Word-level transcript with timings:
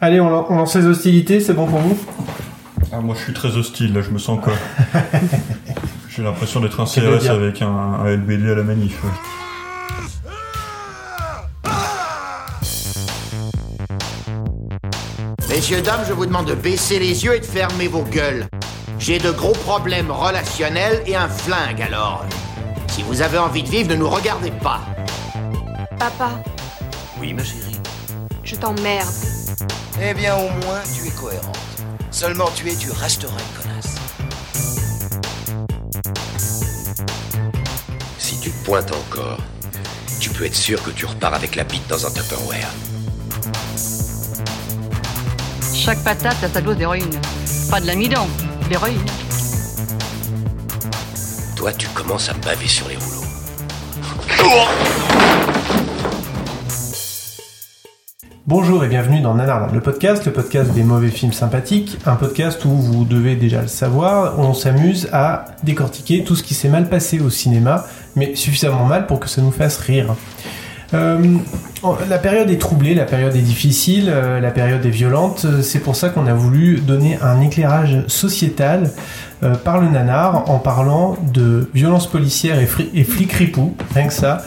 Allez, 0.00 0.20
on, 0.20 0.28
lan- 0.30 0.46
on 0.50 0.56
lance 0.56 0.76
les 0.76 0.86
hostilités, 0.86 1.40
c'est 1.40 1.54
bon 1.54 1.66
pour 1.66 1.78
vous? 1.78 1.98
Ah, 2.92 3.00
moi 3.00 3.14
je 3.18 3.22
suis 3.24 3.32
très 3.32 3.56
hostile, 3.56 3.92
là 3.94 4.02
je 4.02 4.10
me 4.10 4.18
sens 4.18 4.38
quoi 4.42 4.52
J'ai 6.08 6.22
l'impression 6.22 6.60
d'être 6.60 6.80
un 6.80 6.84
CRS 6.86 7.28
avec 7.28 7.62
un, 7.62 7.68
un 7.68 8.04
LBD 8.16 8.50
à 8.50 8.54
la 8.54 8.62
manif. 8.62 9.02
ouais. 9.04 9.10
Messieurs, 15.48 15.80
dames, 15.82 16.04
je 16.06 16.12
vous 16.12 16.26
demande 16.26 16.46
de 16.46 16.54
baisser 16.54 16.98
les 16.98 17.24
yeux 17.24 17.34
et 17.36 17.40
de 17.40 17.44
fermer 17.44 17.88
vos 17.88 18.02
gueules. 18.02 18.46
J'ai 18.98 19.18
de 19.18 19.30
gros 19.30 19.52
problèmes 19.52 20.10
relationnels 20.10 21.02
et 21.06 21.16
un 21.16 21.28
flingue, 21.28 21.82
alors. 21.82 22.24
Si 22.88 23.02
vous 23.02 23.22
avez 23.22 23.38
envie 23.38 23.62
de 23.62 23.68
vivre, 23.68 23.90
ne 23.90 23.96
nous 23.96 24.08
regardez 24.08 24.50
pas. 24.50 24.80
Papa, 25.98 26.30
Oui, 27.20 27.32
ma 27.32 27.42
chérie. 27.44 27.76
je 28.42 28.54
t'emmerde. 28.56 29.06
Eh 29.98 30.12
bien, 30.12 30.34
au 30.36 30.50
moins, 30.64 30.82
tu 30.94 31.06
es 31.06 31.10
cohérente. 31.10 31.56
Seulement 32.10 32.50
tu 32.54 32.70
es, 32.70 32.76
tu 32.76 32.90
resteras 32.90 33.32
une 33.32 33.62
connasse. 33.62 33.94
Si 38.18 38.38
tu 38.40 38.50
pointes 38.50 38.92
encore, 38.92 39.38
tu 40.20 40.28
peux 40.30 40.44
être 40.44 40.54
sûr 40.54 40.82
que 40.82 40.90
tu 40.90 41.06
repars 41.06 41.32
avec 41.32 41.56
la 41.56 41.64
bite 41.64 41.86
dans 41.88 42.06
un 42.06 42.10
Tupperware. 42.10 42.68
Chaque 45.74 46.02
patate 46.04 46.44
a 46.44 46.48
sa 46.48 46.60
dose 46.60 46.76
d'héroïne. 46.76 47.18
Pas 47.70 47.80
de 47.80 47.86
l'amidon, 47.86 48.26
de 48.64 48.68
l'héroïne. 48.68 49.04
Toi, 51.56 51.72
tu 51.72 51.88
commences 51.88 52.28
à 52.28 52.34
me 52.34 52.42
baver 52.42 52.68
sur 52.68 52.86
les 52.88 52.96
rouleaux. 52.96 53.24
Bonjour 58.48 58.84
et 58.84 58.88
bienvenue 58.88 59.20
dans 59.20 59.34
Nanarland, 59.34 59.74
le 59.74 59.80
podcast, 59.80 60.24
le 60.24 60.30
podcast 60.30 60.72
des 60.72 60.84
mauvais 60.84 61.08
films 61.08 61.32
sympathiques, 61.32 61.98
un 62.06 62.14
podcast 62.14 62.64
où 62.64 62.70
vous 62.70 63.04
devez 63.04 63.34
déjà 63.34 63.60
le 63.60 63.66
savoir, 63.66 64.38
on 64.38 64.54
s'amuse 64.54 65.08
à 65.12 65.46
décortiquer 65.64 66.22
tout 66.22 66.36
ce 66.36 66.44
qui 66.44 66.54
s'est 66.54 66.68
mal 66.68 66.88
passé 66.88 67.18
au 67.18 67.28
cinéma, 67.28 67.86
mais 68.14 68.36
suffisamment 68.36 68.84
mal 68.84 69.08
pour 69.08 69.18
que 69.18 69.28
ça 69.28 69.42
nous 69.42 69.50
fasse 69.50 69.78
rire. 69.78 70.14
Euh, 70.94 71.18
la 72.08 72.18
période 72.18 72.48
est 72.48 72.58
troublée, 72.58 72.94
la 72.94 73.04
période 73.04 73.34
est 73.34 73.42
difficile, 73.42 74.08
euh, 74.08 74.38
la 74.38 74.52
période 74.52 74.86
est 74.86 74.90
violente, 74.90 75.44
c'est 75.60 75.80
pour 75.80 75.96
ça 75.96 76.10
qu'on 76.10 76.28
a 76.28 76.34
voulu 76.34 76.78
donner 76.78 77.18
un 77.20 77.40
éclairage 77.40 78.04
sociétal 78.06 78.92
euh, 79.42 79.56
par 79.56 79.80
le 79.80 79.88
nanar 79.88 80.48
en 80.48 80.60
parlant 80.60 81.16
de 81.34 81.68
violence 81.74 82.06
policière 82.06 82.60
et, 82.60 82.68
et 82.94 83.02
flics 83.02 83.32
ripoux, 83.32 83.74
rien 83.92 84.06
que 84.06 84.14
ça. 84.14 84.44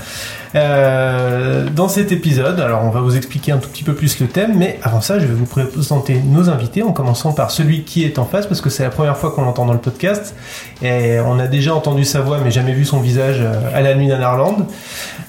Euh, 0.55 1.67
dans 1.69 1.87
cet 1.87 2.11
épisode, 2.11 2.59
alors 2.59 2.83
on 2.83 2.89
va 2.89 3.01
vous 3.01 3.15
expliquer 3.15 3.51
un 3.51 3.57
tout 3.57 3.69
petit 3.69 3.83
peu 3.83 3.93
plus 3.93 4.19
le 4.19 4.27
thème, 4.27 4.53
mais 4.57 4.79
avant 4.83 5.01
ça, 5.01 5.19
je 5.19 5.25
vais 5.25 5.33
vous 5.33 5.45
présenter 5.45 6.19
nos 6.25 6.49
invités 6.49 6.81
en 6.81 6.91
commençant 6.91 7.33
par 7.33 7.51
celui 7.51 7.83
qui 7.83 8.03
est 8.03 8.17
en 8.19 8.25
face 8.25 8.47
parce 8.47 8.61
que 8.61 8.69
c'est 8.69 8.83
la 8.83 8.89
première 8.89 9.17
fois 9.17 9.31
qu'on 9.31 9.43
l'entend 9.43 9.65
dans 9.65 9.73
le 9.73 9.79
podcast 9.79 10.35
et 10.81 11.19
on 11.19 11.39
a 11.39 11.47
déjà 11.47 11.75
entendu 11.75 12.05
sa 12.05 12.21
voix 12.21 12.39
mais 12.43 12.51
jamais 12.51 12.73
vu 12.73 12.85
son 12.85 12.99
visage 12.99 13.37
euh, 13.41 13.53
à 13.73 13.81
la 13.81 13.95
nuit 13.95 14.07
d'Anarland. 14.07 14.65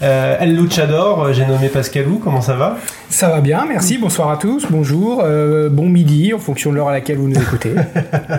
Euh, 0.02 0.36
El 0.40 0.56
Luchador, 0.56 1.24
euh, 1.24 1.32
j'ai 1.32 1.44
nommé 1.44 1.68
Pascalou, 1.68 2.18
comment 2.22 2.40
ça 2.40 2.54
va? 2.54 2.78
Ça 3.10 3.28
va 3.28 3.40
bien, 3.40 3.64
merci, 3.68 3.98
bonsoir 3.98 4.30
à 4.30 4.36
tous, 4.36 4.66
bonjour, 4.70 5.20
euh, 5.24 5.68
bon 5.68 5.88
midi 5.88 6.32
en 6.32 6.38
fonction 6.38 6.70
de 6.70 6.76
l'heure 6.76 6.88
à 6.88 6.92
laquelle 6.92 7.16
vous 7.18 7.28
nous 7.28 7.36
écoutez. 7.40 7.74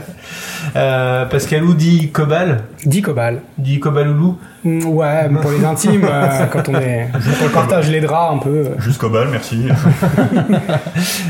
euh, 0.77 1.25
Pascalou 1.25 1.73
dit 1.73 2.09
Cobal, 2.09 2.61
Dis 2.85 3.01
Cobal. 3.01 3.41
dit 3.57 3.79
Cobaloulou. 3.81 4.37
Mm, 4.63 4.85
Ouais, 4.85 5.27
mais 5.29 5.39
pour 5.41 5.51
les 5.51 5.65
intimes, 5.65 6.05
euh, 6.09 6.45
quand 6.51 6.69
on 6.69 6.75
est, 6.75 7.09
quand 7.11 7.45
on 7.45 7.49
partage 7.49 7.89
les 7.91 7.99
draps 7.99 8.35
un 8.35 8.37
peu. 8.37 8.49
euh, 8.49 8.65
Jusqu'au 8.79 9.09
bal, 9.09 9.27
merci. 9.29 9.65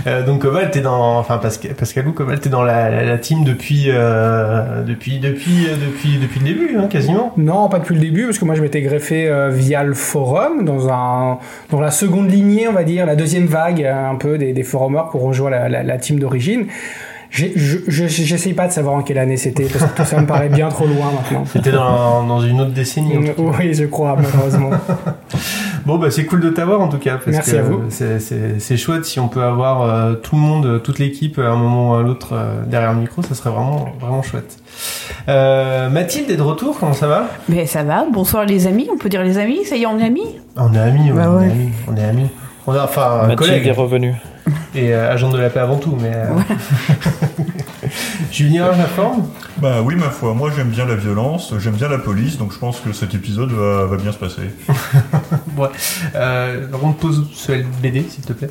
Euh, 0.08 0.26
donc 0.26 0.42
Cobal, 0.42 0.70
t'es 0.72 0.82
dans, 0.82 1.20
enfin 1.20 1.38
Pasca- 1.38 1.74
Pascalou, 1.76 2.12
Cobal, 2.12 2.40
t'es 2.40 2.50
dans 2.50 2.64
la, 2.64 2.90
la, 2.90 3.04
la 3.06 3.18
team 3.20 3.44
depuis, 3.44 3.86
euh, 3.88 4.84
depuis, 4.84 5.20
depuis, 5.20 5.68
depuis, 5.80 6.18
depuis 6.18 6.40
le 6.40 6.46
début, 6.46 6.76
hein, 6.78 6.88
quasiment. 6.90 7.32
Non, 7.38 7.70
pas 7.70 7.78
depuis 7.80 7.94
le 7.96 8.02
début, 8.02 8.26
parce 8.26 8.40
que 8.40 8.46
moi 8.46 8.56
je 8.56 8.62
m'étais 8.62 8.82
greffé 8.82 9.30
euh, 9.30 9.50
via 9.50 9.84
le 9.84 9.94
forum, 9.94 10.66
dans, 10.66 10.90
un, 10.92 11.38
dans 11.70 11.80
la 11.80 11.92
seconde 11.92 12.32
lignée, 12.32 12.68
on 12.68 12.74
va 12.74 12.84
dire, 12.84 13.06
la 13.06 13.16
deuxième 13.16 13.31
vague 13.40 13.84
euh, 13.84 14.10
un 14.10 14.16
peu 14.16 14.38
des, 14.38 14.54
des 14.54 14.64
forumers 14.64 15.10
pour 15.10 15.22
rejoindre 15.24 15.56
la, 15.58 15.70
la, 15.70 15.84
la 15.84 15.98
team 15.98 16.20
d'origine. 16.20 16.66
J'essaye 17.34 18.54
pas 18.54 18.68
de 18.68 18.74
savoir 18.74 18.96
en 18.96 19.04
quelle 19.04 19.18
année 19.18 19.38
c'était, 19.38 19.64
parce 19.64 19.86
que 19.90 19.98
tout 19.98 20.04
ça 20.06 20.20
me 20.20 20.28
paraît 20.28 20.50
bien 20.50 20.68
trop 20.68 20.86
loin 20.86 21.12
maintenant. 21.16 21.44
T'étais 21.54 21.72
dans, 21.72 22.26
dans 22.26 22.42
une 22.42 22.60
autre 22.60 22.72
décennie. 22.72 23.16
en 23.18 23.34
tout 23.34 23.50
cas. 23.52 23.58
Oui, 23.60 23.74
je 23.74 23.86
crois, 23.86 24.18
malheureusement. 24.22 24.72
Bon, 25.84 25.98
bah 25.98 26.12
c'est 26.12 26.26
cool 26.28 26.42
de 26.42 26.52
t'avoir 26.52 26.80
en 26.82 26.90
tout 26.90 27.00
cas. 27.00 27.16
Parce 27.18 27.26
Merci 27.38 27.52
que 27.54 27.58
à 27.58 27.62
vous. 27.64 27.82
C'est, 27.90 28.78
chouette 28.78 29.04
si 29.04 29.20
on 29.20 29.28
peut 29.28 29.42
avoir 29.42 29.82
euh, 29.82 30.14
tout 30.14 30.36
le 30.36 30.42
monde, 30.42 30.84
toute 30.84 31.00
l'équipe 31.00 31.40
à 31.40 31.50
un 31.50 31.56
moment 31.56 31.92
ou 31.92 31.96
à 31.96 32.04
l'autre 32.04 32.34
euh, 32.34 32.62
derrière 32.68 32.94
le 32.94 33.00
micro, 33.00 33.24
ça 33.24 33.34
serait 33.34 33.50
vraiment, 33.50 33.88
vraiment 34.00 34.22
chouette. 34.22 34.60
Euh, 35.28 35.90
Mathilde 35.90 36.30
est 36.30 36.38
de 36.38 36.42
retour, 36.44 36.78
comment 36.80 36.94
ça 36.94 37.08
va? 37.08 37.30
Mais 37.50 37.66
ça 37.66 37.82
va, 37.84 38.06
bonsoir 38.14 38.46
les 38.46 38.68
amis, 38.68 38.90
on 38.94 38.98
peut 38.98 39.10
dire 39.10 39.24
les 39.24 39.40
amis, 39.40 39.66
ça 39.66 39.76
y 39.76 39.82
est, 39.82 39.86
on 39.88 39.98
est 39.98 40.04
amis? 40.06 40.38
On 40.56 40.72
est 40.72 40.78
amis, 40.78 41.12
ouais, 41.12 41.18
Bah 41.18 41.32
on 41.32 41.38
ouais. 41.40 41.48
est 41.48 41.52
amis, 41.52 41.70
on 41.92 41.98
est 41.98 42.04
amis. 42.04 42.30
On 42.68 42.74
a 42.74 42.84
enfin 42.84 43.04
un 43.06 43.18
Mathilde 43.28 43.38
collègue 43.38 43.68
est 43.68 43.72
revenue. 43.72 44.16
et 44.76 44.94
euh, 44.94 45.12
agent 45.12 45.30
de 45.30 45.38
la 45.38 45.50
paix 45.50 45.60
avant 45.60 45.78
tout, 45.78 45.98
mais. 46.00 46.12
euh, 46.14 46.28
Julien, 48.32 48.68
la 48.78 48.86
forme 48.86 49.28
Bah 49.58 49.82
oui, 49.84 49.96
ma 49.96 50.10
foi, 50.10 50.34
moi 50.34 50.50
j'aime 50.56 50.70
bien 50.70 50.86
la 50.86 50.96
violence, 50.96 51.54
j'aime 51.60 51.74
bien 51.76 51.90
la 51.90 51.98
police, 51.98 52.38
donc 52.38 52.54
je 52.54 52.58
pense 52.60 52.80
que 52.80 52.94
cet 52.94 53.14
épisode 53.14 53.52
va, 53.52 53.86
va 53.86 53.98
bien 53.98 54.12
se 54.12 54.18
passer. 54.18 54.50
Ouais. 55.58 55.68
Euh, 56.16 56.68
on 56.82 56.94
te 56.94 57.02
pose 57.02 57.28
ce 57.34 57.52
LBD, 57.52 58.10
s'il 58.10 58.24
te 58.24 58.32
plaît. 58.34 58.50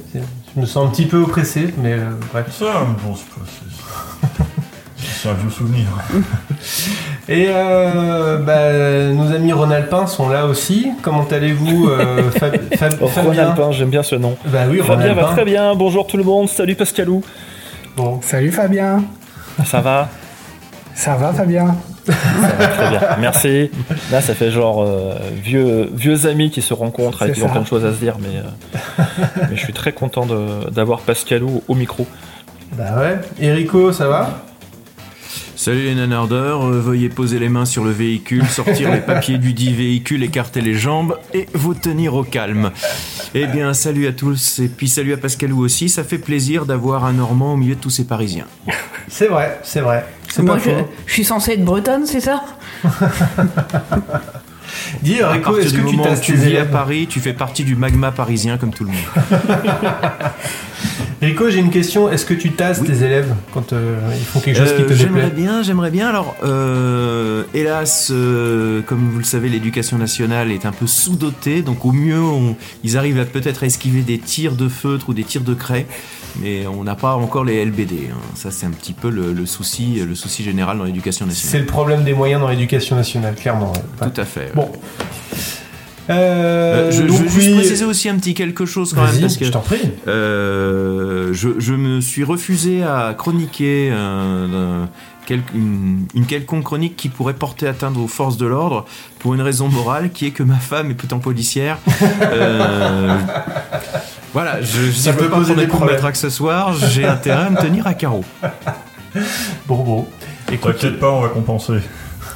Je 0.54 0.60
me 0.60 0.66
sens 0.66 0.86
un 0.86 0.90
petit 0.90 1.06
peu 1.06 1.16
oppressé, 1.22 1.72
mais 1.78 1.94
euh, 1.94 2.10
bref. 2.32 2.46
Ça, 2.52 2.84
bon, 3.02 3.14
c'est 3.16 3.26
pas- 3.28 3.46
c'est- 3.46 4.44
c'est 5.22 5.28
un 5.30 5.34
vieux 5.34 5.50
souvenir. 5.50 5.86
Et 7.32 7.46
euh, 7.48 8.38
bah, 8.38 9.12
nos 9.14 9.32
amis 9.32 9.52
Ronalpin 9.52 10.06
sont 10.08 10.28
là 10.28 10.46
aussi. 10.46 10.88
Comment 11.02 11.24
allez-vous, 11.30 11.88
euh, 11.88 12.28
Fab- 12.38 12.74
Fab- 12.76 12.94
Oh, 13.00 13.06
Fabien 13.06 13.30
Ronalpin, 13.30 13.70
j'aime 13.72 13.88
bien 13.90 14.02
ce 14.02 14.16
nom. 14.16 14.36
Bah 14.46 14.62
oui, 14.68 14.80
Fabien 14.84 15.14
va 15.14 15.24
très 15.24 15.44
bien, 15.44 15.74
bonjour 15.76 16.06
tout 16.08 16.16
le 16.16 16.24
monde, 16.24 16.48
salut 16.48 16.74
Pascalou. 16.74 17.22
Bon. 17.96 18.20
Salut 18.22 18.50
Fabien. 18.50 19.04
Ça 19.64 19.80
va? 19.80 20.08
Ça 20.94 21.14
va 21.14 21.32
Fabien? 21.32 21.76
Ça 22.04 22.12
va 22.58 22.66
Très 22.66 22.90
bien, 22.90 23.00
merci. 23.20 23.70
Là, 24.10 24.20
ça 24.20 24.34
fait 24.34 24.50
genre 24.50 24.82
euh, 24.82 25.14
vieux, 25.42 25.88
vieux 25.94 26.26
amis 26.26 26.50
qui 26.50 26.62
se 26.62 26.74
rencontrent 26.74 27.22
avec 27.22 27.36
ont 27.38 27.42
ça. 27.42 27.48
plein 27.48 27.60
de 27.60 27.66
choses 27.66 27.84
à 27.84 27.92
se 27.92 27.98
dire, 27.98 28.16
mais, 28.20 28.38
euh, 28.38 29.04
mais 29.50 29.56
je 29.56 29.60
suis 29.60 29.72
très 29.72 29.92
content 29.92 30.26
de- 30.26 30.68
d'avoir 30.70 31.00
Pascalou 31.00 31.62
au 31.68 31.74
micro. 31.74 32.06
Bah 32.76 32.96
ouais. 32.98 33.18
Erico, 33.40 33.92
ça 33.92 34.08
va? 34.08 34.30
Salut 35.60 35.82
les 35.82 35.94
nanardeurs, 35.94 36.64
euh, 36.64 36.80
veuillez 36.80 37.10
poser 37.10 37.38
les 37.38 37.50
mains 37.50 37.66
sur 37.66 37.84
le 37.84 37.90
véhicule, 37.90 38.46
sortir 38.46 38.90
les 38.90 39.02
papiers 39.02 39.36
du 39.36 39.52
dit 39.52 39.74
véhicule, 39.74 40.22
écarter 40.22 40.62
les 40.62 40.72
jambes 40.72 41.18
et 41.34 41.48
vous 41.52 41.74
tenir 41.74 42.14
au 42.14 42.24
calme. 42.24 42.70
Eh 43.34 43.46
bien, 43.46 43.74
salut 43.74 44.06
à 44.06 44.12
tous 44.12 44.58
et 44.60 44.68
puis 44.68 44.88
salut 44.88 45.12
à 45.12 45.18
Pascalou 45.18 45.62
aussi, 45.62 45.90
ça 45.90 46.02
fait 46.02 46.16
plaisir 46.16 46.64
d'avoir 46.64 47.04
un 47.04 47.12
Normand 47.12 47.52
au 47.52 47.56
milieu 47.58 47.74
de 47.74 47.80
tous 47.80 47.90
ces 47.90 48.06
Parisiens. 48.06 48.46
C'est 49.08 49.26
vrai, 49.26 49.60
c'est 49.62 49.82
vrai. 49.82 50.06
C'est 50.30 50.42
Moi 50.42 50.54
pas 50.54 50.62
je, 50.62 50.70
faux. 50.70 50.88
je 51.04 51.12
suis 51.12 51.24
censée 51.24 51.52
être 51.52 51.64
bretonne, 51.66 52.06
c'est 52.06 52.20
ça? 52.20 52.42
Dis, 55.02 55.16
partir 55.18 55.58
est-ce 55.58 55.74
que 55.74 55.88
tu 55.88 55.96
tu 56.20 56.34
vis 56.34 56.56
à 56.56 56.64
Paris, 56.64 57.06
tu 57.08 57.20
fais 57.20 57.32
partie 57.32 57.64
du 57.64 57.76
magma 57.76 58.10
parisien 58.12 58.58
comme 58.58 58.70
tout 58.72 58.84
le 58.84 58.90
monde. 58.90 59.40
Erico, 61.22 61.50
j'ai 61.50 61.58
une 61.58 61.70
question. 61.70 62.10
Est-ce 62.10 62.24
que 62.24 62.32
tu 62.32 62.52
tasses 62.52 62.78
Oui. 62.80 62.86
tes 62.88 63.04
élèves 63.04 63.34
quand 63.52 63.72
euh, 63.74 63.98
ils 64.16 64.24
font 64.24 64.40
quelque 64.40 64.56
chose 64.58 64.72
qui 64.74 64.82
Euh, 64.82 64.88
te 64.88 64.94
j'aimerais 64.94 65.24
déplaît 65.24 65.42
bien, 65.42 65.62
j'aimerais 65.62 65.90
bien. 65.90 66.08
Alors, 66.08 66.34
euh, 66.44 67.42
hélas, 67.52 68.08
euh, 68.10 68.80
comme 68.86 69.10
vous 69.10 69.18
le 69.18 69.24
savez, 69.24 69.50
l'éducation 69.50 69.98
nationale 69.98 70.50
est 70.50 70.64
un 70.64 70.72
peu 70.72 70.86
sous-dotée, 70.86 71.60
donc 71.60 71.84
au 71.84 71.92
mieux, 71.92 72.18
on- 72.20 72.56
ils 72.84 72.96
arrivent 72.96 73.18
à 73.20 73.26
peut-être 73.26 73.62
à 73.64 73.66
esquiver 73.66 74.00
des 74.00 74.18
tirs 74.18 74.52
de 74.56 74.68
feutre 74.68 75.10
ou 75.10 75.14
des 75.14 75.24
tirs 75.24 75.42
de 75.42 75.52
craie, 75.52 75.86
mais 76.40 76.66
on 76.66 76.84
n'a 76.84 76.94
pas 76.94 77.14
encore 77.14 77.44
les 77.44 77.64
LBD. 77.64 78.10
hein. 78.12 78.16
Ça, 78.34 78.50
c'est 78.50 78.66
un 78.66 78.70
petit 78.70 78.92
peu 78.92 79.10
le, 79.10 79.32
le 79.32 79.46
souci, 79.46 80.00
le 80.06 80.14
souci 80.14 80.42
général 80.44 80.78
dans 80.78 80.84
l'éducation 80.84 81.26
C'est 81.26 81.32
nationale. 81.32 81.60
le 81.60 81.66
problème 81.66 82.04
des 82.04 82.12
moyens 82.14 82.40
dans 82.40 82.48
l'éducation 82.48 82.96
nationale, 82.96 83.34
clairement. 83.34 83.72
ouais. 84.00 84.08
Tout 84.10 84.20
à 84.20 84.24
fait. 84.24 84.52
Bon. 84.54 84.70
Euh, 86.08 86.10
Euh, 86.12 86.90
je, 86.90 87.06
je 87.06 87.12
veux 87.22 87.28
juste 87.28 87.48
oui- 87.50 87.54
préciser 87.56 87.84
aussi 87.84 88.08
un 88.08 88.16
petit 88.16 88.34
quelque 88.34 88.66
chose 88.66 88.94
quand 88.94 89.02
même 89.04 89.20
parce 89.20 89.36
que 89.36 89.44
je 89.44 89.50
t'en 89.52 89.60
prie. 89.60 89.80
Euh, 90.08 91.32
je, 91.32 91.50
je 91.58 91.72
me 91.74 92.00
suis 92.00 92.24
refusé 92.24 92.82
à 92.82 93.14
chroniquer 93.16 93.90
un- 93.92 94.88
quel- 95.26 95.42
une, 95.54 96.06
une 96.14 96.26
quelconque 96.26 96.64
chronique 96.64 96.96
qui 96.96 97.10
pourrait 97.10 97.34
porter 97.34 97.68
atteinte 97.68 97.96
aux 97.96 98.08
forces 98.08 98.36
de 98.38 98.46
l'ordre 98.46 98.86
pour 99.20 99.34
une 99.34 99.40
raison 99.42 99.68
morale 99.68 100.10
qui 100.10 100.26
est 100.26 100.30
que 100.32 100.42
ma 100.42 100.56
femme 100.56 100.90
est 100.90 100.94
pourtant 100.94 101.20
policière. 101.20 101.78
Euh, 102.22 103.16
voilà, 104.32 104.62
je, 104.62 104.90
je 104.90 105.08
ne 105.08 105.14
peut 105.14 105.24
peux 105.24 105.30
pas 105.30 105.36
poser 105.36 105.54
des 105.54 105.66
problèmes. 105.66 105.94
maître 105.96 106.06
accessoire, 106.06 106.72
j'ai 106.74 107.04
intérêt 107.04 107.46
à 107.46 107.50
me 107.50 107.56
tenir 107.60 107.86
à 107.86 107.94
carreau. 107.94 108.24
Bon, 109.66 109.82
bon. 109.82 110.06
T'inquiète 110.46 111.00
pas, 111.00 111.10
on 111.10 111.20
va 111.20 111.28
compenser. 111.30 111.80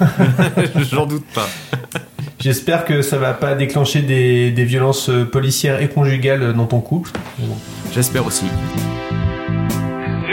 J'en 0.90 1.06
doute 1.06 1.24
pas. 1.32 1.46
j'espère 2.40 2.84
que 2.84 3.00
ça 3.00 3.16
va 3.16 3.32
pas 3.32 3.54
déclencher 3.54 4.02
des, 4.02 4.50
des 4.50 4.64
violences 4.64 5.08
euh, 5.08 5.24
policières 5.24 5.80
et 5.80 5.88
conjugales 5.88 6.52
dans 6.52 6.66
ton 6.66 6.80
couple. 6.80 7.10
Bon. 7.38 7.56
J'espère 7.92 8.26
aussi. 8.26 8.46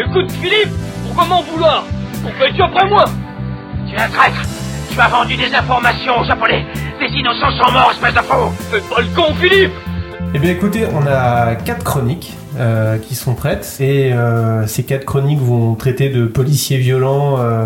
Écoute, 0.04 0.32
Philippe, 0.32 0.72
pourquoi 1.06 1.26
m'en 1.26 1.44
vouloir? 1.44 1.86
Pourquoi 2.24 2.48
es-tu 2.48 2.62
après 2.64 2.90
moi? 2.90 3.06
Tu 3.88 3.96
es 3.96 4.02
un 4.02 4.10
traître 4.10 4.42
Tu 4.92 5.00
as 5.00 5.08
vendu 5.10 5.36
des 5.36 5.54
informations 5.54 6.22
aux 6.22 6.26
Japonais 6.26 6.66
Des 7.00 7.16
innocents 7.20 7.52
sont 7.52 7.72
morts, 7.72 7.92
espèce 7.92 8.16
de 8.16 8.20
faux 8.22 8.52
Fais 8.72 8.80
pas 8.80 9.02
le 9.02 9.08
con, 9.16 9.34
Philippe 9.36 9.74
Eh 10.34 10.40
bien 10.40 10.52
écoutez, 10.52 10.86
on 10.94 11.06
a 11.06 11.56
quatre 11.56 11.84
chroniques 11.84 12.38
euh, 12.58 12.98
qui 12.98 13.16
sont 13.16 13.36
prêtes 13.36 13.78
et 13.82 14.14
euh, 14.14 14.66
ces 14.66 14.84
quatre 14.84 15.04
chroniques 15.04 15.42
vont 15.42 15.76
traiter 15.76 16.08
de 16.08 16.26
policiers 16.26 16.78
violents 16.78 17.38
euh, 17.40 17.66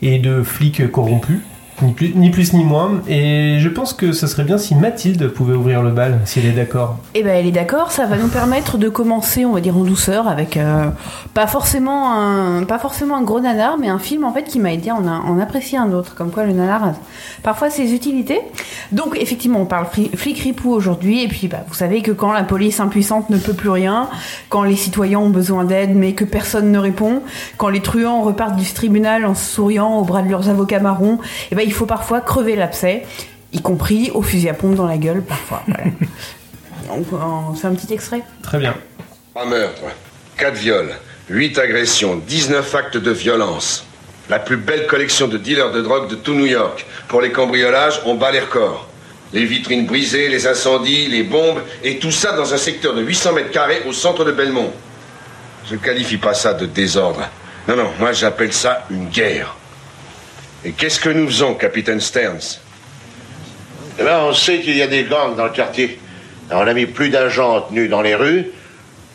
et 0.00 0.20
de 0.20 0.44
flics 0.44 0.92
corrompus. 0.92 1.40
Ni 1.82 2.30
plus, 2.30 2.52
ni 2.54 2.64
moins. 2.64 3.00
Et 3.08 3.58
je 3.60 3.68
pense 3.68 3.92
que 3.92 4.12
ce 4.12 4.26
serait 4.26 4.44
bien 4.44 4.58
si 4.58 4.74
Mathilde 4.74 5.28
pouvait 5.28 5.54
ouvrir 5.54 5.82
le 5.82 5.90
bal, 5.90 6.18
si 6.24 6.40
elle 6.40 6.46
est 6.46 6.52
d'accord. 6.52 6.98
Eh 7.14 7.22
ben, 7.22 7.36
elle 7.36 7.46
est 7.46 7.52
d'accord. 7.52 7.92
Ça 7.92 8.06
va 8.06 8.16
nous 8.16 8.28
permettre 8.28 8.78
de 8.78 8.88
commencer, 8.88 9.44
on 9.44 9.52
va 9.52 9.60
dire 9.60 9.76
en 9.76 9.84
douceur, 9.84 10.26
avec 10.28 10.56
euh, 10.56 10.86
pas 11.34 11.46
forcément 11.46 12.12
un, 12.12 12.64
pas 12.64 12.78
forcément 12.78 13.16
un 13.16 13.22
gros 13.22 13.40
nanar, 13.40 13.78
mais 13.78 13.88
un 13.88 13.98
film 14.00 14.24
en 14.24 14.32
fait 14.32 14.42
qui 14.44 14.58
m'a 14.58 14.72
aidé 14.72 14.90
à 14.90 14.96
en, 14.96 15.06
en 15.06 15.38
apprécier 15.38 15.78
un 15.78 15.92
autre. 15.92 16.14
Comme 16.16 16.30
quoi 16.30 16.44
le 16.44 16.52
nanar 16.52 16.84
a 16.84 16.92
parfois 17.42 17.70
ses 17.70 17.92
utilités. 17.94 18.40
Donc 18.90 19.16
effectivement, 19.20 19.60
on 19.60 19.66
parle 19.66 19.86
fli- 19.86 20.14
flic 20.16 20.38
ripou 20.40 20.70
aujourd'hui. 20.72 21.22
Et 21.22 21.28
puis, 21.28 21.46
bah, 21.48 21.58
vous 21.68 21.74
savez 21.74 22.02
que 22.02 22.10
quand 22.10 22.32
la 22.32 22.42
police 22.42 22.80
impuissante 22.80 23.30
ne 23.30 23.38
peut 23.38 23.52
plus 23.54 23.70
rien, 23.70 24.08
quand 24.48 24.62
les 24.64 24.76
citoyens 24.76 25.20
ont 25.20 25.30
besoin 25.30 25.64
d'aide 25.64 25.94
mais 25.94 26.12
que 26.12 26.24
personne 26.24 26.72
ne 26.72 26.78
répond, 26.78 27.22
quand 27.56 27.68
les 27.68 27.80
truands 27.82 28.22
repartent 28.22 28.56
du 28.56 28.64
tribunal 28.72 29.24
en 29.26 29.34
souriant 29.34 29.98
au 29.98 30.02
bras 30.04 30.22
de 30.22 30.28
leurs 30.28 30.48
avocats 30.48 30.80
marrons, 30.80 31.18
eh 31.50 31.54
ben 31.54 31.67
il 31.68 31.74
faut 31.74 31.84
parfois 31.84 32.22
crever 32.22 32.56
l'abcès, 32.56 33.02
y 33.52 33.60
compris 33.60 34.10
au 34.14 34.22
fusil 34.22 34.48
à 34.48 34.54
pompe 34.54 34.74
dans 34.74 34.86
la 34.86 34.96
gueule 34.96 35.20
parfois. 35.20 35.62
Voilà. 35.66 35.84
Donc, 36.88 37.06
on 37.50 37.54
fait 37.54 37.66
un 37.66 37.74
petit 37.74 37.92
extrait. 37.92 38.22
Très 38.42 38.58
bien. 38.58 38.74
Trois 39.34 39.44
meurtres, 39.44 39.82
quatre 40.38 40.54
viols, 40.54 40.94
huit 41.28 41.58
agressions, 41.58 42.16
19 42.26 42.74
actes 42.74 42.96
de 42.96 43.10
violence. 43.10 43.84
La 44.30 44.38
plus 44.38 44.56
belle 44.56 44.86
collection 44.86 45.28
de 45.28 45.36
dealers 45.36 45.72
de 45.72 45.82
drogue 45.82 46.08
de 46.08 46.14
tout 46.14 46.32
New 46.32 46.46
York. 46.46 46.86
Pour 47.06 47.20
les 47.20 47.32
cambriolages, 47.32 48.00
on 48.06 48.14
bat 48.14 48.30
les 48.30 48.40
records. 48.40 48.88
Les 49.34 49.44
vitrines 49.44 49.84
brisées, 49.84 50.28
les 50.28 50.46
incendies, 50.46 51.08
les 51.08 51.22
bombes, 51.22 51.60
et 51.84 51.98
tout 51.98 52.10
ça 52.10 52.32
dans 52.32 52.54
un 52.54 52.56
secteur 52.56 52.94
de 52.94 53.02
800 53.02 53.34
mètres 53.34 53.50
carrés 53.50 53.82
au 53.86 53.92
centre 53.92 54.24
de 54.24 54.32
Belmont. 54.32 54.72
Je 55.68 55.74
ne 55.74 55.80
qualifie 55.80 56.16
pas 56.16 56.32
ça 56.32 56.54
de 56.54 56.64
désordre. 56.64 57.28
Non, 57.68 57.76
non, 57.76 57.90
moi 57.98 58.12
j'appelle 58.12 58.54
ça 58.54 58.86
une 58.90 59.10
guerre. 59.10 59.57
Et 60.64 60.72
qu'est-ce 60.72 60.98
que 60.98 61.08
nous 61.08 61.26
faisons, 61.26 61.54
capitaine 61.54 62.00
Stearns 62.00 62.58
Eh 63.98 64.02
ben, 64.02 64.20
on 64.22 64.32
sait 64.32 64.60
qu'il 64.60 64.76
y 64.76 64.82
a 64.82 64.86
des 64.86 65.04
gangs 65.04 65.36
dans 65.36 65.44
le 65.44 65.50
quartier. 65.50 66.00
Alors, 66.50 66.62
on 66.62 66.66
a 66.66 66.74
mis 66.74 66.86
plus 66.86 67.10
d'agents 67.10 67.56
en 67.56 67.60
tenue 67.60 67.88
dans 67.88 68.02
les 68.02 68.14
rues, 68.14 68.46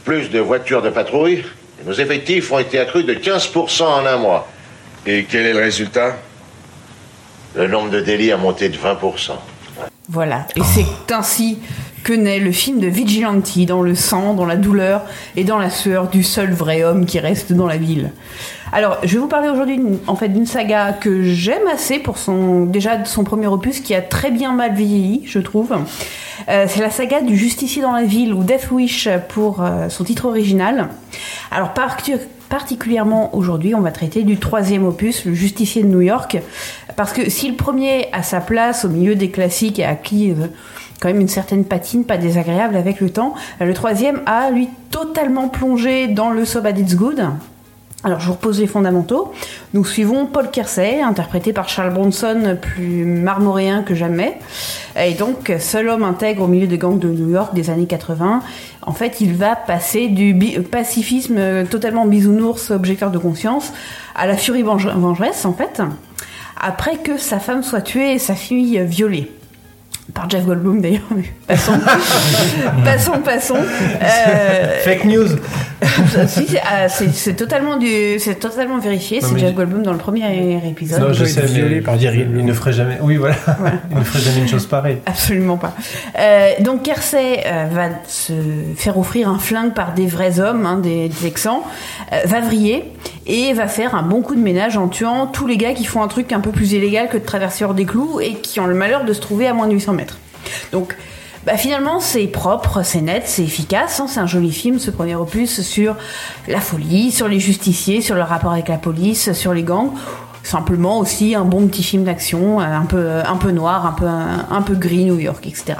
plus 0.05 0.29
de 0.29 0.39
voitures 0.39 0.81
de 0.81 0.89
patrouille. 0.89 1.43
et 1.81 1.85
nos 1.85 1.93
effectifs 1.93 2.51
ont 2.51 2.59
été 2.59 2.79
accrus 2.79 3.05
de 3.05 3.13
15% 3.13 3.83
en 3.83 4.05
un 4.05 4.17
mois. 4.17 4.47
Et 5.05 5.25
quel 5.25 5.45
est 5.45 5.53
le 5.53 5.59
résultat 5.59 6.17
Le 7.55 7.67
nombre 7.67 7.89
de 7.89 7.99
délits 7.99 8.31
a 8.31 8.37
monté 8.37 8.69
de 8.69 8.77
20%. 8.77 9.31
Voilà. 10.09 10.47
Et 10.55 10.61
c'est 10.63 11.11
ainsi 11.13 11.59
que 12.03 12.13
naît 12.13 12.39
le 12.39 12.51
film 12.51 12.79
de 12.79 12.87
Vigilante, 12.87 13.57
dans 13.65 13.81
le 13.81 13.95
sang, 13.95 14.33
dans 14.33 14.45
la 14.45 14.57
douleur 14.57 15.03
et 15.35 15.43
dans 15.43 15.57
la 15.57 15.69
sueur 15.69 16.09
du 16.09 16.23
seul 16.23 16.51
vrai 16.51 16.83
homme 16.83 17.05
qui 17.05 17.19
reste 17.19 17.53
dans 17.53 17.67
la 17.67 17.77
ville. 17.77 18.11
Alors, 18.71 18.97
je 19.03 19.13
vais 19.13 19.19
vous 19.19 19.27
parler 19.27 19.49
aujourd'hui 19.49 19.79
en 20.07 20.15
fait 20.15 20.29
d'une 20.29 20.47
saga 20.47 20.93
que 20.93 21.23
j'aime 21.23 21.67
assez 21.71 21.99
pour 21.99 22.17
son 22.17 22.65
déjà 22.65 23.05
son 23.05 23.23
premier 23.23 23.45
opus 23.45 23.79
qui 23.79 23.93
a 23.93 24.01
très 24.01 24.31
bien 24.31 24.51
mal 24.51 24.73
vieilli, 24.73 25.21
je 25.25 25.39
trouve. 25.39 25.75
Euh, 26.49 26.65
c'est 26.67 26.81
la 26.81 26.89
saga 26.89 27.21
du 27.21 27.37
justicier 27.37 27.81
dans 27.81 27.91
la 27.91 28.03
ville 28.03 28.33
ou 28.33 28.43
Death 28.43 28.71
Wish 28.71 29.07
pour 29.29 29.61
euh, 29.61 29.89
son 29.89 30.03
titre 30.03 30.25
original. 30.25 30.89
Alors 31.51 31.73
particulièrement 32.49 33.35
aujourd'hui, 33.35 33.75
on 33.75 33.81
va 33.81 33.91
traiter 33.91 34.23
du 34.23 34.37
troisième 34.37 34.85
opus, 34.85 35.25
le 35.25 35.35
justicier 35.35 35.83
de 35.83 35.87
New 35.87 36.01
York, 36.01 36.39
parce 36.95 37.13
que 37.13 37.29
si 37.29 37.49
le 37.49 37.55
premier 37.55 38.07
a 38.11 38.23
sa 38.23 38.41
place 38.41 38.85
au 38.85 38.89
milieu 38.89 39.13
des 39.13 39.29
classiques 39.29 39.77
et 39.77 39.85
a 39.85 39.89
acquis 39.89 40.31
euh, 40.31 40.47
quand 41.03 41.09
même 41.09 41.19
une 41.19 41.27
certaine 41.27 41.65
patine 41.65 42.05
pas 42.05 42.15
désagréable 42.15 42.77
avec 42.77 43.01
le 43.01 43.09
temps, 43.09 43.33
euh, 43.61 43.65
le 43.65 43.73
troisième 43.73 44.21
a 44.25 44.49
lui 44.51 44.69
totalement 44.89 45.49
plongé 45.49 46.07
dans 46.07 46.29
le 46.29 46.45
So 46.45 46.61
Bad 46.61 46.79
It's 46.79 46.95
Good. 46.95 47.25
Alors 48.05 48.19
je 48.21 48.27
vous 48.27 48.33
repose 48.33 48.59
les 48.61 48.67
fondamentaux. 48.67 49.33
Nous 49.73 49.83
suivons 49.85 50.25
Paul 50.25 50.49
Kersey, 50.51 51.01
interprété 51.01 51.51
par 51.53 51.67
Charles 51.69 51.93
Bronson, 51.93 52.57
plus 52.61 53.05
marmoréen 53.05 53.81
que 53.83 53.95
jamais. 53.95 54.39
Et 55.01 55.13
donc, 55.13 55.51
seul 55.59 55.87
homme 55.89 56.03
intègre 56.03 56.43
au 56.43 56.47
milieu 56.47 56.67
des 56.67 56.77
gangs 56.77 56.99
de 56.99 57.07
New 57.07 57.29
York 57.29 57.53
des 57.53 57.69
années 57.69 57.85
80. 57.85 58.41
En 58.85 58.91
fait, 58.91 59.21
il 59.21 59.33
va 59.35 59.55
passer 59.55 60.07
du 60.09 60.33
pacifisme 60.69 61.35
euh, 61.37 61.63
totalement 61.65 62.05
bisounours, 62.05 62.71
objecteur 62.71 63.09
de 63.09 63.17
conscience, 63.17 63.71
à 64.15 64.27
la 64.27 64.35
furie 64.35 64.63
venge- 64.63 64.87
vengeresse, 64.93 65.45
en 65.45 65.53
fait, 65.53 65.81
après 66.61 66.97
que 66.97 67.17
sa 67.17 67.39
femme 67.39 67.63
soit 67.63 67.81
tuée 67.81 68.13
et 68.13 68.19
sa 68.19 68.35
fille 68.35 68.81
violée. 68.85 69.31
Par 70.13 70.29
Jeff 70.29 70.43
Goldblum 70.45 70.81
d'ailleurs, 70.81 71.01
mais 71.15 71.23
passons. 71.47 71.71
passons, 72.83 73.19
passons. 73.23 73.55
Euh, 73.55 74.79
Fake 74.83 75.05
news. 75.05 75.27
si, 76.27 76.45
c'est 76.47 76.61
ah, 76.61 76.89
c'est- 76.89 77.33
totalement, 77.35 77.77
du- 77.77 78.19
c'est 78.19 78.35
totalement 78.35 78.79
vérifié. 78.79 79.21
C'est 79.21 79.37
Jeff 79.39 79.51
je- 79.51 79.55
Goldblum 79.55 79.81
dans 79.81 79.93
le 79.93 79.97
premier 79.97 80.57
épisode. 80.67 81.01
Non, 81.01 81.13
je 81.13 81.23
sais, 81.23 81.45
violé 81.45 81.75
mais 81.75 81.81
par 81.81 81.95
dire, 81.95 82.13
il, 82.13 82.21
il 82.37 82.45
ne 82.45 82.53
ferait 82.53 82.73
jamais. 82.73 82.97
Oui, 83.01 83.15
voilà. 83.15 83.35
il 83.91 83.97
ne 83.97 84.03
ferait 84.03 84.19
jamais 84.19 84.39
une 84.41 84.47
chose 84.49 84.65
pareille. 84.65 84.97
Absolument 85.05 85.55
pas. 85.57 85.73
Euh, 86.19 86.49
donc 86.59 86.83
Kersey 86.83 87.41
euh, 87.45 87.65
va 87.71 87.85
se 88.07 88.33
faire 88.75 88.97
offrir 88.97 89.29
un 89.29 89.39
flingue 89.39 89.73
par 89.73 89.93
des 89.93 90.07
vrais 90.07 90.39
hommes, 90.41 90.65
hein, 90.65 90.79
des, 90.79 91.07
des 91.07 91.15
Texans, 91.15 91.61
euh, 92.11 92.19
va 92.25 92.41
vriller 92.41 92.91
et 93.25 93.53
va 93.53 93.67
faire 93.67 93.95
un 93.95 94.03
bon 94.03 94.21
coup 94.21 94.35
de 94.35 94.41
ménage 94.41 94.77
en 94.77 94.87
tuant 94.87 95.27
tous 95.27 95.47
les 95.47 95.57
gars 95.57 95.73
qui 95.73 95.85
font 95.85 96.01
un 96.01 96.07
truc 96.07 96.31
un 96.31 96.39
peu 96.39 96.51
plus 96.51 96.73
illégal 96.73 97.09
que 97.09 97.17
de 97.17 97.25
traverser 97.25 97.63
hors 97.63 97.73
des 97.73 97.85
clous 97.85 98.19
et 98.19 98.33
qui 98.35 98.59
ont 98.59 98.67
le 98.67 98.75
malheur 98.75 99.05
de 99.05 99.13
se 99.13 99.21
trouver 99.21 99.47
à 99.47 99.53
moins 99.53 99.67
de 99.67 99.73
800 99.73 99.93
mètres. 99.93 100.17
Donc 100.71 100.95
bah, 101.45 101.57
finalement, 101.57 101.99
c'est 101.99 102.27
propre, 102.27 102.83
c'est 102.83 103.01
net, 103.01 103.23
c'est 103.25 103.43
efficace. 103.43 103.99
hein, 103.99 104.05
c'est 104.07 104.19
un 104.19 104.27
joli 104.27 104.51
film, 104.51 104.79
ce 104.79 104.91
premier 104.91 105.15
opus, 105.15 105.61
sur 105.61 105.97
la 106.47 106.61
folie, 106.61 107.11
sur 107.11 107.27
les 107.27 107.39
justiciers, 107.39 108.01
sur 108.01 108.15
le 108.15 108.21
rapport 108.21 108.53
avec 108.53 108.69
la 108.69 108.77
police, 108.77 109.33
sur 109.33 109.53
les 109.53 109.63
gangs. 109.63 109.91
Simplement 110.43 110.99
aussi 110.99 111.35
un 111.35 111.45
bon 111.45 111.67
petit 111.67 111.83
film 111.83 112.03
d'action, 112.03 112.61
euh, 112.61 112.63
un 112.63 112.85
peu, 112.85 113.19
un 113.25 113.35
peu 113.37 113.51
noir, 113.51 113.85
un 113.85 113.91
peu, 113.91 114.05
un, 114.05 114.45
un 114.51 114.61
peu 114.61 114.75
gris, 114.75 115.05
New 115.05 115.19
York, 115.19 115.45
etc. 115.47 115.75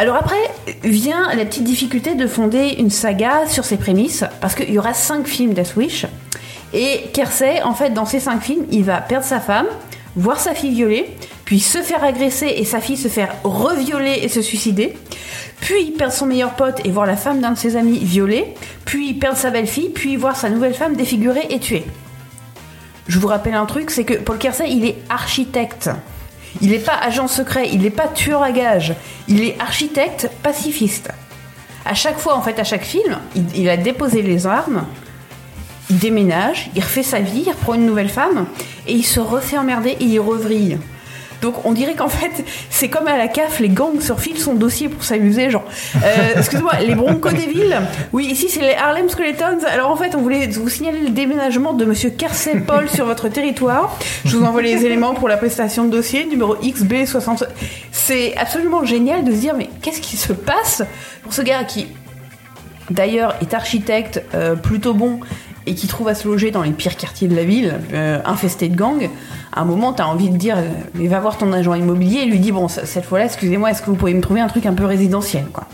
Alors 0.00 0.16
après 0.16 0.50
vient 0.82 1.28
la 1.34 1.44
petite 1.44 1.64
difficulté 1.64 2.14
de 2.14 2.26
fonder 2.26 2.76
une 2.78 2.88
saga 2.88 3.46
sur 3.46 3.66
ses 3.66 3.76
prémices, 3.76 4.24
parce 4.40 4.54
qu'il 4.54 4.70
y 4.70 4.78
aura 4.78 4.94
cinq 4.94 5.26
films 5.26 5.52
Death 5.52 5.76
Wish, 5.76 6.06
et 6.72 7.10
Kersey, 7.12 7.60
en 7.60 7.74
fait, 7.74 7.90
dans 7.90 8.06
ces 8.06 8.18
cinq 8.18 8.40
films, 8.40 8.64
il 8.70 8.82
va 8.82 9.02
perdre 9.02 9.26
sa 9.26 9.40
femme, 9.40 9.66
voir 10.16 10.40
sa 10.40 10.54
fille 10.54 10.72
violée, 10.72 11.14
puis 11.44 11.60
se 11.60 11.82
faire 11.82 12.02
agresser 12.02 12.46
et 12.46 12.64
sa 12.64 12.80
fille 12.80 12.96
se 12.96 13.08
faire 13.08 13.28
revioler 13.44 14.20
et 14.22 14.28
se 14.28 14.40
suicider, 14.40 14.96
puis 15.60 15.90
perdre 15.90 16.14
son 16.14 16.24
meilleur 16.24 16.54
pote 16.54 16.80
et 16.86 16.90
voir 16.90 17.04
la 17.04 17.16
femme 17.18 17.42
d'un 17.42 17.52
de 17.52 17.58
ses 17.58 17.76
amis 17.76 17.98
violée, 17.98 18.54
puis 18.86 19.12
perdre 19.12 19.36
sa 19.36 19.50
belle-fille, 19.50 19.90
puis 19.90 20.16
voir 20.16 20.34
sa 20.34 20.48
nouvelle 20.48 20.72
femme 20.72 20.96
défigurée 20.96 21.46
et 21.50 21.58
tuée. 21.58 21.84
Je 23.06 23.18
vous 23.18 23.28
rappelle 23.28 23.52
un 23.52 23.66
truc, 23.66 23.90
c'est 23.90 24.04
que 24.04 24.14
Paul 24.14 24.38
Kersey, 24.38 24.70
il 24.70 24.86
est 24.86 24.96
architecte. 25.10 25.90
Il 26.60 26.70
n'est 26.70 26.78
pas 26.78 26.96
agent 27.00 27.28
secret, 27.28 27.68
il 27.72 27.82
n'est 27.82 27.90
pas 27.90 28.08
tueur 28.08 28.42
à 28.42 28.52
gages, 28.52 28.94
il 29.28 29.42
est 29.42 29.56
architecte 29.60 30.28
pacifiste. 30.42 31.10
À 31.84 31.94
chaque 31.94 32.18
fois, 32.18 32.36
en 32.36 32.42
fait, 32.42 32.58
à 32.58 32.64
chaque 32.64 32.84
film, 32.84 33.18
il, 33.34 33.44
il 33.56 33.68
a 33.68 33.76
déposé 33.76 34.22
les 34.22 34.46
armes, 34.46 34.84
il 35.88 35.98
déménage, 35.98 36.70
il 36.74 36.82
refait 36.82 37.02
sa 37.02 37.20
vie, 37.20 37.44
il 37.46 37.50
reprend 37.50 37.74
une 37.74 37.86
nouvelle 37.86 38.08
femme, 38.08 38.46
et 38.86 38.92
il 38.92 39.04
se 39.04 39.20
refait 39.20 39.58
emmerder 39.58 39.96
et 39.98 40.04
il 40.04 40.20
revrille. 40.20 40.78
Donc 41.42 41.64
on 41.64 41.72
dirait 41.72 41.94
qu'en 41.94 42.08
fait, 42.08 42.44
c'est 42.68 42.88
comme 42.88 43.08
à 43.08 43.16
la 43.16 43.28
CAF, 43.28 43.60
les 43.60 43.68
gangs 43.68 44.00
surfilent 44.00 44.38
son 44.38 44.54
dossier 44.54 44.88
pour 44.88 45.04
s'amuser, 45.04 45.50
genre, 45.50 45.64
euh, 45.96 46.34
excuse-moi, 46.36 46.72
les 46.86 46.94
Broncos 46.94 47.30
des 47.30 47.46
villes? 47.46 47.80
Oui, 48.12 48.26
ici 48.26 48.48
c'est 48.48 48.60
les 48.60 48.74
Harlem 48.74 49.08
Skeletons. 49.08 49.64
Alors 49.72 49.90
en 49.90 49.96
fait, 49.96 50.14
on 50.14 50.20
voulait 50.20 50.46
vous 50.48 50.68
signaler 50.68 51.00
le 51.00 51.10
déménagement 51.10 51.72
de 51.72 51.84
Monsieur 51.84 52.10
Kersey 52.10 52.60
Paul 52.66 52.88
sur 52.88 53.06
votre 53.06 53.28
territoire. 53.28 53.98
Je 54.24 54.36
vous 54.36 54.44
envoie 54.44 54.62
les 54.62 54.84
éléments 54.84 55.14
pour 55.14 55.28
la 55.28 55.36
prestation 55.36 55.84
de 55.84 55.90
dossier, 55.90 56.24
numéro 56.26 56.56
XB60. 56.56 57.44
C'est 57.92 58.36
absolument 58.36 58.84
génial 58.84 59.24
de 59.24 59.32
se 59.32 59.36
dire, 59.36 59.54
mais 59.56 59.68
qu'est-ce 59.82 60.00
qui 60.00 60.16
se 60.16 60.32
passe 60.32 60.82
pour 61.22 61.32
ce 61.32 61.42
gars 61.42 61.64
qui, 61.64 61.88
d'ailleurs, 62.90 63.34
est 63.40 63.54
architecte 63.54 64.22
euh, 64.34 64.56
plutôt 64.56 64.94
bon 64.94 65.20
et 65.66 65.74
qui 65.74 65.86
trouve 65.86 66.08
à 66.08 66.14
se 66.14 66.26
loger 66.26 66.50
dans 66.50 66.62
les 66.62 66.70
pires 66.70 66.96
quartiers 66.96 67.28
de 67.28 67.36
la 67.36 67.44
ville, 67.44 67.74
euh, 67.92 68.20
infestés 68.24 68.68
de 68.68 68.76
gangs, 68.76 69.10
à 69.52 69.60
un 69.60 69.64
moment, 69.64 69.92
t'as 69.92 70.06
envie 70.06 70.30
de 70.30 70.36
dire, 70.36 70.56
euh, 70.58 70.68
mais 70.94 71.06
va 71.06 71.20
voir 71.20 71.36
ton 71.36 71.52
agent 71.52 71.74
immobilier 71.74 72.20
et 72.20 72.26
lui 72.26 72.38
dis, 72.38 72.52
bon, 72.52 72.68
cette 72.68 73.04
fois-là, 73.04 73.26
excusez-moi, 73.26 73.70
est-ce 73.70 73.82
que 73.82 73.86
vous 73.86 73.96
pourriez 73.96 74.14
me 74.14 74.22
trouver 74.22 74.40
un 74.40 74.48
truc 74.48 74.66
un 74.66 74.74
peu 74.74 74.84
résidentiel, 74.84 75.44
quoi. 75.52 75.64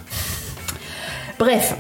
Bref, 1.38 1.76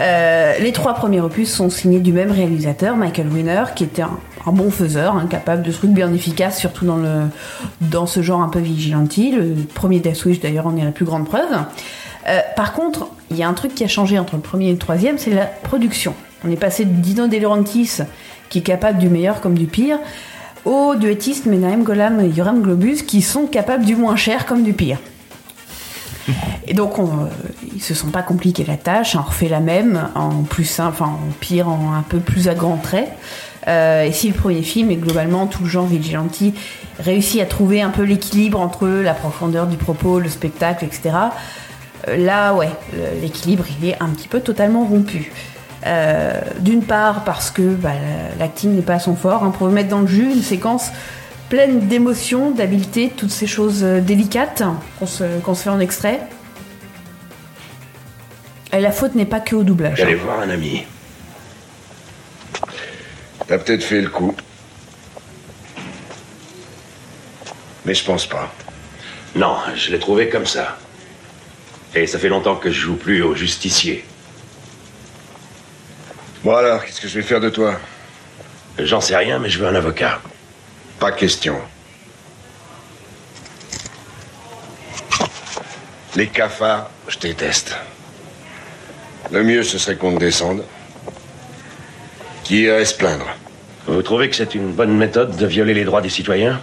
euh, 0.00 0.58
les 0.60 0.72
trois 0.72 0.94
premiers 0.94 1.20
opus 1.20 1.52
sont 1.52 1.68
signés 1.68 1.98
du 1.98 2.12
même 2.12 2.30
réalisateur, 2.30 2.96
Michael 2.96 3.26
Winner, 3.28 3.64
qui 3.74 3.84
était 3.84 4.02
un, 4.02 4.18
bon 4.52 4.70
faiseur, 4.70 5.16
hein, 5.16 5.26
capable 5.28 5.62
de 5.62 5.72
trucs 5.72 5.90
bien 5.90 6.12
efficaces, 6.14 6.58
surtout 6.58 6.86
dans, 6.86 6.96
le, 6.96 7.24
dans 7.80 8.06
ce 8.06 8.22
genre 8.22 8.40
un 8.40 8.48
peu 8.48 8.60
vigilanti. 8.60 9.32
Le 9.32 9.54
premier 9.74 9.98
Death 9.98 10.24
Wish, 10.24 10.40
d'ailleurs, 10.40 10.68
en 10.68 10.76
est 10.76 10.84
la 10.84 10.92
plus 10.92 11.04
grande 11.04 11.26
preuve. 11.26 11.58
Par 12.54 12.72
contre, 12.72 13.08
il 13.30 13.36
y 13.36 13.42
a 13.42 13.48
un 13.48 13.54
truc 13.54 13.74
qui 13.74 13.82
a 13.82 13.88
changé 13.88 14.16
entre 14.18 14.36
le 14.36 14.40
premier 14.40 14.68
et 14.68 14.72
le 14.72 14.78
troisième, 14.78 15.18
c'est 15.18 15.34
la 15.34 15.46
production. 15.46 16.14
On 16.44 16.50
est 16.50 16.56
passé 16.56 16.84
de 16.84 16.92
Dino 16.92 17.26
De 17.26 17.36
Laurentiis, 17.36 17.98
qui 18.48 18.58
est 18.58 18.62
capable 18.62 18.98
du 18.98 19.08
meilleur 19.08 19.40
comme 19.40 19.56
du 19.56 19.66
pire, 19.66 19.98
aux 20.64 20.94
duettistes 20.94 21.46
Menahem 21.46 21.82
Golam 21.82 22.20
et 22.20 22.28
Yoram 22.28 22.62
Globus, 22.62 23.02
qui 23.02 23.22
sont 23.22 23.46
capables 23.46 23.84
du 23.84 23.96
moins 23.96 24.16
cher 24.16 24.46
comme 24.46 24.62
du 24.62 24.72
pire. 24.72 24.98
Et 26.66 26.74
donc, 26.74 26.98
on, 26.98 27.06
euh, 27.06 27.28
ils 27.74 27.82
se 27.82 27.94
sont 27.94 28.10
pas 28.10 28.22
compliqués 28.22 28.64
la 28.64 28.76
tâche, 28.76 29.16
on 29.16 29.22
refait 29.22 29.48
la 29.48 29.60
même, 29.60 30.08
en 30.14 30.42
plus 30.42 30.64
simple, 30.64 31.02
en 31.02 31.18
pire, 31.40 31.68
en 31.68 31.94
un 31.94 32.02
peu 32.02 32.18
plus 32.18 32.48
à 32.48 32.54
grands 32.54 32.76
traits. 32.76 33.10
Euh, 33.68 34.04
et 34.04 34.12
si 34.12 34.28
le 34.28 34.34
premier 34.34 34.62
film 34.62 34.90
est 34.90 34.96
globalement 34.96 35.46
tout 35.46 35.64
le 35.64 35.68
genre 35.68 35.86
vigilante 35.86 36.38
réussit 36.98 37.40
à 37.40 37.46
trouver 37.46 37.82
un 37.82 37.90
peu 37.90 38.02
l'équilibre 38.04 38.60
entre 38.60 38.88
la 38.88 39.14
profondeur 39.14 39.66
du 39.66 39.76
propos, 39.76 40.18
le 40.18 40.28
spectacle, 40.28 40.84
etc. 40.84 41.10
euh, 42.08 42.16
là, 42.16 42.54
ouais, 42.54 42.70
l'équilibre 43.20 43.64
il 43.80 43.88
est 43.88 43.96
un 44.00 44.08
petit 44.08 44.28
peu 44.28 44.40
totalement 44.40 44.84
rompu. 44.84 45.32
Euh, 45.86 46.40
D'une 46.58 46.82
part 46.84 47.24
parce 47.24 47.50
que 47.50 47.62
bah, 47.62 47.92
l'acting 48.38 48.74
n'est 48.76 48.82
pas 48.82 48.94
à 48.94 48.98
son 48.98 49.16
fort. 49.16 49.44
hein, 49.44 49.50
pour 49.50 49.68
vous 49.68 49.72
mettre 49.72 49.88
dans 49.88 50.00
le 50.00 50.06
jus, 50.06 50.30
une 50.30 50.42
séquence 50.42 50.90
pleine 51.48 51.88
d'émotions, 51.88 52.50
d'habileté, 52.50 53.12
toutes 53.16 53.30
ces 53.30 53.46
choses 53.46 53.82
euh, 53.82 54.00
délicates 54.00 54.62
qu'on 54.98 55.06
se, 55.06 55.24
qu'on 55.40 55.54
se 55.54 55.62
fait 55.64 55.70
en 55.70 55.80
extrait. 55.80 56.20
Et 58.72 58.80
la 58.80 58.92
faute 58.92 59.14
n'est 59.16 59.24
pas 59.26 59.40
que 59.40 59.56
au 59.56 59.64
doublage. 59.64 59.98
J'allais 59.98 60.14
voir 60.14 60.40
un 60.40 60.50
ami. 60.50 60.84
T'as 63.48 63.58
peut-être 63.58 63.82
fait 63.82 64.00
le 64.00 64.08
coup. 64.10 64.34
Mais 67.84 67.94
je 67.94 68.04
pense 68.04 68.26
pas. 68.26 68.52
Non, 69.34 69.56
je 69.74 69.90
l'ai 69.90 69.98
trouvé 69.98 70.28
comme 70.28 70.46
ça. 70.46 70.78
Et 71.94 72.06
ça 72.06 72.18
fait 72.20 72.28
longtemps 72.28 72.54
que 72.54 72.70
je 72.70 72.78
joue 72.78 72.94
plus 72.96 73.22
au 73.22 73.34
justicier. 73.34 74.04
Bon 76.42 76.56
alors, 76.56 76.82
qu'est-ce 76.82 77.02
que 77.02 77.08
je 77.08 77.16
vais 77.16 77.22
faire 77.22 77.40
de 77.40 77.50
toi? 77.50 77.78
J'en 78.78 79.02
sais 79.02 79.14
rien, 79.14 79.38
mais 79.38 79.50
je 79.50 79.58
veux 79.58 79.66
un 79.66 79.74
avocat. 79.74 80.22
Pas 80.98 81.12
question. 81.12 81.60
Les 86.16 86.28
cafards, 86.28 86.90
je 87.08 87.18
déteste. 87.18 87.76
Le 89.30 89.44
mieux, 89.44 89.62
ce 89.62 89.76
serait 89.76 89.96
qu'on 89.96 90.14
te 90.14 90.20
descende. 90.20 90.64
Qui 92.44 92.62
irait 92.62 92.86
se 92.86 92.94
plaindre? 92.94 93.26
Vous 93.86 94.00
trouvez 94.00 94.30
que 94.30 94.36
c'est 94.36 94.54
une 94.54 94.72
bonne 94.72 94.96
méthode 94.96 95.36
de 95.36 95.46
violer 95.46 95.74
les 95.74 95.84
droits 95.84 96.00
des 96.00 96.08
citoyens? 96.08 96.58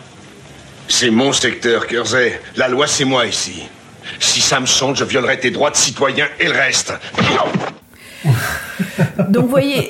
C'est 0.90 1.12
mon 1.12 1.32
secteur, 1.34 1.86
Kersey. 1.86 2.42
La 2.56 2.68
loi, 2.68 2.88
c'est 2.88 3.06
moi 3.06 3.28
ici. 3.28 3.62
Si 4.20 4.42
ça 4.42 4.60
me 4.60 4.66
chante, 4.66 4.96
je 4.96 5.04
violerai 5.04 5.40
tes 5.40 5.52
droits 5.52 5.70
de 5.70 5.76
citoyen 5.76 6.28
et 6.40 6.46
le 6.48 6.54
reste. 6.54 6.94
Donc 9.30 9.44
vous 9.44 9.50
voyez, 9.50 9.90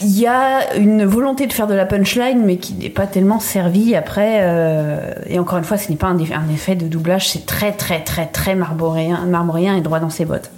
il 0.00 0.16
y 0.18 0.26
a 0.28 0.76
une 0.76 1.04
volonté 1.04 1.46
de 1.48 1.52
faire 1.52 1.66
de 1.66 1.74
la 1.74 1.84
punchline, 1.84 2.42
mais 2.44 2.56
qui 2.56 2.74
n'est 2.74 2.88
pas 2.88 3.06
tellement 3.06 3.40
servie 3.40 3.96
après. 3.96 4.38
euh, 4.42 5.12
et 5.26 5.38
encore 5.40 5.58
une 5.58 5.64
fois, 5.64 5.76
ce 5.76 5.90
n'est 5.90 5.96
pas 5.96 6.06
un, 6.06 6.16
eff- 6.18 6.32
un 6.34 6.48
effet 6.52 6.76
de 6.76 6.86
doublage, 6.86 7.28
c'est 7.30 7.46
très 7.46 7.72
très 7.72 8.00
très 8.00 8.26
très 8.26 8.54
marmoréen, 8.54 9.26
marmoréen 9.26 9.76
et 9.76 9.80
droit 9.80 9.98
dans 9.98 10.10
ses 10.10 10.24
bottes. 10.24 10.50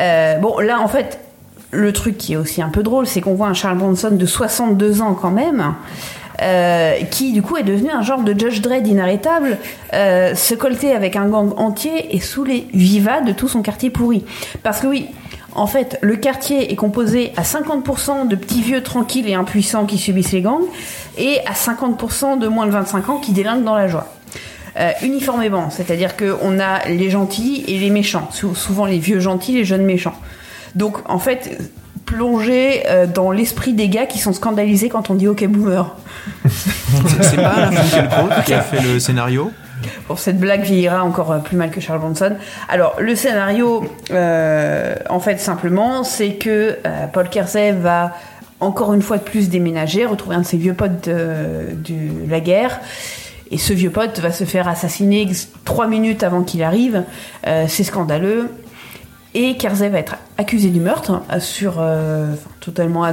Euh, 0.00 0.38
bon, 0.38 0.58
là 0.58 0.80
en 0.80 0.88
fait, 0.88 1.20
le 1.70 1.92
truc 1.92 2.18
qui 2.18 2.32
est 2.32 2.36
aussi 2.36 2.62
un 2.62 2.68
peu 2.68 2.82
drôle, 2.82 3.06
c'est 3.06 3.20
qu'on 3.20 3.34
voit 3.34 3.46
un 3.46 3.54
Charles 3.54 3.78
Bronson 3.78 4.10
de 4.10 4.26
62 4.26 5.02
ans 5.02 5.14
quand 5.14 5.30
même. 5.30 5.74
euh, 6.42 6.94
qui 7.12 7.32
du 7.32 7.42
coup 7.42 7.56
est 7.56 7.62
devenu 7.62 7.90
un 7.90 8.02
genre 8.02 8.22
de 8.24 8.32
Judge 8.36 8.60
Dredd 8.60 8.84
inarrêtable, 8.88 9.56
se 9.92 10.54
colter 10.54 10.92
avec 10.92 11.14
un 11.14 11.26
gang 11.28 11.52
entier 11.58 12.12
et 12.16 12.18
sous 12.18 12.42
les 12.42 12.66
vivas 12.74 13.20
de 13.20 13.30
tout 13.30 13.46
son 13.46 13.62
quartier 13.62 13.90
pourri. 13.90 14.24
Parce 14.64 14.80
que 14.80 14.88
oui, 14.88 15.06
en 15.54 15.66
fait, 15.66 15.98
le 16.02 16.16
quartier 16.16 16.72
est 16.72 16.76
composé 16.76 17.32
à 17.36 17.42
50% 17.42 18.26
de 18.28 18.36
petits 18.36 18.62
vieux 18.62 18.82
tranquilles 18.82 19.28
et 19.28 19.34
impuissants 19.34 19.86
qui 19.86 19.98
subissent 19.98 20.32
les 20.32 20.42
gangs, 20.42 20.64
et 21.18 21.38
à 21.46 21.52
50% 21.52 22.38
de 22.38 22.48
moins 22.48 22.66
de 22.66 22.72
25 22.72 23.08
ans 23.08 23.18
qui 23.18 23.32
délinquent 23.32 23.64
dans 23.64 23.76
la 23.76 23.86
joie. 23.88 24.06
Euh, 24.76 24.90
uniformément, 25.02 25.70
c'est-à-dire 25.70 26.16
qu'on 26.16 26.58
a 26.58 26.88
les 26.88 27.08
gentils 27.08 27.64
et 27.68 27.78
les 27.78 27.90
méchants, 27.90 28.28
sou- 28.32 28.56
souvent 28.56 28.86
les 28.86 28.98
vieux 28.98 29.20
gentils, 29.20 29.52
les 29.52 29.64
jeunes 29.64 29.84
méchants. 29.84 30.14
Donc 30.74 30.98
en 31.08 31.20
fait, 31.20 31.56
plonger 32.06 32.82
euh, 32.88 33.06
dans 33.06 33.30
l'esprit 33.30 33.72
des 33.72 33.88
gars 33.88 34.06
qui 34.06 34.18
sont 34.18 34.32
scandalisés 34.32 34.88
quand 34.88 35.10
on 35.10 35.14
dit 35.14 35.28
OK 35.28 35.46
boomer. 35.46 35.94
C'est 37.22 37.36
pas 37.36 37.70
Finkielkraut 37.70 38.28
qui 38.44 38.52
a 38.54 38.62
fait 38.62 38.80
le 38.80 38.98
scénario? 38.98 39.52
Bon, 40.08 40.16
cette 40.16 40.38
blague 40.38 40.62
vieillira 40.62 41.04
encore 41.04 41.32
euh, 41.32 41.38
plus 41.38 41.56
mal 41.56 41.70
que 41.70 41.80
Charles 41.80 42.00
Bronson. 42.00 42.36
Alors, 42.68 42.96
le 42.98 43.14
scénario, 43.14 43.84
euh, 44.10 44.94
en 45.08 45.20
fait, 45.20 45.38
simplement, 45.38 46.04
c'est 46.04 46.34
que 46.34 46.78
euh, 46.86 47.06
Paul 47.12 47.28
Kersey 47.28 47.72
va 47.72 48.12
encore 48.60 48.94
une 48.94 49.02
fois 49.02 49.18
de 49.18 49.22
plus 49.22 49.48
déménager, 49.48 50.06
retrouver 50.06 50.36
un 50.36 50.40
de 50.40 50.46
ses 50.46 50.56
vieux 50.56 50.74
potes 50.74 51.08
de, 51.08 52.28
la 52.28 52.40
guerre. 52.40 52.80
Et 53.50 53.58
ce 53.58 53.72
vieux 53.72 53.90
pote 53.90 54.20
va 54.20 54.32
se 54.32 54.44
faire 54.44 54.68
assassiner 54.68 55.28
trois 55.64 55.86
minutes 55.86 56.22
avant 56.22 56.42
qu'il 56.42 56.62
arrive. 56.62 57.02
C'est 57.44 57.84
scandaleux. 57.84 58.48
Et 59.34 59.56
Kersey 59.56 59.90
va 59.90 59.98
être 59.98 60.16
accusé 60.38 60.70
du 60.70 60.80
meurtre 60.80 61.20
euh, 61.30 61.40
sur 61.40 61.84
totalement 62.60 63.04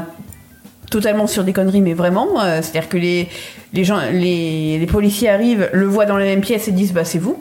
totalement 0.92 1.26
sur 1.26 1.44
des 1.44 1.54
conneries, 1.54 1.82
mais 1.82 1.96
vraiment. 1.96 2.40
euh, 2.40 2.62
C'est-à-dire 2.62 2.88
que 2.88 2.98
les, 2.98 3.28
les, 3.74 3.84
gens, 3.84 4.00
les, 4.12 4.78
les 4.78 4.86
policiers 4.86 5.30
arrivent, 5.30 5.68
le 5.74 5.88
voient 5.88 6.06
dans 6.06 6.18
la 6.18 6.26
même 6.26 6.42
pièce 6.42 6.68
et 6.68 6.72
disent 6.72 6.94
bah 6.94 7.06
c'est 7.06 7.18
vous. 7.18 7.38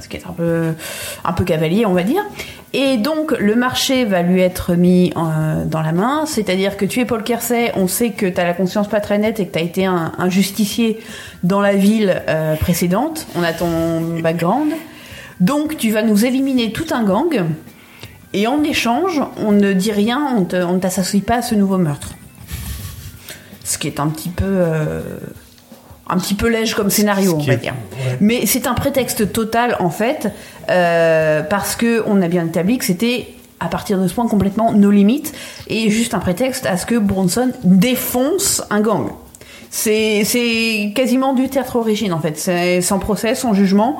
Ce 0.00 0.08
qui 0.08 0.16
est 0.16 0.26
un 0.26 0.32
peu, 0.32 0.72
un 1.22 1.32
peu 1.32 1.44
cavalier, 1.44 1.86
on 1.86 1.92
va 1.92 2.02
dire. 2.02 2.22
Et 2.72 2.96
donc 2.96 3.32
le 3.38 3.54
marché 3.54 4.06
va 4.06 4.22
lui 4.22 4.40
être 4.40 4.74
mis 4.74 5.12
euh, 5.16 5.64
dans 5.66 5.82
la 5.82 5.92
main, 5.92 6.24
c'est-à-dire 6.24 6.78
que 6.78 6.86
tu 6.86 7.00
es 7.00 7.04
Paul 7.04 7.22
Kersey, 7.22 7.70
on 7.76 7.86
sait 7.86 8.10
que 8.10 8.24
tu 8.24 8.40
as 8.40 8.44
la 8.44 8.54
conscience 8.54 8.88
pas 8.88 9.00
très 9.00 9.18
nette 9.18 9.38
et 9.38 9.46
que 9.46 9.52
tu 9.52 9.58
as 9.58 9.62
été 9.62 9.84
un, 9.84 10.12
un 10.16 10.30
justicier 10.30 10.98
dans 11.42 11.60
la 11.60 11.74
ville 11.74 12.22
euh, 12.28 12.56
précédente, 12.56 13.26
on 13.36 13.42
a 13.42 13.52
ton 13.52 14.18
background. 14.22 14.72
Donc 15.40 15.76
tu 15.76 15.90
vas 15.90 16.02
nous 16.02 16.24
éliminer 16.24 16.72
tout 16.72 16.86
un 16.92 17.04
gang, 17.04 17.44
et 18.32 18.46
en 18.46 18.62
échange, 18.64 19.20
on 19.36 19.52
ne 19.52 19.74
dit 19.74 19.92
rien, 19.92 20.34
on 20.34 20.72
ne 20.72 20.78
t'associe 20.78 21.22
pas 21.22 21.36
à 21.36 21.42
ce 21.42 21.54
nouveau 21.54 21.76
meurtre. 21.76 22.14
Ce 23.64 23.78
qui 23.78 23.86
est 23.86 24.00
un 24.00 24.08
petit 24.08 24.28
peu. 24.28 24.44
euh, 24.46 25.00
un 26.08 26.18
petit 26.18 26.34
peu 26.34 26.48
lège 26.48 26.74
comme 26.74 26.90
scénario, 26.90 27.36
on 27.38 27.42
va 27.42 27.56
dire. 27.56 27.74
ouais. 27.92 28.18
Mais 28.20 28.44
c'est 28.46 28.66
un 28.66 28.74
prétexte 28.74 29.32
total, 29.32 29.76
en 29.80 29.88
fait, 29.88 30.28
euh, 30.68 31.42
parce 31.42 31.74
que 31.76 32.02
on 32.06 32.20
a 32.20 32.28
bien 32.28 32.44
établi 32.44 32.76
que 32.76 32.84
c'était 32.84 33.28
à 33.60 33.68
partir 33.68 33.98
de 33.98 34.08
ce 34.08 34.14
point 34.14 34.26
complètement 34.26 34.72
nos 34.72 34.90
limites 34.90 35.32
et 35.68 35.88
juste 35.88 36.14
un 36.14 36.18
prétexte 36.18 36.66
à 36.66 36.76
ce 36.76 36.84
que 36.84 36.96
Bronson 36.96 37.52
défonce 37.62 38.62
un 38.70 38.80
gang. 38.80 39.06
C'est 39.70 40.24
c'est 40.24 40.92
quasiment 40.94 41.32
du 41.32 41.48
théâtre 41.48 41.76
origine 41.76 42.12
en 42.12 42.20
fait. 42.20 42.36
C'est 42.38 42.82
sans 42.82 42.98
procès, 42.98 43.34
sans 43.34 43.54
jugement. 43.54 43.98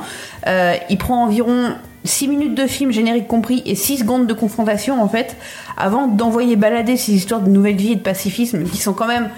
Euh, 0.49 0.75
il 0.91 0.99
prend 0.99 1.25
environ 1.25 1.71
6 2.05 2.29
minutes 2.29 2.55
de 2.55 2.67
film, 2.67 2.91
générique 2.91 3.29
compris, 3.29 3.63
et 3.67 3.75
6 3.75 3.99
secondes 3.99 4.27
de 4.27 4.35
confrontation 4.35 5.03
en 5.03 5.09
fait, 5.09 5.37
avant 5.77 6.07
d'envoyer 6.07 6.57
balader 6.57 6.97
ces 6.97 7.13
histoires 7.13 7.41
de 7.41 7.51
nouvelle 7.51 7.77
vie 7.77 7.93
et 7.93 7.97
de 7.97 8.01
pacifisme 8.01 8.65
qui 8.65 8.79
sont 8.79 8.93
quand 8.93 9.07
même 9.07 9.29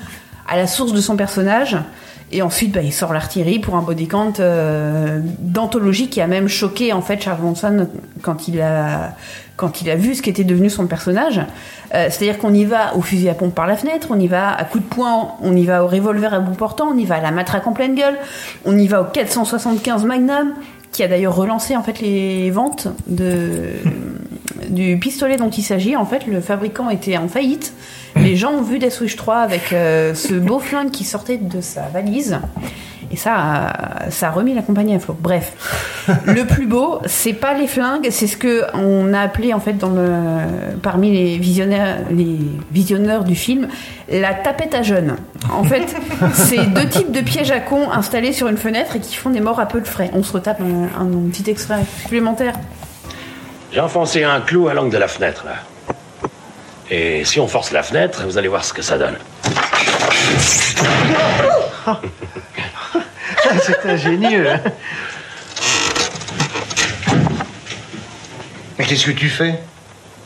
à 0.48 0.56
la 0.56 0.66
source 0.66 0.92
de 0.92 1.00
son 1.00 1.16
personnage. 1.16 1.78
Et 2.32 2.42
ensuite, 2.42 2.72
bah, 2.72 2.80
il 2.82 2.92
sort 2.92 3.12
l'artillerie 3.12 3.58
pour 3.58 3.76
un 3.76 3.82
body 3.82 4.08
count 4.08 4.32
euh, 4.40 5.20
d'anthologie 5.38 6.08
qui 6.08 6.20
a 6.20 6.26
même 6.26 6.48
choqué 6.48 6.92
en 6.92 7.02
fait 7.02 7.22
Charles 7.22 7.40
Bronson 7.40 7.88
quand 8.22 8.48
il 8.48 8.60
a 8.60 9.14
quand 9.56 9.82
il 9.82 9.90
a 9.90 9.94
vu 9.94 10.16
ce 10.16 10.22
qu'était 10.22 10.42
devenu 10.42 10.68
son 10.68 10.88
personnage. 10.88 11.40
Euh, 11.94 12.08
C'est-à-dire 12.10 12.38
qu'on 12.38 12.52
y 12.52 12.64
va 12.64 12.96
au 12.96 13.02
fusil 13.02 13.28
à 13.28 13.34
pompe 13.34 13.54
par 13.54 13.68
la 13.68 13.76
fenêtre, 13.76 14.08
on 14.10 14.18
y 14.18 14.26
va 14.26 14.52
à 14.52 14.64
coups 14.64 14.82
de 14.82 14.88
poing, 14.88 15.34
on 15.42 15.54
y 15.54 15.64
va 15.64 15.84
au 15.84 15.86
revolver 15.86 16.34
à 16.34 16.40
bout 16.40 16.56
portant, 16.56 16.88
on 16.92 16.98
y 16.98 17.04
va 17.04 17.16
à 17.16 17.20
la 17.20 17.30
matraque 17.30 17.66
en 17.68 17.72
pleine 17.72 17.94
gueule, 17.94 18.16
on 18.64 18.76
y 18.76 18.88
va 18.88 19.02
au 19.02 19.04
475 19.04 20.04
Magnum, 20.04 20.54
qui 20.94 21.02
a 21.02 21.08
d'ailleurs 21.08 21.34
relancé 21.34 21.76
en 21.76 21.82
fait 21.82 22.00
les 22.00 22.50
ventes 22.52 22.86
du 24.70 24.96
pistolet 24.98 25.36
dont 25.36 25.50
il 25.50 25.62
s'agit. 25.62 25.96
En 25.96 26.06
fait, 26.06 26.26
le 26.26 26.40
fabricant 26.40 26.88
était 26.88 27.16
en 27.16 27.26
faillite. 27.26 27.74
Les 28.16 28.36
gens 28.36 28.52
ont 28.52 28.62
vu 28.62 28.78
Wish 28.78 29.16
3 29.16 29.38
avec 29.38 29.72
euh, 29.72 30.14
ce 30.14 30.34
beau 30.34 30.60
flingue 30.60 30.92
qui 30.92 31.02
sortait 31.02 31.36
de 31.36 31.60
sa 31.60 31.82
valise. 31.88 32.38
Et 33.14 33.16
ça, 33.16 33.32
a- 33.36 34.10
ça 34.10 34.26
a 34.26 34.30
remis 34.32 34.54
la 34.54 34.62
compagnie 34.62 34.92
à 34.92 34.98
flot. 34.98 35.16
Bref, 35.20 35.52
le 36.26 36.44
plus 36.46 36.66
beau, 36.66 36.98
c'est 37.06 37.32
pas 37.32 37.54
les 37.54 37.68
flingues, 37.68 38.08
c'est 38.10 38.26
ce 38.26 38.36
que 38.36 38.64
on 38.74 39.14
a 39.14 39.20
appelé 39.20 39.54
en 39.54 39.60
fait 39.60 39.74
dans 39.74 39.90
le, 39.90 40.08
parmi 40.82 41.12
les 41.12 41.38
visionnaires, 41.38 41.98
les 42.10 42.38
visionneurs 42.72 43.22
du 43.22 43.36
film, 43.36 43.68
la 44.10 44.34
tapette 44.34 44.74
à 44.74 44.82
jeunes. 44.82 45.14
En 45.52 45.62
fait, 45.62 45.94
c'est 46.32 46.66
deux 46.74 46.88
types 46.88 47.12
de 47.12 47.20
pièges 47.20 47.52
à 47.52 47.60
con 47.60 47.88
installés 47.92 48.32
sur 48.32 48.48
une 48.48 48.56
fenêtre 48.56 48.96
et 48.96 49.00
qui 49.00 49.14
font 49.14 49.30
des 49.30 49.40
morts 49.40 49.60
à 49.60 49.66
peu 49.66 49.80
de 49.80 49.86
frais. 49.86 50.10
On 50.12 50.24
se 50.24 50.32
retape 50.32 50.60
un, 50.60 50.88
un 51.00 51.06
petit 51.30 51.48
extrait 51.48 51.82
supplémentaire. 52.02 52.54
J'ai 53.72 53.78
enfoncé 53.78 54.24
un 54.24 54.40
clou 54.40 54.66
à 54.66 54.74
l'angle 54.74 54.90
de 54.90 54.98
la 54.98 55.06
fenêtre, 55.08 55.44
là. 55.46 55.52
Et 56.90 57.24
si 57.24 57.38
on 57.38 57.46
force 57.46 57.70
la 57.70 57.84
fenêtre, 57.84 58.24
vous 58.26 58.38
allez 58.38 58.48
voir 58.48 58.64
ce 58.64 58.72
que 58.72 58.82
ça 58.82 58.98
donne. 58.98 59.14
C'est 63.62 63.86
ingénieux. 63.88 64.50
hein. 64.50 64.60
Mais 68.78 68.84
qu'est-ce 68.86 69.06
que 69.06 69.10
tu 69.12 69.28
fais? 69.28 69.54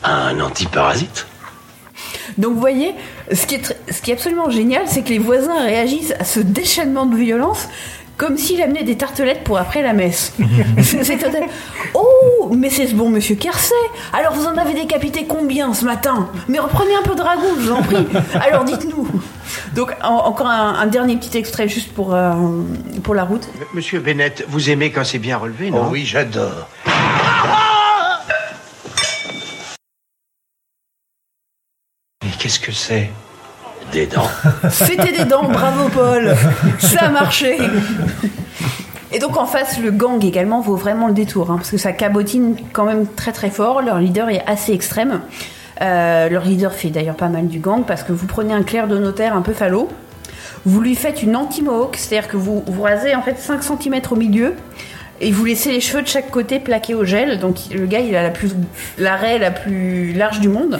Un 0.03 0.39
antiparasite 0.39 1.27
Donc 2.37 2.53
vous 2.53 2.59
voyez, 2.59 2.95
ce 3.31 3.45
qui 3.45 3.55
est, 3.55 3.65
tr- 3.65 3.75
ce 3.91 4.01
qui 4.01 4.11
est 4.11 4.13
absolument 4.13 4.49
génial, 4.49 4.83
c'est 4.87 5.01
que 5.03 5.09
les 5.09 5.19
voisins 5.19 5.61
réagissent 5.61 6.13
à 6.19 6.23
ce 6.23 6.39
déchaînement 6.39 7.05
de 7.05 7.15
violence 7.17 7.67
comme 8.19 8.37
s'il 8.37 8.61
amenait 8.61 8.83
des 8.83 8.97
tartelettes 8.97 9.43
pour 9.45 9.57
après 9.57 9.81
la 9.81 9.93
messe. 9.93 10.33
c'est 10.83 11.03
c'est 11.05 11.17
total. 11.17 11.43
Oh, 11.93 12.51
mais 12.55 12.69
c'est 12.69 12.85
ce 12.85 12.93
bon 12.93 13.09
monsieur 13.09 13.35
Kersey. 13.35 13.73
Alors 14.13 14.33
vous 14.33 14.45
en 14.45 14.57
avez 14.57 14.73
décapité 14.73 15.25
combien 15.25 15.73
ce 15.73 15.85
matin? 15.85 16.29
Mais 16.49 16.59
reprenez 16.59 16.93
un 16.95 17.01
peu 17.01 17.15
de 17.15 17.21
ragoût, 17.21 17.55
je 17.57 17.61
vous 17.61 17.71
en 17.71 17.81
prie. 17.81 18.05
Alors 18.41 18.65
dites-nous. 18.65 19.07
Donc 19.73 19.95
en- 20.03 20.17
encore 20.25 20.47
un, 20.47 20.75
un 20.75 20.85
dernier 20.87 21.15
petit 21.15 21.37
extrait 21.37 21.69
juste 21.69 21.93
pour, 21.93 22.13
euh, 22.13 22.33
pour 23.03 23.15
la 23.15 23.23
route. 23.23 23.47
Monsieur 23.73 23.99
Bennett, 24.01 24.43
vous 24.49 24.69
aimez 24.69 24.91
quand 24.91 25.05
c'est 25.05 25.17
bien 25.17 25.37
relevé, 25.37 25.71
non? 25.71 25.85
Oh 25.85 25.89
oui, 25.91 26.05
j'adore. 26.05 26.67
Mais 32.23 32.31
qu'est-ce 32.37 32.59
que 32.59 32.71
c'est? 32.71 33.09
Des 33.91 34.05
dents. 34.05 34.29
C'était 34.69 35.11
des 35.11 35.25
dents, 35.25 35.49
bravo 35.49 35.89
Paul. 35.89 36.35
Ça 36.79 37.05
a 37.05 37.09
marché. 37.09 37.57
Et 39.11 39.19
donc 39.19 39.37
en 39.37 39.45
face, 39.45 39.79
le 39.79 39.91
gang 39.91 40.23
également 40.23 40.61
vaut 40.61 40.75
vraiment 40.75 41.07
le 41.07 41.13
détour, 41.13 41.49
hein, 41.49 41.55
parce 41.57 41.71
que 41.71 41.77
ça 41.77 41.91
cabotine 41.91 42.55
quand 42.71 42.85
même 42.85 43.07
très 43.07 43.31
très 43.31 43.49
fort. 43.49 43.81
Leur 43.81 43.97
leader 43.97 44.29
est 44.29 44.43
assez 44.45 44.73
extrême. 44.73 45.21
Euh, 45.81 46.29
leur 46.29 46.43
leader 46.43 46.73
fait 46.73 46.89
d'ailleurs 46.89 47.15
pas 47.15 47.29
mal 47.29 47.47
du 47.47 47.59
gang, 47.59 47.83
parce 47.85 48.03
que 48.03 48.11
vous 48.11 48.27
prenez 48.27 48.53
un 48.53 48.63
clerc 48.63 48.87
de 48.87 48.97
notaire 48.97 49.35
un 49.35 49.41
peu 49.41 49.53
falot, 49.53 49.87
vous 50.65 50.81
lui 50.81 50.95
faites 50.95 51.23
une 51.23 51.35
anti-mohawk, 51.35 51.95
c'est-à-dire 51.95 52.27
que 52.27 52.37
vous, 52.37 52.63
vous 52.67 52.81
rasez 52.81 53.15
en 53.15 53.21
fait 53.21 53.39
5 53.39 53.63
cm 53.63 54.01
au 54.11 54.15
milieu, 54.15 54.55
et 55.21 55.31
vous 55.31 55.45
laissez 55.45 55.71
les 55.71 55.81
cheveux 55.81 56.01
de 56.01 56.07
chaque 56.07 56.29
côté 56.29 56.59
plaqués 56.59 56.95
au 56.95 57.05
gel. 57.05 57.39
Donc 57.39 57.57
le 57.71 57.85
gars, 57.85 57.99
il 57.99 58.15
a 58.15 58.23
la 58.23 58.29
plus 58.29 58.51
l'arrêt 58.97 59.39
la 59.39 59.51
plus 59.51 60.13
large 60.13 60.39
du 60.39 60.49
monde. 60.49 60.79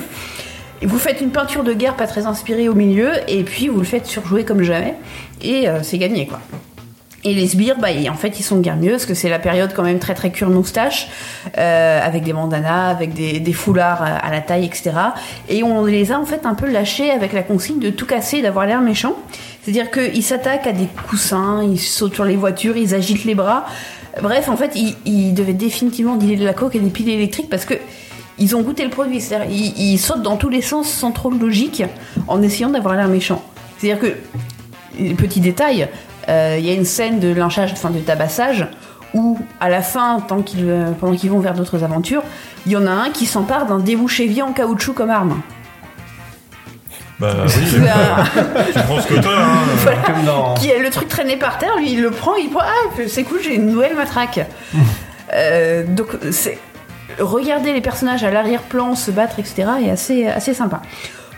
Vous 0.82 0.98
faites 0.98 1.20
une 1.20 1.32
peinture 1.32 1.64
de 1.64 1.74
guerre 1.74 1.96
pas 1.96 2.08
très 2.08 2.26
inspirée 2.26 2.70
au 2.70 2.76
milieu, 2.76 3.12
et 3.28 3.44
puis 3.44 3.68
vous 3.68 3.80
le 3.80 3.86
faites 3.86 4.06
surjouer 4.06 4.46
comme 4.46 4.64
jamais, 4.64 4.96
et 5.42 5.68
euh, 5.68 5.84
c'est 5.84 5.98
gagné 5.98 6.26
quoi. 6.26 6.40
Et 7.26 7.34
les 7.34 7.48
sbires, 7.48 7.78
bah, 7.78 7.90
en 8.10 8.16
fait, 8.16 8.40
ils 8.40 8.44
sont 8.44 8.60
guère 8.60 8.78
mieux, 8.78 8.92
parce 8.92 9.06
que 9.06 9.14
c'est 9.14 9.28
la 9.28 9.40
période 9.40 9.74
quand 9.76 9.84
même 9.84 10.00
très 10.00 10.14
très 10.14 10.32
cure 10.32 10.50
moustache, 10.50 11.10
euh, 11.58 12.00
avec 12.02 12.24
des 12.24 12.32
bandanas, 12.32 12.90
avec 12.90 13.14
des, 13.14 13.54
foulards 13.54 14.02
à, 14.02 14.16
à 14.16 14.32
la 14.32 14.40
taille, 14.40 14.64
etc. 14.64 14.92
Et 15.50 15.62
on 15.64 15.84
les 15.84 16.14
a 16.14 16.20
en 16.20 16.26
fait 16.26 16.46
un 16.46 16.54
peu 16.56 16.72
lâchés 16.72 17.12
avec 17.12 17.34
la 17.34 17.44
consigne 17.44 17.80
de 17.80 17.90
tout 17.90 18.06
casser, 18.06 18.42
d'avoir 18.42 18.66
l'air 18.66 18.80
méchant. 18.82 19.16
C'est-à-dire 19.62 19.92
qu'ils 19.92 20.24
s'attaquent 20.24 20.68
à 20.68 20.72
des 20.72 20.88
coussins, 21.10 21.62
ils 21.62 21.80
sautent 21.80 22.16
sur 22.16 22.26
les 22.26 22.38
voitures, 22.38 22.78
ils 22.78 22.96
agitent 22.96 23.26
les 23.26 23.36
bras. 23.36 23.66
Bref, 24.22 24.48
en 24.48 24.56
fait, 24.56 24.72
ils, 24.76 24.96
ils 25.06 25.34
devaient 25.34 25.54
définitivement 25.54 26.16
dealer 26.16 26.38
de 26.38 26.46
la 26.46 26.54
coke 26.54 26.76
et 26.76 26.80
des 26.80 26.90
piles 26.90 27.10
électriques 27.10 27.50
parce 27.50 27.66
que 27.66 27.74
ils 28.40 28.56
ont 28.56 28.62
goûté 28.62 28.84
le 28.84 28.90
produit. 28.90 29.22
C'est-à-dire 29.22 29.48
ils, 29.52 29.94
ils 29.94 29.98
sautent 30.00 30.22
dans 30.24 30.38
tous 30.38 30.50
les 30.50 30.62
sens 30.62 30.88
sans 30.90 31.12
trop 31.12 31.32
de 31.32 31.40
logique 31.40 31.84
en 32.28 32.42
essayant 32.42 32.70
d'avoir 32.70 32.96
l'air 32.96 33.08
méchant. 33.08 33.42
C'est-à-dire 33.78 34.02
que 34.02 35.14
petit 35.16 35.40
détail, 35.40 35.88
euh, 36.28 36.58
il 36.60 36.66
y 36.66 36.70
a 36.70 36.74
une 36.74 36.86
scène 36.86 37.20
de 37.20 37.30
lynchage, 37.34 37.72
enfin 37.74 37.90
de 37.90 38.00
tabassage, 38.00 38.68
où 39.14 39.40
à 39.60 39.70
la 39.70 39.82
fin, 39.82 40.20
tant 40.20 40.42
qu'ils, 40.42 40.66
euh, 40.70 40.92
pendant 41.00 41.16
qu'ils 41.16 41.32
vont 41.32 41.40
vers 41.40 41.54
d'autres 41.54 41.84
aventures, 41.84 42.22
il 42.66 42.72
y 42.74 42.78
en 42.78 42.86
a 42.86 42.92
un 42.92 43.10
qui 43.10 43.26
s'empare 43.26 43.66
d'un 43.66 43.80
débouché 43.80 44.30
en 44.42 44.52
caoutchouc 44.52 44.94
comme 44.94 45.10
arme. 45.10 45.42
Bah 47.20 47.34
oui, 47.46 47.52
C'est 47.70 47.80
un- 47.90 48.24
tu 48.74 48.80
prends 48.86 49.02
ce 49.02 49.08
que 49.08 49.16
t'as, 49.16 49.30
hein. 49.30 49.58
Voilà. 49.78 49.98
Comme 50.04 50.24
dans- 50.26 50.54
Qui 50.54 50.70
est 50.70 50.80
le 50.80 50.90
truc 50.90 51.08
traîné 51.08 51.36
par 51.38 51.58
terre, 51.58 51.76
lui 51.78 51.94
il 51.94 52.02
le 52.02 52.12
prend, 52.12 52.36
il 52.36 52.50
prend, 52.50 52.62
ah 52.64 53.02
c'est 53.08 53.24
cool, 53.24 53.40
j'ai 53.44 53.56
une 53.56 53.66
nouvelle 53.68 53.96
matraque. 53.96 54.40
Euh, 55.34 55.84
donc 55.88 56.08
c'est 56.32 56.58
regarder 57.20 57.74
les 57.74 57.82
personnages 57.82 58.24
à 58.24 58.32
l'arrière-plan 58.32 58.96
se 58.96 59.12
battre, 59.12 59.40
etc. 59.40 59.66
est 59.86 59.90
assez 59.92 60.28
assez 60.28 60.54
sympa. 60.54 60.82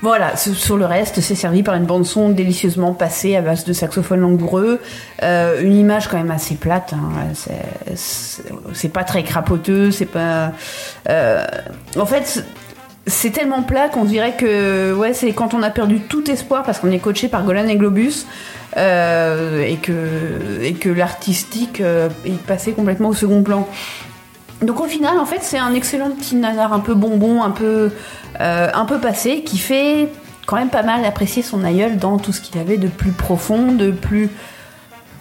Voilà, 0.04 0.36
sur 0.36 0.78
le 0.78 0.86
reste, 0.88 1.22
c'est 1.22 1.36
servi 1.36 1.62
par 1.62 1.76
une 1.76 1.86
bande 1.86 2.06
son 2.08 2.30
délicieusement 2.30 2.94
passée 2.94 3.36
à 3.36 3.42
base 3.42 3.65
de 3.65 3.72
saxophone 3.74 4.22
langoureux, 4.22 4.80
euh, 5.22 5.62
une 5.62 5.76
image 5.76 6.08
quand 6.08 6.17
même 6.17 6.32
assez 6.32 6.56
plate. 6.56 6.94
hein, 6.94 7.12
c'est- 7.96 8.89
pas 8.89 9.04
très 9.04 9.22
crapoteux, 9.24 9.91
c'est 9.91 10.08
pas. 10.08 10.54
euh, 11.08 11.46
en 12.00 12.08
fait, 12.08 12.44
c'est- 13.06 13.30
tellement 13.30 13.62
plat 13.62 13.89
qu'on 13.89 14.06
dirait 14.06 14.34
que 14.36 14.91
ouais, 14.94 15.13
c'est 15.13 15.34
quand 15.34 15.54
on 15.54 15.62
a 15.62 15.70
perdu 15.70 16.00
tout 16.00 16.30
espoir 16.32 16.63
parce 16.63 16.80
qu'on 16.80 16.89
est 16.91 16.98
coaché 17.00 17.28
par 17.28 17.44
Golan 17.44 17.67
et 17.67 17.76
Globus 17.76 18.26
euh, 18.78 19.63
et 19.63 19.76
que 19.76 19.91
et 20.63 20.74
que 20.74 20.89
l'artistique 20.89 21.80
est 21.82 22.41
passé 22.48 22.72
complètement 22.72 23.10
au 23.10 23.13
second 23.13 23.44
plan. 23.44 23.67
Donc 24.62 24.80
au 24.80 24.86
final, 24.86 25.17
en 25.17 25.26
fait, 25.26 25.39
c'est 25.41 25.58
un 25.58 25.74
excellent 25.74 26.12
petit 26.12 26.36
nanar 26.36 26.71
un 26.74 26.80
peu 26.80 26.93
bonbon, 26.93 27.41
un 27.43 27.50
peu, 27.52 27.91
euh, 28.39 28.67
un 28.74 28.86
peu 28.86 29.00
passé, 29.00 29.41
qui 29.43 29.58
fait 29.58 30.08
quand 30.45 30.56
même 30.58 30.69
pas 30.69 30.84
mal 30.84 31.04
apprécier 31.06 31.41
son 31.41 31.63
aïeul 31.63 31.97
dans 31.97 32.17
tout 32.17 32.32
ce 32.32 32.41
qu'il 32.41 32.60
avait 32.60 32.78
de 32.78 32.88
plus 32.88 33.12
profond, 33.12 33.71
de 33.71 33.89
plus, 33.91 34.30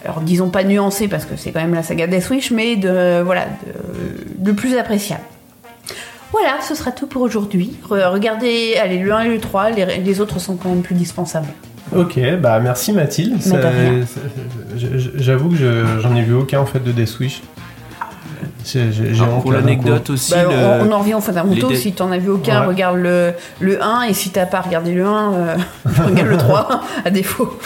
alors 0.05 0.21
disons 0.21 0.49
pas 0.51 0.65
nuancé 0.65 1.09
parce 1.09 1.25
que 1.25 1.37
c'est 1.37 1.53
quand 1.53 1.61
même 1.61 1.75
la 1.75 1.83
saga 1.83 2.07
Death 2.07 2.29
Wish, 2.31 2.51
mais 2.51 2.77
de 2.77 3.23
voilà, 3.25 3.45
de, 3.47 4.45
de 4.45 4.53
plus 4.53 4.77
appréciable. 4.77 5.23
Voilà, 6.33 6.61
ce 6.61 6.75
sera 6.75 6.93
tout 6.93 7.07
pour 7.07 7.23
aujourd'hui. 7.23 7.73
Re- 7.89 8.09
regardez, 8.13 8.75
allez, 8.81 8.99
le 8.99 9.13
1 9.13 9.21
et 9.23 9.29
le 9.31 9.41
3, 9.41 9.71
les, 9.71 9.99
les 9.99 10.21
autres 10.21 10.39
sont 10.39 10.57
quand 10.57 10.69
même 10.69 10.83
plus 10.83 10.95
dispensables. 10.95 11.49
Ok, 11.97 12.21
bah 12.41 12.61
merci 12.61 12.93
Mathilde. 12.93 13.37
J'avoue 15.17 15.49
que 15.51 15.57
je- 15.57 16.01
j'en 16.01 16.15
ai 16.15 16.23
vu 16.23 16.35
aucun 16.35 16.61
en 16.61 16.67
fait 16.67 16.83
de 16.85 16.93
Death 16.93 17.19
Wish. 17.19 17.43
Alors, 19.23 19.41
pour 19.43 19.53
l'anecdote 19.53 20.11
aussi, 20.11 20.31
Bah, 20.33 20.43
le- 20.45 20.49
on, 20.51 20.89
on 20.89 20.93
en 20.93 20.99
revient 21.01 21.17
Si 21.77 21.93
t'en 21.93 22.11
as 22.13 22.19
vu 22.19 22.29
aucun, 22.31 22.61
Ouais. 22.63 22.67
regarde 22.67 22.97
le, 22.99 23.33
le 23.61 23.83
1 23.83 24.03
et 24.03 24.15
si 24.15 24.31
t'as 24.31 24.47
pas 24.47 24.61
regardé 24.61 24.95
le 24.95 25.05
1, 25.07 25.33
euh, 25.35 25.57
regarde 26.07 26.29
le 26.29 26.37
3 26.37 26.81
à 27.05 27.11
défaut. 27.11 27.59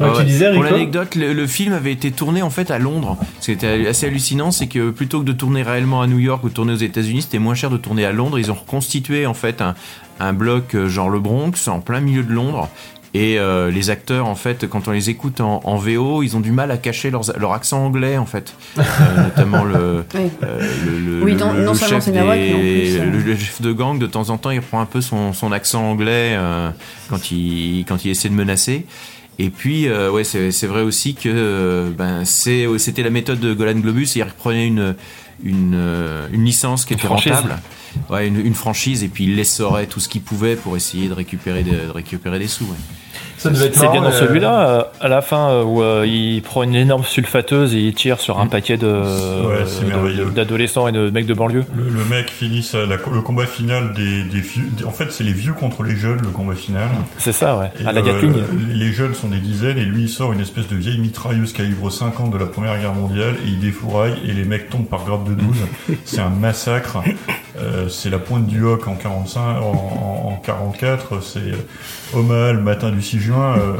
Ouais, 0.00 0.08
tu 0.18 0.24
disais, 0.24 0.52
Pour 0.52 0.64
l'anecdote, 0.64 1.14
le, 1.14 1.32
le 1.32 1.46
film 1.46 1.72
avait 1.74 1.92
été 1.92 2.10
tourné 2.10 2.42
en 2.42 2.50
fait 2.50 2.70
à 2.70 2.78
Londres. 2.78 3.16
C'était 3.40 3.86
assez 3.86 4.06
hallucinant, 4.06 4.50
c'est 4.50 4.66
que 4.66 4.90
plutôt 4.90 5.20
que 5.20 5.24
de 5.24 5.32
tourner 5.32 5.62
réellement 5.62 6.00
à 6.02 6.06
New 6.06 6.18
York 6.18 6.42
ou 6.44 6.48
de 6.48 6.54
tourner 6.54 6.72
aux 6.72 6.76
États-Unis, 6.76 7.22
c'était 7.22 7.38
moins 7.38 7.54
cher 7.54 7.70
de 7.70 7.76
tourner 7.76 8.04
à 8.04 8.10
Londres. 8.12 8.38
Ils 8.38 8.50
ont 8.50 8.54
reconstitué 8.54 9.26
en 9.26 9.34
fait 9.34 9.60
un, 9.60 9.74
un 10.18 10.32
bloc 10.32 10.74
euh, 10.74 10.88
genre 10.88 11.08
le 11.10 11.20
Bronx 11.20 11.68
en 11.68 11.80
plein 11.80 12.00
milieu 12.00 12.22
de 12.24 12.32
Londres. 12.32 12.68
Et 13.14 13.38
euh, 13.38 13.70
les 13.70 13.90
acteurs, 13.90 14.26
en 14.26 14.34
fait, 14.34 14.66
quand 14.66 14.88
on 14.88 14.90
les 14.90 15.10
écoute 15.10 15.42
en, 15.42 15.60
en 15.64 15.76
VO, 15.76 16.22
ils 16.22 16.34
ont 16.34 16.40
du 16.40 16.50
mal 16.50 16.70
à 16.70 16.78
cacher 16.78 17.10
leurs- 17.10 17.38
leur 17.38 17.52
accent 17.52 17.84
anglais, 17.84 18.16
en 18.16 18.24
fait. 18.24 18.54
Euh, 18.78 19.24
notamment 19.24 19.64
le, 19.64 20.04
Oui. 20.14 20.30
euh, 20.42 20.68
le, 20.86 20.98
le- 21.18 21.22
Oui, 21.24 21.32
le- 21.32 21.38
non- 21.38 21.52
le 21.52 21.62
non 21.64 21.74
seulement 21.74 22.00
chef 22.00 22.14
Nawak, 22.14 22.38
plus, 22.38 22.96
euh, 22.96 23.04
le- 23.04 23.18
le 23.20 23.36
chef 23.36 23.60
de 23.60 23.72
gang, 23.72 23.98
de 23.98 24.06
temps 24.06 24.30
en 24.30 24.38
temps, 24.38 24.50
il 24.50 24.60
reprend 24.60 24.80
un 24.80 24.86
peu 24.86 25.00
son, 25.02 25.34
son 25.34 25.52
accent 25.52 25.82
anglais 25.90 26.34
euh, 26.38 26.70
quand, 27.10 27.30
il, 27.30 27.84
quand 27.86 28.02
il 28.04 28.10
essaie 28.12 28.30
de 28.30 28.34
menacer. 28.34 28.86
Et 29.38 29.50
puis, 29.50 29.88
euh, 29.88 30.10
ouais, 30.10 30.24
c'est 30.24 30.50
c'est 30.50 30.66
vrai 30.66 30.82
aussi 30.82 31.14
que 31.14 31.28
euh, 31.28 31.90
ben, 31.90 32.24
c'est- 32.24 32.66
c'était 32.78 33.02
la 33.02 33.10
méthode 33.10 33.40
de 33.40 33.52
Golan 33.52 33.78
Globus. 33.80 34.08
Il 34.16 34.22
reprenait 34.22 34.66
une, 34.66 34.94
une, 35.44 35.78
une 36.32 36.44
licence 36.44 36.84
qui 36.86 36.94
était 36.94 37.06
franchise. 37.06 37.32
rentable. 37.32 37.60
Ouais, 38.08 38.26
une, 38.28 38.40
une 38.44 38.54
franchise, 38.54 39.02
et 39.04 39.08
puis 39.08 39.24
il 39.24 39.36
l'essorait 39.36 39.86
tout 39.86 40.00
ce 40.00 40.08
qu'il 40.08 40.22
pouvait 40.22 40.56
pour 40.56 40.76
essayer 40.78 41.08
de 41.08 41.14
récupérer, 41.14 41.62
des- 41.62 41.72
de 41.72 41.90
récupérer 41.90 42.38
des 42.38 42.48
sous. 42.48 42.64
ouais. 42.64 42.70
Ça 43.42 43.50
C'est 43.54 43.90
bien 43.90 44.00
dans 44.02 44.08
euh, 44.08 44.12
celui-là, 44.12 44.68
euh, 44.68 44.82
à 45.00 45.08
la 45.08 45.20
fin, 45.22 45.50
euh, 45.50 45.62
où 45.64 45.82
euh, 45.82 46.04
il 46.06 46.40
prend 46.42 46.62
une 46.62 46.74
énorme 46.74 47.04
sulfateuse 47.04 47.74
et 47.74 47.78
il 47.80 47.94
tire 47.94 48.20
sur 48.20 48.38
un 48.40 48.46
paquet 48.46 48.76
de 48.76 48.86
Ouais, 48.86 49.64
c'est 49.66 49.84
de- 49.84 49.88
merveilleux. 49.88 50.26
d'adolescents 50.34 50.86
et 50.88 50.92
de 50.92 51.10
mecs 51.10 51.26
de 51.26 51.34
banlieue. 51.34 51.64
Le, 51.74 51.84
le 51.84 52.04
mec 52.04 52.30
finit 52.30 52.62
sa- 52.62 52.86
la- 52.86 52.96
le 52.96 53.20
combat 53.22 53.46
final 53.46 53.92
des, 53.94 54.22
des 54.24 54.40
vieux. 54.40 54.64
des- 54.76 54.84
en 54.84 54.90
fait, 54.90 55.10
c'est 55.10 55.24
les 55.24 55.32
vieux 55.32 55.52
contre 55.54 55.82
les 55.82 55.96
jeunes, 55.96 56.20
le 56.22 56.28
combat 56.28 56.54
final. 56.54 56.88
C'est 57.18 57.32
ça, 57.32 57.56
ouais. 57.58 57.70
Et, 57.82 57.86
À 57.86 57.92
la 57.92 58.00
euh, 58.00 58.04
Gatling. 58.04 58.34
les 58.74 58.92
jeunes 58.92 59.14
sont 59.14 59.28
des 59.28 59.38
dizaines 59.40 59.78
et 59.78 59.84
lui 59.84 60.02
il 60.02 60.08
sort 60.08 60.32
une 60.32 60.40
espèce 60.40 60.68
de 60.68 60.76
vieille 60.76 60.98
mitrailleuse 60.98 61.52
calibre 61.52 61.90
50 61.90 62.30
de 62.32 62.38
la 62.38 62.46
Première 62.46 62.78
Guerre 62.78 62.94
mondiale 62.94 63.34
et 63.44 63.48
il 63.48 63.58
défouraille 63.60 64.14
et 64.24 64.32
les 64.32 64.44
mecs 64.44 64.70
tombent 64.70 64.86
par 64.88 65.04
grade 65.04 65.24
de 65.24 65.34
12. 65.34 65.56
c'est 66.04 66.20
un 66.20 66.30
massacre. 66.30 66.98
Euh, 67.58 67.88
c'est 67.88 68.08
la 68.10 68.18
pointe 68.18 68.46
du 68.46 68.64
hoc 68.64 68.88
en 68.88 68.94
45, 68.94 69.40
en, 69.40 69.62
en- 69.62 70.28
en 70.32 70.36
44. 70.42 71.22
C'est 71.22 71.38
euh, 71.40 71.56
Omal, 72.14 72.58
matin 72.58 72.90
du 72.90 73.02
6 73.02 73.20
juin. 73.20 73.56
euh, 73.58 73.74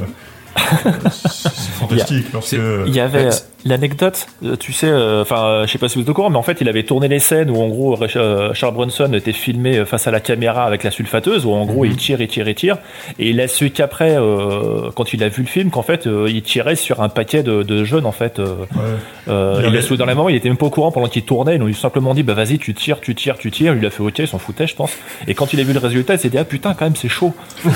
c'est 1.10 1.48
fantastique. 1.78 2.26
Lorsque 2.32 2.52
Il 2.86 2.94
y 2.94 3.00
avait 3.00 3.26
Ouais, 3.26 3.34
euh, 3.34 3.38
l'anecdote, 3.64 4.26
euh, 4.44 4.56
tu 4.56 4.72
sais, 4.72 4.88
euh, 4.88 5.22
enfin, 5.22 5.44
euh, 5.44 5.66
je 5.66 5.72
sais 5.72 5.78
pas 5.78 5.88
si 5.88 5.96
vous 5.96 6.02
êtes 6.02 6.08
au 6.08 6.14
courant, 6.14 6.30
mais 6.30 6.36
en 6.36 6.42
fait, 6.42 6.60
il 6.60 6.68
avait 6.68 6.82
tourné 6.82 7.08
les 7.08 7.18
scènes 7.18 7.50
où, 7.50 7.60
en 7.60 7.68
gros, 7.68 7.96
euh, 8.16 8.52
Charles 8.54 8.74
Bronson 8.74 9.12
était 9.12 9.32
filmé 9.32 9.84
face 9.84 10.06
à 10.06 10.10
la 10.10 10.20
caméra 10.20 10.64
avec 10.64 10.82
la 10.82 10.90
sulfateuse, 10.90 11.46
où 11.46 11.52
en 11.52 11.64
gros, 11.64 11.84
il 11.84 11.96
tire, 11.96 12.20
il 12.20 12.28
tire, 12.28 12.48
il 12.48 12.54
tire, 12.54 12.78
et 13.18 13.30
il 13.30 13.40
a 13.40 13.48
su 13.48 13.70
qu'après, 13.70 14.16
euh, 14.16 14.90
quand 14.94 15.12
il 15.12 15.22
a 15.22 15.28
vu 15.28 15.42
le 15.42 15.48
film, 15.48 15.70
qu'en 15.70 15.82
fait, 15.82 16.06
euh, 16.06 16.28
il 16.28 16.42
tirait 16.42 16.76
sur 16.76 17.02
un 17.02 17.08
paquet 17.08 17.42
de, 17.42 17.62
de 17.62 17.84
jeunes, 17.84 18.06
en 18.06 18.12
fait. 18.12 18.38
euh, 18.38 18.54
Ouais. 18.74 18.82
euh, 19.28 19.62
Il 19.68 19.76
a 19.76 19.82
su 19.82 19.96
dans 19.96 20.06
la 20.06 20.14
moment, 20.14 20.28
il 20.28 20.36
était 20.36 20.48
même 20.48 20.56
pas 20.56 20.66
au 20.66 20.70
courant 20.70 20.90
pendant 20.92 21.08
qu'il 21.08 21.22
tournait, 21.22 21.56
ils 21.56 21.62
lui 21.62 21.72
ont 21.72 21.76
simplement 21.76 22.14
dit, 22.14 22.22
bah 22.22 22.34
vas-y, 22.34 22.58
tu 22.58 22.74
tires, 22.74 23.00
tu 23.00 23.14
tires, 23.14 23.38
tu 23.38 23.50
tires, 23.50 23.74
il 23.76 23.84
a 23.86 23.90
fait 23.90 24.02
ok, 24.02 24.18
il 24.20 24.26
s'en 24.28 24.38
foutait, 24.38 24.66
je 24.66 24.74
pense. 24.74 24.92
Et 25.28 25.34
quand 25.34 25.52
il 25.52 25.60
a 25.60 25.62
vu 25.62 25.72
le 25.72 25.78
résultat, 25.78 26.14
il 26.14 26.18
s'est 26.20 26.30
dit, 26.30 26.38
ah 26.38 26.44
putain, 26.44 26.74
quand 26.74 26.84
même, 26.86 26.96
c'est 26.96 27.08
chaud. 27.08 27.32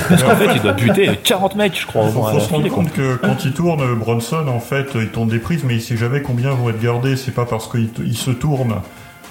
Parce 0.09 0.22
qu'en 0.22 0.35
fait, 0.37 0.49
il 0.55 0.62
doit 0.62 0.72
buter 0.72 1.11
40 1.22 1.55
mecs, 1.57 1.79
je 1.79 1.87
crois, 1.87 2.05
au 2.05 2.09
Faut, 2.09 2.18
moins, 2.20 2.31
à 2.31 2.33
faut 2.33 2.40
se 2.40 2.49
rendre 2.51 2.68
compte 2.68 2.92
que 2.92 3.16
quand 3.16 3.44
il 3.44 3.53
tourne, 3.53 3.94
Bronson, 3.96 4.46
en 4.49 4.61
fait, 4.61 4.88
il 4.94 5.09
tourne 5.11 5.29
des 5.29 5.38
prises, 5.38 5.62
mais 5.64 5.75
il 5.76 5.82
sait 5.82 5.96
jamais 5.96 6.22
combien 6.22 6.50
vont 6.50 6.70
être 6.70 6.80
gardées. 6.80 7.16
C'est 7.16 7.34
pas 7.34 7.46
parce 7.46 7.68
qu'il 7.70 8.16
se 8.16 8.30
tourne 8.30 8.80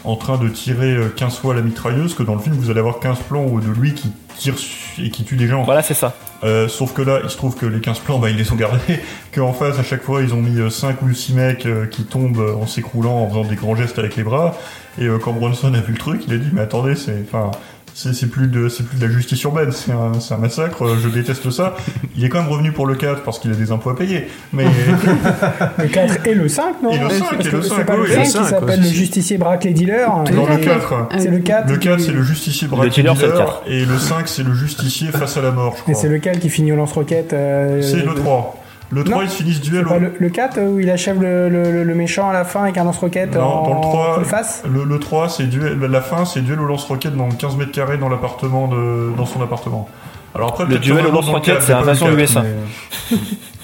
en 0.03 0.15
train 0.15 0.37
de 0.37 0.47
tirer 0.47 0.95
euh, 0.95 1.09
15 1.09 1.37
fois 1.37 1.53
la 1.53 1.61
mitrailleuse 1.61 2.13
que 2.13 2.23
dans 2.23 2.35
le 2.35 2.41
film 2.41 2.55
vous 2.55 2.69
allez 2.69 2.79
avoir 2.79 2.99
15 2.99 3.19
plans 3.27 3.45
de 3.45 3.71
lui 3.71 3.93
qui 3.93 4.11
tire 4.37 4.55
et 5.01 5.09
qui 5.09 5.23
tue 5.23 5.35
des 5.35 5.47
gens. 5.47 5.63
Voilà, 5.63 5.81
c'est 5.81 5.93
ça. 5.93 6.13
Euh, 6.43 6.67
sauf 6.67 6.93
que 6.93 7.01
là, 7.01 7.21
il 7.23 7.29
se 7.29 7.37
trouve 7.37 7.55
que 7.55 7.65
les 7.65 7.79
15 7.79 7.99
plans, 7.99 8.19
bah, 8.19 8.29
ils 8.29 8.37
les 8.37 8.51
ont 8.51 8.55
gardés. 8.55 8.99
Qu'en 9.33 9.53
face, 9.53 9.79
à 9.79 9.83
chaque 9.83 10.03
fois, 10.03 10.21
ils 10.21 10.33
ont 10.33 10.41
mis 10.41 10.71
5 10.71 11.01
ou 11.01 11.13
6 11.13 11.33
mecs 11.33 11.65
euh, 11.65 11.87
qui 11.87 12.03
tombent 12.03 12.39
euh, 12.39 12.55
en 12.55 12.67
s'écroulant, 12.67 13.17
en 13.19 13.29
faisant 13.29 13.45
des 13.45 13.55
grands 13.55 13.75
gestes 13.75 13.97
avec 13.99 14.15
les 14.15 14.23
bras. 14.23 14.55
Et 14.97 15.05
euh, 15.05 15.17
quand 15.17 15.33
Bronson 15.33 15.73
a 15.73 15.79
vu 15.79 15.93
le 15.93 15.97
truc, 15.97 16.23
il 16.27 16.33
a 16.33 16.37
dit, 16.37 16.49
mais 16.53 16.61
attendez, 16.61 16.95
c'est, 16.95 17.23
enfin, 17.27 17.51
c'est, 17.97 18.13
c'est 18.13 18.27
plus 18.27 18.47
de, 18.47 18.67
c'est 18.67 18.83
plus 18.85 18.97
de 18.99 19.05
la 19.07 19.11
justice 19.11 19.41
urbaine, 19.43 19.71
c'est 19.71 19.93
un, 19.93 20.19
c'est 20.19 20.33
un 20.33 20.37
massacre, 20.37 20.83
euh, 20.85 20.97
je 21.01 21.07
déteste 21.07 21.49
ça. 21.49 21.75
Il 22.17 22.25
est 22.25 22.29
quand 22.29 22.41
même 22.41 22.51
revenu 22.51 22.73
pour 22.73 22.85
le 22.87 22.95
4 22.95 23.23
parce 23.23 23.39
qu'il 23.39 23.51
a 23.51 23.55
des 23.55 23.71
impôts 23.71 23.89
à 23.89 23.95
payer. 23.95 24.27
Mais, 24.51 24.65
Le 25.77 25.87
4 25.87 26.27
et 26.27 26.33
le 26.33 26.47
5, 26.49 26.81
non 26.83 26.91
Et 26.91 26.97
le 26.99 27.09
5, 27.09 27.19
Parce 27.37 27.47
et 27.47 27.51
le 27.51 27.61
C'est 27.61 27.69
5, 27.69 27.85
pas 27.85 27.93
oui, 27.95 27.99
le 28.01 28.07
le 28.07 28.13
5 28.15 28.21
qui 28.23 28.31
5, 28.31 28.43
s'appelle 28.45 28.79
le 28.81 28.85
justicier 28.89 29.37
braque 29.37 29.63
les 29.63 29.73
dealers. 29.73 30.09
dans 30.09 30.45
le 30.45 30.57
4, 30.57 31.07
C'est 31.17 31.29
le 31.29 31.39
4. 31.39 31.69
le 31.71 31.77
4, 31.77 31.97
qui- 31.97 32.03
c'est 32.03 32.11
le 32.11 32.23
justicier 32.23 32.67
Le 32.67 32.75
braqué 32.75 33.01
dealer, 33.01 33.15
c'est 33.17 33.25
le 33.27 33.31
dealer, 33.31 33.45
4. 33.45 33.63
et 33.67 33.85
le 33.85 33.97
5, 33.97 34.27
c'est 34.27 34.43
le 34.43 34.53
justicier 34.53 35.07
face 35.11 35.37
à 35.37 35.41
la 35.41 35.51
mort, 35.51 35.73
je 35.77 35.79
Et 35.79 35.83
crois. 35.83 35.95
c'est 35.95 36.09
lequel 36.09 36.39
qui 36.39 36.49
finit 36.49 36.73
au 36.73 36.75
lance-roquette 36.75 37.31
euh, 37.33 37.81
C'est 37.81 38.03
le 38.05 38.13
de- 38.13 38.19
3. 38.19 38.61
Le 38.91 39.03
3, 39.03 39.15
Non. 39.17 39.21
ils 39.23 39.29
se 39.29 39.37
finissent 39.37 39.61
duel 39.61 39.85
au... 39.87 39.89
pas 39.89 39.99
le, 39.99 40.13
le 40.19 40.29
4 40.29 40.59
où 40.61 40.79
il 40.79 40.89
achève 40.89 41.21
le, 41.21 41.49
le- 41.49 41.83
le 41.83 41.95
méchant 41.95 42.29
à 42.29 42.33
la 42.33 42.43
fin 42.45 42.63
avec 42.63 42.77
un 42.77 42.83
lance-roquette 42.83 43.35
Non, 43.35 43.41
en 43.43 43.63
dans 43.69 43.75
le 43.75 43.81
3, 43.81 44.13
full 44.15 44.25
face 44.25 44.63
le, 44.71 44.83
le 44.83 44.99
3, 44.99 45.29
c'est 45.29 45.43
duel, 45.47 45.79
la 45.79 46.01
fin, 46.01 46.23
c'est 46.25 46.41
duel 46.41 46.59
au 46.59 46.65
lance-roquette 46.65 47.15
dans 47.15 47.29
15 47.29 47.57
mètres 47.57 47.71
carrés 47.71 47.97
dans 47.97 48.09
l'appartement 48.09 48.67
de, 48.67 49.11
dans 49.17 49.25
son 49.25 49.41
appartement. 49.41 49.89
Alors 50.35 50.49
après, 50.49 50.65
Le 50.65 50.77
duel 50.77 51.05
au 51.07 51.11
lance-roquette, 51.11 51.55
4, 51.55 51.63
c'est 51.63 51.73
Invasion 51.73 52.05
4, 52.07 52.19
USA. 52.19 52.41
Mais, 52.43 53.17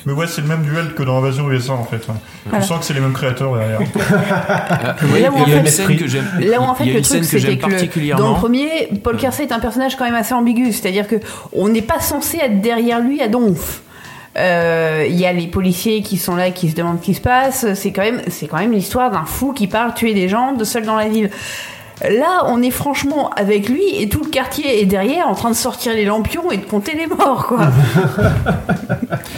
mais 0.08 0.14
ouais, 0.14 0.26
c'est 0.26 0.42
le 0.42 0.48
même 0.48 0.64
duel 0.64 0.94
que 0.96 1.04
dans 1.04 1.18
Invasion 1.20 1.52
USA, 1.52 1.74
en 1.74 1.84
fait. 1.84 2.08
Voilà. 2.48 2.64
On 2.64 2.68
sent 2.68 2.74
que 2.80 2.86
c'est 2.86 2.94
les 2.96 3.02
mêmes 3.02 3.14
créateurs 3.14 3.56
derrière. 3.56 3.80
Ouais, 3.82 5.20
là 5.22 5.30
où, 5.32 5.38
en 5.38 5.46
fait- 5.46 5.66
scène 5.68 5.98
que 5.98 6.08
j'aime. 6.08 6.26
Là 6.40 6.60
où 6.60 6.64
en 6.64 6.74
fait 6.74 6.86
il 6.86 6.92
y 6.92 6.96
a 6.96 6.98
le 6.98 7.04
truc 7.04 7.24
c'était 7.24 7.58
que 7.58 8.18
dans 8.18 8.30
le 8.30 8.36
premier, 8.36 8.90
Paul 9.04 9.18
Kersey 9.18 9.44
est 9.46 9.52
un 9.52 9.60
personnage 9.60 9.96
quand 9.98 10.06
même 10.06 10.16
assez 10.16 10.34
ambigu, 10.34 10.72
c'est-à-dire 10.72 11.08
que 11.08 11.18
on 11.54 11.70
n'est 11.70 11.82
pas 11.84 12.00
censé 12.00 12.38
être 12.42 12.60
derrière 12.62 13.00
lui 13.00 13.22
à 13.22 13.28
donf. 13.28 13.82
Euh, 14.38 15.06
Il 15.10 15.20
y 15.20 15.26
a 15.26 15.34
les 15.34 15.48
policiers 15.48 16.02
qui 16.02 16.17
sont 16.17 16.36
là, 16.36 16.52
qui 16.52 16.70
se 16.70 16.76
demandent 16.76 17.00
ce 17.00 17.06
qui 17.06 17.13
se 17.13 17.22
passe. 17.22 17.65
C'est 17.74 17.91
quand 17.91 18.04
même, 18.04 18.22
c'est 18.28 18.48
quand 18.48 18.60
même 18.60 18.72
l'histoire 18.72 19.12
d'un 19.12 19.26
fou 19.26 19.54
qui 19.54 19.67
part 19.67 19.94
tuer 19.94 20.13
des 20.13 20.30
gens 20.30 20.54
de 20.54 20.63
seul 20.63 20.86
dans 20.86 20.96
la 20.96 21.10
ville. 21.10 21.30
Là, 22.04 22.46
on 22.48 22.63
est 22.63 22.72
franchement 22.72 23.30
avec 23.36 23.70
lui 23.70 23.84
et 24.00 24.10
tout 24.10 24.24
le 24.24 24.30
quartier 24.32 24.82
est 24.82 24.86
derrière 24.88 25.28
en 25.28 25.36
train 25.36 25.52
de 25.52 25.56
sortir 25.56 25.94
les 25.94 26.04
lampions 26.06 26.50
et 26.50 26.58
de 26.58 26.65
compter 26.65 26.96
les 26.96 27.06
morts, 27.06 27.46
quoi. 27.46 27.67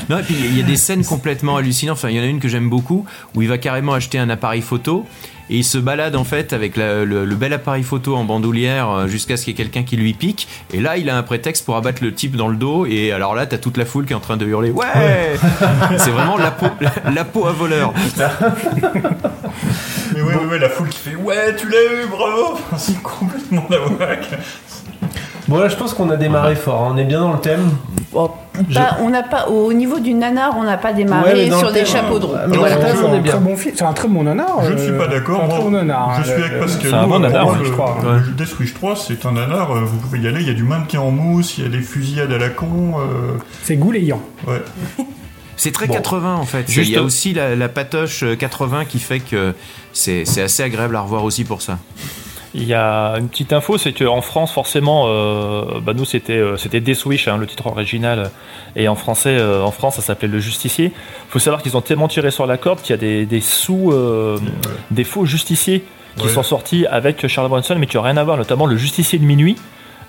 Non, 0.10 0.20
et 0.20 0.22
puis 0.22 0.36
il 0.36 0.58
y 0.58 0.62
a 0.62 0.66
des 0.66 0.78
scènes 0.78 1.04
complètement 1.04 1.58
hallucinantes. 1.58 1.98
Enfin, 1.98 2.10
il 2.10 2.16
y 2.16 2.20
en 2.20 2.24
a 2.24 2.26
une 2.26 2.40
que 2.40 2.48
j'aime 2.48 2.70
beaucoup 2.70 3.06
où 3.36 3.42
il 3.42 3.50
va 3.50 3.58
carrément 3.58 3.94
acheter 3.94 4.18
un 4.18 4.30
appareil 4.30 4.62
photo 4.62 5.06
et 5.50 5.58
il 5.58 5.64
se 5.64 5.78
balade 5.78 6.16
en 6.16 6.24
fait 6.24 6.54
avec 6.54 6.78
la- 6.78 7.04
le, 7.06 7.26
le 7.26 7.36
bel 7.36 7.54
appareil 7.54 7.84
photo 7.84 8.16
en 8.16 8.24
bandoulière 8.24 8.90
euh, 8.90 9.08
jusqu'à 9.08 9.38
ce 9.38 9.44
qu'il 9.46 9.52
y 9.54 9.56
ait 9.56 9.58
quelqu'un 9.64 9.84
qui 9.84 9.96
lui 9.98 10.14
pique. 10.14 10.48
Et 10.74 10.80
là, 10.80 10.98
il 10.98 11.10
a 11.10 11.18
un 11.18 11.24
prétexte 11.24 11.66
pour 11.66 11.76
abattre 11.76 12.04
le 12.04 12.14
type 12.14 12.36
dans 12.36 12.48
le 12.48 12.56
dos. 12.56 12.86
Et 12.86 13.12
alors 13.12 13.36
là, 13.36 13.46
t'as 13.46 13.58
toute 13.58 13.78
la 13.78 13.86
foule 13.86 14.06
qui 14.06 14.14
est 14.14 14.16
en 14.16 14.20
train 14.22 14.38
de 14.38 14.46
hurler 14.46 14.72
Ouais 14.72 15.36
C'est 15.98 16.12
vraiment 16.12 16.38
la 16.38 16.52
peau, 16.52 16.68
la, 16.82 16.92
la 17.12 17.26
peau 17.26 17.46
à 17.48 17.52
voleur. 17.52 17.94
mais 20.16 20.22
ouais, 20.22 20.36
ouais, 20.36 20.46
ouais, 20.46 20.60
la 20.60 20.70
foule 20.70 20.90
qui 20.90 21.00
fait 21.00 21.16
Ouais, 21.16 21.56
tu 21.56 21.68
l'as 21.70 21.84
eu, 21.84 22.08
bravo 22.10 22.58
C'est 22.78 23.02
complètement 23.02 23.66
la. 23.70 23.78
Bon, 25.48 25.58
là, 25.60 25.68
je 25.68 25.76
pense 25.76 25.94
qu'on 25.94 26.10
a 26.10 26.16
démarré 26.16 26.56
fort. 26.56 26.84
hein. 26.84 26.92
On 26.94 26.98
est 26.98 27.04
bien 27.04 27.20
dans 27.20 27.34
le 27.34 27.40
thème. 27.40 27.70
Pas- 28.14 28.30
on 29.02 29.10
n'a 29.10 29.24
pas 29.24 29.48
au 29.50 29.74
niveau 29.74 30.00
du 30.00 30.14
nanar, 30.14 30.56
on 30.58 30.64
n'a 30.64 30.78
pas 30.78 30.90
Ouais, 30.90 30.94
démarré 30.96 31.48
dans 31.50 31.58
sur 31.60 31.68
le 31.68 31.74
des 31.74 31.80
thème, 31.84 31.88
chapeaux 31.88 32.20
de 32.20 32.26
roue. 32.26 32.36
mais 32.48 32.58
Voilà. 32.58 32.76
dans 32.76 32.82
le 32.82 32.88
thème, 32.88 32.98
on 33.04 33.08
est 33.08 33.12
C'est 33.12 33.18
un 33.18 33.22
bien. 33.22 33.32
très 33.34 33.40
bon 33.42 33.58
film. 33.58 33.76
C'est 33.78 33.84
un 33.86 33.94
très 33.94 34.08
bon 34.08 34.24
nanar. 34.24 34.64
Je 34.64 34.72
ne 34.74 34.78
suis 34.78 34.92
euh, 34.92 34.98
pas 34.98 35.08
d'accord, 35.08 35.38
c'est 35.40 35.44
un 35.44 35.48
moi. 35.48 35.60
bon 35.66 35.72
nanar. 35.72 36.16
Je 36.20 36.24
suis 36.30 36.38
Le- 36.40 36.46
avec 36.46 36.60
Pascal. 36.60 36.82
C'est 36.92 36.94
un 36.96 37.08
bon 37.08 37.20
nanar, 37.20 37.46
moi, 37.46 37.56
je 37.60 37.64
le- 37.64 37.70
crois. 37.72 37.98
le 38.04 38.32
Death 38.34 38.60
Wish 38.60 38.74
3, 38.76 38.96
c'est 38.96 39.26
un 39.26 39.32
nanar. 39.34 39.72
euh, 39.72 39.82
Vous 39.84 39.98
pouvez 39.98 40.20
y 40.20 40.28
aller. 40.28 40.42
Il 40.42 40.48
y 40.48 40.52
a 40.52 40.54
du 40.54 40.64
mannequin 40.64 41.00
en 41.02 41.12
mousse, 41.12 41.58
il 41.58 41.64
y 41.64 41.68
a 41.68 41.70
des 41.70 41.82
fusillades 41.82 42.32
à 42.32 42.38
la 42.38 42.50
con. 42.50 42.94
euh, 43.00 43.38
C'est 43.64 43.76
goulayant. 43.76 44.22
Ouais. 44.48 44.62
C'est 45.58 45.72
très 45.72 45.88
Bon. 45.88 45.94
80 45.94 46.36
en 46.36 46.46
fait. 46.46 46.70
Juste- 46.70 46.90
Il 46.90 46.94
y 46.94 46.98
a 46.98 47.04
aussi 47.04 47.34
la, 47.34 47.56
la 47.56 47.70
patoche 47.70 48.24
euh, 48.24 48.36
80 48.36 48.86
qui 48.86 49.00
fait 49.00 49.20
que 49.20 49.54
c'est 49.94 50.26
c'est 50.26 50.42
assez 50.42 50.64
agréable 50.64 50.96
à 50.96 51.02
revoir 51.02 51.24
aussi 51.24 51.44
pour 51.44 51.62
ça. 51.62 51.78
Il 52.56 52.66
y 52.66 52.74
a 52.76 53.14
une 53.18 53.30
petite 53.30 53.52
info, 53.52 53.78
c'est 53.80 53.94
qu'en 53.94 54.22
France, 54.22 54.52
forcément, 54.52 55.06
euh, 55.08 55.80
bah 55.82 55.94
nous 55.96 56.06
c'était 56.06 56.34
euh, 56.38 56.56
c'était 56.56 56.82
Death 56.82 57.04
Wish, 57.06 57.28
hein, 57.28 57.38
le 57.38 57.48
titre 57.48 57.66
original, 57.66 58.30
et 58.76 58.88
en 58.88 58.94
français, 58.96 59.36
euh, 59.40 59.64
en 59.64 59.72
France, 59.72 59.96
ça 59.96 60.02
s'appelait 60.04 60.28
Le 60.28 60.38
Justicier. 60.40 60.86
Il 60.96 61.32
faut 61.32 61.40
savoir 61.40 61.64
qu'ils 61.64 61.76
ont 61.78 61.82
tellement 61.82 62.08
tiré 62.08 62.30
sur 62.30 62.46
la 62.46 62.58
corde 62.58 62.80
qu'il 62.82 62.92
y 62.92 62.94
a 62.94 62.98
des, 62.98 63.26
des 63.26 63.42
sous, 63.42 63.92
euh, 63.92 64.38
des 64.92 65.04
faux 65.04 65.26
justiciers 65.26 65.84
qui 66.18 66.28
Ouais. 66.28 66.32
sont 66.32 66.44
sortis 66.44 66.86
avec 66.86 67.26
Charles 67.28 67.50
Bronson, 67.50 67.76
mais 67.80 67.88
qui 67.88 67.98
n'ont 67.98 68.04
rien 68.04 68.18
à 68.18 68.24
voir, 68.24 68.38
notamment 68.38 68.68
le 68.68 68.78
Justicier 68.78 69.18
de 69.18 69.26
minuit. 69.26 69.56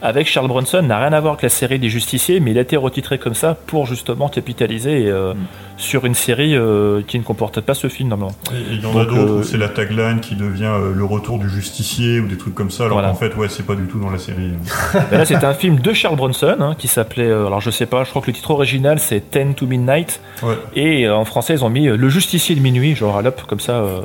Avec 0.06 0.28
Charles 0.28 0.48
Bronson 0.48 0.82
n'a 0.82 0.98
rien 0.98 1.14
à 1.14 1.20
voir 1.20 1.32
avec 1.32 1.42
la 1.44 1.48
série 1.48 1.78
des 1.78 1.88
justiciers, 1.88 2.38
mais 2.38 2.50
il 2.50 2.58
a 2.58 2.60
été 2.60 2.76
retitré 2.76 3.16
comme 3.18 3.32
ça 3.34 3.56
pour 3.66 3.86
justement 3.86 4.28
capitaliser 4.28 5.06
euh, 5.06 5.32
sur 5.78 6.04
une 6.04 6.14
série 6.14 6.54
euh, 6.54 7.00
qui 7.08 7.18
ne 7.18 7.24
comportait 7.24 7.62
pas 7.62 7.72
ce 7.72 7.88
film 7.88 8.10
normalement. 8.10 8.34
Il 8.52 8.82
y 8.82 8.86
en 8.86 8.92
Donc, 8.92 9.00
a 9.00 9.04
d'autres 9.06 9.32
euh, 9.32 9.38
où 9.40 9.42
c'est 9.42 9.56
la 9.56 9.68
tagline 9.70 10.20
qui 10.20 10.34
devient 10.36 10.64
euh, 10.66 10.92
le 10.94 11.04
retour 11.06 11.38
du 11.38 11.48
justicier 11.48 12.20
ou 12.20 12.26
des 12.28 12.36
trucs 12.36 12.54
comme 12.54 12.70
ça. 12.70 12.84
Alors 12.84 12.96
Voilà. 12.98 13.08
qu'en 13.08 13.14
fait, 13.14 13.34
ouais, 13.34 13.48
c'est 13.48 13.62
pas 13.64 13.74
du 13.74 13.86
tout 13.86 13.98
dans 13.98 14.10
la 14.10 14.18
série. 14.18 14.50
Ben 15.10 15.16
là, 15.18 15.24
c'était 15.24 15.46
un 15.46 15.54
film 15.54 15.76
de 15.80 15.92
Charles 15.94 16.16
Bronson 16.16 16.54
hein, 16.60 16.74
qui 16.78 16.86
s'appelait. 16.86 17.24
euh, 17.28 17.46
alors, 17.46 17.62
je 17.62 17.70
sais 17.70 17.86
pas, 17.86 18.04
je 18.04 18.10
crois 18.10 18.20
que 18.20 18.26
le 18.26 18.34
titre 18.34 18.50
original 18.50 18.98
c'est 18.98 19.30
Ten 19.30 19.54
to 19.54 19.66
Midnight. 19.66 20.20
Ouais. 20.42 20.54
Et 20.76 21.06
euh, 21.06 21.16
en 21.16 21.24
français, 21.24 21.54
ils 21.54 21.64
ont 21.64 21.70
mis 21.70 21.88
euh, 21.88 21.96
Le 21.96 22.10
Justicier 22.10 22.54
de 22.54 22.60
minuit, 22.60 22.94
genre 22.94 23.16
à 23.16 23.22
l'up, 23.22 23.40
comme 23.46 23.60
ça, 23.60 23.72
euh, 23.76 24.00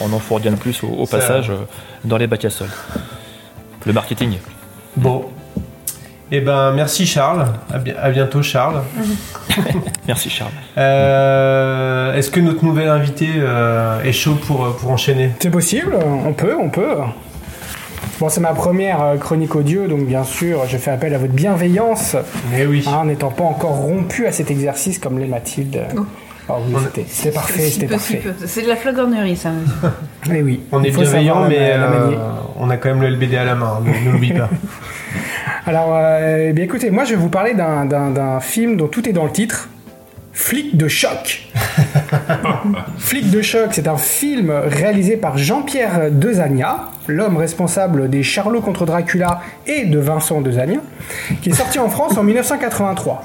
on 0.00 0.10
en 0.12 0.40
de 0.40 0.56
plus 0.56 0.82
au, 0.84 0.88
au 0.88 1.06
passage 1.06 1.50
euh, 1.50 1.56
dans 2.04 2.16
les 2.16 2.26
bacs 2.26 2.46
à 2.46 2.50
sol. 2.50 2.68
Le 3.84 3.92
marketing. 3.92 4.38
Bon. 4.96 5.26
Eh 6.30 6.40
ben, 6.40 6.72
merci 6.72 7.06
Charles. 7.06 7.46
À, 7.72 7.78
bi- 7.78 7.92
à 8.00 8.10
bientôt 8.10 8.42
Charles. 8.42 8.82
Merci 10.08 10.28
Charles. 10.30 10.50
Euh, 10.78 12.14
Est-ce 12.14 12.30
que 12.30 12.40
notre 12.40 12.64
nouvel 12.64 12.88
invité 12.88 13.28
euh, 13.36 14.02
est 14.02 14.12
chaud 14.12 14.34
pour, 14.46 14.74
pour 14.76 14.90
enchaîner? 14.90 15.30
C'est 15.38 15.50
possible, 15.50 15.94
on 16.26 16.32
peut, 16.32 16.54
on 16.60 16.70
peut. 16.70 16.96
Bon, 18.20 18.28
c'est 18.28 18.40
ma 18.40 18.52
première 18.52 19.02
euh, 19.02 19.16
chronique 19.16 19.54
audio, 19.54 19.86
donc 19.86 20.06
bien 20.06 20.24
sûr, 20.24 20.62
je 20.68 20.76
fais 20.76 20.90
appel 20.90 21.14
à 21.14 21.18
votre 21.18 21.32
bienveillance. 21.32 22.16
Mais 22.50 22.66
oui. 22.66 22.84
Hein, 22.86 23.04
N'étant 23.06 23.30
pas 23.30 23.44
encore 23.44 23.76
rompu 23.76 24.26
à 24.26 24.32
cet 24.32 24.50
exercice 24.50 24.98
comme 24.98 25.18
les 25.18 25.26
Mathilde. 25.26 25.82
Ah 26.48 26.54
oui, 26.66 26.74
c'était- 26.94 27.30
parfait, 27.30 27.70
c'était 27.70 27.86
parfait. 27.86 28.22
C'est 28.46 28.62
de 28.62 28.68
la 28.68 28.76
flagornerie, 28.76 29.36
ça. 29.36 29.50
Mais 30.28 30.42
oui, 30.42 30.60
On 30.72 30.82
est 30.82 30.90
bienveillant, 30.90 31.48
mais 31.48 31.76
la 31.76 31.84
euh, 31.84 32.10
on 32.58 32.68
a 32.70 32.76
quand 32.76 32.90
même 32.90 33.00
le 33.02 33.08
LBD 33.08 33.34
à 33.36 33.44
la 33.44 33.54
main. 33.54 33.80
Ne 33.84 34.06
ne 34.06 34.12
l'oublie 34.12 34.32
pas. 34.32 34.50
Alors, 35.66 35.94
euh, 35.94 36.48
eh 36.50 36.52
bien 36.52 36.64
écoutez, 36.64 36.90
moi 36.90 37.04
je 37.04 37.10
vais 37.10 37.16
vous 37.16 37.30
parler 37.30 37.54
d'un 37.54 38.40
film 38.40 38.76
dont 38.76 38.88
tout 38.88 39.08
est 39.08 39.12
dans 39.12 39.24
le 39.24 39.32
titre. 39.32 39.70
Flic 40.34 40.76
de 40.76 40.88
choc. 40.88 41.46
Flic 42.98 43.30
de 43.30 43.40
choc, 43.40 43.68
c'est 43.70 43.86
un 43.86 43.96
film 43.96 44.50
réalisé 44.50 45.16
par 45.16 45.38
Jean-Pierre 45.38 46.10
Dezagna, 46.10 46.90
l'homme 47.06 47.36
responsable 47.36 48.10
des 48.10 48.24
Charlots 48.24 48.60
contre 48.60 48.84
Dracula 48.84 49.40
et 49.66 49.84
de 49.86 49.98
Vincent 49.98 50.40
Dezagna, 50.40 50.80
qui 51.40 51.50
est 51.50 51.54
sorti 51.54 51.78
en 51.78 51.88
France 51.88 52.16
en 52.18 52.24
1983. 52.24 53.22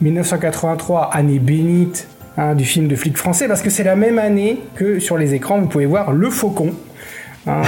1983, 0.00 1.10
année 1.12 1.40
bénite 1.40 2.06
hein, 2.36 2.54
du 2.54 2.64
film 2.64 2.88
de 2.88 2.96
flic 2.96 3.16
français, 3.16 3.48
parce 3.48 3.62
que 3.62 3.70
c'est 3.70 3.84
la 3.84 3.96
même 3.96 4.18
année 4.18 4.60
que 4.74 4.98
sur 4.98 5.18
les 5.18 5.34
écrans, 5.34 5.58
vous 5.60 5.66
pouvez 5.66 5.86
voir 5.86 6.12
Le 6.12 6.30
Faucon. 6.30 6.72
Hein, 7.46 7.62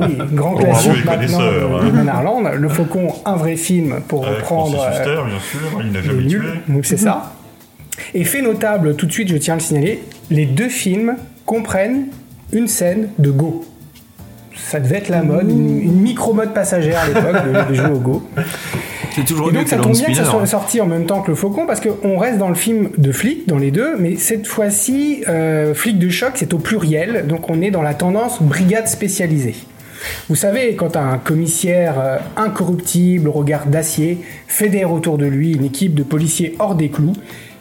oui, 0.00 0.18
grand 0.34 0.54
Oh, 0.54 0.58
classique 0.58 1.04
maintenant 1.06 1.38
de 2.42 2.48
hein. 2.48 2.52
Le 2.54 2.68
Faucon, 2.68 3.08
un 3.24 3.36
vrai 3.36 3.56
film 3.56 4.00
pour 4.06 4.26
Avec 4.26 4.40
reprendre. 4.40 4.76
Francis 4.76 5.00
euh, 5.06 5.14
Huster, 5.14 5.22
bien 5.26 5.40
sûr, 5.40 5.80
il 5.82 5.92
n'a 5.92 6.02
jamais 6.02 6.26
tué. 6.26 6.38
nuls, 6.38 6.60
donc 6.68 6.84
c'est 6.84 6.98
ça. 6.98 7.32
Et 8.14 8.24
fait 8.24 8.42
notable, 8.42 8.94
tout 8.96 9.06
de 9.06 9.12
suite, 9.12 9.28
je 9.28 9.36
tiens 9.36 9.54
à 9.54 9.56
le 9.56 9.62
signaler, 9.62 10.02
les 10.30 10.44
deux 10.46 10.68
films 10.68 11.16
comprennent 11.46 12.06
une 12.52 12.68
scène 12.68 13.08
de 13.18 13.30
Go. 13.30 13.64
Ça 14.54 14.78
devait 14.78 14.98
être 14.98 15.08
la 15.08 15.22
mode, 15.22 15.48
une, 15.50 15.80
une 15.80 16.00
micro-mode 16.00 16.52
passagère 16.52 17.00
à 17.00 17.06
l'époque 17.06 17.44
de, 17.46 17.70
de 17.70 17.74
jouer 17.74 17.90
au 17.90 17.98
Go. 17.98 18.22
C'est 19.14 19.24
toujours 19.24 19.50
Et 19.50 19.52
donc 19.52 19.68
ça 19.68 19.76
tombe 19.76 19.92
bien 19.92 20.06
que 20.06 20.14
ça 20.14 20.24
soit 20.30 20.46
sorti 20.46 20.80
en 20.80 20.86
même 20.86 21.06
temps 21.06 21.20
que 21.22 21.30
le 21.30 21.36
Faucon 21.36 21.66
parce 21.66 21.80
qu'on 21.80 22.16
reste 22.18 22.38
dans 22.38 22.48
le 22.48 22.54
film 22.54 22.90
de 22.96 23.12
flic, 23.12 23.46
dans 23.46 23.58
les 23.58 23.70
deux, 23.70 23.96
mais 23.98 24.16
cette 24.16 24.46
fois-ci, 24.46 25.22
euh, 25.28 25.74
flic 25.74 25.98
de 25.98 26.08
choc, 26.08 26.32
c'est 26.36 26.54
au 26.54 26.58
pluriel, 26.58 27.26
donc 27.26 27.50
on 27.50 27.60
est 27.62 27.70
dans 27.70 27.82
la 27.82 27.94
tendance 27.94 28.42
brigade 28.42 28.88
spécialisée. 28.88 29.54
Vous 30.28 30.34
savez, 30.34 30.74
quand 30.74 30.96
un 30.96 31.18
commissaire 31.18 31.94
euh, 32.00 32.18
incorruptible, 32.36 33.28
au 33.28 33.32
regard 33.32 33.66
d'acier, 33.66 34.18
fédère 34.48 34.92
autour 34.92 35.16
de 35.18 35.26
lui 35.26 35.52
une 35.52 35.64
équipe 35.64 35.94
de 35.94 36.02
policiers 36.02 36.56
hors 36.58 36.74
des 36.74 36.88
clous, 36.88 37.12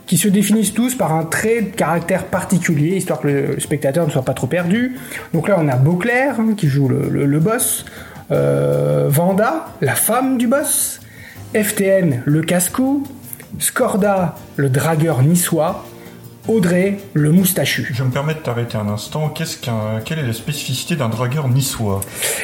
qui 0.08 0.18
se 0.18 0.28
définissent 0.28 0.74
tous 0.74 0.96
par 0.96 1.14
un 1.14 1.24
trait 1.24 1.62
de 1.62 1.70
caractère 1.76 2.26
particulier, 2.26 2.96
histoire 2.98 3.20
que 3.22 3.28
le 3.28 3.60
spectateur 3.60 4.06
ne 4.06 4.12
soit 4.12 4.24
pas 4.24 4.34
trop 4.34 4.48
perdu. 4.48 4.98
Donc 5.34 5.48
là, 5.48 5.58
on 5.60 5.68
a 5.68 5.76
Beauclair, 5.76 6.40
hein, 6.40 6.54
qui 6.58 6.68
joue 6.68 6.88
le, 6.90 7.08
le- 7.10 7.26
le 7.26 7.40
boss, 7.40 7.86
euh, 8.32 9.06
Vanda, 9.10 9.68
la 9.82 9.96
femme 9.96 10.38
du 10.38 10.48
boss, 10.48 11.00
FTN, 11.54 12.22
le 12.26 12.42
casse-cou, 12.42 13.04
Scorda, 13.60 14.36
le 14.56 14.70
dragueur 14.70 15.22
niçois, 15.22 15.86
Audrey 16.48 16.98
le 17.14 17.32
moustachu. 17.32 17.88
Je 17.94 18.04
me 18.04 18.10
permets 18.10 18.34
de 18.34 18.40
t'arrêter 18.40 18.76
un 18.76 18.88
instant. 18.88 19.30
Qu'est-ce 19.30 19.58
qu'un, 19.58 20.00
quelle 20.04 20.18
est 20.20 20.26
la 20.26 20.34
spécificité 20.34 20.96
d'un 20.96 21.08
dragueur 21.10 21.48
niçois? 21.48 22.02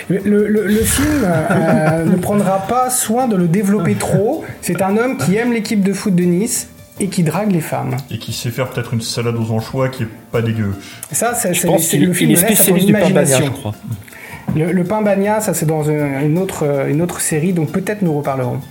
Le, 0.07 0.19
le- 0.23 0.47
le 0.67 0.81
film 0.83 1.23
euh, 1.25 2.05
ne 2.11 2.15
prendra 2.17 2.59
pas 2.67 2.89
soin 2.91 3.27
de 3.27 3.35
le 3.35 3.47
développer 3.47 3.95
trop. 3.95 4.45
C'est 4.61 4.83
un 4.83 4.97
homme 4.97 5.17
qui 5.17 5.35
aime 5.35 5.51
l'équipe 5.51 5.81
de 5.81 5.93
foot 5.93 6.13
de 6.13 6.23
Nice 6.23 6.67
et 6.99 7.07
qui 7.07 7.23
drague 7.23 7.51
les 7.51 7.61
femmes. 7.61 7.97
Et 8.11 8.19
qui 8.19 8.33
sait 8.33 8.51
faire 8.51 8.69
peut-être 8.69 8.93
une 8.93 9.01
salade 9.01 9.35
aux 9.35 9.51
anchois 9.51 9.89
qui 9.89 10.03
est 10.03 10.07
pas 10.31 10.43
dégueu. 10.43 10.75
Ça, 11.11 11.33
c'est 11.33 11.49
le 11.97 12.13
film 12.13 12.31
il 12.31 12.37
à 12.37 12.55
ton 12.55 12.75
imagination. 12.75 13.45
je 13.45 13.51
crois. 13.51 13.73
Le, 14.55 14.71
le 14.71 14.83
pain 14.83 15.01
bagna, 15.01 15.39
ça 15.41 15.53
c'est 15.53 15.65
dans 15.65 15.83
une, 15.83 15.99
une 16.23 16.37
autre, 16.37 16.63
euh, 16.65 16.87
une 16.87 17.01
autre 17.01 17.19
série, 17.21 17.53
donc 17.53 17.71
peut-être 17.71 18.01
nous 18.01 18.13
reparlerons. 18.17 18.53
Donc 18.53 18.61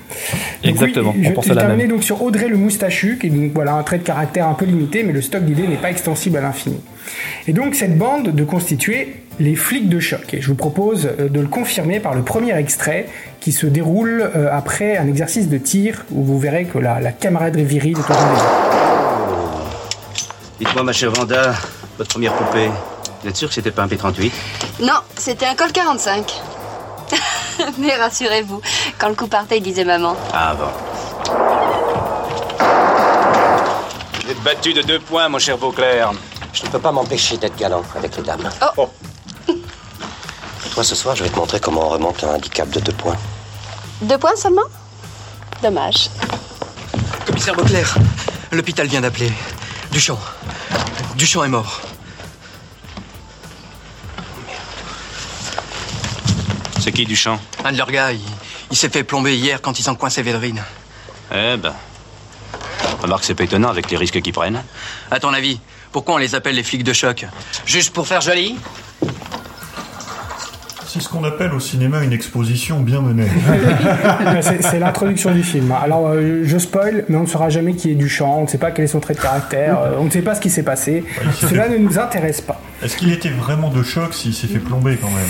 Exactement, 0.64 1.12
oui, 1.14 1.22
on 1.26 1.28
je, 1.28 1.34
pense 1.34 1.46
je 1.46 1.52
à 1.52 1.54
la 1.54 1.60
terminais 1.62 1.84
même. 1.84 1.92
donc 1.92 2.02
sur 2.02 2.22
Audrey 2.22 2.48
le 2.48 2.56
moustachu, 2.56 3.18
qui 3.20 3.28
est 3.28 3.30
donc 3.30 3.52
voilà 3.54 3.74
un 3.74 3.82
trait 3.82 3.98
de 3.98 4.02
caractère 4.02 4.48
un 4.48 4.54
peu 4.54 4.64
limité, 4.64 5.02
mais 5.04 5.12
le 5.12 5.22
stock 5.22 5.44
d'idées 5.44 5.68
n'est 5.68 5.76
pas 5.76 5.90
extensible 5.90 6.38
à 6.38 6.40
l'infini. 6.40 6.80
Et 7.46 7.52
donc 7.52 7.74
cette 7.74 7.96
bande 7.96 8.34
de 8.34 8.44
constituer 8.44 9.16
les 9.38 9.54
flics 9.54 9.88
de 9.88 10.00
choc. 10.00 10.32
Et 10.32 10.40
je 10.40 10.48
vous 10.48 10.54
propose 10.54 11.08
euh, 11.20 11.28
de 11.28 11.40
le 11.40 11.46
confirmer 11.46 12.00
par 12.00 12.14
le 12.14 12.22
premier 12.22 12.56
extrait 12.56 13.06
qui 13.40 13.52
se 13.52 13.66
déroule 13.66 14.30
euh, 14.34 14.48
après 14.50 14.96
un 14.96 15.06
exercice 15.06 15.48
de 15.48 15.58
tir 15.58 16.04
où 16.10 16.24
vous 16.24 16.38
verrez 16.38 16.64
que 16.64 16.78
la, 16.78 17.00
la 17.00 17.12
camaraderie 17.12 17.64
virile 17.64 17.98
est 17.98 18.10
au 18.10 18.14
rendez-vous. 18.14 18.44
Dites-moi, 20.58 20.82
ma 20.84 20.92
chère 20.92 21.10
Vanda, 21.10 21.54
votre 21.98 22.10
première 22.10 22.32
poupée, 22.32 22.70
vous 23.26 23.30
êtes 23.30 23.36
sûr 23.38 23.48
que 23.48 23.54
c'était 23.54 23.72
pas 23.72 23.82
un 23.82 23.88
P38 23.88 24.30
Non, 24.82 25.00
c'était 25.16 25.46
un 25.46 25.56
col 25.56 25.72
45. 25.72 26.32
Mais 27.78 27.96
rassurez-vous, 27.96 28.62
quand 28.98 29.08
le 29.08 29.16
coup 29.16 29.26
partait, 29.26 29.58
il 29.58 29.64
disait 29.64 29.84
maman. 29.84 30.16
Ah 30.32 30.54
bon. 30.54 30.68
Vous 34.22 34.30
êtes 34.30 34.40
battu 34.44 34.72
de 34.74 34.82
deux 34.82 35.00
points, 35.00 35.28
mon 35.28 35.40
cher 35.40 35.58
Beauclair. 35.58 36.12
Je 36.52 36.62
ne 36.62 36.68
peux 36.68 36.78
pas 36.78 36.92
m'empêcher 36.92 37.36
d'être 37.36 37.56
galant 37.56 37.82
avec 37.96 38.16
les 38.16 38.22
dames. 38.22 38.48
Oh. 38.76 38.88
Toi, 40.72 40.84
ce 40.84 40.94
soir, 40.94 41.16
je 41.16 41.24
vais 41.24 41.30
te 41.30 41.36
montrer 41.36 41.58
comment 41.58 41.86
on 41.86 41.88
remonte 41.88 42.22
un 42.22 42.34
handicap 42.36 42.70
de 42.70 42.78
deux 42.78 42.92
points. 42.92 43.16
Deux 44.02 44.18
points 44.18 44.36
seulement? 44.36 44.62
Dommage. 45.64 46.10
Commissaire 47.26 47.56
Beauclair, 47.56 47.92
l'hôpital 48.52 48.86
vient 48.86 49.00
d'appeler. 49.00 49.32
Duchamp. 49.90 50.20
Duchamp 51.16 51.42
est 51.42 51.48
mort. 51.48 51.80
C'est 56.86 56.92
qui, 56.92 57.04
Duchamp 57.04 57.40
Un 57.64 57.72
de 57.72 57.78
leurs 57.78 57.90
gars, 57.90 58.12
il, 58.12 58.20
il 58.70 58.76
s'est 58.76 58.88
fait 58.88 59.02
plomber 59.02 59.36
hier 59.36 59.60
quand 59.60 59.76
ils 59.80 59.90
ont 59.90 59.96
coincé 59.96 60.22
Védrine. 60.22 60.62
Eh 61.34 61.56
ben. 61.56 61.74
Remarque, 63.02 63.24
c'est 63.24 63.34
pas 63.34 63.42
étonnant 63.42 63.70
avec 63.70 63.90
les 63.90 63.96
risques 63.96 64.22
qu'ils 64.22 64.32
prennent. 64.32 64.62
À 65.10 65.18
ton 65.18 65.34
avis, 65.34 65.58
pourquoi 65.90 66.14
on 66.14 66.18
les 66.18 66.36
appelle 66.36 66.54
les 66.54 66.62
flics 66.62 66.84
de 66.84 66.92
choc? 66.92 67.26
Juste 67.64 67.92
pour 67.92 68.06
faire 68.06 68.20
joli? 68.20 68.54
C'est 70.96 71.02
ce 71.02 71.08
qu'on 71.10 71.24
appelle 71.24 71.52
au 71.52 71.60
cinéma 71.60 72.02
une 72.02 72.14
exposition 72.14 72.80
bien 72.80 73.02
menée. 73.02 73.26
c'est 74.62 74.78
l'introduction 74.78 75.30
du 75.30 75.42
film. 75.42 75.70
Alors, 75.72 76.08
euh, 76.08 76.40
je 76.44 76.56
spoil, 76.56 77.04
mais 77.10 77.16
on 77.16 77.22
ne 77.22 77.26
saura 77.26 77.50
jamais 77.50 77.74
qui 77.74 77.90
est 77.90 77.94
Duchamp, 77.94 78.38
on 78.38 78.42
ne 78.44 78.46
sait 78.46 78.56
pas 78.56 78.70
quel 78.70 78.86
est 78.86 78.88
son 78.88 79.00
trait 79.00 79.12
de 79.12 79.20
caractère, 79.20 79.78
euh, 79.78 79.92
on 79.98 80.04
ne 80.04 80.10
sait 80.10 80.22
pas 80.22 80.34
ce 80.34 80.40
qui 80.40 80.48
s'est 80.48 80.62
passé. 80.62 81.04
Cela 81.34 81.68
ne 81.68 81.76
nous 81.76 81.98
intéresse 81.98 82.40
pas. 82.40 82.62
Est-ce 82.82 82.96
qu'il 82.96 83.12
était 83.12 83.28
vraiment 83.28 83.68
de 83.68 83.82
choc 83.82 84.14
s'il 84.14 84.32
s'est 84.32 84.46
fait 84.46 84.58
plomber 84.58 84.96
quand 84.96 85.10
même 85.10 85.26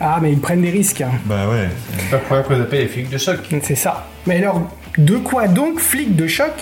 Ah, 0.00 0.20
mais 0.22 0.32
ils 0.32 0.40
prennent 0.40 0.62
des 0.62 0.70
risques. 0.70 1.02
hein. 1.02 1.10
Bah 1.26 1.46
ouais. 1.50 1.68
C'est 1.98 2.10
pas 2.10 2.16
pour 2.16 2.36
rien 2.38 2.42
qu'on 2.42 2.54
les 2.54 2.60
appelle 2.62 2.80
les 2.80 2.88
flics 2.88 3.10
de 3.10 3.18
choc. 3.18 3.40
C'est 3.62 3.74
ça. 3.74 4.06
Mais 4.26 4.38
alors, 4.38 4.70
de 4.96 5.16
quoi 5.16 5.48
donc 5.48 5.80
flic 5.80 6.16
de 6.16 6.26
choc? 6.26 6.52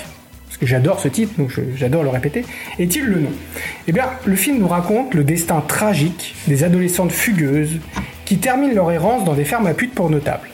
Parce 0.46 0.58
que 0.58 0.66
j'adore 0.66 0.98
ce 0.98 1.06
titre, 1.06 1.34
donc 1.38 1.52
j'adore 1.76 2.02
le 2.02 2.08
répéter. 2.08 2.44
Est-il 2.80 3.04
le 3.04 3.20
nom? 3.20 3.30
Eh 3.86 3.92
bien, 3.92 4.06
le 4.24 4.34
film 4.34 4.58
nous 4.58 4.66
raconte 4.68 5.14
le 5.14 5.22
destin 5.22 5.62
tragique 5.68 6.34
des 6.48 6.64
adolescentes 6.64 7.12
fugueuses 7.12 7.76
qui 8.28 8.36
terminent 8.36 8.74
leur 8.74 8.92
errance 8.92 9.24
dans 9.24 9.32
des 9.32 9.46
fermes 9.46 9.66
à 9.68 9.72
putes 9.72 9.94
pour 9.94 10.10
notables. 10.10 10.50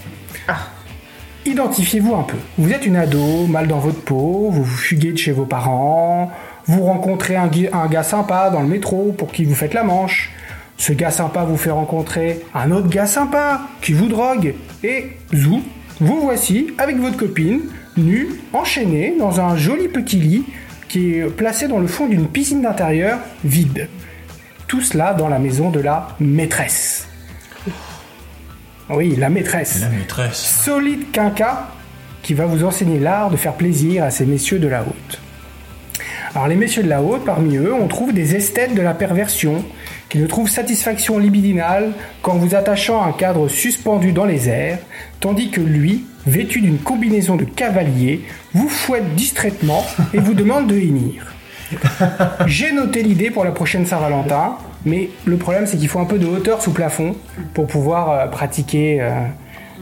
Identifiez-vous 1.45 2.15
un 2.15 2.23
peu. 2.23 2.37
Vous 2.57 2.71
êtes 2.71 2.87
une 2.87 2.95
ado, 2.95 3.49
mal 3.49 3.67
dans 3.67 3.81
votre 3.81 4.01
peau, 4.01 4.49
vous 4.49 4.63
vous 4.63 4.77
fuguez 4.77 5.11
de 5.11 5.19
chez 5.19 5.33
vos 5.33 5.45
parents, 5.45 6.31
vous 6.67 6.85
rencontrez 6.85 7.35
un 7.35 7.49
gars 7.49 8.05
sympa 8.05 8.51
dans 8.51 8.61
le 8.61 8.69
métro 8.69 9.13
pour 9.19 9.33
qui 9.33 9.45
vous 9.45 9.57
faites 9.57 9.75
la 9.75 9.83
manche. 9.83 10.31
Ce 10.77 10.93
gars 10.93 11.11
sympa 11.11 11.43
vous 11.43 11.57
fait 11.57 11.73
rencontrer 11.73 12.43
un 12.55 12.71
autre 12.71 12.89
gars 12.89 13.07
sympa 13.07 13.63
qui 13.83 13.93
vous 13.93 14.07
drogue. 14.07 14.55
Et 14.85 15.09
zou, 15.35 15.61
vous 16.01 16.21
voici 16.21 16.69
avec 16.79 16.99
votre 16.99 17.17
copine, 17.17 17.63
nue, 17.97 18.29
enchaînée 18.53 19.17
dans 19.19 19.41
un 19.41 19.57
joli 19.57 19.89
petit 19.89 20.21
lit 20.21 20.45
qui 20.89 21.15
est 21.15 21.25
placé 21.25 21.67
dans 21.67 21.81
le 21.81 21.89
fond 21.89 22.07
d'une 22.07 22.29
piscine 22.29 22.63
d'intérieur 22.63 23.19
vide. 23.45 23.89
Tout 24.69 24.81
cela 24.81 25.13
dans 25.13 25.29
la 25.29 25.41
maison 25.41 25.71
de 25.71 25.81
la 25.81 26.11
maîtresse. 26.21 27.09
Oui, 28.90 29.16
la 29.16 29.31
maîtresse. 29.31 29.81
La 29.81 29.88
maîtresse. 29.88 30.62
Solide 30.64 31.11
quinca 31.11 31.68
qui 32.23 32.35
va 32.35 32.47
vous 32.47 32.64
enseigner 32.64 32.99
l'art 32.99 33.31
de 33.31 33.37
faire 33.37 33.55
plaisir 33.55 34.05
à 34.05 34.11
ces 34.11 34.27
messieurs 34.27 34.59
de 34.59 34.68
la 34.68 34.83
haute. 34.83 35.20
Alors 36.35 36.49
les 36.49 36.57
messieurs 36.57 36.83
de 36.83 36.88
la 36.88 37.01
haute, 37.01 37.25
parmi 37.25 37.57
eux, 37.57 37.73
on 37.73 37.87
trouve 37.87 38.12
des 38.12 38.35
esthètes 38.35 38.75
de 38.75 38.83
la 38.83 38.92
perversion 38.92 39.64
qui 40.09 40.18
ne 40.18 40.27
trouvent 40.27 40.51
satisfaction 40.51 41.18
libidinale 41.18 41.92
qu'en 42.23 42.35
vous 42.35 42.55
attachant 42.55 43.03
à 43.03 43.07
un 43.07 43.12
cadre 43.12 43.49
suspendu 43.49 44.12
dans 44.12 44.25
les 44.25 44.49
airs, 44.49 44.79
tandis 45.20 45.51
que 45.51 45.61
lui, 45.61 46.05
vêtu 46.27 46.61
d'une 46.61 46.79
combinaison 46.79 47.37
de 47.37 47.44
cavalier, 47.44 48.23
vous 48.53 48.68
fouette 48.68 49.14
distraitement 49.14 49.85
et 50.12 50.18
vous 50.18 50.35
demande 50.35 50.66
de 50.66 50.77
hennir. 50.77 51.33
J'ai 52.47 52.73
noté 52.73 53.03
l'idée 53.03 53.31
pour 53.31 53.44
la 53.44 53.53
prochaine 53.53 53.87
Saint-Valentin, 53.87 54.57
mais 54.85 55.11
le 55.25 55.37
problème 55.37 55.66
c'est 55.66 55.77
qu'il 55.77 55.88
faut 55.88 56.01
un 56.01 56.05
peu 56.07 56.18
de 56.18 56.27
hauteur 56.27 56.61
sous 56.62 56.73
plafond 56.73 57.14
pour 57.55 57.66
pouvoir 57.66 58.11
euh, 58.11 58.27
pratiquer 58.27 58.99
euh, 59.01 59.11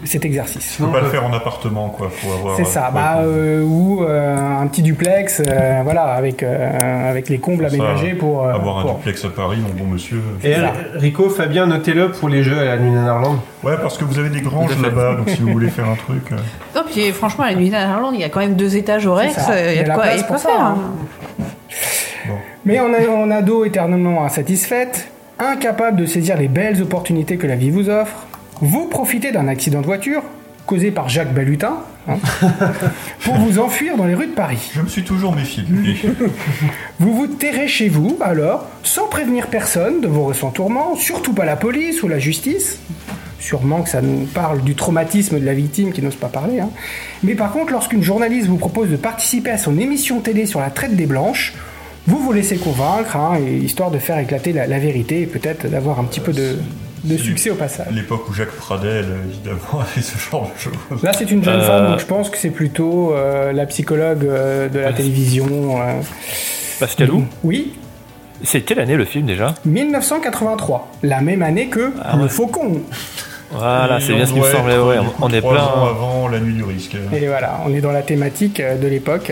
cet 0.04 0.24
exercice. 0.24 0.78
Faut 0.80 0.86
pas 0.86 1.00
le 1.00 1.06
faire 1.06 1.24
en 1.24 1.32
appartement, 1.32 1.88
quoi. 1.90 2.08
Faut 2.10 2.32
avoir. 2.32 2.56
C'est 2.56 2.64
ça, 2.64 2.88
euh, 2.88 2.90
bah, 2.92 3.16
euh, 3.20 3.62
ou 3.62 4.02
euh, 4.02 4.60
un 4.60 4.66
petit 4.66 4.82
duplex, 4.82 5.40
euh, 5.46 5.80
voilà, 5.84 6.04
avec, 6.14 6.42
euh, 6.42 7.08
avec 7.10 7.28
les 7.28 7.38
combles 7.38 7.68
ça, 7.68 7.76
aménagés 7.76 8.14
pour. 8.14 8.44
euh, 8.44 8.52
avoir 8.52 8.78
un 8.78 8.82
pour- 8.82 8.94
duplex 8.96 9.24
à 9.24 9.28
Paris, 9.28 9.58
mon 9.60 9.84
bon 9.84 9.90
monsieur. 9.90 10.20
Et 10.42 10.54
Rico, 10.94 11.28
Fabien, 11.28 11.66
notez-le 11.66 12.10
pour 12.10 12.28
les 12.28 12.42
jeux 12.42 12.58
à 12.58 12.64
la 12.64 12.78
nuit 12.78 12.90
Nanarland. 12.90 13.36
Ouais, 13.62 13.76
parce 13.80 13.96
que 13.96 14.04
vous 14.04 14.18
avez 14.18 14.30
des 14.30 14.40
granges 14.40 14.72
à 14.76 14.82
là-bas, 14.82 15.14
donc 15.16 15.28
si 15.28 15.40
vous 15.42 15.52
voulez 15.52 15.68
faire 15.68 15.88
un 15.88 15.94
truc. 15.94 16.32
euh, 16.32 16.36
Non, 16.74 16.82
puis 16.90 17.12
franchement, 17.12 17.44
la 17.44 17.54
nuit 17.54 17.70
d'Irlande, 17.70 18.14
il 18.14 18.20
y 18.20 18.24
a 18.24 18.28
quand 18.28 18.40
même 18.40 18.54
deux 18.56 18.76
étages 18.76 19.06
au 19.06 19.14
Rex. 19.14 19.34
Ça. 19.34 19.70
Il 19.72 19.76
y 19.76 19.78
a 19.78 19.82
de 19.84 19.88
quoi, 19.90 20.02
place 20.02 20.14
il 20.14 20.16
y 20.16 20.20
a 20.20 20.22
de 20.22 20.26
quoi 20.26 20.36
pour 20.36 20.38
ça, 20.42 20.48
faire. 20.48 20.60
hein. 20.64 20.78
Mais 22.64 22.80
on 22.80 22.92
a 22.94 23.08
en 23.08 23.30
ado 23.30 23.64
éternellement 23.64 24.24
insatisfaite, 24.24 25.08
incapable 25.38 25.96
de 26.00 26.06
saisir 26.06 26.36
les 26.36 26.48
belles 26.48 26.80
opportunités 26.80 27.36
que 27.36 27.46
la 27.46 27.56
vie 27.56 27.70
vous 27.70 27.88
offre, 27.88 28.26
vous 28.60 28.86
profitez 28.86 29.32
d'un 29.32 29.48
accident 29.48 29.80
de 29.80 29.86
voiture, 29.86 30.22
causé 30.66 30.92
par 30.92 31.08
Jacques 31.08 31.34
Balutin, 31.34 31.78
hein, 32.08 32.18
pour 33.24 33.34
vous 33.34 33.58
enfuir 33.58 33.96
dans 33.96 34.06
les 34.06 34.14
rues 34.14 34.28
de 34.28 34.32
Paris. 34.34 34.70
Je 34.74 34.80
me 34.80 34.86
suis 34.88 35.02
toujours 35.02 35.34
méfié 35.34 35.64
de 35.64 35.72
lui. 35.74 36.00
Vous 37.00 37.12
vous 37.12 37.26
terrez 37.26 37.66
chez 37.66 37.88
vous, 37.88 38.16
alors, 38.20 38.66
sans 38.84 39.08
prévenir 39.08 39.48
personne 39.48 40.00
de 40.00 40.06
vos 40.06 40.26
récents 40.26 40.50
tourments, 40.52 40.94
surtout 40.94 41.32
pas 41.32 41.44
la 41.44 41.56
police 41.56 42.04
ou 42.04 42.08
la 42.08 42.20
justice. 42.20 42.78
Sûrement 43.40 43.82
que 43.82 43.88
ça 43.88 44.00
nous 44.00 44.26
parle 44.26 44.62
du 44.62 44.76
traumatisme 44.76 45.40
de 45.40 45.44
la 45.44 45.54
victime 45.54 45.90
qui 45.92 46.00
n'ose 46.00 46.14
pas 46.14 46.28
parler. 46.28 46.60
hein. 46.60 46.70
Mais 47.24 47.34
par 47.34 47.50
contre, 47.50 47.72
lorsqu'une 47.72 48.02
journaliste 48.04 48.46
vous 48.46 48.56
propose 48.56 48.88
de 48.88 48.94
participer 48.96 49.50
à 49.50 49.58
son 49.58 49.76
émission 49.80 50.20
télé 50.20 50.46
sur 50.46 50.60
la 50.60 50.70
traite 50.70 50.94
des 50.94 51.06
blanches, 51.06 51.54
vous 52.06 52.18
vous 52.18 52.32
laissez 52.32 52.56
convaincre, 52.56 53.16
hein, 53.16 53.38
et 53.44 53.56
histoire 53.58 53.90
de 53.90 53.98
faire 53.98 54.18
éclater 54.18 54.52
la, 54.52 54.66
la 54.66 54.78
vérité 54.78 55.22
et 55.22 55.26
peut-être 55.26 55.68
d'avoir 55.68 56.00
un 56.00 56.04
petit 56.04 56.20
peu 56.20 56.32
de, 56.32 56.56
de 57.04 57.16
succès 57.16 57.50
au 57.50 57.54
passage. 57.54 57.86
L'époque 57.92 58.28
où 58.28 58.32
Jacques 58.34 58.50
Pradel, 58.52 59.06
évidemment, 59.28 59.58
avait 59.80 60.02
ce 60.02 60.18
genre 60.18 60.50
de 60.54 60.60
choses. 60.60 61.02
Là, 61.02 61.12
c'est 61.12 61.30
une 61.30 61.44
jeune 61.44 61.60
Euh, 61.60 61.66
femme, 61.66 61.90
donc 61.90 62.00
je 62.00 62.06
pense 62.06 62.28
que 62.30 62.36
c'est 62.38 62.50
plutôt 62.50 63.14
euh, 63.14 63.52
la 63.52 63.66
psychologue 63.66 64.24
euh, 64.24 64.68
de 64.68 64.78
la 64.80 64.92
télévision. 64.92 65.80
euh. 65.80 66.00
Pascalou 66.80 67.24
Oui, 67.44 67.74
C'est 68.42 68.62
quelle 68.62 68.80
année 68.80 68.96
le 68.96 69.04
film 69.04 69.26
déjà? 69.26 69.54
1983, 69.64 70.90
la 71.04 71.20
même 71.20 71.42
année 71.42 71.68
que 71.68 71.92
Ah 72.02 72.16
Le 72.16 72.24
ouais. 72.24 72.28
Faucon. 72.28 72.82
Voilà, 73.52 74.00
c'est 74.00 74.14
bien 74.14 74.24
on 74.24 74.26
ce 74.26 74.32
qui 74.32 74.40
me 74.40 74.44
semblait. 74.46 74.76
coup, 74.76 75.12
on 75.20 75.28
est 75.30 75.40
plein. 75.40 75.62
ans 75.62 75.86
avant 75.86 76.26
la 76.28 76.40
nuit 76.40 76.54
du 76.54 76.64
risque. 76.64 76.96
Et 77.12 77.26
voilà, 77.26 77.60
on 77.66 77.74
est 77.74 77.80
dans 77.82 77.92
la 77.92 78.02
thématique 78.02 78.60
de 78.60 78.86
l'époque 78.88 79.30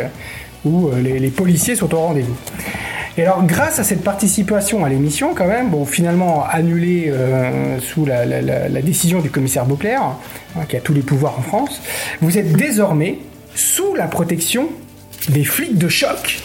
où 0.65 0.89
euh, 0.89 1.01
les, 1.01 1.19
les 1.19 1.29
policiers 1.31 1.75
sont 1.77 1.93
au 1.95 1.99
rendez-vous. 1.99 2.37
Et 3.19 3.23
alors, 3.23 3.43
grâce 3.45 3.79
à 3.79 3.85
cette 3.85 4.03
participation 4.05 4.85
à 4.85 4.89
l'émission, 4.89 5.35
quand 5.35 5.47
même, 5.47 5.69
bon, 5.71 5.85
finalement 5.85 6.45
annulée 6.49 7.07
euh, 7.09 7.79
sous 7.81 8.07
la, 8.07 8.25
la- 8.25 8.41
la- 8.41 8.69
la 8.69 8.83
décision 8.83 9.21
du 9.21 9.31
commissaire 9.31 9.67
Beauclerc, 9.67 10.03
hein, 10.57 10.61
qui 10.69 10.77
a 10.77 10.81
tous 10.81 10.93
les 10.95 11.03
pouvoirs 11.03 11.39
en 11.39 11.43
France, 11.43 11.83
vous 12.23 12.39
êtes 12.39 12.53
désormais 12.53 13.19
sous 13.55 13.95
la 13.97 14.07
protection 14.07 14.69
des 15.29 15.45
flics 15.45 15.77
de 15.77 15.89
choc. 15.89 16.41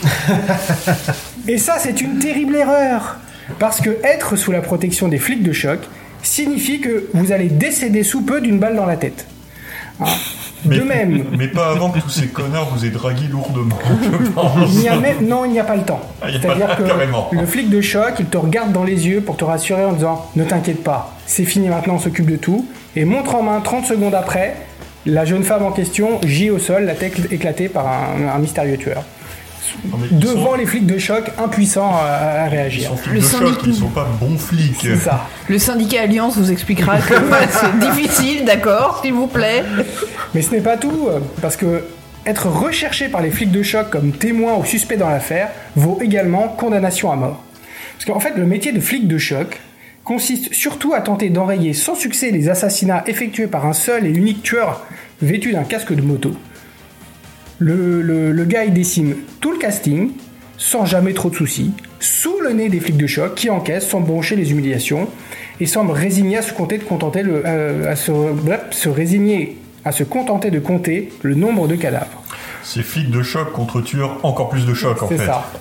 Et 1.47 1.57
ça, 1.57 1.75
c'est 1.79 2.01
une 2.01 2.17
terrible 2.19 2.55
erreur. 2.55 3.17
Parce 3.59 3.79
que 3.79 3.91
être 4.03 4.35
sous 4.35 4.51
la 4.51 4.61
protection 4.61 5.07
des 5.07 5.19
flics 5.19 5.43
de 5.43 5.51
choc 5.53 5.79
signifie 6.23 6.81
que 6.81 7.07
vous 7.13 7.31
allez 7.31 7.47
décéder 7.47 8.01
sous 8.03 8.21
peu 8.23 8.41
d'une 8.41 8.57
balle 8.57 8.75
dans 8.75 8.87
la 8.87 8.97
tête. 8.97 9.27
Hein. 10.01 10.05
De 10.65 10.81
même, 10.81 11.23
Mais 11.37 11.47
pas 11.47 11.69
avant 11.71 11.89
que 11.89 11.99
tous 11.99 12.09
ces 12.09 12.27
connards 12.27 12.69
vous 12.75 12.85
aient 12.85 12.89
dragué 12.89 13.27
lourdement. 13.31 13.75
il 14.67 14.79
n'y 14.79 14.87
a 14.89 14.95
même, 14.97 15.25
non, 15.27 15.45
il 15.45 15.51
n'y 15.51 15.59
a 15.59 15.63
pas 15.63 15.75
le 15.75 15.83
temps. 15.83 16.01
Ah, 16.21 16.25
il 16.29 16.35
y 16.35 16.37
a 16.37 16.39
pas- 16.39 16.55
C'est-à-dire 16.55 16.75
que 16.77 16.83
carrément. 16.83 17.29
le 17.31 17.45
flic 17.45 17.69
de 17.69 17.81
choc, 17.81 18.13
il 18.19 18.25
te 18.25 18.37
regarde 18.37 18.71
dans 18.71 18.83
les 18.83 19.07
yeux 19.07 19.21
pour 19.21 19.37
te 19.37 19.43
rassurer 19.45 19.85
en 19.85 19.93
disant 19.93 20.25
Ne 20.35 20.43
t'inquiète 20.43 20.83
pas, 20.83 21.13
c'est 21.25 21.45
fini 21.45 21.67
maintenant, 21.69 21.95
on 21.95 21.99
s'occupe 21.99 22.29
de 22.29 22.35
tout. 22.37 22.65
Et 22.95 23.05
montre 23.05 23.35
en 23.35 23.43
main 23.43 23.59
30 23.61 23.85
secondes 23.85 24.15
après, 24.15 24.55
la 25.05 25.25
jeune 25.25 25.43
femme 25.43 25.63
en 25.63 25.71
question 25.71 26.19
gît 26.25 26.49
au 26.49 26.59
sol, 26.59 26.85
la 26.85 26.95
tête 26.95 27.31
éclatée 27.31 27.67
par 27.69 27.85
un, 27.87 28.27
un 28.35 28.39
mystérieux 28.39 28.77
tueur. 28.77 29.03
Devant 30.11 30.55
les 30.55 30.65
flics 30.65 30.85
de 30.85 30.97
choc, 30.97 31.31
impuissants 31.37 31.93
à, 31.95 32.43
à 32.43 32.47
réagir. 32.47 32.91
Ils 33.13 33.23
sont 33.23 33.37
flics 33.37 33.43
de 33.43 33.55
choc, 33.55 33.59
ils 33.67 33.73
sont 33.75 33.89
pas 33.89 34.07
bons 34.19 34.37
flics. 34.37 34.77
C'est 34.81 34.95
ça. 34.97 35.27
Le 35.47 35.57
syndicat 35.59 36.01
Alliance 36.01 36.37
vous 36.37 36.51
expliquera 36.51 36.97
que 36.99 37.13
c'est 37.49 37.79
difficile, 37.79 38.45
d'accord, 38.45 39.01
s'il 39.03 39.13
vous 39.13 39.27
plaît. 39.27 39.63
Mais 40.33 40.41
ce 40.41 40.51
n'est 40.51 40.61
pas 40.61 40.77
tout, 40.77 41.07
euh, 41.09 41.19
parce 41.41 41.55
que 41.57 41.83
être 42.25 42.47
recherché 42.47 43.07
par 43.07 43.21
les 43.21 43.29
flics 43.29 43.51
de 43.51 43.61
choc 43.61 43.89
comme 43.89 44.11
témoin 44.11 44.55
ou 44.57 44.65
suspect 44.65 44.97
dans 44.97 45.09
l'affaire 45.09 45.49
vaut 45.75 45.99
également 46.01 46.47
condamnation 46.47 47.11
à 47.11 47.15
mort. 47.15 47.43
Parce 47.93 48.05
qu'en 48.05 48.19
fait, 48.19 48.35
le 48.35 48.45
métier 48.45 48.71
de 48.71 48.79
flic 48.79 49.07
de 49.07 49.17
choc 49.17 49.59
consiste 50.03 50.53
surtout 50.53 50.93
à 50.93 51.01
tenter 51.01 51.29
d'enrayer 51.29 51.73
sans 51.73 51.95
succès 51.95 52.31
les 52.31 52.49
assassinats 52.49 53.03
effectués 53.07 53.47
par 53.47 53.65
un 53.65 53.73
seul 53.73 54.05
et 54.05 54.09
unique 54.09 54.43
tueur 54.43 54.85
vêtu 55.21 55.51
d'un 55.51 55.63
casque 55.63 55.93
de 55.93 56.01
moto. 56.01 56.35
Le, 57.59 58.01
le- 58.01 58.31
le 58.31 58.45
gars, 58.45 58.65
il 58.65 58.73
décime 58.73 59.15
tout 59.39 59.51
le 59.51 59.57
casting, 59.57 60.11
sans 60.57 60.85
jamais 60.85 61.13
trop 61.13 61.29
de 61.29 61.35
soucis, 61.35 61.71
sous 61.99 62.39
le 62.41 62.51
nez 62.51 62.69
des 62.69 62.79
flics 62.79 62.97
de 62.97 63.07
choc 63.07 63.35
qui 63.35 63.49
encaissent 63.49 63.87
sans 63.87 64.01
broncher 64.01 64.35
les 64.35 64.51
humiliations 64.51 65.07
et 65.59 65.65
semble 65.65 65.91
résigné 65.91 66.37
à 66.37 66.41
se 66.41 66.51
compter 66.53 66.77
de 66.77 66.83
contenter 66.83 67.23
le, 67.23 67.43
euh, 67.45 67.91
à 67.91 67.95
se, 67.95 68.11
bref, 68.11 68.61
se 68.71 68.89
résigner 68.89 69.57
à 69.85 69.91
se 69.91 70.03
contenter 70.03 70.49
de 70.51 70.59
compter 70.59 71.09
le 71.21 71.35
nombre 71.35 71.67
de 71.67 71.75
cadavres. 71.75 72.23
C'est 72.63 72.81
flics 72.83 73.11
de 73.11 73.21
choc 73.21 73.51
contre 73.53 73.81
tueurs 73.81 74.19
encore 74.23 74.49
plus 74.49 74.65
de 74.65 74.73
choc 74.73 75.01
en 75.03 75.07
C'est 75.07 75.17
fait. 75.17 75.25
ça. 75.25 75.51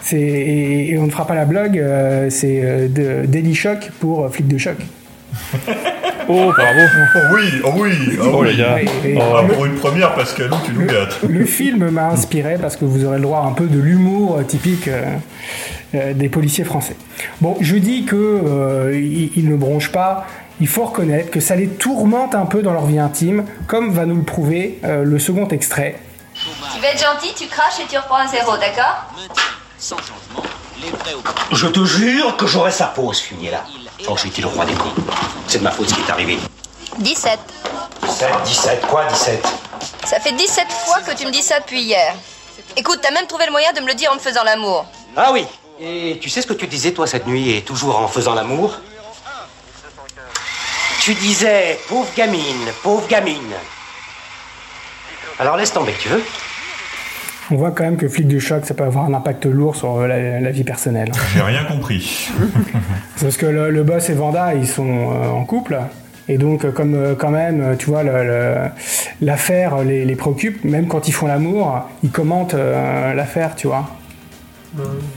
C'est 0.00 0.20
et, 0.20 0.92
et 0.92 0.98
on 0.98 1.06
ne 1.06 1.10
fera 1.10 1.26
pas 1.26 1.34
la 1.34 1.44
blague, 1.44 1.78
euh, 1.78 2.30
c'est 2.30 2.60
euh, 2.62 3.26
Daily 3.26 3.54
Shock 3.54 3.90
pour 4.00 4.24
euh, 4.24 4.28
flic 4.30 4.46
de 4.48 4.56
choc. 4.56 4.76
Oh, 6.28 6.52
bravo. 6.52 6.80
Oh 7.14 7.18
oui, 7.34 7.50
oh 7.64 7.70
oui, 7.76 7.92
oh, 8.20 8.24
Oh, 8.34 8.42
les 8.44 8.56
gars. 8.56 8.78
Et- 8.80 9.12
et- 9.12 9.18
Ah, 9.20 9.42
pour 9.52 9.64
une 9.64 9.76
première, 9.76 10.14
Pascalou, 10.14 10.56
tu 10.64 10.72
nous 10.72 10.86
gâtes. 10.86 11.18
Le 11.28 11.44
film 11.46 11.88
m'a 11.90 12.08
inspiré 12.08 12.56
parce 12.60 12.76
que 12.76 12.84
vous 12.84 13.04
aurez 13.04 13.16
le 13.16 13.22
droit 13.22 13.40
à 13.40 13.46
un 13.46 13.52
peu 13.52 13.66
de 13.66 13.78
l'humour 13.78 14.38
typique 14.46 14.88
euh, 14.88 15.04
euh, 15.94 16.12
des 16.12 16.28
policiers 16.28 16.64
français. 16.64 16.96
Bon, 17.40 17.56
je 17.60 17.76
dis 17.76 18.04
que 18.04 18.16
euh, 18.16 18.92
ils, 18.94 19.32
ils 19.36 19.48
ne 19.48 19.56
bronchent 19.56 19.92
pas. 19.92 20.26
Il 20.60 20.68
faut 20.68 20.84
reconnaître 20.84 21.30
que 21.30 21.40
ça 21.40 21.54
les 21.56 21.68
tourmente 21.68 22.34
un 22.34 22.44
peu 22.46 22.62
dans 22.62 22.72
leur 22.72 22.84
vie 22.86 22.98
intime, 22.98 23.44
comme 23.66 23.90
va 23.92 24.04
nous 24.06 24.16
le 24.16 24.22
prouver 24.24 24.80
euh, 24.84 25.04
le 25.04 25.18
second 25.18 25.46
extrait. 25.48 25.96
Tu 26.74 26.80
vas 26.82 26.88
être 26.88 26.98
gentil, 27.00 27.32
tu 27.36 27.46
craches 27.48 27.80
et 27.80 27.86
tu 27.88 27.96
reprends 27.96 28.16
à 28.18 28.26
zéro, 28.26 28.56
d'accord? 28.58 29.06
Je 31.52 31.66
te 31.66 31.84
jure 31.84 32.36
que 32.36 32.46
j'aurai 32.46 32.70
sa 32.70 32.86
peau, 32.86 33.12
ce 33.12 33.22
fumier-là. 33.24 33.64
Oh, 34.06 34.16
j'ai 34.16 34.28
été 34.28 34.42
le 34.42 34.48
roi 34.48 34.64
des 34.64 34.74
cons. 34.74 34.92
C'est 35.46 35.58
de 35.58 35.64
ma 35.64 35.70
faute 35.70 35.88
ce 35.88 35.94
qui 35.94 36.00
est 36.00 36.10
arrivé. 36.10 36.38
17. 36.98 37.38
17, 38.02 38.28
17, 38.44 38.86
quoi 38.86 39.04
17 39.06 39.46
Ça 40.04 40.20
fait 40.20 40.32
17 40.32 40.66
fois 40.70 41.00
que 41.00 41.16
tu 41.16 41.26
me 41.26 41.30
dis 41.30 41.42
ça 41.42 41.60
depuis 41.60 41.82
hier. 41.82 42.14
Écoute, 42.76 43.00
t'as 43.02 43.10
même 43.10 43.26
trouvé 43.26 43.46
le 43.46 43.52
moyen 43.52 43.72
de 43.72 43.80
me 43.80 43.86
le 43.86 43.94
dire 43.94 44.10
en 44.12 44.14
me 44.14 44.20
faisant 44.20 44.44
l'amour. 44.44 44.86
Ah 45.16 45.32
oui 45.32 45.44
Et 45.80 46.18
tu 46.20 46.28
sais 46.30 46.42
ce 46.42 46.46
que 46.46 46.54
tu 46.54 46.66
disais, 46.66 46.92
toi, 46.92 47.06
cette 47.06 47.26
nuit, 47.26 47.56
et 47.56 47.62
toujours 47.62 47.98
en 47.98 48.08
faisant 48.08 48.34
l'amour? 48.34 48.76
Tu 51.00 51.14
disais, 51.14 51.80
pauvre 51.88 52.08
gamine, 52.16 52.72
pauvre 52.82 53.06
gamine. 53.08 53.54
Alors 55.38 55.56
laisse 55.56 55.72
tomber, 55.72 55.94
tu 56.00 56.08
veux? 56.08 56.22
On 57.50 57.56
voit 57.56 57.70
quand 57.70 57.84
même 57.84 57.96
que 57.96 58.08
flic 58.08 58.28
de 58.28 58.38
choc, 58.38 58.64
ça 58.66 58.74
peut 58.74 58.84
avoir 58.84 59.06
un 59.06 59.14
impact 59.14 59.46
lourd 59.46 59.74
sur 59.76 59.96
euh, 60.00 60.06
la, 60.06 60.40
la 60.40 60.50
vie 60.50 60.64
personnelle. 60.64 61.10
J'ai 61.34 61.40
rien 61.40 61.64
compris. 61.64 62.28
C'est 63.16 63.24
Parce 63.24 63.36
que 63.36 63.46
le, 63.46 63.70
le 63.70 63.82
boss 63.84 64.10
et 64.10 64.14
Vanda, 64.14 64.54
ils 64.54 64.66
sont 64.68 64.86
euh, 64.86 65.28
en 65.30 65.44
couple. 65.44 65.78
Et 66.28 66.36
donc, 66.36 66.64
euh, 66.66 66.72
comme 66.72 66.94
euh, 66.94 67.14
quand 67.14 67.30
même, 67.30 67.76
tu 67.78 67.86
vois, 67.86 68.02
le- 68.02 68.22
le- 68.24 68.68
l'affaire 69.22 69.78
les, 69.82 70.04
les 70.04 70.14
préoccupe, 70.14 70.62
même 70.64 70.88
quand 70.88 71.08
ils 71.08 71.12
font 71.12 71.26
l'amour, 71.26 71.88
ils 72.02 72.10
commentent 72.10 72.52
euh, 72.54 73.14
l'affaire, 73.14 73.54
tu 73.56 73.66
vois. 73.66 73.88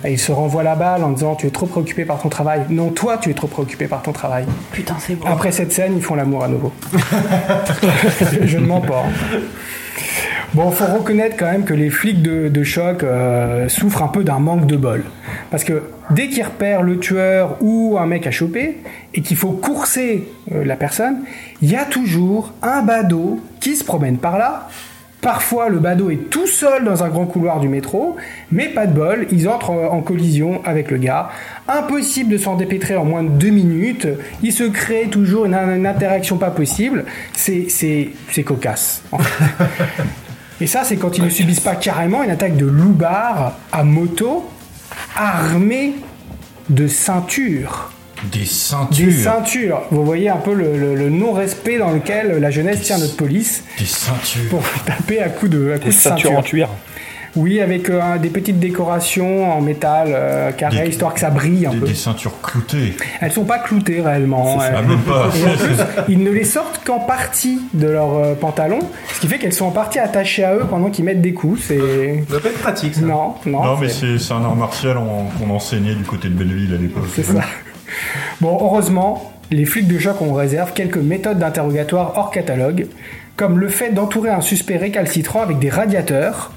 Et 0.05 0.13
ils 0.13 0.17
se 0.19 0.31
renvoient 0.31 0.63
la 0.63 0.75
balle 0.75 1.03
en 1.03 1.09
disant 1.09 1.35
Tu 1.35 1.45
es 1.45 1.49
trop 1.49 1.65
préoccupé 1.65 2.05
par 2.05 2.19
ton 2.21 2.29
travail. 2.29 2.61
Non, 2.69 2.89
toi, 2.91 3.17
tu 3.17 3.29
es 3.29 3.33
trop 3.33 3.47
préoccupé 3.47 3.87
par 3.87 4.01
ton 4.01 4.13
travail. 4.13 4.45
Putain, 4.71 4.95
c'est 4.99 5.15
bon. 5.15 5.27
Après 5.27 5.51
cette 5.51 5.73
scène, 5.73 5.93
ils 5.97 6.01
font 6.01 6.15
l'amour 6.15 6.45
à 6.45 6.47
nouveau. 6.47 6.71
je, 8.41 8.47
je 8.47 8.57
ne 8.57 8.65
mens 8.65 8.79
pas. 8.79 9.03
Bon, 10.53 10.69
faut 10.69 10.85
reconnaître 10.85 11.37
quand 11.37 11.49
même 11.49 11.63
que 11.63 11.73
les 11.73 11.89
flics 11.89 12.21
de, 12.21 12.49
de 12.49 12.63
choc 12.63 13.03
euh, 13.03 13.69
souffrent 13.69 14.03
un 14.03 14.09
peu 14.09 14.25
d'un 14.25 14.39
manque 14.39 14.65
de 14.65 14.75
bol. 14.75 15.05
Parce 15.49 15.63
que 15.63 15.83
dès 16.09 16.27
qu'ils 16.27 16.43
repèrent 16.43 16.83
le 16.83 16.99
tueur 16.99 17.55
ou 17.61 17.97
un 17.97 18.05
mec 18.05 18.27
à 18.27 18.31
choper, 18.31 18.79
et 19.13 19.21
qu'il 19.21 19.37
faut 19.37 19.51
courser 19.51 20.27
euh, 20.51 20.65
la 20.65 20.75
personne, 20.75 21.23
il 21.61 21.71
y 21.71 21.77
a 21.77 21.85
toujours 21.85 22.51
un 22.61 22.81
badaud 22.81 23.39
qui 23.61 23.77
se 23.77 23.85
promène 23.85 24.17
par 24.17 24.37
là. 24.37 24.67
Parfois, 25.21 25.69
le 25.69 25.79
badaud 25.79 26.09
est 26.09 26.29
tout 26.29 26.47
seul 26.47 26.83
dans 26.83 27.01
un 27.03 27.07
grand 27.07 27.27
couloir 27.27 27.61
du 27.61 27.69
métro, 27.69 28.17
mais 28.51 28.67
pas 28.67 28.87
de 28.87 28.93
bol, 28.93 29.27
ils 29.31 29.47
entrent 29.47 29.69
en 29.69 29.93
en 29.93 30.01
collision 30.01 30.61
avec 30.65 30.91
le 30.91 30.97
gars. 30.97 31.29
Impossible 31.69 32.29
de 32.29 32.37
s'en 32.37 32.55
dépêtrer 32.55 32.97
en 32.97 33.05
moins 33.05 33.23
de 33.23 33.29
deux 33.29 33.51
minutes. 33.51 34.07
Il 34.43 34.51
se 34.51 34.63
crée 34.63 35.07
toujours 35.09 35.45
une, 35.45 35.53
interaction 35.53 36.37
pas 36.37 36.51
possible. 36.51 37.05
C'est, 37.33 37.67
cocasse. 38.43 39.03
Et 40.61 40.67
ça, 40.67 40.83
c'est 40.85 40.95
quand 40.95 41.17
ils 41.17 41.23
ne 41.23 41.29
subissent 41.29 41.59
pas 41.59 41.75
carrément 41.75 42.23
une 42.23 42.29
attaque 42.29 42.55
de 42.55 42.65
loupard 42.67 43.53
à 43.71 43.83
moto, 43.83 44.47
armé 45.17 45.93
de 46.69 46.87
ceintures. 46.87 47.91
Des 48.31 48.45
ceintures. 48.45 49.05
Des 49.07 49.11
ceintures. 49.23 49.81
Vous 49.89 50.05
voyez 50.05 50.29
un 50.29 50.37
peu 50.37 50.53
le, 50.53 50.77
le- 50.77 50.93
le 50.95 51.09
non-respect 51.09 51.79
dans 51.79 51.89
lequel 51.91 52.37
la 52.39 52.51
jeunesse 52.51 52.81
tient 52.81 52.99
notre 52.99 53.15
police 53.15 53.63
Des 53.79 53.85
ceintures. 53.85 54.49
pour 54.51 54.61
taper 54.85 55.19
à 55.21 55.29
coups 55.29 55.51
de, 55.51 55.71
à 55.71 55.79
coups 55.79 55.85
Des 55.85 55.87
de 55.87 55.91
ceintures 55.91 56.29
ceinture. 56.29 56.37
en 56.39 56.43
cuir. 56.43 56.69
Oui, 57.35 57.61
avec 57.61 57.89
euh, 57.89 58.17
des 58.17 58.29
petites 58.29 58.59
décorations 58.59 59.51
en 59.53 59.61
métal 59.61 60.07
euh, 60.09 60.51
carré, 60.51 60.83
Des- 60.83 60.89
histoire 60.89 61.13
que 61.13 61.19
ça 61.21 61.29
brille 61.29 61.65
un 61.65 61.71
Des, 61.71 61.77
peu. 61.77 61.85
des 61.87 61.93
ceintures 61.95 62.41
cloutées. 62.41 62.97
Elles 63.21 63.31
sont 63.31 63.45
pas 63.45 63.59
cloutées 63.59 64.01
réellement. 64.01 64.59
Ça. 64.59 64.65
euh. 64.65 64.81
Même 64.85 64.99
pas. 64.99 65.29
Et 65.35 65.45
en 65.45 65.55
plus, 65.57 65.75
ils 66.09 66.21
ne 66.23 66.29
les 66.31 66.43
sortent 66.43 66.81
qu'en 66.85 66.99
partie 66.99 67.61
de 67.73 67.87
leur 67.87 68.15
euh, 68.17 68.33
pantalon, 68.35 68.79
ce 69.13 69.21
qui 69.21 69.27
fait 69.27 69.37
qu'elles 69.37 69.53
sont 69.53 69.65
en 69.65 69.71
partie 69.71 69.99
attachées 69.99 70.43
à 70.43 70.55
eux 70.55 70.65
pendant 70.69 70.89
qu'ils 70.89 71.05
mettent 71.05 71.21
des 71.21 71.33
coups. 71.33 71.61
C'est 71.67 72.23
Ça 72.27 72.31
doit 72.31 72.39
pas 72.41 72.49
être 72.49 72.59
pratique, 72.59 72.95
ça. 72.95 73.01
non, 73.01 73.35
non. 73.45 73.63
Non, 73.63 73.77
mais 73.79 73.87
c'est- 73.89 74.31
un 74.33 74.43
art 74.43 74.55
martial 74.55 74.97
qu'on 75.39 75.49
enseignait 75.53 75.95
du 75.95 76.03
côté 76.03 76.27
de 76.27 76.33
Belleville 76.33 76.73
à 76.73 76.77
l'époque. 76.81 77.03
C'est 77.15 77.23
ça. 77.23 77.41
Bon, 78.39 78.57
heureusement, 78.61 79.31
les 79.51 79.65
flics 79.65 79.87
de 79.87 79.99
choc 79.99 80.21
ont 80.21 80.33
réserve 80.33 80.73
quelques 80.73 80.97
méthodes 80.97 81.39
d'interrogatoire 81.39 82.13
hors 82.17 82.31
catalogue, 82.31 82.87
comme 83.35 83.59
le 83.59 83.67
fait 83.67 83.91
d'entourer 83.91 84.29
un 84.29 84.41
suspect 84.41 84.77
récalcitrant 84.77 85.41
avec 85.41 85.59
des 85.59 85.69
radiateurs, 85.69 86.51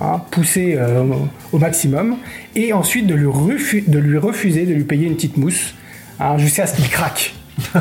hein, 0.00 0.20
poussés 0.30 0.76
euh, 0.78 1.04
au 1.52 1.58
maximum, 1.58 2.16
et 2.54 2.72
ensuite 2.72 3.06
de 3.06 3.14
lui, 3.14 3.26
refu- 3.26 3.88
de 3.88 3.98
lui 3.98 4.18
refuser 4.18 4.66
de 4.66 4.72
lui 4.74 4.84
payer 4.84 5.06
une 5.06 5.14
petite 5.14 5.36
mousse, 5.36 5.74
hein, 6.20 6.38
jusqu'à 6.38 6.66
ce 6.66 6.76
qu'il 6.76 6.88
craque. 6.88 7.34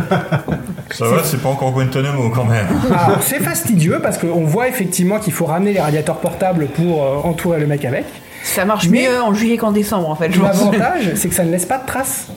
Ça 0.91 1.06
va, 1.08 1.24
c'est 1.24 1.41
pas 1.41 1.50
encore 1.50 1.71
Guantanamo 1.71 2.30
quand 2.30 2.43
même. 2.45 2.65
Alors, 2.93 3.21
c'est 3.24 3.39
fastidieux 3.39 4.00
parce 4.04 4.17
qu'on 4.17 4.43
voit 4.43 4.67
effectivement 4.67 5.19
qu'il 5.19 5.32
faut 5.34 5.45
ramener 5.45 5.74
les 5.74 5.80
radiateurs 5.80 6.19
portables 6.19 6.67
pour 6.67 7.04
euh, 7.04 7.15
entourer 7.24 7.60
le 7.60 7.67
mec 7.67 7.86
avec. 7.86 8.06
Ça 8.43 8.65
marche 8.65 8.88
Mais- 8.89 9.04
mieux 9.04 9.21
en 9.21 9.34
juillet 9.34 9.58
qu'en 9.58 9.71
décembre, 9.71 10.10
en 10.10 10.15
fait. 10.15 10.30
L'avantage, 10.36 11.12
c'est 11.15 11.30
que 11.30 11.36
ça 11.36 11.45
ne 11.45 11.52
laisse 11.52 11.65
pas 11.65 11.78
de 11.78 11.86
traces. 11.86 12.28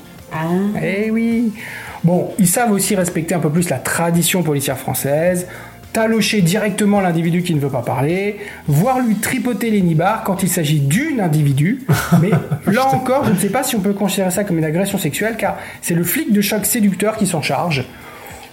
Eh 0.82 1.10
oui. 1.10 1.52
Bon, 2.02 2.30
ils 2.38 2.48
savent 2.48 2.72
aussi 2.72 2.94
respecter 2.96 3.34
un 3.34 3.38
peu 3.40 3.50
plus 3.50 3.68
la 3.70 3.78
tradition 3.78 4.42
policière 4.42 4.76
française, 4.78 5.46
talocher 5.94 6.42
directement 6.42 7.00
l'individu 7.00 7.42
qui 7.42 7.54
ne 7.54 7.60
veut 7.60 7.70
pas 7.70 7.80
parler, 7.80 8.36
voire 8.68 8.98
lui 9.00 9.14
tripoter 9.14 9.70
les 9.70 9.80
nibards 9.80 10.24
quand 10.24 10.42
il 10.42 10.48
s'agit 10.50 10.80
d'une 10.80 11.20
individu. 11.20 11.86
Mais 12.20 12.30
là 12.70 12.86
encore, 12.88 13.24
je 13.24 13.30
ne 13.30 13.36
sais 13.38 13.48
pas 13.48 13.62
si 13.62 13.76
on 13.76 13.80
peut 13.80 13.94
considérer 13.94 14.30
ça 14.30 14.44
comme 14.44 14.58
une 14.58 14.64
agression 14.64 14.98
sexuelle, 14.98 15.36
car 15.38 15.56
c'est 15.80 15.94
le 15.94 16.04
flic 16.04 16.32
de 16.32 16.42
choc 16.42 16.66
séducteur 16.66 17.16
qui 17.16 17.26
s'en 17.26 17.40
charge. 17.40 17.84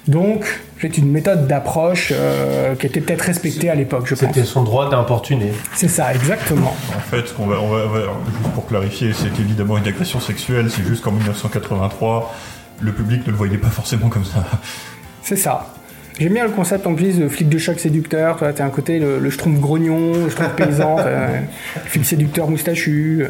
Donc, 0.08 0.46
c'est 0.82 0.98
une 0.98 1.12
méthode 1.12 1.48
d'approche 1.48 2.12
euh, 2.16 2.74
qui 2.76 2.88
était 2.88 3.02
peut-être 3.02 3.22
respectée 3.22 3.70
à 3.70 3.76
l'époque, 3.76 4.06
je 4.08 4.16
pense. 4.16 4.20
C'était 4.34 4.46
son 4.46 4.64
droit 4.64 4.90
d'importuner. 4.90 5.52
C'est 5.76 5.88
ça, 5.90 6.14
exactement. 6.14 6.76
En 6.96 7.00
fait, 7.00 7.28
ce 7.28 7.34
qu'on 7.34 7.46
va, 7.46 7.60
on 7.62 7.70
va, 7.70 7.84
on 7.86 7.90
va- 7.90 8.00
juste 8.40 8.54
pour 8.56 8.66
clarifier, 8.66 9.12
c'est 9.14 9.40
évidemment 9.40 9.78
une 9.78 9.88
agression 9.88 10.20
sexuelle, 10.20 10.72
c'est 10.72 10.84
juste 10.84 11.04
qu'en 11.04 11.12
1983, 11.12 12.34
le 12.82 12.92
public 12.94 13.26
ne 13.28 13.32
le 13.32 13.38
voyait 13.38 13.60
pas 13.60 13.68
forcément 13.70 14.10
comme 14.10 14.26
ça. 14.26 14.44
C'est 15.22 15.36
ça. 15.36 15.68
J'aime 16.20 16.34
bien 16.34 16.44
le 16.44 16.52
concept 16.52 16.86
en 16.86 16.94
plus 16.94 17.18
de 17.18 17.28
flic 17.28 17.50
de 17.50 17.58
choc 17.58 17.80
séducteur. 17.80 18.38
Tu 18.38 18.54
t'as 18.54 18.66
un 18.66 18.70
côté 18.70 19.00
le, 19.00 19.20
le 19.20 19.30
schtroumpf 19.30 19.60
grognon, 19.60 20.26
le 20.26 20.30
schtroumpf 20.30 20.56
paysan, 20.56 20.98
le 21.06 21.90
flic 21.90 22.06
séducteur 22.06 22.50
moustachu. 22.50 23.26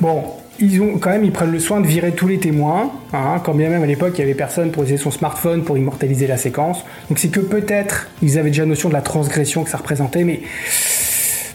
Bon, 0.00 0.24
ils 0.60 0.80
ont 0.82 0.98
quand 0.98 1.10
même 1.10 1.24
ils 1.24 1.32
prennent 1.32 1.50
le 1.50 1.58
soin 1.58 1.80
de 1.80 1.86
virer 1.86 2.12
tous 2.12 2.28
les 2.28 2.38
témoins, 2.38 2.92
hein, 3.12 3.40
quand 3.42 3.54
bien 3.54 3.70
même 3.70 3.82
à 3.82 3.86
l'époque 3.86 4.12
il 4.16 4.20
y 4.20 4.24
avait 4.24 4.34
personne 4.34 4.70
pour 4.70 4.82
utiliser 4.82 5.02
son 5.02 5.10
smartphone 5.10 5.64
pour 5.64 5.78
immortaliser 5.78 6.26
la 6.26 6.36
séquence. 6.36 6.84
Donc 7.08 7.18
c'est 7.18 7.28
que 7.28 7.40
peut-être 7.40 8.08
ils 8.22 8.38
avaient 8.38 8.50
déjà 8.50 8.66
notion 8.66 8.88
de 8.88 8.94
la 8.94 9.02
transgression 9.02 9.64
que 9.64 9.70
ça 9.70 9.78
représentait, 9.78 10.24
mais 10.24 10.40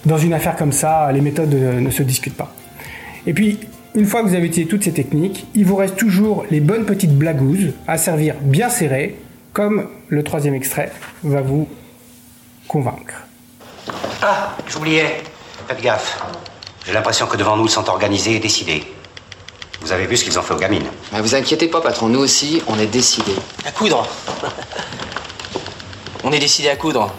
dans 0.06 0.18
une 0.18 0.34
affaire 0.34 0.56
comme 0.56 0.72
ça, 0.72 1.12
les 1.14 1.22
méthodes 1.22 1.54
euh, 1.54 1.80
ne 1.80 1.90
se 1.90 2.04
discutent 2.04 2.36
pas. 2.36 2.54
Et 3.28 3.34
puis 3.34 3.60
une 3.94 4.06
fois 4.06 4.24
que 4.24 4.28
vous 4.28 4.36
avez 4.36 4.48
utilisé 4.48 4.68
toutes 4.68 4.84
ces 4.84 4.92
techniques, 4.92 5.48
il 5.56 5.66
vous 5.66 5.76
reste 5.76 5.96
toujours 5.96 6.46
les 6.50 6.60
bonnes 6.60 6.86
petites 6.86 7.16
blagouzes 7.16 7.74
à 7.88 7.98
servir 7.98 8.36
bien 8.42 8.70
serrées, 8.70 9.16
comme 9.56 9.88
le 10.10 10.22
troisième 10.22 10.54
extrait 10.54 10.92
va 11.24 11.42
vous 11.42 11.68
convaincre. 12.68 13.14
Ah, 14.22 14.50
j'oubliais. 14.68 15.24
Faites 15.68 15.82
gaffe. 15.82 16.22
J'ai 16.86 16.92
l'impression 16.92 17.26
que 17.26 17.38
devant 17.38 17.56
nous, 17.56 17.66
ils 17.66 17.72
sont 17.72 17.90
organisés 17.90 18.36
et 18.36 18.40
décidés. 18.40 18.84
Vous 19.80 19.94
avez 19.94 20.08
vu 20.08 20.18
ce 20.18 20.26
qu'ils 20.26 20.38
ont 20.38 20.42
fait 20.42 20.54
aux 20.54 20.60
gamines 20.60 20.88
Mais 21.14 21.22
vous 21.22 21.36
inquiétez 21.36 21.70
pas, 21.70 21.80
patron, 21.80 22.10
nous 22.10 22.20
aussi, 22.20 22.62
on 22.68 22.78
est 22.78 22.88
décidés. 22.88 23.36
À 23.66 23.72
coudre. 23.72 24.06
On 26.26 26.34
est 26.34 26.40
décidé 26.40 26.70
à 26.70 26.76
coudre. 26.76 27.14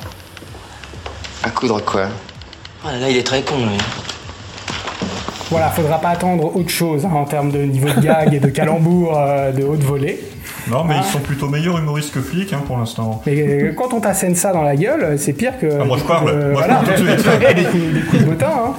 À 1.42 1.48
coudre 1.48 1.82
quoi 1.82 2.08
Oh 2.84 2.88
là 2.88 2.98
là, 2.98 3.08
il 3.08 3.16
est 3.16 3.26
très 3.26 3.42
con, 3.42 3.56
lui. 3.56 3.78
Voilà, 5.50 5.70
faudra 5.70 5.98
pas 6.00 6.10
attendre 6.10 6.54
autre 6.54 6.68
chose 6.68 7.06
hein, 7.06 7.12
en 7.14 7.24
termes 7.24 7.50
de 7.50 7.60
niveau 7.60 7.88
de 7.88 8.00
gag 8.00 8.34
et 8.34 8.40
de 8.40 8.48
calembour 8.48 9.16
euh, 9.16 9.52
de 9.52 9.64
haute 9.64 9.82
volée. 9.82 10.20
Non, 10.68 10.84
mais 10.84 10.94
Ah. 10.98 11.02
ils 11.04 11.12
sont 11.12 11.20
plutôt 11.20 11.48
meilleurs 11.48 11.78
humoristes 11.78 12.12
que 12.12 12.20
flics 12.20 12.52
hein, 12.52 12.62
pour 12.66 12.76
l'instant. 12.78 13.22
Mais 13.26 13.40
euh, 13.40 13.72
quand 13.72 13.92
on 13.94 14.00
t'assène 14.00 14.34
ça 14.34 14.52
dans 14.52 14.62
la 14.62 14.76
gueule, 14.76 15.18
c'est 15.18 15.32
pire 15.32 15.58
que. 15.58 15.66
Ah, 15.80 15.84
moi, 15.84 15.96
je 15.96 16.02
que- 16.02 16.08
parle. 16.08 16.28
euh, 16.28 16.52
Moi, 16.52 16.62
je 16.62 16.66
voilà. 16.68 16.74
parle 16.74 16.94
tout 16.96 17.02
de 17.04 17.16
suite. 17.16 17.26
des, 17.56 17.62
coups, 17.64 18.20
de 18.20 18.24
bottin. 18.24 18.50
hein. 18.68 18.74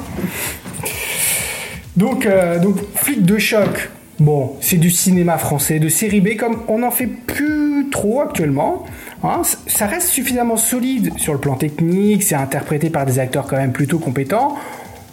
Donc, 1.96 2.26
euh, 2.26 2.60
donc, 2.60 2.76
flic 2.96 3.24
de 3.24 3.38
choc. 3.38 3.90
Bon, 4.20 4.54
c'est 4.62 4.78
du 4.78 4.90
cinéma 4.90 5.38
français, 5.38 5.80
de 5.80 5.90
série 5.90 6.22
B, 6.22 6.36
comme 6.38 6.58
on 6.68 6.80
n'en 6.80 6.92
fait 6.92 7.06
plus 7.08 7.88
trop 7.92 8.22
actuellement. 8.22 8.84
hein. 9.24 9.42
Ça 9.68 9.86
reste 9.86 10.08
suffisamment 10.08 10.58
solide 10.58 11.14
sur 11.18 11.34
le 11.34 11.40
plan 11.40 11.56
technique, 11.56 12.24
c'est 12.24 12.36
interprété 12.36 12.90
par 12.90 13.06
des 13.06 13.20
acteurs 13.20 13.46
quand 13.48 13.58
même 13.58 13.72
plutôt 13.72 14.00
compétents. 14.00 14.56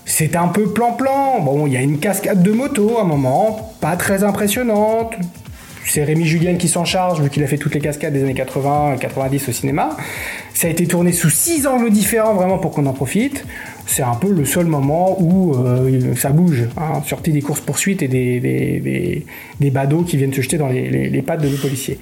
C'est 0.07 0.37
un 0.37 0.49
peu 0.49 0.65
plan-plan. 0.67 1.41
Bon, 1.41 1.67
il 1.67 1.73
y 1.73 1.77
a 1.77 1.81
une 1.81 1.99
cascade 1.99 2.43
de 2.43 2.53
moto 2.53 2.97
à 2.99 3.03
un 3.03 3.07
moment, 3.07 3.73
pas 3.81 3.97
très 3.97 4.23
impressionnante. 4.25 5.15
C'est 5.87 6.03
Rémi 6.03 6.25
Julien 6.25 6.55
qui 6.57 6.69
s'en 6.69 6.85
charge, 6.85 7.21
vu 7.21 7.31
qu'il 7.31 7.43
a 7.43 7.47
fait 7.47 7.59
toutes 7.59 7.75
les 7.75 7.81
cascades 7.81 8.13
des 8.13 8.23
années 8.23 8.35
80, 8.35 8.97
90 8.99 9.49
au 9.49 9.53
cinéma. 9.53 9.97
Ça 10.55 10.69
a 10.69 10.71
été 10.71 10.87
tourné 10.87 11.13
sous 11.13 11.31
six 11.31 11.67
angles 11.67 11.91
différents, 11.91 12.35
vraiment 12.35 12.59
pour 12.59 12.71
qu'on 12.73 12.87
en 12.87 12.93
profite. 12.93 13.45
C'est 13.87 14.03
un 14.03 14.15
peu 14.15 14.33
le 14.33 14.45
seul 14.45 14.67
moment 14.67 15.21
où 15.21 15.55
euh, 15.55 16.15
ça 16.17 16.31
bouge, 16.31 16.65
hein, 16.79 17.03
des 17.25 17.43
courses-poursuites 17.43 18.03
et 18.03 18.09
des, 18.09 18.41
des, 18.41 18.81
des, 18.81 19.27
des 19.61 19.71
badauds 19.71 20.03
qui 20.03 20.17
viennent 20.17 20.33
se 20.33 20.41
jeter 20.41 20.57
dans 20.57 20.69
les, 20.69 20.89
les, 20.89 21.11
les 21.11 21.23
pattes 21.23 21.43
de 21.43 21.49
nos 21.49 21.59
policiers. 21.59 21.99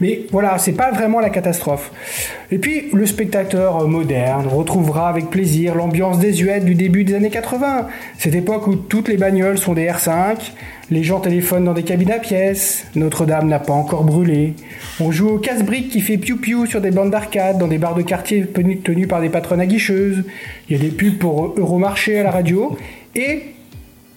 Mais 0.00 0.22
voilà, 0.30 0.58
c'est 0.58 0.72
pas 0.72 0.90
vraiment 0.90 1.20
la 1.20 1.30
catastrophe. 1.30 1.90
Et 2.50 2.58
puis, 2.58 2.90
le 2.92 3.06
spectateur 3.06 3.88
moderne 3.88 4.46
retrouvera 4.46 5.08
avec 5.08 5.30
plaisir 5.30 5.74
l'ambiance 5.74 6.18
désuète 6.18 6.64
du 6.64 6.74
début 6.74 7.04
des 7.04 7.14
années 7.14 7.30
80. 7.30 7.86
Cette 8.18 8.34
époque 8.34 8.66
où 8.66 8.74
toutes 8.74 9.08
les 9.08 9.16
bagnoles 9.16 9.58
sont 9.58 9.72
des 9.72 9.86
R5, 9.86 10.52
les 10.90 11.02
gens 11.02 11.20
téléphonent 11.20 11.64
dans 11.64 11.72
des 11.72 11.82
cabines 11.82 12.10
à 12.10 12.18
pièces, 12.18 12.86
Notre-Dame 12.94 13.48
n'a 13.48 13.58
pas 13.58 13.72
encore 13.72 14.04
brûlé, 14.04 14.54
on 15.00 15.10
joue 15.10 15.28
au 15.28 15.38
casse-briques 15.38 15.90
qui 15.90 16.00
fait 16.00 16.18
piou-piou 16.18 16.66
sur 16.66 16.80
des 16.80 16.90
bandes 16.90 17.10
d'arcade 17.10 17.58
dans 17.58 17.68
des 17.68 17.78
bars 17.78 17.94
de 17.94 18.02
quartier 18.02 18.46
tenus 18.46 18.82
tenus 18.82 19.08
par 19.08 19.20
des 19.20 19.28
patronnes 19.28 19.60
aguicheuses, 19.60 20.24
il 20.68 20.76
y 20.76 20.80
a 20.80 20.82
des 20.82 20.90
pubs 20.90 21.18
pour 21.18 21.54
Euromarché 21.56 22.18
à 22.18 22.22
la 22.24 22.30
radio, 22.30 22.76
et, 23.14 23.42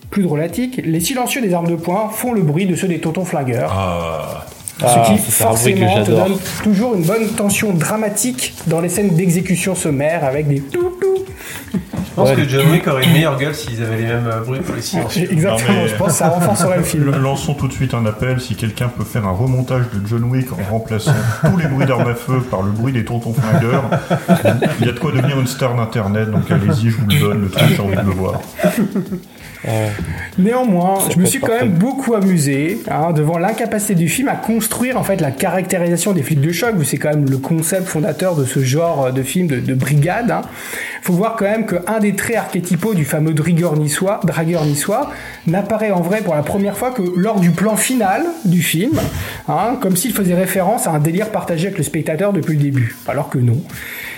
plus 0.10 0.24
drôlatique, 0.24 0.82
les 0.84 1.00
silencieux 1.00 1.42
des 1.42 1.54
armes 1.54 1.70
de 1.70 1.76
poing 1.76 2.10
font 2.10 2.34
le 2.34 2.42
bruit 2.42 2.66
de 2.66 2.76
ceux 2.76 2.88
des 2.88 3.00
tontons 3.00 3.26
flingueurs. 3.26 3.74
Ah. 3.76 4.46
Ce 4.80 4.84
Ah, 4.86 5.04
qui, 5.06 5.18
bruit 5.18 5.26
que 5.28 5.32
forcément, 5.32 6.04
te 6.04 6.12
donne 6.12 6.38
toujours 6.64 6.96
une 6.96 7.04
bonne 7.04 7.28
tension 7.30 7.74
dramatique 7.74 8.54
dans 8.68 8.82
les 8.82 8.90
scènes 8.90 9.16
d'exécution 9.16 9.74
sommaire 9.74 10.24
avec 10.26 10.48
des 10.50 10.60
tout 10.60 10.92
Je 11.74 11.80
pense 12.16 12.32
que 12.32 12.48
John 12.48 12.70
Wick 12.72 12.86
aurait 12.88 13.06
une 13.06 13.14
meilleure 13.14 13.38
gueule 13.38 13.56
s'ils 13.56 13.82
avaient 13.82 13.98
les 13.98 14.08
mêmes 14.08 14.28
euh, 14.32 14.42
bruits 14.42 14.60
pour 14.60 14.76
les 14.76 14.82
silencieux. 14.82 15.28
Exactement, 15.32 15.74
Non, 15.78 15.84
mais- 15.84 15.88
je 15.90 15.96
pense 15.96 16.08
que 16.10 16.14
ça 16.14 16.28
renforcerait 16.30 16.78
le 16.78 16.84
film. 16.84 17.10
Lançons 17.22 17.54
tout 17.54 17.68
de 17.70 17.74
suite 17.74 17.94
un 17.94 18.06
appel 18.06 18.42
si 18.42 18.56
quelqu'un 18.56 18.90
peut 18.90 19.04
faire 19.06 19.26
un 19.26 19.32
remontage 19.32 19.84
de 19.94 20.06
John 20.08 20.24
Wick 20.26 20.48
en 20.52 20.58
remplaçant 20.72 21.14
tous 21.42 21.58
les 21.58 21.68
bruits 21.68 21.86
d'armes 21.86 22.08
à 22.10 22.16
feu 22.16 22.42
par 22.42 22.62
le 22.62 22.72
bruit 22.72 22.92
des 22.92 23.06
tontons 23.06 23.34
flingueurs. 23.34 23.90
Il 24.82 24.88
y 24.88 24.90
a 24.90 24.94
de 24.94 25.00
quoi 25.00 25.12
devenir 25.14 25.40
une 25.40 25.48
star 25.48 25.74
d'internet, 25.76 26.30
donc 26.32 26.50
allez-y, 26.52 26.90
je 26.90 26.98
vous 26.98 27.08
le 27.08 27.20
donne, 27.20 27.42
le 27.44 27.50
truc, 27.50 27.70
j'ai 27.76 27.82
envie 27.82 27.96
de 27.96 28.02
le 28.02 28.12
voir. 28.12 28.42
Néanmoins, 30.38 31.00
je 31.14 31.18
me 31.18 31.26
suis 31.26 31.40
quand 31.40 31.58
même 31.58 31.72
beaucoup 31.72 32.14
amusé 32.14 32.80
hein, 32.90 33.14
devant 33.14 33.38
l'incapacité 33.38 33.96
du 33.96 34.10
film 34.10 34.28
à 34.28 34.36
construire 34.36 34.98
en 34.98 35.04
fait 35.04 35.22
la 35.22 35.32
caractérisation 35.32 36.12
des 36.12 36.24
flics 36.24 36.42
de 36.42 36.52
choc, 36.52 36.76
c'est 36.84 36.98
quand 36.98 37.10
même 37.10 37.30
le 37.30 37.38
concept 37.38 37.88
fondateur 37.88 38.36
de 38.36 38.46
ce 38.46 38.64
genre 38.64 39.14
de 39.14 39.24
film 39.24 39.48
de, 39.48 39.60
de 39.60 39.74
brigade. 39.74 40.32
Hein. 40.32 40.42
Faut 41.02 41.14
voir 41.14 41.36
quand 41.38 41.46
même 41.46 41.66
qu'un 41.66 42.00
des 42.00 42.16
traits 42.16 42.38
archétypaux 42.38 42.94
du 42.94 43.06
fameux 43.06 43.34
dragueur 43.34 43.78
niçois, 43.78 44.20
dragueur 44.24 44.66
niçois 44.66 45.12
n'apparaît 45.48 45.92
en 45.92 46.02
vrai 46.02 46.22
pour 46.22 46.36
la 46.36 46.44
première 46.44 46.78
fois 46.78 46.92
que 46.92 47.04
lors 47.16 47.40
du 47.40 47.52
plan 47.52 47.76
final 47.76 48.24
du 48.44 48.62
film, 48.62 49.00
hein, 49.48 49.78
comme 49.82 49.96
s'il 49.96 50.14
faisait 50.14 50.34
référence 50.34 50.88
à 50.88 50.92
un 50.92 51.00
délire 51.00 51.30
partagé 51.30 51.68
avec 51.68 51.78
le 51.78 51.84
spectateur 51.84 52.34
depuis 52.34 52.58
le 52.58 52.64
début, 52.64 52.96
alors 53.08 53.30
que 53.30 53.38
non. 53.38 53.62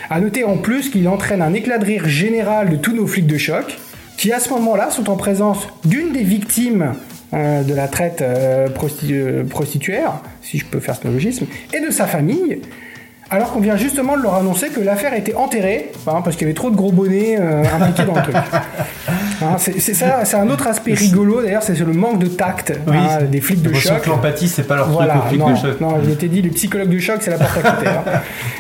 À 0.09 0.21
noter 0.21 0.45
en 0.45 0.57
plus 0.57 0.89
qu'il 0.89 1.07
entraîne 1.09 1.41
un 1.41 1.53
éclat 1.53 1.77
de 1.77 1.85
rire 1.85 2.07
général 2.07 2.69
de 2.69 2.77
tous 2.77 2.93
nos 2.93 3.05
flics 3.05 3.27
de 3.27 3.37
choc, 3.37 3.77
qui 4.17 4.33
à 4.33 4.39
ce 4.39 4.49
moment-là 4.49 4.89
sont 4.91 5.09
en 5.09 5.15
présence 5.15 5.67
d'une 5.85 6.11
des 6.11 6.23
victimes 6.23 6.93
euh, 7.33 7.61
de 7.63 7.73
la 7.73 7.87
traite 7.87 8.21
euh, 8.21 8.67
prosti- 8.69 9.11
euh, 9.13 9.43
prostituaire, 9.43 10.13
si 10.41 10.57
je 10.57 10.65
peux 10.65 10.79
faire 10.79 10.95
ce 10.95 11.03
néologisme, 11.05 11.45
et 11.73 11.79
de 11.79 11.91
sa 11.91 12.07
famille, 12.07 12.59
alors 13.29 13.51
qu'on 13.51 13.59
vient 13.59 13.75
justement 13.75 14.15
de 14.15 14.21
leur 14.23 14.35
annoncer 14.35 14.69
que 14.69 14.79
l'affaire 14.79 15.13
était 15.13 15.35
enterrée, 15.35 15.91
hein, 16.07 16.21
parce 16.23 16.37
qu'il 16.37 16.43
y 16.43 16.49
avait 16.49 16.53
trop 16.55 16.69
de 16.69 16.77
gros 16.77 16.93
bonnets 16.93 17.37
euh, 17.37 17.61
impliqués 17.79 18.03
dans 18.05 18.15
le 18.15 18.21
truc. 18.21 18.35
Hein, 19.39 19.57
c'est 19.59 19.79
ça, 19.93 20.25
c'est 20.25 20.35
un 20.37 20.49
autre 20.49 20.65
aspect 20.65 20.95
rigolo 20.95 21.43
d'ailleurs, 21.43 21.61
c'est 21.61 21.77
le 21.77 21.93
manque 21.93 22.17
de 22.17 22.25
tact 22.25 22.73
Oui, 22.87 22.97
hein, 22.97 23.19
des 23.29 23.39
flics 23.39 23.61
de 23.61 23.71
choc. 23.71 24.01
que 24.01 24.09
l'empathie, 24.09 24.47
c'est 24.47 24.63
pas 24.63 24.75
leur 24.75 24.85
truc, 24.85 24.95
Voilà, 24.97 25.19
aux 25.19 25.27
flics 25.29 25.39
non, 25.39 25.51
de 25.51 25.55
choc. 25.55 25.79
non, 25.79 26.01
je 26.03 26.09
t'ai 26.15 26.27
dit, 26.27 26.41
les 26.41 26.49
psychologues 26.49 26.89
de 26.89 26.97
choc, 26.97 27.17
c'est 27.21 27.29
la 27.29 27.37
porte 27.37 27.55
à 27.63 27.71
côté. 27.71 27.87
hein. 27.87 28.03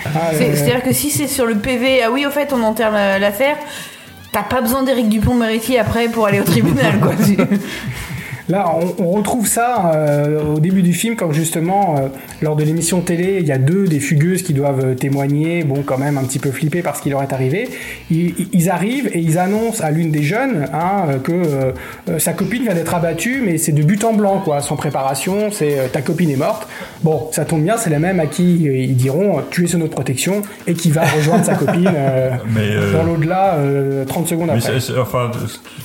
Ah, 0.05 0.09
C'est- 0.33 0.43
euh, 0.43 0.51
C'est-à-dire 0.53 0.83
que 0.83 0.93
si 0.93 1.09
c'est 1.09 1.25
sur 1.25 1.47
le 1.47 1.55
PV, 1.55 2.03
ah 2.03 2.11
oui, 2.11 2.27
au 2.27 2.29
fait, 2.29 2.53
on 2.53 2.61
enterre 2.61 2.91
la- 2.91 3.17
l'affaire, 3.17 3.55
t'as 4.37 4.43
pas 4.43 4.61
besoin 4.61 4.83
d'Éric 4.83 5.09
Dupont-Moretti 5.09 5.77
après 5.77 6.09
pour 6.09 6.27
aller 6.27 6.39
au 6.39 6.43
tribunal, 6.43 6.99
quoi. 6.99 7.13
Là, 8.49 8.73
on, 8.99 9.03
on 9.03 9.11
retrouve 9.11 9.47
ça 9.47 9.91
euh, 9.93 10.55
au 10.55 10.59
début 10.59 10.81
du 10.81 10.93
film, 10.93 11.15
quand 11.15 11.31
justement, 11.31 11.95
euh, 11.97 12.07
lors 12.41 12.55
de 12.55 12.63
l'émission 12.63 13.01
télé, 13.01 13.37
il 13.41 13.47
y 13.47 13.51
a 13.51 13.57
deux 13.57 13.85
des 13.85 13.99
fugueuses 13.99 14.41
qui 14.41 14.53
doivent 14.53 14.85
euh, 14.85 14.95
témoigner, 14.95 15.63
bon, 15.63 15.83
quand 15.83 15.97
même 15.97 16.17
un 16.17 16.23
petit 16.23 16.39
peu 16.39 16.51
flippés 16.51 16.81
par 16.81 16.95
ce 16.95 17.01
qui 17.01 17.09
leur 17.09 17.21
est 17.23 17.33
arrivé. 17.33 17.69
Ils, 18.09 18.47
ils 18.53 18.69
arrivent 18.69 19.09
et 19.13 19.19
ils 19.19 19.37
annoncent 19.37 19.83
à 19.83 19.91
l'une 19.91 20.11
des 20.11 20.23
jeunes 20.23 20.67
hein, 20.73 21.19
que 21.23 21.31
euh, 21.31 22.19
sa 22.19 22.33
copine 22.33 22.63
vient 22.63 22.73
d'être 22.73 22.93
abattue, 22.93 23.41
mais 23.45 23.57
c'est 23.57 23.73
de 23.73 23.83
but 23.83 24.03
en 24.03 24.13
blanc, 24.13 24.41
quoi, 24.43 24.61
sans 24.61 24.77
préparation, 24.77 25.51
c'est 25.51 25.91
ta 25.91 26.01
copine 26.01 26.29
est 26.29 26.37
morte. 26.37 26.67
Bon, 27.03 27.29
ça 27.31 27.43
tombe 27.45 27.63
bien, 27.63 27.77
c'est 27.77 27.89
la 27.89 27.99
même 27.99 28.19
à 28.19 28.27
qui 28.27 28.63
ils 28.63 28.95
diront 28.95 29.41
tu 29.51 29.65
es 29.65 29.67
sous 29.67 29.77
notre 29.77 29.93
protection 29.93 30.41
et 30.65 30.73
qui 30.73 30.91
va 30.91 31.03
rejoindre 31.05 31.45
sa 31.45 31.55
copine 31.55 31.91
Mais, 32.55 32.91
dans 32.91 33.03
l'au-delà 33.03 33.55
euh, 33.55 34.05
30 34.05 34.27
secondes 34.27 34.49
Mais 34.53 34.65
après. 34.65 34.99
enfin, 34.99 35.31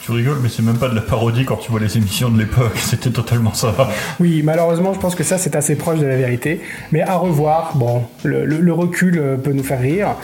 tu 0.02 0.12
rigoles, 0.12 0.38
mais 0.42 0.48
c'est 0.48 0.62
même 0.62 0.78
pas 0.78 0.88
de 0.88 0.94
la 0.94 1.00
parodie 1.00 1.44
quand 1.44 1.56
tu 1.56 1.70
vois 1.70 1.80
les 1.80 1.96
émissions 1.96 2.30
de 2.30 2.38
l'époque. 2.38 2.51
C'était 2.76 3.10
totalement 3.10 3.54
ça. 3.54 3.74
Oui, 4.20 4.42
malheureusement, 4.44 4.92
je 4.94 4.98
pense 4.98 5.14
que 5.14 5.22
ça, 5.24 5.38
c'est 5.38 5.56
assez 5.56 5.74
proche 5.76 5.98
de 5.98 6.06
la 6.06 6.16
vérité. 6.16 6.60
Mais 6.92 7.00
à 7.02 7.14
revoir, 7.16 7.72
bon, 7.76 8.02
le, 8.24 8.44
le- 8.44 8.60
le 8.60 8.72
recul 8.72 9.18
euh, 9.18 9.36
peut 9.36 9.52
nous 9.52 9.62
faire 9.62 9.80
rire. 9.80 10.14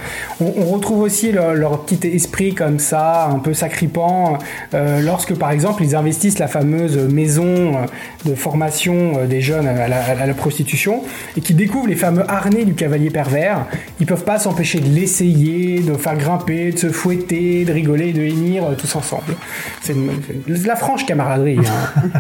On, 0.41 0.53
on 0.57 0.65
retrouve 0.67 1.01
aussi 1.01 1.33
leur, 1.33 1.55
leur 1.55 1.85
petit 1.85 2.07
esprit 2.09 2.55
comme 2.55 2.79
ça, 2.79 3.27
un 3.27 3.39
peu 3.39 3.55
sacripant, 3.55 4.39
euh, 4.75 5.01
lorsque, 5.01 5.35
par 5.35 5.51
exemple, 5.51 5.83
ils 5.83 5.97
investissent 5.97 6.39
la 6.39 6.49
fameuse 6.49 6.97
maison 6.99 7.45
euh, 7.47 7.87
de 8.25 8.35
formation 8.35 9.19
euh, 9.19 9.27
des 9.27 9.41
jeunes 9.41 9.67
à 9.67 9.89
la, 9.89 10.03
à 10.05 10.27
la 10.27 10.35
prostitution 10.35 11.03
et 11.37 11.41
qui 11.41 11.55
découvrent 11.55 11.89
les 11.89 11.97
fameux 11.97 12.25
harnais 12.31 12.65
du 12.65 12.75
cavalier 12.75 13.11
pervers. 13.11 13.67
Ils 14.01 14.07
peuvent 14.07 14.25
pas 14.25 14.39
s'empêcher 14.39 14.81
de 14.81 14.89
l'essayer, 14.89 15.81
de 15.81 15.95
faire 15.95 16.17
grimper, 16.17 16.73
de 16.73 16.79
se 16.79 16.91
fouetter, 16.91 17.65
de 17.65 17.73
rigoler, 17.73 18.13
de 18.13 18.23
hennir 18.23 18.65
tous 18.77 18.95
ensemble. 18.97 19.35
C'est 19.83 19.95
une- 19.95 20.11
c'est 20.57 20.63
de 20.63 20.69
la 20.69 20.77
franche 20.77 21.07
camaraderie. 21.07 21.59
hein. 21.59 22.03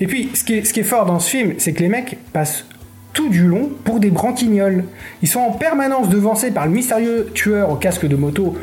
Et 0.00 0.06
puis, 0.06 0.30
ce 0.34 0.44
qui, 0.44 0.54
est, 0.54 0.64
ce 0.64 0.72
qui 0.72 0.80
est 0.80 0.84
fort 0.84 1.06
dans 1.06 1.18
ce 1.18 1.30
film, 1.30 1.54
c'est 1.58 1.72
que 1.72 1.80
les 1.80 1.88
mecs 1.88 2.18
passent 2.32 2.64
tout 3.12 3.28
du 3.28 3.46
long 3.46 3.70
pour 3.84 4.00
des 4.00 4.10
branquignoles. 4.10 4.84
Ils 5.22 5.28
sont 5.28 5.40
en 5.40 5.52
permanence 5.52 6.08
devancés 6.08 6.50
par 6.50 6.66
le 6.66 6.72
mystérieux 6.72 7.28
tueur 7.34 7.70
au 7.70 7.74
casque 7.76 8.06
de 8.06 8.16
moto, 8.16 8.56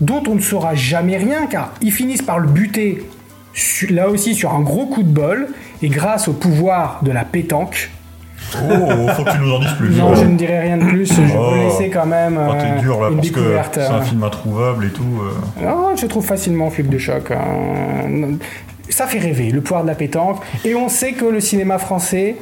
dont 0.00 0.22
on 0.28 0.34
ne 0.34 0.40
saura 0.40 0.74
jamais 0.74 1.16
rien, 1.16 1.46
car 1.46 1.72
ils 1.80 1.92
finissent 1.92 2.22
par 2.22 2.38
le 2.38 2.48
buter, 2.48 3.04
là 3.90 4.08
aussi 4.08 4.34
sur 4.34 4.52
un 4.54 4.60
gros 4.60 4.86
coup 4.86 5.02
de 5.02 5.08
bol, 5.08 5.48
et 5.82 5.88
grâce 5.88 6.28
au 6.28 6.32
pouvoir 6.32 7.00
de 7.02 7.10
la 7.12 7.24
pétanque. 7.24 7.90
Oh, 8.54 9.08
faut 9.16 9.22
que 9.24 9.30
tu 9.30 9.38
nous 9.38 9.52
en 9.52 9.60
dises 9.60 9.72
plus. 9.78 9.96
Non, 9.96 10.14
je 10.14 10.24
ne 10.24 10.36
dirai 10.36 10.58
rien 10.60 10.76
de 10.76 10.84
plus, 10.84 11.06
je 11.14 11.22
Oh. 11.38 11.52
veux 11.52 11.58
laisser 11.62 11.88
quand 11.88 12.04
même 12.06 12.38
Oh, 12.38 12.52
euh, 12.54 12.80
dur 12.80 13.00
là, 13.00 13.08
une 13.08 13.16
parce 13.16 13.30
que 13.30 13.40
c'est 13.72 13.80
un 13.82 14.02
film 14.02 14.24
introuvable 14.24 14.86
et 14.86 14.90
tout. 14.90 15.22
euh. 15.22 15.64
Non, 15.64 15.94
je 15.96 16.04
trouve 16.06 16.24
facilement 16.26 16.68
flip 16.68 16.88
de 16.90 16.98
choc. 16.98 17.30
hein. 17.30 18.36
Ça 18.88 19.06
fait 19.06 19.18
rêver, 19.18 19.50
le 19.50 19.60
pouvoir 19.60 19.82
de 19.82 19.88
la 19.88 19.94
pétanque. 19.94 20.42
Et 20.64 20.74
on 20.74 20.88
sait 20.88 21.12
que 21.12 21.24
le 21.24 21.40
cinéma 21.40 21.78
français 21.78 22.36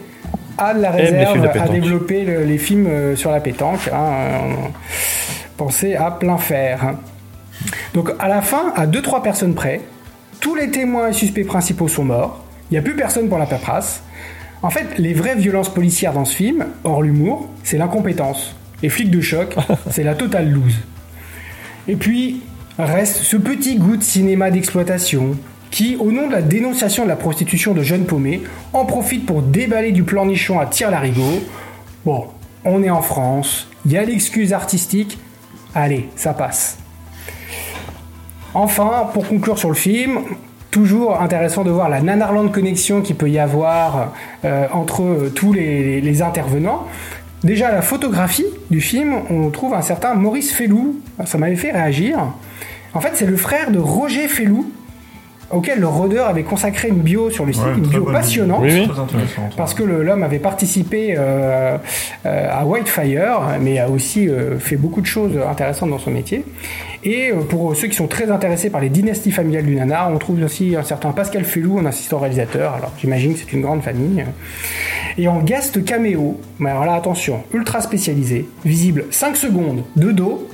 a 0.58 0.74
de 0.74 0.80
la 0.80 0.90
réserve 0.90 1.46
à 1.46 1.68
développer 1.68 2.24
le- 2.24 2.44
les 2.44 2.58
films 2.58 2.86
euh, 2.86 3.16
sur 3.16 3.30
la 3.30 3.40
pétanque. 3.40 3.88
hein. 3.92 4.04
Euh, 4.12 4.52
Pensez 5.56 5.94
à 5.94 6.10
plein 6.10 6.38
fer. 6.38 6.94
Donc 7.92 8.10
à 8.18 8.28
la 8.28 8.40
fin, 8.42 8.72
à 8.76 8.86
2-3 8.86 9.22
personnes 9.22 9.54
près, 9.54 9.80
tous 10.40 10.54
les 10.54 10.70
témoins 10.70 11.08
et 11.08 11.12
suspects 11.12 11.44
principaux 11.44 11.86
sont 11.88 12.04
morts. 12.04 12.42
Il 12.70 12.74
n'y 12.74 12.78
a 12.78 12.82
plus 12.82 12.96
personne 12.96 13.28
pour 13.28 13.36
la 13.38 13.44
paperasse. 13.46 14.02
En 14.62 14.70
fait, 14.70 14.98
les 14.98 15.12
vraies 15.12 15.34
violences 15.36 15.68
policières 15.72 16.12
dans 16.14 16.24
ce 16.24 16.34
film, 16.34 16.64
hors 16.84 17.02
l'humour, 17.02 17.48
c'est 17.62 17.76
l'incompétence. 17.78 18.54
Les 18.82 18.88
flics 18.88 19.10
de 19.10 19.20
choc, 19.20 19.54
c'est 19.90 20.02
la 20.02 20.14
totale 20.14 20.50
loose. 20.50 20.76
Et 21.88 21.96
puis, 21.96 22.42
reste 22.78 23.16
ce 23.18 23.36
petit 23.36 23.76
goût 23.76 23.96
de 23.96 24.02
cinéma 24.02 24.50
d'exploitation 24.50 25.36
qui, 25.70 25.96
au 25.96 26.10
nom 26.10 26.26
de 26.26 26.32
la 26.32 26.42
dénonciation 26.42 27.04
de 27.04 27.08
la 27.08 27.16
prostitution 27.16 27.74
de 27.74 27.82
jeunes 27.82 28.04
paumés, 28.04 28.42
en 28.72 28.84
profite 28.84 29.26
pour 29.26 29.42
déballer 29.42 29.92
du 29.92 30.02
plan 30.02 30.26
nichon 30.26 30.58
à 30.58 30.66
tir-larigot. 30.66 31.42
Bon, 32.04 32.26
on 32.64 32.82
est 32.82 32.90
en 32.90 33.02
France, 33.02 33.68
il 33.86 33.92
y 33.92 33.98
a 33.98 34.04
l'excuse 34.04 34.52
artistique, 34.52 35.18
allez, 35.74 36.08
ça 36.16 36.34
passe. 36.34 36.78
Enfin, 38.52 39.08
pour 39.12 39.28
conclure 39.28 39.58
sur 39.58 39.68
le 39.68 39.76
film, 39.76 40.20
toujours 40.70 41.20
intéressant 41.20 41.62
de 41.62 41.70
voir 41.70 41.88
la 41.88 42.00
Nanarland 42.00 42.48
connexion 42.48 43.00
qu'il 43.00 43.16
peut 43.16 43.30
y 43.30 43.38
avoir 43.38 44.12
euh, 44.44 44.66
entre 44.72 45.30
tous 45.34 45.52
les, 45.52 46.00
les 46.00 46.22
intervenants. 46.22 46.86
Déjà, 47.44 47.72
la 47.72 47.80
photographie 47.80 48.46
du 48.70 48.80
film, 48.80 49.14
on 49.30 49.50
trouve 49.50 49.74
un 49.74 49.82
certain 49.82 50.14
Maurice 50.14 50.52
Fellou. 50.52 51.00
Ça 51.24 51.38
m'avait 51.38 51.56
fait 51.56 51.72
réagir. 51.72 52.18
En 52.92 53.00
fait, 53.00 53.12
c'est 53.14 53.26
le 53.26 53.36
frère 53.36 53.70
de 53.70 53.78
Roger 53.78 54.28
Fellou, 54.28 54.70
auquel 55.50 55.80
le 55.80 55.86
rôdeur 55.88 56.28
avait 56.28 56.42
consacré 56.44 56.88
une 56.88 57.00
bio 57.00 57.30
sur 57.30 57.44
le 57.44 57.52
site, 57.52 57.62
Ouais, 57.64 57.74
une 57.76 57.86
bio 57.86 58.04
passionnante. 58.04 58.62
bio. 58.62 58.84
Oui, 58.84 58.88
oui. 58.88 59.42
Parce 59.56 59.74
que 59.74 59.82
l'homme 59.82 60.22
avait 60.22 60.38
participé 60.38 61.14
euh, 61.18 61.76
euh, 62.26 62.48
à 62.50 62.64
Whitefire, 62.64 63.40
mais 63.60 63.78
a 63.78 63.88
aussi 63.88 64.28
euh, 64.28 64.58
fait 64.58 64.76
beaucoup 64.76 65.00
de 65.00 65.06
choses 65.06 65.32
intéressantes 65.48 65.90
dans 65.90 65.98
son 65.98 66.10
métier. 66.10 66.44
Et 67.02 67.30
euh, 67.30 67.40
pour 67.40 67.74
ceux 67.74 67.88
qui 67.88 67.96
sont 67.96 68.06
très 68.06 68.30
intéressés 68.30 68.70
par 68.70 68.80
les 68.80 68.90
dynasties 68.90 69.32
familiales 69.32 69.64
du 69.66 69.74
nanar, 69.74 70.10
on 70.12 70.18
trouve 70.18 70.42
aussi 70.42 70.76
un 70.76 70.82
certain 70.82 71.12
Pascal 71.12 71.44
Fellou 71.44 71.78
en 71.78 71.84
assistant 71.86 72.18
réalisateur. 72.18 72.74
Alors 72.74 72.92
j'imagine 73.00 73.32
que 73.34 73.40
c'est 73.40 73.52
une 73.52 73.62
grande 73.62 73.82
famille. 73.82 74.24
Et 75.18 75.26
en 75.26 75.40
guest 75.40 75.84
caméo, 75.84 76.38
mais 76.58 76.70
alors 76.70 76.84
là 76.86 76.94
attention, 76.94 77.42
ultra 77.52 77.80
spécialisé, 77.80 78.48
visible 78.64 79.06
5 79.10 79.36
secondes 79.36 79.82
de 79.96 80.12
dos, 80.12 80.46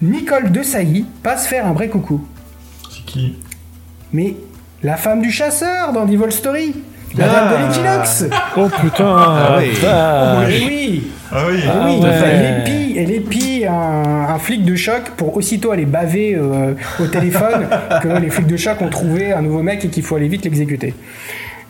Nicole 0.00 0.50
Desailly 0.52 1.04
passe 1.22 1.46
faire 1.46 1.66
un 1.66 1.72
vrai 1.72 1.88
coucou. 1.88 2.20
C'est 2.90 3.04
qui? 3.04 3.36
Mais 4.12 4.34
la 4.82 4.96
femme 4.96 5.20
du 5.20 5.30
chasseur 5.30 5.92
dans 5.92 6.04
Devil 6.04 6.30
Story 6.32 6.74
la 7.16 7.24
Ah. 7.24 7.28
dame 7.34 7.48
de 7.50 7.68
l'équinoxe 7.68 8.24
Oh 8.56 8.68
putain 8.82 9.16
Ah 9.18 9.56
oui. 9.58 9.70
Eh 10.50 10.64
oui 10.66 11.02
Ah 11.32 11.36
oui, 11.50 11.60
Ah 11.66 11.82
oui, 11.86 11.98
ouais. 12.02 12.08
elle 12.24 12.60
épie, 12.60 12.94
elle 12.98 13.10
épie 13.10 13.64
un, 13.66 14.26
un 14.34 14.38
flic 14.38 14.64
de 14.64 14.76
choc 14.76 15.02
pour 15.16 15.34
aussitôt 15.36 15.72
aller 15.72 15.86
baver 15.86 16.34
euh, 16.36 16.74
au 17.00 17.06
téléphone 17.06 17.66
que 18.02 18.08
les 18.08 18.28
flics 18.30 18.46
de 18.46 18.56
choc 18.58 18.80
ont 18.82 18.88
trouvé 18.90 19.32
un 19.32 19.40
nouveau 19.42 19.62
mec 19.62 19.84
et 19.84 19.88
qu'il 19.88 20.02
faut 20.02 20.16
aller 20.16 20.28
vite 20.28 20.44
l'exécuter. 20.44 20.94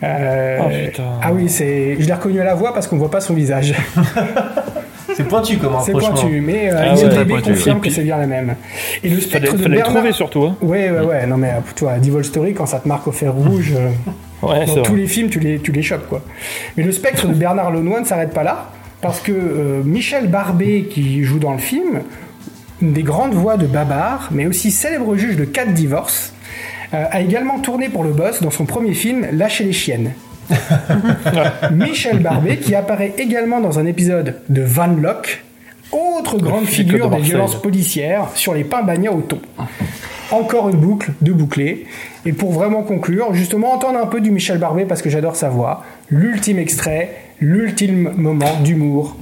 Euh, 0.03 0.59
Oh, 0.61 0.69
putain. 0.69 1.03
ah 1.21 1.31
oui, 1.33 1.49
c'est, 1.49 1.95
je 1.99 2.05
l'ai 2.05 2.13
reconnu 2.13 2.39
à 2.41 2.45
la 2.45 2.53
voix 2.55 2.73
parce 2.73 2.87
qu'on 2.87 2.97
voit 2.97 3.11
pas 3.11 3.21
son 3.21 3.33
visage. 3.33 3.73
C'est 5.19 5.27
pointu 5.27 5.57
comme 5.57 5.73
C'est 5.83 5.91
pointu, 5.91 6.39
mais 6.41 6.71
euh, 6.71 6.75
Ah 6.77 6.95
ouais, 6.95 7.01
IMDb 7.01 7.27
pointu. 7.29 7.51
confirme 7.51 7.81
que 7.81 7.89
c'est 7.89 8.03
bien 8.03 8.17
la 8.17 8.25
même. 8.25 8.55
Et 9.03 9.09
le 9.09 9.19
spectre 9.19 9.51
Fallait, 9.51 9.63
de 9.63 9.69
Bernard... 9.69 9.93
trouver 9.93 10.11
surtout. 10.13 10.43
Hein. 10.45 10.55
Ouais, 10.61 10.89
ouais, 10.89 11.01
ouais. 11.01 11.27
Non, 11.27 11.35
mais 11.37 11.49
euh, 11.49 11.59
toi, 11.75 11.97
Devil 11.99 12.23
Story, 12.23 12.53
quand 12.53 12.65
ça 12.65 12.79
te 12.79 12.87
marque 12.87 13.05
au 13.07 13.11
fer 13.11 13.33
rouge, 13.33 13.73
euh, 13.75 13.89
Ouais, 14.47 14.65
dans 14.65 14.75
tous 14.83 14.91
vrai. 14.91 15.01
les 15.01 15.07
films, 15.07 15.29
tu 15.29 15.39
les, 15.39 15.59
tu 15.59 15.73
les 15.73 15.81
chopes, 15.81 16.07
quoi. 16.07 16.21
Mais 16.77 16.83
le 16.83 16.93
spectre 16.93 17.27
de 17.27 17.33
Bernard 17.33 17.71
Lenoir 17.71 17.99
ne 17.99 18.05
s'arrête 18.05 18.33
pas 18.33 18.43
là, 18.43 18.71
parce 19.01 19.19
que 19.19 19.33
euh, 19.33 19.81
Michel 19.83 20.27
Barbet, 20.29 20.85
qui 20.89 21.21
joue 21.25 21.39
dans 21.39 21.51
le 21.51 21.57
film, 21.59 21.99
une 22.81 22.93
des 22.93 23.03
grandes 23.03 23.33
voix 23.33 23.57
de 23.57 23.67
Babar, 23.67 24.29
mais 24.31 24.45
aussi 24.47 24.71
célèbre 24.71 25.17
juge 25.17 25.35
de 25.35 25.43
quatre 25.43 25.73
divorces, 25.73 26.33
euh, 26.93 27.03
a 27.11 27.19
également 27.19 27.59
tourné 27.59 27.89
pour 27.89 28.05
le 28.05 28.11
boss 28.11 28.41
dans 28.41 28.51
son 28.51 28.63
premier 28.65 28.93
film 28.93 29.27
Lâcher 29.33 29.65
les 29.65 29.73
chiennes. 29.73 30.13
Michel 31.71 32.19
Barbet, 32.19 32.57
qui 32.57 32.75
apparaît 32.75 33.13
également 33.17 33.61
dans 33.61 33.79
un 33.79 33.85
épisode 33.85 34.35
de 34.49 34.61
Van 34.61 34.87
Lock, 34.87 35.43
autre 35.91 36.37
grande 36.37 36.65
flic 36.65 36.87
de 36.87 36.91
figure 36.91 37.09
des 37.09 37.21
violences 37.21 37.61
policières 37.61 38.27
sur 38.35 38.53
les 38.53 38.63
pains 38.63 38.83
bagnats 38.83 39.11
au 39.11 39.21
thon. 39.21 39.41
Encore 40.31 40.69
une 40.69 40.77
boucle 40.77 41.11
de 41.21 41.31
bouclés. 41.31 41.87
Et 42.25 42.33
pour 42.33 42.51
vraiment 42.51 42.83
conclure, 42.83 43.33
justement, 43.33 43.73
entendre 43.73 43.99
un 43.99 44.05
peu 44.05 44.21
du 44.21 44.29
Michel 44.29 44.59
Barbet 44.59 44.85
parce 44.85 45.01
que 45.01 45.09
j'adore 45.09 45.35
sa 45.35 45.49
voix. 45.49 45.83
L'ultime 46.09 46.59
extrait, 46.59 47.15
l'ultime 47.39 48.13
moment 48.15 48.59
d'humour 48.61 49.15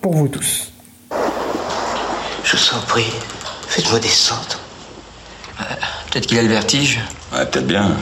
pour 0.00 0.14
vous 0.14 0.28
tous. 0.28 0.72
Je 2.44 2.56
vous 2.56 2.76
en 2.76 2.86
prie, 2.86 3.10
faites-moi 3.66 3.98
descendre. 3.98 4.60
Peut-être 6.10 6.26
qu'il 6.26 6.38
a 6.38 6.42
le 6.42 6.48
vertige. 6.48 7.00
Ouais, 7.32 7.44
peut-être 7.44 7.66
bien. 7.66 7.96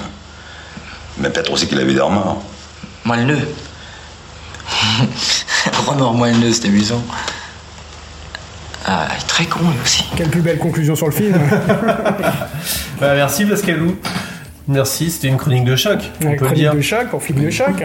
Mais 1.19 1.31
peut-être 1.31 1.53
aussi 1.53 1.67
qu'il 1.67 1.81
avait 1.81 1.95
des 1.95 2.01
remords. 2.01 2.43
Moelleux. 3.05 3.49
Remords 5.87 6.15
moelleux, 6.17 6.53
c'est 6.53 6.67
amusant. 6.69 7.03
Ah, 8.87 9.09
il 9.11 9.23
est 9.23 9.27
très 9.27 9.45
con 9.47 9.61
lui 9.61 9.79
aussi. 9.83 10.05
Quelle 10.17 10.29
plus 10.29 10.43
belle 10.43 10.59
conclusion 10.59 10.95
sur 10.95 11.07
le 11.07 11.13
film. 11.13 11.39
Bah, 13.01 13.13
merci 13.17 13.45
Pascalou. 13.45 13.97
Merci, 14.69 15.11
c'était 15.11 15.27
une 15.29 15.37
chronique 15.37 15.65
de 15.65 15.75
choc. 15.77 15.99
On 16.25 16.31
peut 16.31 16.37
chronique 16.37 16.55
dire. 16.55 16.75
de 16.75 16.81
choc 16.81 17.09
pour 17.11 17.23
film 17.23 17.43
de 17.45 17.51
choc. 17.51 17.83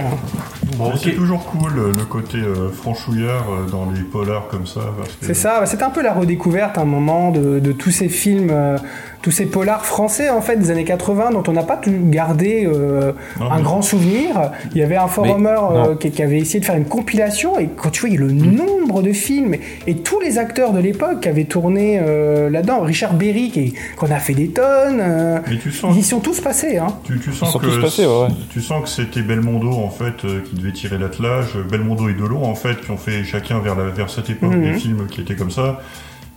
Bon, 0.77 0.93
C'est 1.01 1.11
toujours 1.15 1.43
cool 1.47 1.77
euh, 1.77 1.91
le 1.97 2.05
côté 2.05 2.37
euh, 2.37 2.69
franchouillard 2.71 3.47
euh, 3.49 3.69
dans 3.69 3.89
les 3.93 4.01
polars 4.01 4.47
comme 4.49 4.67
ça. 4.67 4.81
que- 5.19 5.25
C'est 5.25 5.33
ça, 5.33 5.65
c'était 5.65 5.83
un 5.83 5.89
peu 5.89 6.03
la 6.03 6.13
redécouverte 6.13 6.77
à 6.77 6.81
un 6.81 6.85
moment 6.85 7.31
de, 7.31 7.59
de 7.59 7.71
tous 7.71 7.91
ces 7.91 8.07
films, 8.07 8.49
euh, 8.51 8.77
tous 9.21 9.31
ces 9.31 9.45
polars 9.45 9.85
français 9.85 10.29
en 10.29 10.41
fait 10.41 10.55
des 10.55 10.71
années 10.71 10.85
80 10.85 11.31
dont 11.31 11.43
on 11.47 11.51
n'a 11.51 11.63
pas 11.63 11.75
tout 11.77 11.91
gardé 12.09 12.65
euh, 12.65 13.11
Non, 13.39 13.51
un 13.51 13.57
mais- 13.57 13.63
grand 13.63 13.81
souvenir. 13.81 14.51
Il 14.71 14.77
y 14.77 14.83
avait 14.83 14.95
un 14.95 15.07
forumer 15.07 15.55
euh, 15.73 15.95
qui, 15.95 16.11
qui 16.11 16.23
avait 16.23 16.37
essayé 16.39 16.59
de 16.61 16.65
faire 16.65 16.75
une 16.75 16.85
compilation 16.85 17.59
et 17.59 17.67
quand 17.75 17.89
tu 17.89 18.07
vois 18.07 18.17
le 18.17 18.31
nombre 18.31 19.01
de 19.01 19.11
films 19.11 19.55
et 19.87 19.95
tous 19.97 20.19
les 20.21 20.37
acteurs 20.37 20.71
de 20.71 20.79
l'époque 20.79 21.19
qui 21.21 21.29
avaient 21.29 21.43
tourné 21.43 21.99
euh, 22.01 22.49
là-dedans, 22.49 22.79
Richard 22.81 23.13
Berry 23.13 23.51
qui 23.51 23.73
qu'on 23.97 24.09
a 24.11 24.19
fait 24.19 24.33
des 24.33 24.47
tonnes, 24.49 24.99
euh, 25.01 25.39
Mais 25.49 25.57
tu 25.57 25.71
sens 25.71 25.95
ils 25.97 26.03
sont 26.05 26.19
tous 26.21 26.39
passés. 26.39 26.77
Hein. 26.77 26.87
Tu, 27.03 27.19
tu 27.19 27.33
sens 27.33 27.51
sont 27.51 27.59
que 27.59 27.65
tous 27.65 27.81
passés, 27.81 28.05
ouais, 28.05 28.21
ouais. 28.23 28.27
tu 28.49 28.61
sens 28.61 28.83
que 28.83 28.89
c'était 28.89 29.21
Belmondo 29.21 29.71
en 29.71 29.89
fait 29.89 30.23
euh, 30.25 30.41
qui 30.49 30.55
devait 30.55 30.71
tirer 30.71 30.97
l'attelage, 30.97 31.57
Belmondo 31.69 32.07
et 32.09 32.13
Delon 32.13 32.43
en 32.45 32.55
fait 32.55 32.79
qui 32.81 32.91
ont 32.91 32.97
fait 32.97 33.23
chacun 33.25 33.59
vers 33.59 33.75
la, 33.75 33.85
vers 33.89 34.09
cette 34.09 34.29
époque 34.29 34.53
Mhm. 34.53 34.61
des 34.63 34.73
films 34.79 35.07
qui 35.07 35.19
étaient 35.21 35.35
comme 35.35 35.51
ça 35.51 35.81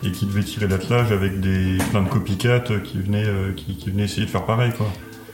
et 0.03 0.11
qui 0.11 0.27
devaient 0.27 0.43
tirer 0.43 0.69
l'attelage 0.69 1.13
avec 1.13 1.41
des 1.41 1.79
plein 1.91 2.03
de 2.03 2.09
copycats 2.09 2.65
euh, 2.71 2.81
qui 2.81 2.99
venaient 2.99 3.27
euh, 3.27 3.53
qui 3.53 3.91
venaient 3.91 4.05
essayer 4.05 4.27
de 4.27 4.31
faire 4.31 4.45
pareil 4.45 4.73
quoi. 4.77 4.87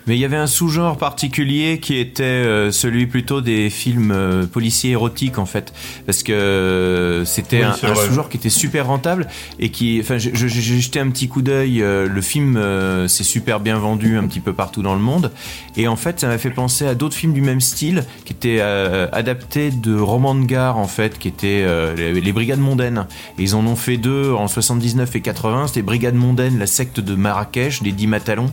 Mais 0.09 0.17
il 0.17 0.21
y 0.21 0.25
avait 0.25 0.39
un 0.39 0.47
sous-genre 0.47 0.97
particulier 0.97 1.81
qui 1.81 1.99
était 1.99 2.23
euh, 2.23 2.73
celui 2.73 3.07
plutôt 3.07 3.43
des 3.43 3.69
films 3.69 4.11
euh, 4.11 4.47
policiers 4.47 4.93
érotiques 4.93 5.39
en 5.39 5.45
fait, 5.45 5.75
parce 6.07 6.23
que 6.23 6.33
euh, 6.33 7.27
c'était 7.27 7.59
Oui, 7.59 7.65
un, 7.85 7.95
sous-genre 7.95 8.31
qui 8.31 8.39
était 8.39 8.49
super 8.49 8.87
rentable 8.87 9.29
et 9.59 9.69
qui, 9.69 9.99
enfin, 10.01 10.17
j'ai 10.17 10.33
jeté 10.49 10.99
un 10.99 11.11
petit 11.11 11.29
coup 11.29 11.43
d'œil. 11.43 11.81
le 11.81 12.21
film 12.23 12.59
s'est 13.07 13.23
super 13.23 13.61
bien 13.61 13.77
vendu 13.77 14.17
un 14.17 14.27
petit 14.27 14.41
peu 14.41 14.55
partout 14.55 14.81
dans 14.81 14.95
le 14.95 15.01
monde, 15.01 15.31
et 15.77 15.89
en 15.89 15.97
fait, 15.97 16.21
ça 16.21 16.27
m'a 16.27 16.39
fait 16.39 16.51
penser 16.51 16.87
à 16.87 16.95
d'autres 16.95 17.15
films 17.15 17.35
du 17.35 17.43
même 17.43 17.61
style 17.61 18.05
qui 18.25 18.33
étaient 18.33 18.61
adaptés 18.61 19.71
de 19.71 19.95
romans 19.95 20.35
de 20.35 20.47
gare 20.47 20.79
en 20.79 20.89
fait, 20.89 21.19
qui 21.19 21.29
étaient 21.29 21.67
les, 21.97 22.19
les 22.19 22.33
Brigades 22.33 22.61
mondaines. 22.61 23.07
Et 23.39 23.43
ils 23.43 23.55
en 23.55 23.67
ont 23.67 23.77
fait 23.77 23.99
deux 23.99 24.33
en 24.33 24.49
79 24.49 25.17
et 25.17 25.21
80. 25.21 25.67
C'était 25.67 25.83
Brigade 25.83 26.15
mondaine, 26.15 26.59
la 26.59 26.67
secte 26.67 27.01
de 27.01 27.15
Marrakech, 27.15 27.83
des 27.83 27.93
dix 27.93 28.07
matalons, 28.07 28.51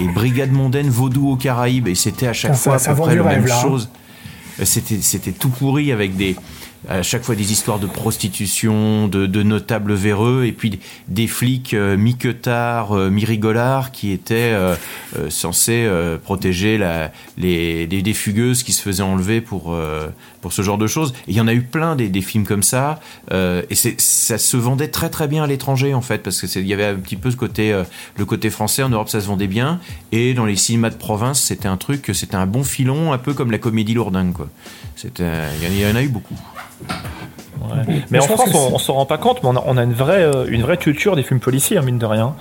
et 0.00 0.06
Brigade 0.06 0.52
mondaine 0.52 0.91
vaudou 0.92 1.30
aux 1.30 1.36
Caraïbes. 1.36 1.88
Et 1.88 1.94
c'était 1.94 2.28
à 2.28 2.32
chaque 2.32 2.54
ça- 2.54 2.78
fois 2.78 2.90
à 2.90 2.94
peu 2.94 3.02
près 3.02 3.16
la 3.16 3.22
même 3.24 3.44
hein. 3.50 3.60
chose. 3.62 3.88
C'était, 4.64 5.00
c'était 5.00 5.32
tout 5.32 5.48
pourri 5.48 5.90
avec 5.92 6.14
des, 6.16 6.36
à 6.88 7.02
chaque 7.02 7.22
fois 7.22 7.34
des 7.34 7.52
histoires 7.52 7.78
de 7.78 7.86
prostitution, 7.86 9.06
de, 9.08 9.26
de 9.26 9.42
notables 9.42 9.94
véreux, 9.94 10.44
et 10.44 10.52
puis 10.52 10.80
des, 11.08 11.26
flics 11.26 11.74
euh, 11.74 11.96
mi-queutards, 11.96 12.92
euh, 12.92 13.10
mi-rigolards 13.10 13.92
qui 13.92 14.10
étaient 14.10 14.52
euh, 14.52 14.74
euh, 15.16 15.30
censés 15.30 15.84
euh, 15.86 16.18
protéger 16.18 16.78
la, 16.78 17.12
les, 17.38 17.86
des, 17.86 18.02
des 18.02 18.14
fugueuses 18.14 18.62
qui 18.62 18.72
se 18.72 18.82
faisaient 18.82 19.02
enlever 19.02 19.40
pour, 19.40 19.72
euh, 19.72 20.08
pour 20.40 20.52
ce 20.52 20.62
genre 20.62 20.78
de 20.78 20.86
choses. 20.86 21.12
Et 21.28 21.32
il 21.32 21.36
y 21.36 21.40
en 21.40 21.46
a 21.46 21.54
eu 21.54 21.62
plein 21.62 21.94
des, 21.94 22.08
des 22.08 22.22
films 22.22 22.46
comme 22.46 22.62
ça, 22.64 23.00
et 23.30 23.74
ça 23.74 24.38
se 24.38 24.56
vendait 24.56 24.88
très 24.88 25.08
très 25.08 25.28
bien 25.28 25.44
à 25.44 25.46
l'étranger 25.46 25.94
en 25.94 26.02
fait, 26.02 26.18
parce 26.22 26.40
que 26.40 26.46
c'est, 26.46 26.60
il 26.60 26.66
y 26.66 26.74
avait 26.74 26.86
un 26.86 26.96
petit 26.96 27.16
peu 27.16 27.30
ce 27.30 27.36
côté, 27.36 27.80
le 28.16 28.24
côté 28.24 28.50
français 28.50 28.82
en 28.82 28.88
Europe 28.88 29.08
ça 29.08 29.20
se 29.20 29.26
vendait 29.26 29.46
bien, 29.46 29.80
et 30.10 30.34
dans 30.34 30.46
les 30.46 30.56
cinémas 30.56 30.90
de 30.90 30.96
province 30.96 31.40
c'était 31.40 31.68
un 31.68 31.76
truc, 31.76 32.10
c'était 32.12 32.36
un 32.36 32.46
bon 32.46 32.64
filon, 32.64 33.12
un 33.12 33.18
peu 33.18 33.34
comme 33.34 33.50
la 33.50 33.58
comédie 33.58 33.94
lourdingue 33.94 34.32
quoi. 34.32 34.48
Il 35.04 35.80
y 35.80 35.86
en 35.86 35.96
a 35.96 36.02
eu 36.02 36.08
beaucoup. 36.08 36.38
Ouais. 37.60 37.82
Mais 37.86 38.02
Mais 38.10 38.18
en 38.18 38.22
France, 38.22 38.50
on, 38.54 38.74
on 38.74 38.78
s'en 38.78 38.94
rend 38.94 39.06
pas 39.06 39.18
compte, 39.18 39.42
mais 39.42 39.48
on 39.50 39.56
a, 39.56 39.62
on 39.66 39.76
a 39.76 39.82
une, 39.84 39.92
vraie, 39.92 40.22
euh, 40.22 40.46
une 40.48 40.62
vraie 40.62 40.76
culture 40.78 41.16
des 41.16 41.22
films 41.22 41.40
policiers, 41.40 41.78
hein, 41.78 41.82
mine 41.82 41.98
de 41.98 42.06
rien. 42.06 42.34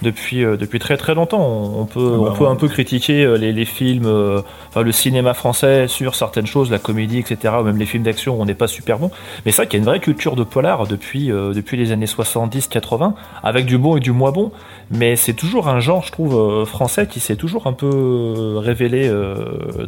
depuis 0.00 0.44
euh, 0.44 0.56
depuis 0.56 0.78
très 0.78 0.96
très 0.96 1.14
longtemps. 1.14 1.40
On, 1.46 1.82
on 1.82 1.84
peut 1.84 2.14
Ah 2.14 2.18
bah, 2.24 2.30
on 2.32 2.36
peut 2.36 2.44
ouais. 2.44 2.50
un 2.50 2.56
peu 2.56 2.68
critiquer 2.68 3.22
euh, 3.24 3.36
les, 3.36 3.52
les 3.52 3.64
films, 3.64 4.06
euh, 4.06 4.40
enfin 4.68 4.82
le 4.82 4.90
cinéma 4.92 5.34
français 5.34 5.86
sur 5.88 6.14
certaines 6.14 6.46
choses, 6.46 6.70
la 6.70 6.78
comédie, 6.78 7.18
etc. 7.18 7.54
Ou 7.60 7.64
même 7.64 7.76
les 7.76 7.86
films 7.86 8.02
d'action, 8.02 8.36
où 8.36 8.42
on 8.42 8.46
n'est 8.46 8.54
pas 8.54 8.66
super 8.66 8.98
bon. 8.98 9.10
Mais 9.44 9.52
c'est 9.52 9.58
vrai 9.58 9.66
qu'il 9.68 9.78
y 9.78 9.80
a 9.80 9.84
une 9.84 9.88
vraie 9.88 10.00
culture 10.00 10.34
de 10.36 10.42
polar 10.44 10.86
depuis 10.86 11.28
depuis 11.28 11.76
les 11.76 11.92
années 11.92 12.06
70-80, 12.06 13.12
avec 13.44 13.66
du 13.66 13.78
bon 13.78 13.96
et 13.96 14.00
du 14.00 14.10
moins 14.12 14.32
bon. 14.32 14.50
Mais 14.90 15.16
c'est 15.16 15.34
toujours 15.34 15.68
un 15.68 15.80
genre, 15.80 16.02
je 16.02 16.12
trouve, 16.12 16.64
français 16.66 17.06
qui 17.06 17.20
s'est 17.20 17.36
toujours 17.36 17.66
un 17.66 17.72
peu 17.72 18.56
révélé 18.56 19.08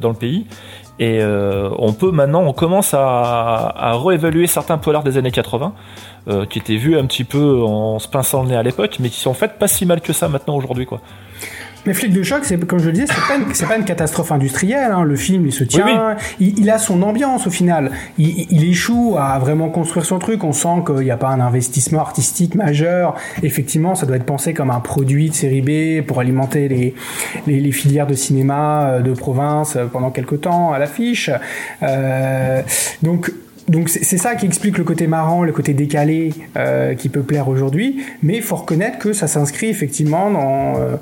dans 0.00 0.09
le 0.11 0.14
pays. 0.14 0.46
Et 0.99 1.18
euh, 1.20 1.70
on 1.78 1.92
peut 1.92 2.12
maintenant, 2.12 2.42
on 2.42 2.53
commence 2.53 2.95
à, 2.95 3.72
à 3.76 3.99
réévaluer 3.99 4.47
certains 4.47 4.78
polars 4.78 5.03
des 5.03 5.18
années 5.18 5.32
80, 5.32 5.72
euh, 6.28 6.47
qui 6.47 6.59
étaient 6.59 6.76
vus 6.76 6.97
un 6.97 7.05
petit 7.07 7.24
peu 7.24 7.62
en 7.62 7.99
se 7.99 8.09
pinçant 8.09 8.42
le 8.42 8.51
nez 8.51 8.57
à 8.57 8.62
l'époque, 8.62 8.99
mais 9.01 9.09
qui 9.09 9.18
sont 9.18 9.30
en 9.30 9.34
fait 9.34 9.59
pas 9.59 9.68
si 9.68 9.86
mal 9.86 10.01
que 10.01 10.12
ça 10.12 10.28
maintenant 10.28 10.57
aujourd'hui, 10.57 10.86
quoi. 10.86 11.01
Mais 11.87 11.93
Flic 11.95 12.12
de 12.12 12.22
choc, 12.22 12.41
c'est 12.45 12.59
comme 12.66 12.78
je 12.78 12.87
le 12.87 12.93
disais, 12.93 13.07
c'est 13.53 13.64
pas 13.66 13.74
pas 13.74 13.76
une 13.76 13.85
catastrophe 13.85 14.32
industrielle. 14.32 14.91
hein. 14.93 15.05
Le 15.05 15.16
film, 15.16 15.47
il 15.47 15.53
se 15.53 15.64
tient, 15.64 16.16
Il, 16.41 16.59
il 16.59 16.70
a 16.70 16.78
son 16.78 17.03
ambiance 17.03 17.47
au 17.47 17.51
final. 17.51 17.91
Il, 18.18 18.47
il 18.51 18.64
échoue 18.64 19.16
à 19.18 19.39
vraiment 19.39 19.68
construire 19.68 20.05
son 20.05 20.18
truc. 20.18 20.45
On 20.45 20.53
sent 20.53 20.82
qu'il 20.87 21.05
n'y 21.05 21.11
a 21.11 21.16
pas 21.16 21.28
un 21.28 21.41
investissement 21.41 22.01
artistique 22.01 22.55
majeur. 22.55 23.14
Effectivement, 23.43 23.95
ça 23.95 24.07
doit 24.07 24.16
être 24.16 24.24
pensé 24.24 24.55
comme 24.55 24.70
un 24.70 24.80
produit 24.80 25.28
de 25.30 25.35
série 25.35 25.62
B 25.62 26.07
pour 26.07 26.20
alimenter 26.20 26.68
les, 26.68 26.95
les, 27.47 27.61
les 27.61 27.72
filières 27.72 28.07
de 28.07 28.14
cinéma 28.14 28.87
euh, 28.89 29.01
de 29.01 29.12
province 29.12 29.76
euh, 29.76 29.87
pendant 29.87 30.11
quelques 30.11 30.43
temps 30.43 30.72
à 30.72 30.78
l'affiche. 30.78 31.30
Euh, 31.82 32.62
donc 33.03 33.30
donc 33.68 33.88
c'est 33.88 34.18
ça 34.18 34.34
qui 34.34 34.46
explique 34.46 34.76
le 34.78 34.84
côté 34.84 35.06
marrant, 35.06 35.42
le 35.42 35.52
côté 35.52 35.72
décalé 35.74 36.34
euh, 36.56 36.94
qui 36.94 37.08
peut 37.08 37.22
plaire 37.22 37.48
aujourd'hui, 37.48 38.04
mais 38.22 38.36
il 38.36 38.42
faut 38.42 38.56
reconnaître 38.56 38.98
que 38.98 39.12
ça 39.12 39.26
s'inscrit 39.26 39.68
effectivement 39.68 40.30
dans 40.30 40.76
euh, 40.76 40.96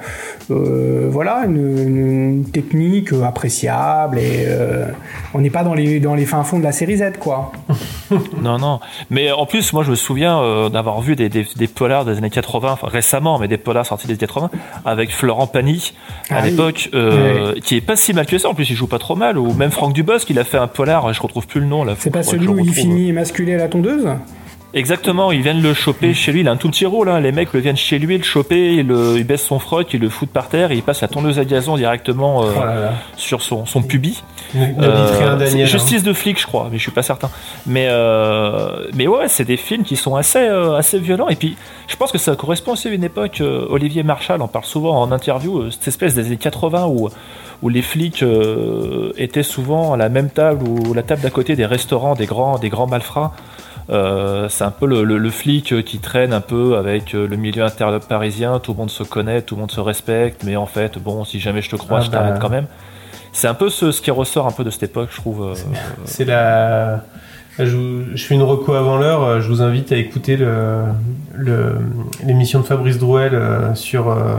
euh, 0.50 1.08
voilà 1.10 1.42
une, 1.46 1.56
une- 1.56 2.44
technique 2.52 3.12
appréciable 3.24 4.18
et 4.18 4.46
on 5.34 5.40
n'est 5.40 5.50
pas 5.50 5.64
dans 5.64 5.74
les 5.74 6.00
dans 6.00 6.14
les 6.14 6.26
fins 6.26 6.44
fonds 6.44 6.58
de 6.58 6.64
la 6.64 6.72
série 6.72 6.96
Z 6.98 7.12
quoi. 7.18 7.52
Non, 8.42 8.58
non. 8.58 8.80
Mais 9.10 9.30
en 9.30 9.46
plus, 9.46 9.72
moi, 9.72 9.84
je 9.84 9.90
me 9.90 9.94
souviens 9.96 10.40
euh, 10.40 10.68
d'avoir 10.68 11.00
vu 11.00 11.16
des, 11.16 11.28
des, 11.28 11.46
des 11.56 11.66
polars 11.68 12.04
des 12.04 12.18
années 12.18 12.30
80, 12.30 12.72
enfin 12.72 12.88
récemment, 12.88 13.38
mais 13.38 13.48
des 13.48 13.58
polars 13.58 13.86
sortis 13.86 14.06
des 14.06 14.12
années 14.12 14.18
80, 14.18 14.50
avec 14.84 15.12
Florent 15.12 15.46
Pagny 15.46 15.94
à 16.30 16.38
Ah 16.38 16.40
l'époque, 16.42 16.90
euh, 16.94 17.54
qui 17.64 17.76
est 17.76 17.80
pas 17.80 17.96
si 17.96 18.12
mal 18.12 18.26
que 18.26 18.38
ça. 18.38 18.48
En 18.48 18.54
plus, 18.54 18.68
il 18.70 18.76
joue 18.76 18.86
pas 18.86 18.98
trop 18.98 19.16
mal. 19.16 19.38
Ou 19.38 19.52
même 19.54 19.70
Franck 19.70 19.92
Dubosc, 19.92 20.28
il 20.30 20.38
a 20.38 20.44
fait 20.44 20.58
un 20.58 20.66
polar, 20.66 21.12
je 21.12 21.22
retrouve 21.22 21.46
plus 21.46 21.60
le 21.60 21.66
nom 21.66 21.84
là. 21.84 21.94
C'est 21.98 22.10
pas 22.10 22.22
celui 22.22 22.48
où 22.48 22.58
il 22.58 22.72
finit 22.72 23.08
émasculé 23.08 23.54
à 23.54 23.58
la 23.58 23.68
tondeuse? 23.68 24.08
Exactement, 24.74 25.32
ils 25.32 25.42
viennent 25.42 25.60
le 25.62 25.74
choper 25.74 26.14
chez 26.14 26.32
lui, 26.32 26.40
il 26.40 26.48
a 26.48 26.50
un 26.52 26.56
tout 26.56 26.70
petit 26.70 26.86
rôle, 26.86 27.10
hein. 27.10 27.20
les 27.20 27.30
mecs 27.30 27.52
le 27.52 27.60
viennent 27.60 27.76
chez 27.76 27.98
lui, 27.98 28.16
le 28.16 28.24
choper, 28.24 28.76
il, 28.76 28.86
le- 28.86 29.16
il 29.18 29.24
baisse 29.24 29.44
son 29.44 29.58
froc, 29.58 29.92
il 29.92 30.00
le 30.00 30.08
fout 30.08 30.30
par 30.30 30.48
terre 30.48 30.70
et 30.72 30.76
il 30.76 30.82
passe 30.82 31.02
la 31.02 31.08
tondeuse 31.08 31.38
à 31.38 31.44
gazon 31.44 31.76
directement 31.76 32.42
euh, 32.42 32.46
Oh 32.56 32.64
là 32.64 32.74
là. 32.80 32.92
sur 33.16 33.42
son, 33.42 33.66
son 33.66 33.82
pubis. 33.82 34.22
Daniel, 34.54 35.48
c'est 35.48 35.62
hein. 35.62 35.66
Justice 35.66 36.02
de 36.02 36.14
flic, 36.14 36.40
je 36.40 36.46
crois, 36.46 36.68
mais 36.72 36.78
je 36.78 36.82
suis 36.84 36.90
pas 36.90 37.02
certain. 37.02 37.28
Mais, 37.66 37.86
euh, 37.90 38.86
mais 38.94 39.06
ouais, 39.06 39.28
c'est 39.28 39.44
des 39.44 39.58
films 39.58 39.84
qui 39.84 39.96
sont 39.96 40.16
assez, 40.16 40.38
euh, 40.38 40.74
assez 40.76 40.98
violents 40.98 41.28
et 41.28 41.36
puis 41.36 41.56
je 41.88 41.96
pense 41.96 42.10
que 42.10 42.18
ça 42.18 42.34
correspond 42.34 42.72
aussi 42.72 42.88
à 42.88 42.92
une 42.92 43.04
époque, 43.04 43.42
euh, 43.42 43.66
Olivier 43.68 44.02
Marchal 44.02 44.40
en 44.40 44.48
parle 44.48 44.64
souvent 44.64 45.00
en 45.02 45.12
interview, 45.12 45.58
euh, 45.58 45.70
cette 45.70 45.88
espèce 45.88 46.14
des 46.14 46.24
années 46.26 46.36
80 46.38 46.86
où, 46.86 47.10
où 47.60 47.68
les 47.68 47.82
flics 47.82 48.22
euh, 48.22 49.12
étaient 49.18 49.42
souvent 49.42 49.92
à 49.92 49.96
la 49.98 50.08
même 50.08 50.30
table 50.30 50.66
ou 50.66 50.94
la 50.94 51.02
table 51.02 51.20
d'à 51.20 51.30
côté 51.30 51.56
des 51.56 51.66
restaurants, 51.66 52.14
des 52.14 52.26
grands, 52.26 52.58
des 52.58 52.70
grands 52.70 52.86
malfrats. 52.86 53.34
Euh, 53.92 54.48
c'est 54.48 54.64
un 54.64 54.70
peu 54.70 54.86
le, 54.86 55.04
le- 55.04 55.18
le 55.18 55.30
flic 55.30 55.72
euh, 55.72 55.82
qui 55.82 55.98
traîne 55.98 56.32
un 56.32 56.40
peu 56.40 56.76
avec 56.78 57.14
euh, 57.14 57.26
le 57.28 57.36
milieu 57.36 57.62
interparisien, 57.62 58.58
tout 58.58 58.72
le 58.72 58.78
monde 58.78 58.90
se 58.90 59.02
connaît, 59.02 59.42
tout 59.42 59.54
le 59.54 59.60
monde 59.60 59.70
se 59.70 59.80
respecte, 59.80 60.44
mais 60.44 60.56
en 60.56 60.64
fait, 60.66 60.98
bon, 60.98 61.24
si 61.24 61.38
jamais 61.40 61.60
je 61.60 61.68
te 61.70 61.76
crois, 61.76 61.98
Ah 61.98 62.02
je 62.02 62.10
bah. 62.10 62.18
t'arrête 62.18 62.40
quand 62.40 62.48
même. 62.48 62.66
C'est 63.32 63.48
un 63.48 63.54
peu 63.54 63.68
ce, 63.68 63.92
ce 63.92 64.00
qui 64.00 64.10
ressort 64.10 64.46
un 64.46 64.52
peu 64.52 64.64
de 64.64 64.70
cette 64.70 64.84
époque, 64.84 65.08
je 65.12 65.16
trouve. 65.18 65.42
euh, 65.42 65.54
C'est 66.04 66.24
la. 66.24 67.04
Je, 67.58 68.04
je 68.14 68.24
fais 68.24 68.34
une 68.34 68.42
reco 68.42 68.72
avant 68.74 68.96
l'heure. 68.96 69.42
Je 69.42 69.48
vous 69.48 69.60
invite 69.60 69.92
à 69.92 69.96
écouter 69.96 70.36
le- 70.38 70.84
le- 71.34 71.76
l'émission 72.24 72.60
de 72.60 72.64
Fabrice 72.64 72.98
Drouel 72.98 73.38
sur 73.74 74.08
euh, 74.10 74.36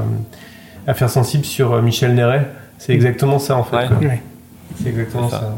Affaires 0.88 1.12
sensibles 1.12 1.46
sur 1.46 1.80
Michel 1.82 2.16
Néret. 2.16 2.48
C'est 2.80 2.94
exactement 2.94 3.38
ça 3.38 3.56
en 3.56 3.64
fait. 3.64 3.76
Ouais. 4.02 4.08
Ouais. 4.08 4.22
C'est 4.82 4.90
exactement 4.90 5.30
ça. 5.30 5.56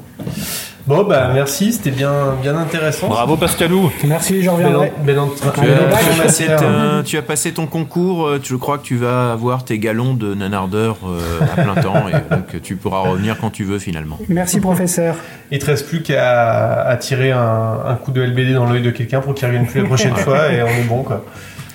Bon 0.87 1.03
bah 1.03 1.31
merci, 1.33 1.73
c'était 1.73 1.89
bien 1.89 2.35
bien 2.43 2.55
intéressant. 2.55 3.07
Bravo 3.07 3.37
Pascalou 3.37 3.91
Merci, 4.03 4.43
je 4.43 4.49
Bel, 4.51 4.65
reviendrai. 4.67 4.91
Tu 5.03 5.11
as, 5.11 5.21
entraînement 5.23 5.87
tu 5.89 5.95
as 5.95 6.23
passé 6.23 6.47
matière. 6.47 6.59
ta- 6.59 7.03
tu 7.03 7.17
as 7.17 7.21
passé 7.23 7.51
ton 7.53 7.65
concours, 7.65 8.27
euh, 8.27 8.39
je 8.43 8.55
crois 8.55 8.77
que 8.77 8.83
tu 8.83 8.95
vas 8.95 9.31
avoir 9.31 9.65
tes 9.65 9.79
galons 9.79 10.13
de 10.13 10.35
nanardeur 10.35 10.97
euh, 11.07 11.19
à 11.57 11.61
plein 11.63 11.81
temps 11.81 12.07
et 12.07 12.11
donc 12.35 12.61
tu 12.61 12.75
pourras 12.75 12.99
revenir 12.99 13.35
quand 13.41 13.49
tu 13.49 13.63
veux 13.63 13.79
finalement. 13.79 14.19
Merci 14.29 14.59
professeur. 14.59 15.15
Il 15.49 15.57
te 15.57 15.65
reste 15.65 15.87
plus 15.87 16.03
qu'à 16.03 16.81
à 16.83 16.95
tirer 16.97 17.31
un, 17.31 17.79
un 17.87 17.95
coup 17.95 18.11
de 18.11 18.21
LBD 18.21 18.53
dans 18.53 18.67
l'œil 18.67 18.83
de 18.83 18.91
quelqu'un 18.91 19.21
pour 19.21 19.33
qu'il 19.33 19.47
revienne 19.47 19.65
plus 19.65 19.81
la 19.81 19.87
prochaine 19.87 20.15
fois 20.15 20.51
et 20.51 20.61
on 20.61 20.67
est 20.67 20.87
bon 20.87 21.01
quoi. 21.01 21.25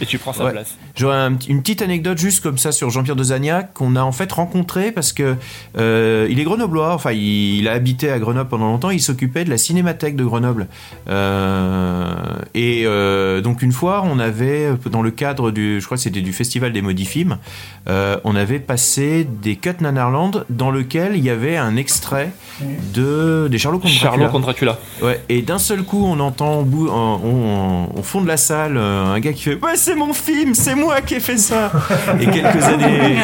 Et 0.02 0.06
tu 0.06 0.18
prends 0.18 0.32
sa 0.32 0.44
Ouais. 0.44 0.52
place. 0.52 0.76
J'aurais 0.96 1.16
un 1.16 1.36
une 1.48 1.60
petite 1.60 1.82
anecdote 1.82 2.16
juste 2.18 2.42
comme 2.42 2.56
ça 2.58 2.72
sur 2.72 2.88
Jean-Pierre 2.90 3.16
de 3.16 3.22
Zagnac 3.24 3.72
qu'on 3.74 3.96
a 3.96 4.02
en 4.02 4.12
fait 4.12 4.30
rencontré 4.32 4.92
parce 4.92 5.12
que 5.12 5.36
euh, 5.78 6.26
il 6.30 6.40
est 6.40 6.44
grenoblois, 6.44 6.94
enfin 6.94 7.12
il, 7.12 7.58
il 7.58 7.68
a 7.68 7.72
habité 7.72 8.10
à 8.10 8.18
Grenoble 8.18 8.48
pendant 8.48 8.66
longtemps, 8.66 8.90
il 8.90 9.00
s'occupait 9.00 9.44
de 9.44 9.50
la 9.50 9.58
cinémathèque 9.58 10.16
de 10.16 10.24
Grenoble 10.24 10.66
Euh, 11.08 12.12
et 12.54 12.82
euh, 12.86 13.40
donc 13.40 13.62
une 13.62 13.72
fois 13.72 14.02
on 14.04 14.18
avait 14.18 14.70
dans 14.90 15.02
le 15.02 15.10
cadre 15.10 15.50
du, 15.50 15.80
je 15.80 15.84
crois 15.84 15.96
que 15.96 16.02
c'était 16.02 16.20
du 16.22 16.32
festival 16.32 16.72
des 16.72 16.82
Modifilms, 16.82 17.38
on 17.86 18.36
avait 18.36 18.58
passé 18.60 19.26
des 19.42 19.56
cuts 19.56 19.70
Nanarland 19.80 20.44
dans 20.48 20.70
lequel 20.70 21.16
il 21.16 21.24
y 21.24 21.30
avait 21.30 21.56
un 21.56 21.76
extrait 21.76 22.30
de 22.94 23.48
des 23.50 23.58
Charlots 23.58 23.78
contre 23.78 23.92
Charlot 23.94 24.28
Dracula. 24.28 24.28
contre 24.30 24.44
Dracula. 24.46 24.78
Ouais, 25.02 25.20
et 25.28 25.42
d'un 25.42 25.58
seul 25.58 25.82
coup, 25.82 26.04
on 26.06 26.20
entend 26.20 26.60
au, 26.60 26.64
bout, 26.64 26.88
fond 28.02 28.20
de 28.20 28.28
la 28.28 28.36
salle 28.36 28.76
un 28.76 29.18
gars 29.20 29.32
qui 29.32 29.42
fait 29.42 29.58
Ouais, 29.60 29.76
c'est 29.90 29.96
mon 29.96 30.12
film, 30.12 30.54
c'est 30.54 30.76
moi 30.76 31.00
qui 31.00 31.14
ai 31.16 31.20
fait 31.20 31.36
ça 31.36 31.72
Et 32.20 32.26
quelques 32.26 32.62
années. 32.62 33.16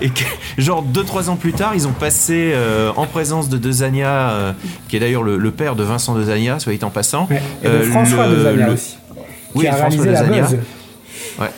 Et 0.00 0.08
que- 0.08 0.22
genre, 0.58 0.82
deux, 0.82 1.04
trois 1.04 1.28
ans 1.28 1.36
plus 1.36 1.52
tard, 1.52 1.72
ils 1.74 1.86
ont 1.86 1.92
passé 1.92 2.52
euh, 2.54 2.90
en 2.96 3.06
présence 3.06 3.48
de 3.50 3.58
Dezania, 3.58 4.30
euh, 4.30 4.52
qui 4.88 4.96
est 4.96 5.00
d'ailleurs 5.00 5.22
le, 5.22 5.36
le 5.36 5.50
père 5.50 5.76
de 5.76 5.82
Vincent 5.84 6.14
Dezania, 6.14 6.58
soit 6.58 6.72
dit 6.74 6.84
en 6.84 6.90
passant. 6.90 7.26
Ouais. 7.30 7.42
Et 7.62 7.68
de 7.68 7.72
euh, 7.72 7.90
François 7.90 8.26
le- 8.28 8.36
Dezania 8.36 8.66
le- 8.66 8.72
aussi. 8.72 8.96
Oui, 9.54 9.64
qui 9.64 9.68
a 9.68 9.74
François 9.74 10.04
Dezania. 10.06 10.46
Ouais. 11.38 11.50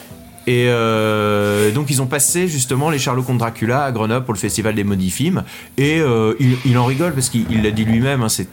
Et 0.48 0.64
euh, 0.68 1.70
donc 1.72 1.90
ils 1.90 2.00
ont 2.00 2.06
passé 2.06 2.48
justement 2.48 2.88
les 2.90 2.98
Charlots 2.98 3.22
contre 3.22 3.38
Dracula 3.40 3.84
à 3.84 3.92
Grenoble 3.92 4.24
pour 4.24 4.32
le 4.32 4.38
festival 4.40 4.74
des 4.74 4.82
Modifilms 4.84 5.42
et 5.76 6.00
euh, 6.00 6.32
il, 6.40 6.56
il 6.64 6.78
en 6.78 6.86
rigole 6.86 7.12
parce 7.12 7.28
qu'il 7.28 7.44
il 7.50 7.62
l'a 7.62 7.70
dit 7.70 7.84
lui-même. 7.84 8.22
Hein, 8.22 8.30
c'est 8.30 8.48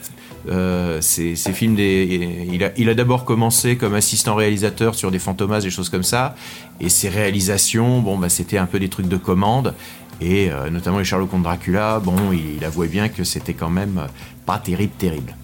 euh, 0.48 1.00
ces, 1.00 1.36
ces 1.36 1.52
films 1.52 1.74
des, 1.74 2.46
il 2.52 2.62
a, 2.64 2.70
il 2.76 2.88
a 2.88 2.94
d'abord 2.94 3.24
commencé 3.24 3.76
comme 3.76 3.94
assistant 3.94 4.34
réalisateur 4.34 4.94
sur 4.94 5.10
des 5.10 5.18
fantomas, 5.18 5.60
des 5.60 5.70
choses 5.70 5.88
comme 5.88 6.02
ça, 6.04 6.34
et 6.80 6.88
ses 6.88 7.08
réalisations, 7.08 8.00
bon 8.00 8.16
bah 8.18 8.28
c'était 8.28 8.58
un 8.58 8.66
peu 8.66 8.78
des 8.78 8.88
trucs 8.88 9.08
de 9.08 9.16
commande. 9.16 9.74
Et 10.20 10.50
euh, 10.50 10.70
notamment 10.70 10.98
les 10.98 11.04
Charlots 11.04 11.26
contre 11.26 11.42
Dracula, 11.42 12.00
bon, 12.02 12.32
il, 12.32 12.56
il 12.56 12.64
avouait 12.64 12.88
bien 12.88 13.08
que 13.10 13.22
c'était 13.22 13.52
quand 13.52 13.68
même 13.68 13.98
euh, 13.98 14.06
pas 14.46 14.58
terrible, 14.58 14.92
terrible. 14.96 15.36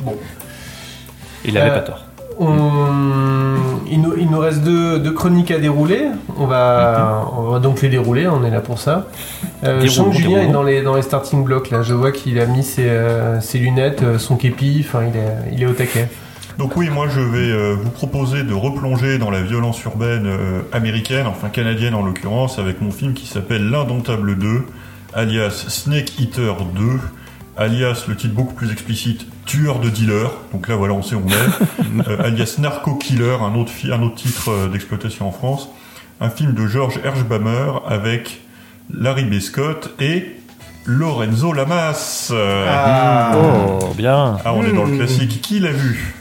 Bon. 0.00 0.16
Il 1.44 1.58
avait 1.58 1.70
Euh, 1.70 1.74
pas 1.74 1.80
tort. 1.82 2.04
On- 2.40 3.56
Il, 3.92 4.00
nous, 4.02 4.14
il 4.16 4.30
nous 4.30 4.38
reste 4.38 4.62
deux, 4.62 4.98
deux 5.00 5.10
chroniques 5.12 5.50
à 5.50 5.58
dérouler. 5.58 6.06
On 6.38 6.46
va, 6.46 7.26
on 7.36 7.50
va 7.50 7.58
donc 7.58 7.82
les 7.82 7.88
dérouler, 7.88 8.28
on 8.28 8.44
est 8.44 8.50
là 8.50 8.60
pour 8.60 8.78
ça. 8.78 9.08
Euh, 9.64 9.80
je 9.82 9.88
sens 9.88 10.14
que 10.14 10.22
Julien 10.22 10.42
est 10.42 10.52
dans 10.52 10.62
les, 10.62 10.80
dans 10.82 10.94
les 10.94 11.02
starting 11.02 11.42
blocks 11.44 11.70
là. 11.70 11.82
Je 11.82 11.92
vois 11.92 12.12
qu'il 12.12 12.38
a 12.38 12.46
mis 12.46 12.62
ses, 12.62 12.88
euh, 12.88 13.40
ses 13.40 13.58
lunettes, 13.58 14.02
euh, 14.04 14.18
son 14.18 14.36
képi, 14.36 14.84
enfin 14.86 15.00
il 15.10 15.16
est, 15.16 15.54
il 15.56 15.62
est 15.62 15.66
au 15.66 15.72
taquet. 15.72 16.08
Donc 16.58 16.76
oui, 16.76 16.88
moi 16.88 17.08
je 17.08 17.20
vais 17.20 17.50
euh, 17.50 17.74
vous 17.82 17.90
proposer 17.90 18.44
de 18.44 18.54
replonger 18.54 19.18
dans 19.18 19.30
la 19.30 19.42
violence 19.42 19.82
urbaine 19.84 20.26
euh, 20.26 20.60
américaine, 20.72 21.26
enfin 21.26 21.48
canadienne 21.48 21.94
en 21.94 22.02
l'occurrence, 22.04 22.58
avec 22.60 22.80
mon 22.80 22.92
film 22.92 23.12
qui 23.14 23.26
s'appelle 23.26 23.68
L'Indomptable 23.70 24.38
2, 24.38 24.62
alias 25.14 25.64
Snake 25.68 26.20
Eater 26.20 26.54
2, 26.76 26.82
alias 27.56 28.04
le 28.08 28.14
titre 28.14 28.34
beaucoup 28.34 28.54
plus 28.54 28.70
explicite 28.72 29.26
Tueur 29.50 29.80
de 29.80 29.90
dealers. 29.90 30.30
Donc 30.52 30.68
là 30.68 30.76
voilà, 30.76 30.94
on 30.94 31.02
sait 31.02 31.16
où 31.16 31.22
on 31.26 31.28
est. 31.28 32.06
Euh, 32.08 32.22
alias 32.22 32.54
Narco 32.58 32.94
Killer, 32.94 33.36
un 33.42 33.54
autre, 33.56 33.70
fi- 33.70 33.90
un 33.92 34.00
autre 34.02 34.14
titre 34.14 34.50
euh, 34.50 34.68
d'exploitation 34.68 35.26
en 35.26 35.32
France. 35.32 35.68
Un 36.20 36.30
film 36.30 36.54
de 36.54 36.66
George 36.68 37.00
Hershbammer 37.04 37.72
avec 37.88 38.42
Larry 38.94 39.24
B. 39.24 39.40
Scott 39.40 39.92
et 40.00 40.36
Lorenzo 40.84 41.52
Lamas. 41.52 42.28
Euh, 42.32 42.66
Ah. 42.68 43.32
Oh, 43.82 43.88
bien. 43.96 44.38
ah, 44.44 44.52
on 44.54 44.62
est 44.64 44.72
dans 44.72 44.84
le 44.84 44.96
classique. 44.96 45.40
Qui 45.42 45.58
l'a 45.58 45.72
vu? 45.72 46.14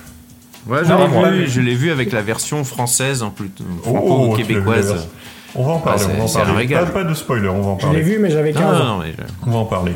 Ouais, 0.68 0.80
je 0.84 0.92
l'ai 0.94 1.08
moi, 1.08 1.30
vu, 1.30 1.48
je 1.48 1.62
l'ai 1.62 1.76
vu 1.76 1.92
avec 1.92 2.12
la 2.12 2.22
version 2.24 2.64
française 2.64 3.22
en 3.24 3.30
plus 3.30 3.52
Oh, 3.86 3.94
franco-québécoise. 3.94 5.08
On 5.56 5.66
va 5.66 5.74
en 5.74 5.80
parler, 5.80 6.04
Ouais, 6.04 6.12
on 6.14 6.18
va 6.18 6.24
en 6.24 6.28
c'est- 6.28 6.34
c'est 6.34 6.40
un 6.42 6.46
parler. 6.46 6.58
régal. 6.60 6.86
Pas, 6.86 6.92
pas 6.92 7.04
de 7.04 7.14
spoiler, 7.14 7.48
on 7.48 7.62
va 7.62 7.68
en 7.70 7.80
Je 7.80 7.86
l'ai 7.86 7.92
parler. 7.92 8.02
vu, 8.02 8.20
mais 8.20 8.30
j'avais 8.32 8.54
15 8.54 8.62
non, 8.62 8.82
ans. 8.82 8.98
non, 8.98 9.04
mais 9.04 9.14
je- 9.18 9.24
On 9.48 9.52
va 9.52 9.58
en 9.60 9.66
parler. 9.66 9.94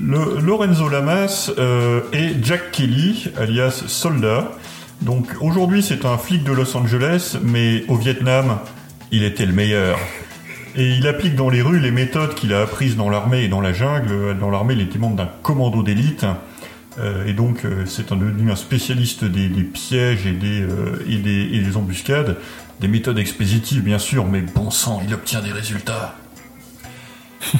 Le, 0.00 0.40
Lorenzo 0.40 0.88
Lamas 0.88 1.50
euh, 1.58 2.00
et 2.12 2.30
Jack 2.42 2.70
Kelly, 2.72 3.30
alias 3.36 3.84
Soldat. 3.86 4.52
Donc 5.02 5.26
aujourd'hui 5.40 5.82
c'est 5.82 6.04
un 6.04 6.18
flic 6.18 6.44
de 6.44 6.52
Los 6.52 6.76
Angeles, 6.76 7.36
mais 7.42 7.84
au 7.88 7.96
Vietnam, 7.96 8.58
Il 9.10 9.22
était 9.24 9.46
le 9.46 9.52
meilleur. 9.52 9.98
Et 10.76 10.90
il 10.96 11.08
applique 11.08 11.34
dans 11.34 11.48
les 11.48 11.62
rues 11.62 11.80
les 11.80 11.90
méthodes 11.90 12.34
qu'il 12.34 12.52
a 12.52 12.60
apprises 12.62 12.94
dans 12.96 13.08
l'armée 13.10 13.42
et 13.44 13.48
dans 13.48 13.60
la 13.60 13.72
jungle. 13.72 14.36
Dans 14.38 14.50
l'armée, 14.50 14.74
il 14.74 14.80
était 14.82 14.98
membre 14.98 15.16
d'un 15.16 15.30
commando 15.42 15.82
d'élite. 15.82 16.26
Euh, 17.00 17.26
et 17.26 17.32
donc, 17.32 17.64
euh, 17.64 17.84
c'est 17.86 18.12
un- 18.12 18.16
devenu 18.16 18.50
un 18.52 18.56
spécialiste 18.56 19.24
des, 19.24 19.48
des 19.48 19.62
pièges 19.62 20.26
et 20.26 20.32
des, 20.32 20.60
euh, 20.60 21.02
et, 21.08 21.16
des, 21.16 21.48
et 21.52 21.60
des 21.60 21.76
embuscades. 21.76 22.36
Des 22.80 22.88
méthodes 22.88 23.18
expéditives, 23.18 23.82
bien 23.82 23.98
sûr, 23.98 24.26
mais 24.26 24.40
bon 24.42 24.70
sang, 24.70 25.00
il 25.06 25.12
obtient 25.14 25.40
des 25.40 25.52
résultats. 25.52 26.16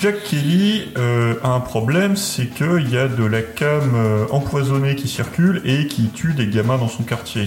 Jack 0.00 0.22
Kelly 0.24 0.84
euh, 0.96 1.34
a 1.44 1.48
un 1.48 1.60
problème, 1.60 2.16
c'est 2.16 2.46
qu'il 2.46 2.90
y 2.90 2.96
a 2.96 3.06
de 3.06 3.22
la 3.22 3.42
cam 3.42 3.92
euh, 3.94 4.24
empoisonnée 4.30 4.94
qui 4.94 5.08
circule 5.08 5.60
et 5.66 5.88
qui 5.88 6.08
tue 6.08 6.32
des 6.32 6.46
gamins 6.46 6.78
dans 6.78 6.88
son 6.88 7.02
quartier. 7.02 7.46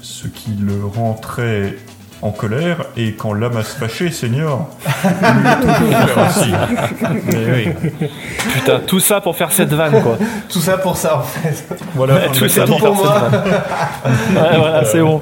Ce 0.00 0.26
qui 0.26 0.50
le 0.60 0.84
rend 0.84 1.14
très 1.14 1.76
en 2.22 2.30
colère, 2.30 2.84
et 2.96 3.14
quand 3.14 3.34
l'âme 3.34 3.56
a 3.56 3.64
se 3.64 3.76
fâcher, 3.76 4.10
Seigneur, 4.12 4.66
lui 5.04 5.48
est 5.48 5.60
toujours 5.60 5.88
ouvert 5.88 6.28
aussi. 6.28 6.52
Mais 7.26 7.52
oui. 7.52 8.08
Putain, 8.54 8.80
tout 8.86 9.00
ça 9.00 9.20
pour 9.20 9.36
faire 9.36 9.50
cette 9.50 9.72
vanne, 9.72 10.00
quoi. 10.02 10.18
Tout 10.48 10.60
ça 10.60 10.78
pour 10.78 10.96
ça, 10.96 11.18
en 11.18 11.22
fait. 11.22 11.66
Voilà, 11.94 12.28
tout 12.28 12.48
ça 12.48 12.64
pour 12.64 12.78
pour 12.78 12.96
faire 12.96 13.12
moi. 13.12 13.28
cette 13.30 13.40
vanne. 13.40 14.44
Ouais, 14.44 14.58
voilà, 14.58 14.84
c'est 14.84 15.00
bon. 15.00 15.20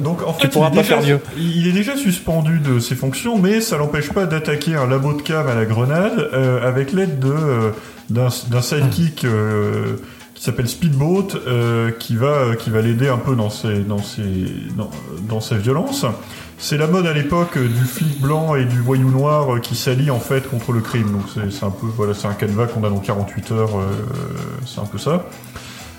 Donc 0.00 0.22
en 0.26 0.32
fait, 0.32 0.40
Tu 0.42 0.48
pourras 0.48 0.68
il 0.72 0.72
est 0.72 0.76
pas 0.76 0.82
déjà- 0.82 1.00
faire 1.00 1.08
mieux. 1.08 1.20
Il 1.36 1.66
est 1.68 1.72
déjà 1.72 1.96
suspendu 1.96 2.58
de 2.58 2.78
ses 2.78 2.94
fonctions, 2.94 3.38
mais 3.38 3.60
ça 3.60 3.76
l'empêche 3.76 4.10
pas 4.10 4.26
d'attaquer 4.26 4.74
un 4.76 4.86
labo 4.86 5.12
de 5.14 5.22
cam 5.22 5.46
à 5.46 5.54
la 5.54 5.64
grenade 5.64 6.28
euh, 6.32 6.66
avec 6.66 6.92
l'aide 6.92 7.18
de 7.18 7.30
euh, 7.32 7.70
d'un 8.10 8.30
sidekick 8.60 9.24
euh, 9.24 9.96
qui 10.34 10.42
s'appelle 10.44 10.68
Speedboat, 10.68 11.28
euh, 11.46 11.90
qui 11.90 12.16
va 12.16 12.26
euh, 12.26 12.54
qui 12.54 12.70
va 12.70 12.80
l'aider 12.80 13.08
un 13.08 13.18
peu 13.18 13.36
dans 13.36 13.50
ses 13.50 13.80
dans 13.80 13.98
ses 14.02 14.22
dans, 14.76 14.90
dans 15.28 15.40
sa 15.40 15.56
violence. 15.56 16.04
C'est 16.58 16.78
la 16.78 16.86
mode 16.86 17.06
à 17.08 17.12
l'époque 17.12 17.58
du 17.58 17.84
flic 17.84 18.20
blanc 18.20 18.54
et 18.54 18.64
du 18.64 18.78
voyou 18.80 19.10
noir 19.10 19.60
qui 19.60 19.74
s'allient 19.74 20.12
en 20.12 20.20
fait 20.20 20.48
contre 20.48 20.70
le 20.72 20.80
crime. 20.80 21.10
Donc 21.10 21.22
c'est 21.34 21.50
c'est 21.52 21.64
un 21.64 21.70
peu 21.70 21.86
voilà, 21.96 22.14
c'est 22.14 22.28
un 22.28 22.34
canevas 22.34 22.66
qu'on 22.66 22.84
a 22.84 22.88
dans 22.88 22.98
48 22.98 23.50
heures. 23.52 23.76
euh, 23.78 23.90
c'est 24.64 24.80
un 24.80 24.84
peu 24.86 24.98
ça. 24.98 25.24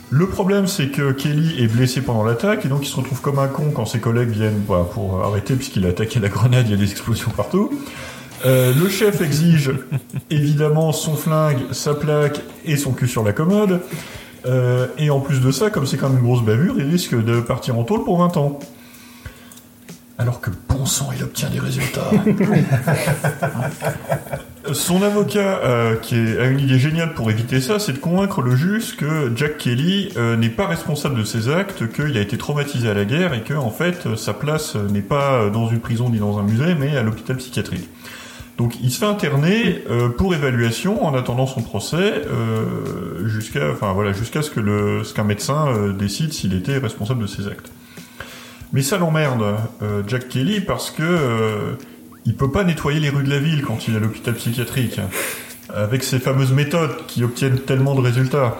Le 0.09 0.27
problème, 0.27 0.67
c'est 0.67 0.89
que 0.89 1.11
Kelly 1.11 1.63
est 1.63 1.67
blessé 1.67 2.01
pendant 2.01 2.23
l'attaque 2.23 2.65
et 2.65 2.67
donc 2.67 2.85
il 2.85 2.89
se 2.89 2.95
retrouve 2.95 3.21
comme 3.21 3.39
un 3.39 3.47
con 3.47 3.71
quand 3.73 3.85
ses 3.85 3.99
collègues 3.99 4.29
viennent 4.29 4.61
bah, 4.67 4.87
pour 4.93 5.23
arrêter 5.23 5.55
puisqu'il 5.55 5.85
a 5.85 5.89
attaqué 5.89 6.19
la 6.19 6.29
grenade, 6.29 6.67
il 6.67 6.71
y 6.71 6.75
a 6.75 6.77
des 6.77 6.91
explosions 6.91 7.31
partout. 7.31 7.71
Euh, 8.45 8.73
le 8.73 8.89
chef 8.89 9.21
exige 9.21 9.71
évidemment 10.29 10.91
son 10.91 11.15
flingue, 11.15 11.59
sa 11.71 11.93
plaque 11.93 12.41
et 12.65 12.77
son 12.77 12.91
cul 12.91 13.07
sur 13.07 13.23
la 13.23 13.33
commode. 13.33 13.81
Euh, 14.45 14.87
et 14.97 15.09
en 15.09 15.19
plus 15.19 15.39
de 15.39 15.51
ça, 15.51 15.69
comme 15.69 15.85
c'est 15.85 15.97
quand 15.97 16.09
même 16.09 16.19
une 16.19 16.25
grosse 16.25 16.43
bavure, 16.43 16.75
il 16.77 16.83
risque 16.83 17.15
de 17.15 17.39
partir 17.39 17.79
en 17.79 17.83
tôle 17.83 18.03
pour 18.03 18.19
20 18.19 18.37
ans. 18.37 18.59
Alors 20.17 20.41
que 20.41 20.51
bon 20.69 20.85
sang, 20.85 21.09
il 21.15 21.23
obtient 21.23 21.49
des 21.49 21.59
résultats. 21.59 22.11
Son 24.71 25.03
avocat, 25.03 25.59
euh, 25.63 25.97
qui 25.97 26.15
a 26.15 26.45
une 26.45 26.59
idée 26.59 26.79
géniale 26.79 27.13
pour 27.13 27.29
éviter 27.29 27.59
ça, 27.59 27.79
c'est 27.79 27.91
de 27.91 27.97
convaincre 27.97 28.41
le 28.41 28.55
juge 28.55 28.95
que 28.95 29.29
Jack 29.35 29.57
Kelly 29.57 30.09
euh, 30.15 30.37
n'est 30.37 30.49
pas 30.49 30.67
responsable 30.67 31.15
de 31.15 31.25
ses 31.25 31.49
actes, 31.49 31.91
qu'il 31.91 32.17
a 32.17 32.21
été 32.21 32.37
traumatisé 32.37 32.89
à 32.89 32.93
la 32.93 33.03
guerre 33.03 33.33
et 33.33 33.41
que 33.41 33.53
en 33.53 33.71
fait 33.71 34.15
sa 34.15 34.33
place 34.33 34.75
n'est 34.75 35.01
pas 35.01 35.49
dans 35.49 35.67
une 35.67 35.81
prison 35.81 36.09
ni 36.09 36.19
dans 36.19 36.39
un 36.39 36.43
musée, 36.43 36.75
mais 36.79 36.95
à 36.95 37.03
l'hôpital 37.03 37.35
psychiatrique. 37.37 37.89
Donc 38.57 38.75
il 38.81 38.89
se 38.89 38.99
fait 38.99 39.05
interner 39.05 39.83
euh, 39.89 40.07
pour 40.07 40.33
évaluation 40.33 41.05
en 41.05 41.13
attendant 41.13 41.45
son 41.45 41.61
procès 41.61 42.21
jusqu'à, 43.25 43.69
enfin 43.69 43.91
voilà, 43.91 44.13
jusqu'à 44.13 44.41
ce 44.43 44.49
que 44.49 44.61
le, 44.61 45.03
ce 45.03 45.13
qu'un 45.13 45.25
médecin 45.25 45.93
décide 45.99 46.31
s'il 46.31 46.55
était 46.55 46.77
responsable 46.77 47.23
de 47.23 47.27
ses 47.27 47.47
actes. 47.47 47.69
Mais 48.71 48.81
ça 48.81 48.97
l'emmerde, 48.97 49.43
Jack 50.07 50.29
Kelly, 50.29 50.61
parce 50.61 50.89
que 50.89 51.75
il 52.25 52.35
peut 52.35 52.51
pas 52.51 52.63
nettoyer 52.63 52.99
les 52.99 53.09
rues 53.09 53.23
de 53.23 53.29
la 53.29 53.39
ville 53.39 53.63
quand 53.63 53.87
il 53.87 53.93
est 53.93 53.97
à 53.97 53.99
l'hôpital 53.99 54.33
psychiatrique, 54.35 54.99
avec 55.73 56.03
ces 56.03 56.19
fameuses 56.19 56.51
méthodes 56.51 57.05
qui 57.07 57.23
obtiennent 57.23 57.59
tellement 57.59 57.95
de 57.95 58.01
résultats. 58.01 58.57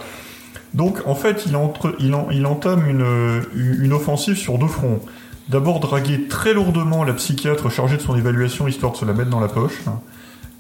Donc 0.74 1.00
en 1.06 1.16
fait, 1.16 1.46
il, 1.46 1.56
entame 2.46 2.90
une, 2.90 3.94
offensive 3.94 4.38
sur 4.38 4.58
deux 4.58 4.68
fronts. 4.68 5.00
D'abord 5.50 5.80
draguer 5.80 6.28
très 6.28 6.54
lourdement 6.54 7.04
la 7.04 7.14
psychiatre 7.14 7.70
chargée 7.70 7.98
de 7.98 8.02
son 8.02 8.16
évaluation 8.16 8.68
histoire 8.68 8.94
de 8.94 8.98
se 8.98 9.06
la 9.06 9.14
mettre 9.14 9.30
dans 9.30 9.42
la 9.42 9.50
poche, 9.50 9.82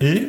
et 0.01 0.27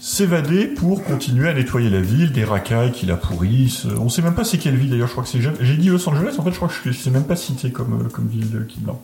s'évader 0.00 0.66
pour 0.66 1.02
continuer 1.02 1.48
à 1.48 1.54
nettoyer 1.54 1.88
la 1.88 2.00
ville 2.00 2.32
des 2.32 2.44
racailles 2.44 2.92
qui 2.92 3.06
la 3.06 3.16
pourrissent. 3.16 3.86
On 3.98 4.10
sait 4.10 4.20
même 4.20 4.34
pas 4.34 4.44
c'est 4.44 4.58
quelle 4.58 4.76
ville 4.76 4.90
d'ailleurs, 4.90 5.06
je 5.06 5.12
crois 5.12 5.24
que 5.24 5.30
c'est 5.30 5.40
j'ai 5.40 5.76
dit 5.76 5.88
Los 5.88 6.06
Angeles, 6.08 6.34
en 6.38 6.42
fait 6.42 6.50
je 6.50 6.56
crois 6.56 6.68
que 6.68 6.92
sais 6.92 7.10
même 7.10 7.24
pas 7.24 7.36
cité 7.36 7.70
comme, 7.70 8.02
euh, 8.02 8.08
comme 8.10 8.28
ville 8.28 8.66
qui 8.68 8.80
non. 8.86 8.98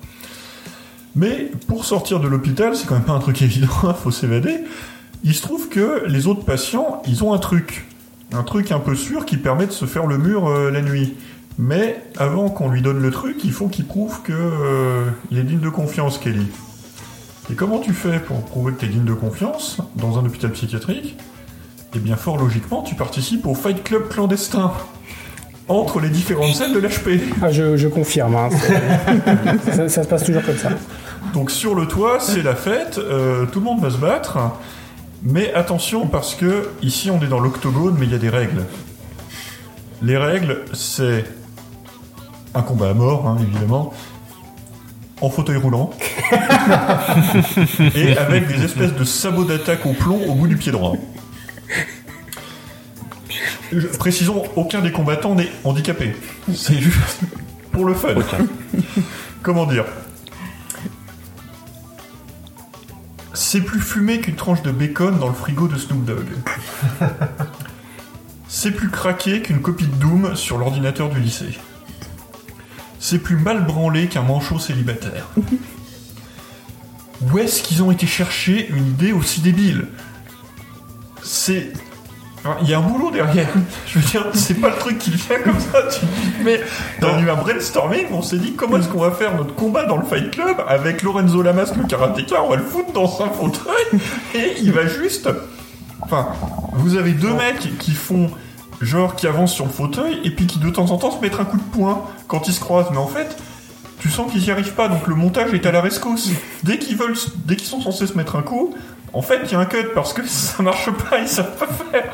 Mais 1.16 1.50
pour 1.66 1.84
sortir 1.84 2.20
de 2.20 2.28
l'hôpital, 2.28 2.76
c'est 2.76 2.86
quand 2.86 2.94
même 2.94 3.04
pas 3.04 3.12
un 3.12 3.20
truc 3.20 3.42
évident, 3.42 3.68
hein, 3.82 3.94
faut 3.94 4.10
s'évader. 4.10 4.60
Il 5.24 5.34
se 5.34 5.42
trouve 5.42 5.68
que 5.68 6.04
les 6.06 6.26
autres 6.26 6.44
patients, 6.44 7.02
ils 7.06 7.24
ont 7.24 7.32
un 7.32 7.38
truc. 7.38 7.86
Un 8.32 8.42
truc 8.42 8.70
un 8.72 8.78
peu 8.78 8.94
sûr 8.94 9.26
qui 9.26 9.36
permet 9.36 9.66
de 9.66 9.72
se 9.72 9.86
faire 9.86 10.06
le 10.06 10.16
mur 10.16 10.48
euh, 10.48 10.70
la 10.70 10.82
nuit. 10.82 11.14
Mais 11.58 12.02
avant 12.16 12.48
qu'on 12.48 12.70
lui 12.70 12.80
donne 12.80 13.02
le 13.02 13.10
truc, 13.10 13.44
il 13.44 13.52
faut 13.52 13.68
qu'il 13.68 13.86
prouve 13.86 14.22
que 14.22 14.32
euh, 14.32 15.10
il 15.30 15.38
est 15.38 15.42
digne 15.42 15.60
de 15.60 15.68
confiance, 15.68 16.16
Kelly. 16.18 16.46
Et 17.50 17.54
comment 17.54 17.80
tu 17.80 17.92
fais 17.92 18.20
pour 18.20 18.42
prouver 18.44 18.72
que 18.72 18.80
tu 18.80 18.86
es 18.86 18.88
digne 18.88 19.04
de 19.04 19.12
confiance 19.12 19.78
dans 19.96 20.18
un 20.18 20.24
hôpital 20.24 20.52
psychiatrique? 20.52 21.16
Eh 21.94 21.98
bien, 21.98 22.14
fort 22.14 22.38
logiquement, 22.38 22.82
tu 22.82 22.94
participes 22.94 23.44
au 23.46 23.54
Fight 23.54 23.82
Club 23.82 24.08
clandestin 24.08 24.72
entre 25.70 26.00
les 26.00 26.08
différentes 26.10 26.54
scènes 26.54 26.72
de 26.74 26.78
l'HP. 26.80 27.22
Ah, 27.42 27.50
je, 27.50 27.76
je 27.76 27.88
confirme. 27.88 28.34
hein, 28.34 28.48
ça 29.88 30.02
se 30.02 30.08
passe 30.08 30.24
toujours 30.24 30.42
comme 30.42 30.56
ça. 30.56 30.70
Donc 31.32 31.50
sur 31.50 31.74
le 31.74 31.86
toit, 31.86 32.18
c'est 32.20 32.42
la 32.42 32.56
fête, 32.56 32.98
euh, 32.98 33.46
tout 33.46 33.60
le 33.60 33.64
monde 33.64 33.80
va 33.80 33.90
se 33.90 33.96
battre. 33.98 34.38
Mais 35.22 35.52
attention 35.54 36.06
parce 36.06 36.34
que 36.34 36.70
ici 36.82 37.10
on 37.10 37.22
est 37.22 37.28
dans 37.28 37.40
l'octogone, 37.40 37.96
mais 37.98 38.06
il 38.06 38.12
y 38.12 38.14
a 38.14 38.18
des 38.18 38.30
règles. 38.30 38.64
Les 40.02 40.16
règles, 40.16 40.62
c'est 40.72 41.24
un 42.54 42.62
combat 42.62 42.88
à 42.90 42.94
mort, 42.94 43.28
hein, 43.28 43.36
évidemment, 43.40 43.92
en 45.20 45.28
fauteuil 45.28 45.58
roulant, 45.58 45.90
et 47.94 48.16
avec 48.16 48.48
des 48.48 48.64
espèces 48.64 48.94
de 48.94 49.04
sabots 49.04 49.44
d'attaque 49.44 49.84
au 49.86 49.92
plomb 49.92 50.20
au 50.26 50.34
bout 50.34 50.48
du 50.48 50.56
pied 50.56 50.72
droit. 50.72 50.96
Je- 53.72 53.86
Précisons, 53.86 54.42
aucun 54.56 54.80
des 54.80 54.92
combattants 54.92 55.34
n'est 55.34 55.50
handicapé. 55.64 56.14
C'est 56.54 56.78
juste 56.78 57.20
pour 57.72 57.84
le 57.84 57.94
fun. 57.94 58.14
Comment 59.42 59.66
dire? 59.66 59.84
C'est 63.32 63.60
plus 63.60 63.80
fumé 63.80 64.20
qu'une 64.20 64.34
tranche 64.36 64.62
de 64.62 64.70
bacon 64.70 65.18
dans 65.18 65.28
le 65.28 65.34
frigo 65.34 65.68
de 65.68 65.76
Snoop 65.78 66.04
Dogg. 66.04 66.26
C'est 68.48 68.72
plus 68.72 68.90
craqué 68.90 69.40
qu'une 69.42 69.60
copie 69.60 69.86
de 69.86 69.94
Doom 69.94 70.34
sur 70.36 70.58
l'ordinateur 70.58 71.08
du 71.08 71.20
lycée. 71.20 71.56
C'est 72.98 73.18
plus 73.18 73.36
mal 73.36 73.64
branlé 73.64 74.08
qu'un 74.08 74.22
manchot 74.22 74.58
célibataire. 74.58 75.28
Où 77.22 77.38
est-ce 77.38 77.62
qu'ils 77.62 77.82
ont 77.82 77.90
été 77.90 78.06
chercher 78.06 78.68
une 78.68 78.88
idée 78.88 79.12
aussi 79.12 79.40
débile? 79.40 79.86
C'est. 81.22 81.72
Il 82.62 82.68
y 82.68 82.74
a 82.74 82.78
un 82.78 82.82
boulot 82.82 83.10
derrière. 83.10 83.48
Je 83.86 83.98
veux 83.98 84.04
dire, 84.04 84.26
c'est 84.34 84.54
pas 84.54 84.70
le 84.70 84.76
truc 84.76 84.98
qui 84.98 85.10
vient 85.10 85.38
comme 85.40 85.60
ça. 85.60 85.82
Tu 85.88 86.06
mais 86.42 86.60
dans 87.00 87.18
eu 87.18 87.28
un 87.28 87.34
brainstorming, 87.34 88.06
on 88.12 88.22
s'est 88.22 88.38
dit 88.38 88.54
comment 88.54 88.78
est-ce 88.78 88.88
qu'on 88.88 89.00
va 89.00 89.10
faire 89.10 89.36
notre 89.36 89.54
combat 89.54 89.84
dans 89.84 89.96
le 89.96 90.04
Fight 90.04 90.30
Club 90.30 90.56
avec 90.66 91.02
Lorenzo 91.02 91.42
Lamas, 91.42 91.72
le 91.76 91.84
karatéka, 91.84 92.42
on 92.42 92.50
va 92.50 92.56
le 92.56 92.62
foutre 92.62 92.92
dans 92.92 93.22
un 93.22 93.28
fauteuil 93.28 94.00
et 94.34 94.54
il 94.60 94.72
va 94.72 94.86
juste. 94.86 95.28
Enfin, 96.00 96.28
vous 96.72 96.96
avez 96.96 97.12
deux 97.12 97.34
mecs 97.34 97.78
qui 97.78 97.92
font 97.92 98.30
genre 98.80 99.14
qui 99.14 99.26
avancent 99.26 99.52
sur 99.52 99.66
le 99.66 99.70
fauteuil 99.70 100.20
et 100.24 100.30
puis 100.30 100.46
qui 100.46 100.58
de 100.58 100.70
temps 100.70 100.90
en 100.90 100.96
temps 100.96 101.10
se 101.10 101.20
mettent 101.20 101.38
un 101.38 101.44
coup 101.44 101.58
de 101.58 101.76
poing 101.76 102.04
quand 102.26 102.48
ils 102.48 102.54
se 102.54 102.60
croisent. 102.60 102.90
Mais 102.90 102.96
en 102.96 103.06
fait, 103.06 103.36
tu 104.00 104.08
sens 104.08 104.32
qu'ils 104.32 104.42
n'y 104.42 104.50
arrivent 104.50 104.74
pas, 104.74 104.88
donc 104.88 105.06
le 105.06 105.14
montage 105.14 105.52
est 105.52 105.66
à 105.66 105.72
la 105.72 105.82
rescousse. 105.82 106.30
Dès 106.62 106.78
qu'ils 106.78 106.96
veulent, 106.96 107.16
dès 107.44 107.56
qu'ils 107.56 107.68
sont 107.68 107.82
censés 107.82 108.06
se 108.06 108.16
mettre 108.16 108.36
un 108.36 108.42
coup, 108.42 108.74
en 109.12 109.22
fait, 109.22 109.40
il 109.44 109.52
y 109.52 109.54
a 109.54 109.60
un 109.60 109.64
cut 109.66 109.88
parce 109.94 110.12
que 110.12 110.22
ça 110.26 110.62
marche 110.62 110.90
pas, 110.90 111.18
ils 111.18 111.28
savent 111.28 111.56
pas 111.56 111.66
faire. 111.66 112.04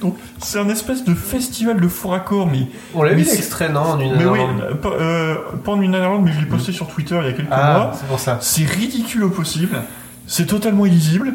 Donc, 0.00 0.16
c'est 0.38 0.58
un 0.58 0.68
espèce 0.68 1.04
de 1.04 1.14
festival 1.14 1.80
de 1.80 1.88
faux 1.88 2.08
raccords, 2.08 2.46
mais. 2.46 2.66
On 2.94 3.02
l'a 3.02 3.12
vu 3.12 3.24
l'extrait, 3.24 3.68
non, 3.68 3.80
en 3.80 4.00
une 4.00 4.16
Mais 4.16 4.26
oui, 4.26 4.40
euh, 4.84 5.34
pas, 5.64 5.72
en 5.72 5.80
une 5.80 5.92
mais 6.22 6.32
je 6.32 6.40
l'ai 6.40 6.46
posté 6.46 6.72
sur 6.72 6.86
Twitter 6.86 7.18
il 7.22 7.26
y 7.26 7.30
a 7.30 7.32
quelques 7.32 7.48
Ah, 7.50 7.78
mois. 7.78 7.92
c'est 7.98 8.06
pour 8.06 8.20
ça. 8.20 8.38
C'est 8.40 8.64
ridicule 8.64 9.24
au 9.24 9.30
possible. 9.30 9.80
C'est 10.26 10.46
totalement 10.46 10.86
illisible. 10.86 11.34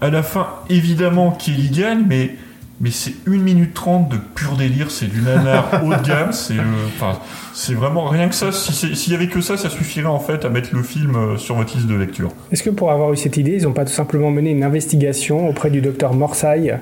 À 0.00 0.08
la 0.10 0.22
fin, 0.22 0.48
évidemment, 0.68 1.30
Kelly 1.30 1.68
gagne, 1.70 2.04
mais 2.08 2.36
mais 2.80 2.90
c'est 2.90 3.12
1 3.26 3.32
minute 3.32 3.74
30 3.74 4.08
de 4.08 4.16
pur 4.16 4.56
délire, 4.56 4.90
c'est 4.90 5.06
du 5.06 5.20
nanar 5.20 5.68
haut 5.84 5.94
de 5.94 6.02
gamme, 6.06 6.32
c'est 6.32 6.54
euh, 6.58 7.12
c'est 7.52 7.74
vraiment 7.74 8.06
rien 8.08 8.28
que 8.28 8.34
ça. 8.34 8.52
Si 8.52 8.96
S'il 8.96 9.12
y 9.12 9.16
avait 9.16 9.26
que 9.28 9.40
ça, 9.42 9.56
ça 9.58 9.68
suffirait 9.68 10.06
en 10.06 10.18
fait 10.18 10.44
à 10.44 10.48
mettre 10.48 10.70
le 10.72 10.82
film 10.82 11.14
euh, 11.14 11.36
sur 11.36 11.56
votre 11.56 11.74
liste 11.76 11.88
de 11.88 11.94
lecture. 11.94 12.30
Est-ce 12.52 12.62
que 12.62 12.70
pour 12.70 12.90
avoir 12.90 13.12
eu 13.12 13.16
cette 13.16 13.36
idée, 13.36 13.56
ils 13.58 13.64
n'ont 13.64 13.72
pas 13.72 13.84
tout 13.84 13.92
simplement 13.92 14.30
mené 14.30 14.50
une 14.50 14.64
investigation 14.64 15.48
auprès 15.48 15.68
du 15.70 15.80
docteur 15.82 16.14
Morsaille 16.14 16.78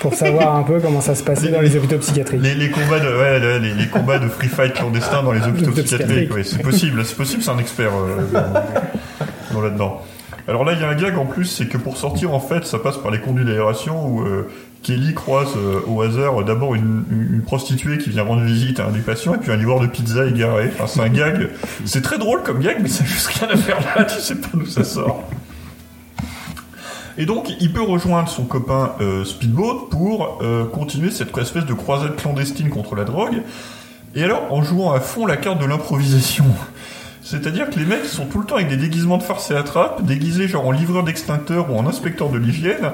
pour 0.00 0.14
savoir 0.14 0.56
un 0.56 0.62
peu 0.64 0.80
comment 0.80 1.00
ça 1.00 1.14
se 1.14 1.22
passait 1.22 1.50
dans 1.50 1.60
les 1.60 1.76
hôpitaux 1.76 1.98
psychiatriques? 1.98 2.40
Les, 2.42 2.54
les 2.54 2.70
combats 2.70 2.98
de 2.98 3.06
ouais, 3.16 3.60
les, 3.60 3.74
les 3.74 3.86
combats 3.86 4.18
de 4.18 4.28
free 4.28 4.48
fight 4.48 4.72
clandestins 4.74 5.22
dans 5.22 5.32
les 5.32 5.46
hôpitaux 5.46 5.70
psychiatriques, 5.72 6.34
ouais, 6.34 6.42
c'est 6.44 6.62
possible, 6.62 7.04
c'est 7.04 7.16
possible, 7.16 7.42
c'est 7.42 7.50
un 7.50 7.58
expert 7.58 7.92
euh, 7.94 8.22
dans- 8.32 9.54
dans 9.54 9.60
là-dedans. 9.60 10.02
Alors 10.48 10.64
là, 10.64 10.72
il 10.74 10.80
y 10.80 10.84
a 10.84 10.88
un 10.88 10.94
gag 10.94 11.16
en 11.18 11.26
plus, 11.26 11.44
c'est 11.44 11.66
que 11.66 11.76
pour 11.76 11.96
sortir, 11.96 12.32
en 12.32 12.38
fait, 12.40 12.64
ça 12.66 12.78
passe 12.78 12.96
par 12.98 13.10
les 13.10 13.18
conduits 13.20 13.44
d'aération 13.44 14.06
où 14.08 14.22
euh, 14.22 14.48
Kelly 14.86 15.14
croise 15.14 15.48
euh, 15.56 15.80
au 15.88 16.00
hasard 16.02 16.44
d'abord 16.44 16.76
une 16.76 17.42
prostituée 17.44 17.98
qui 17.98 18.10
vient 18.10 18.22
rendre 18.22 18.42
visite 18.42 18.78
à 18.78 18.86
un 18.86 18.92
des 18.92 19.00
patients 19.00 19.34
et 19.34 19.38
puis 19.38 19.50
un 19.50 19.56
livreur 19.56 19.80
de 19.80 19.88
pizza 19.88 20.24
égaré. 20.24 20.70
Enfin, 20.72 20.86
c'est 20.86 21.00
un 21.00 21.08
gag. 21.08 21.48
C'est 21.84 22.02
très 22.02 22.18
drôle 22.18 22.44
comme 22.44 22.60
gag, 22.60 22.76
mais 22.80 22.88
ça 22.88 23.02
n'a 23.02 23.10
juste 23.10 23.26
rien 23.26 23.48
à 23.48 23.56
faire 23.56 23.80
là, 23.80 24.04
tu 24.04 24.20
sais 24.20 24.36
pas 24.36 24.46
d'où 24.54 24.64
ça 24.64 24.84
sort. 24.84 25.24
Et 27.18 27.26
donc, 27.26 27.50
il 27.60 27.72
peut 27.72 27.82
rejoindre 27.82 28.28
son 28.28 28.44
copain 28.44 28.92
euh, 29.00 29.24
Speedboat 29.24 29.88
pour 29.90 30.38
euh, 30.42 30.66
continuer 30.66 31.10
cette 31.10 31.36
espèce 31.36 31.64
de 31.64 31.74
croisade 31.74 32.14
clandestine 32.14 32.68
contre 32.70 32.94
la 32.94 33.02
drogue. 33.02 33.42
Et 34.14 34.22
alors, 34.22 34.52
en 34.52 34.62
jouant 34.62 34.92
à 34.92 35.00
fond 35.00 35.26
la 35.26 35.36
carte 35.36 35.60
de 35.60 35.66
l'improvisation. 35.66 36.44
C'est-à-dire 37.22 37.70
que 37.70 37.80
les 37.80 37.86
mecs 37.86 38.04
sont 38.04 38.26
tout 38.26 38.38
le 38.38 38.46
temps 38.46 38.54
avec 38.54 38.68
des 38.68 38.76
déguisements 38.76 39.18
de 39.18 39.24
farce 39.24 39.50
et 39.50 39.56
attrape, 39.56 40.04
déguisés 40.04 40.46
genre 40.46 40.64
en 40.64 40.70
livreur 40.70 41.02
d'extincteur 41.02 41.72
ou 41.72 41.76
en 41.76 41.88
inspecteur 41.88 42.28
de 42.28 42.38
l'hygiène. 42.38 42.92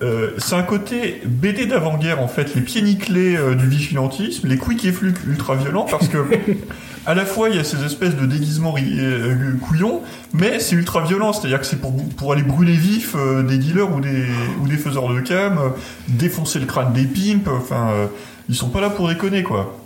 Euh, 0.00 0.30
c'est 0.38 0.54
un 0.54 0.62
côté 0.62 1.20
BD 1.26 1.66
d'avant-guerre 1.66 2.20
en 2.20 2.28
fait, 2.28 2.54
les 2.54 2.60
pieds 2.60 2.82
nickelés 2.82 3.36
euh, 3.36 3.56
du 3.56 3.66
vigilantisme, 3.66 4.46
les 4.46 4.56
quick 4.56 4.84
et 4.84 4.92
flucs 4.92 5.16
ultra 5.26 5.56
violents 5.56 5.86
parce 5.90 6.06
que 6.06 6.18
à 7.06 7.14
la 7.16 7.24
fois 7.24 7.48
il 7.48 7.56
y 7.56 7.58
a 7.58 7.64
ces 7.64 7.84
espèces 7.84 8.14
de 8.14 8.24
déguisements 8.24 8.70
ri- 8.70 8.94
euh, 9.00 9.54
couillons, 9.60 10.02
mais 10.32 10.60
c'est 10.60 10.76
ultra 10.76 11.04
violent, 11.04 11.32
c'est-à-dire 11.32 11.58
que 11.58 11.66
c'est 11.66 11.80
pour, 11.80 11.96
pour 12.10 12.32
aller 12.32 12.44
brûler 12.44 12.74
vif 12.74 13.16
euh, 13.16 13.42
des 13.42 13.58
dealers 13.58 13.92
ou 13.92 14.00
des, 14.00 14.26
ou 14.62 14.68
des 14.68 14.76
faiseurs 14.76 15.12
de 15.12 15.18
cam, 15.20 15.58
euh, 15.58 15.68
défoncer 16.06 16.60
le 16.60 16.66
crâne 16.66 16.92
des 16.92 17.02
pimps, 17.04 17.48
enfin 17.50 17.88
euh, 17.90 18.06
ils 18.48 18.54
sont 18.54 18.68
pas 18.68 18.80
là 18.80 18.90
pour 18.90 19.08
déconner 19.08 19.42
quoi. 19.42 19.76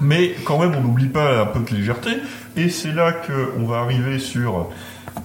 Mais 0.00 0.36
quand 0.44 0.60
même, 0.60 0.74
on 0.76 0.80
n'oublie 0.80 1.08
pas 1.08 1.42
un 1.42 1.46
peu 1.46 1.58
de 1.58 1.76
légèreté. 1.76 2.10
Et 2.56 2.68
c'est 2.68 2.92
là 2.92 3.12
qu'on 3.12 3.64
va 3.66 3.78
arriver 3.78 4.20
sur. 4.20 4.68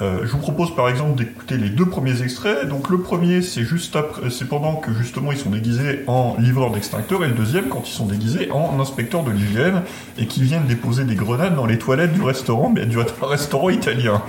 Euh, 0.02 0.20
je 0.24 0.32
vous 0.32 0.40
propose 0.40 0.76
par 0.76 0.90
exemple 0.90 1.18
d'écouter 1.18 1.58
les 1.58 1.70
deux 1.70 1.86
premiers 1.86 2.22
extraits. 2.22 2.68
Donc 2.68 2.90
le 2.90 3.00
premier, 3.00 3.42
c'est 3.42 3.64
juste 3.64 3.96
après, 3.96 4.30
c'est 4.30 4.48
pendant 4.48 4.76
que 4.76 4.94
justement 4.94 5.32
ils 5.32 5.38
sont 5.38 5.50
déguisés 5.50 6.04
en 6.08 6.36
livreurs 6.40 6.72
d'extincteurs, 6.72 7.24
et 7.24 7.28
le 7.28 7.34
deuxième 7.34 7.70
quand 7.70 7.84
ils 7.86 7.92
sont 7.94 8.06
déguisés 8.06 8.50
en 8.52 8.80
inspecteurs 8.80 9.24
de 9.24 9.32
l'hygiène 9.32 9.84
et 10.18 10.28
qui 10.28 10.44
viennent 10.44 10.66
déposer 10.66 11.04
des 11.04 11.16
grenades 11.16 11.56
dans 11.56 11.66
les 11.66 11.78
toilettes 11.78 12.14
du 12.14 12.22
restaurant, 12.22 12.70
mais 12.70 12.86
du 12.86 12.98
restaurant 13.22 13.70
italien. 13.70 14.22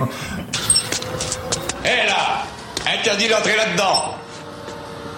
Hé 1.83 2.07
là 2.07 2.43
Interdit 2.99 3.27
d'entrer 3.27 3.55
là-dedans 3.55 4.15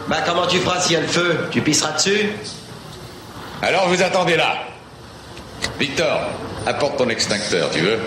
Bah 0.07 0.17
comment 0.25 0.47
tu 0.47 0.57
feras 0.57 0.79
s'il 0.79 0.93
y 0.93 0.95
a 0.95 1.01
le 1.01 1.07
feu? 1.07 1.38
Tu 1.51 1.61
pisseras 1.61 1.93
dessus? 1.93 2.29
Alors 3.61 3.88
vous 3.89 4.01
attendez 4.01 4.35
là. 4.35 4.55
Victor, 5.79 6.21
apporte 6.65 6.97
ton 6.97 7.09
extincteur, 7.09 7.69
tu 7.71 7.79
veux? 7.79 7.99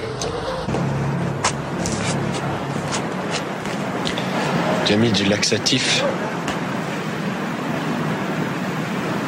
Tu 4.90 4.94
as 4.94 4.98
mis 4.98 5.12
du 5.12 5.24
laxatif. 5.24 6.02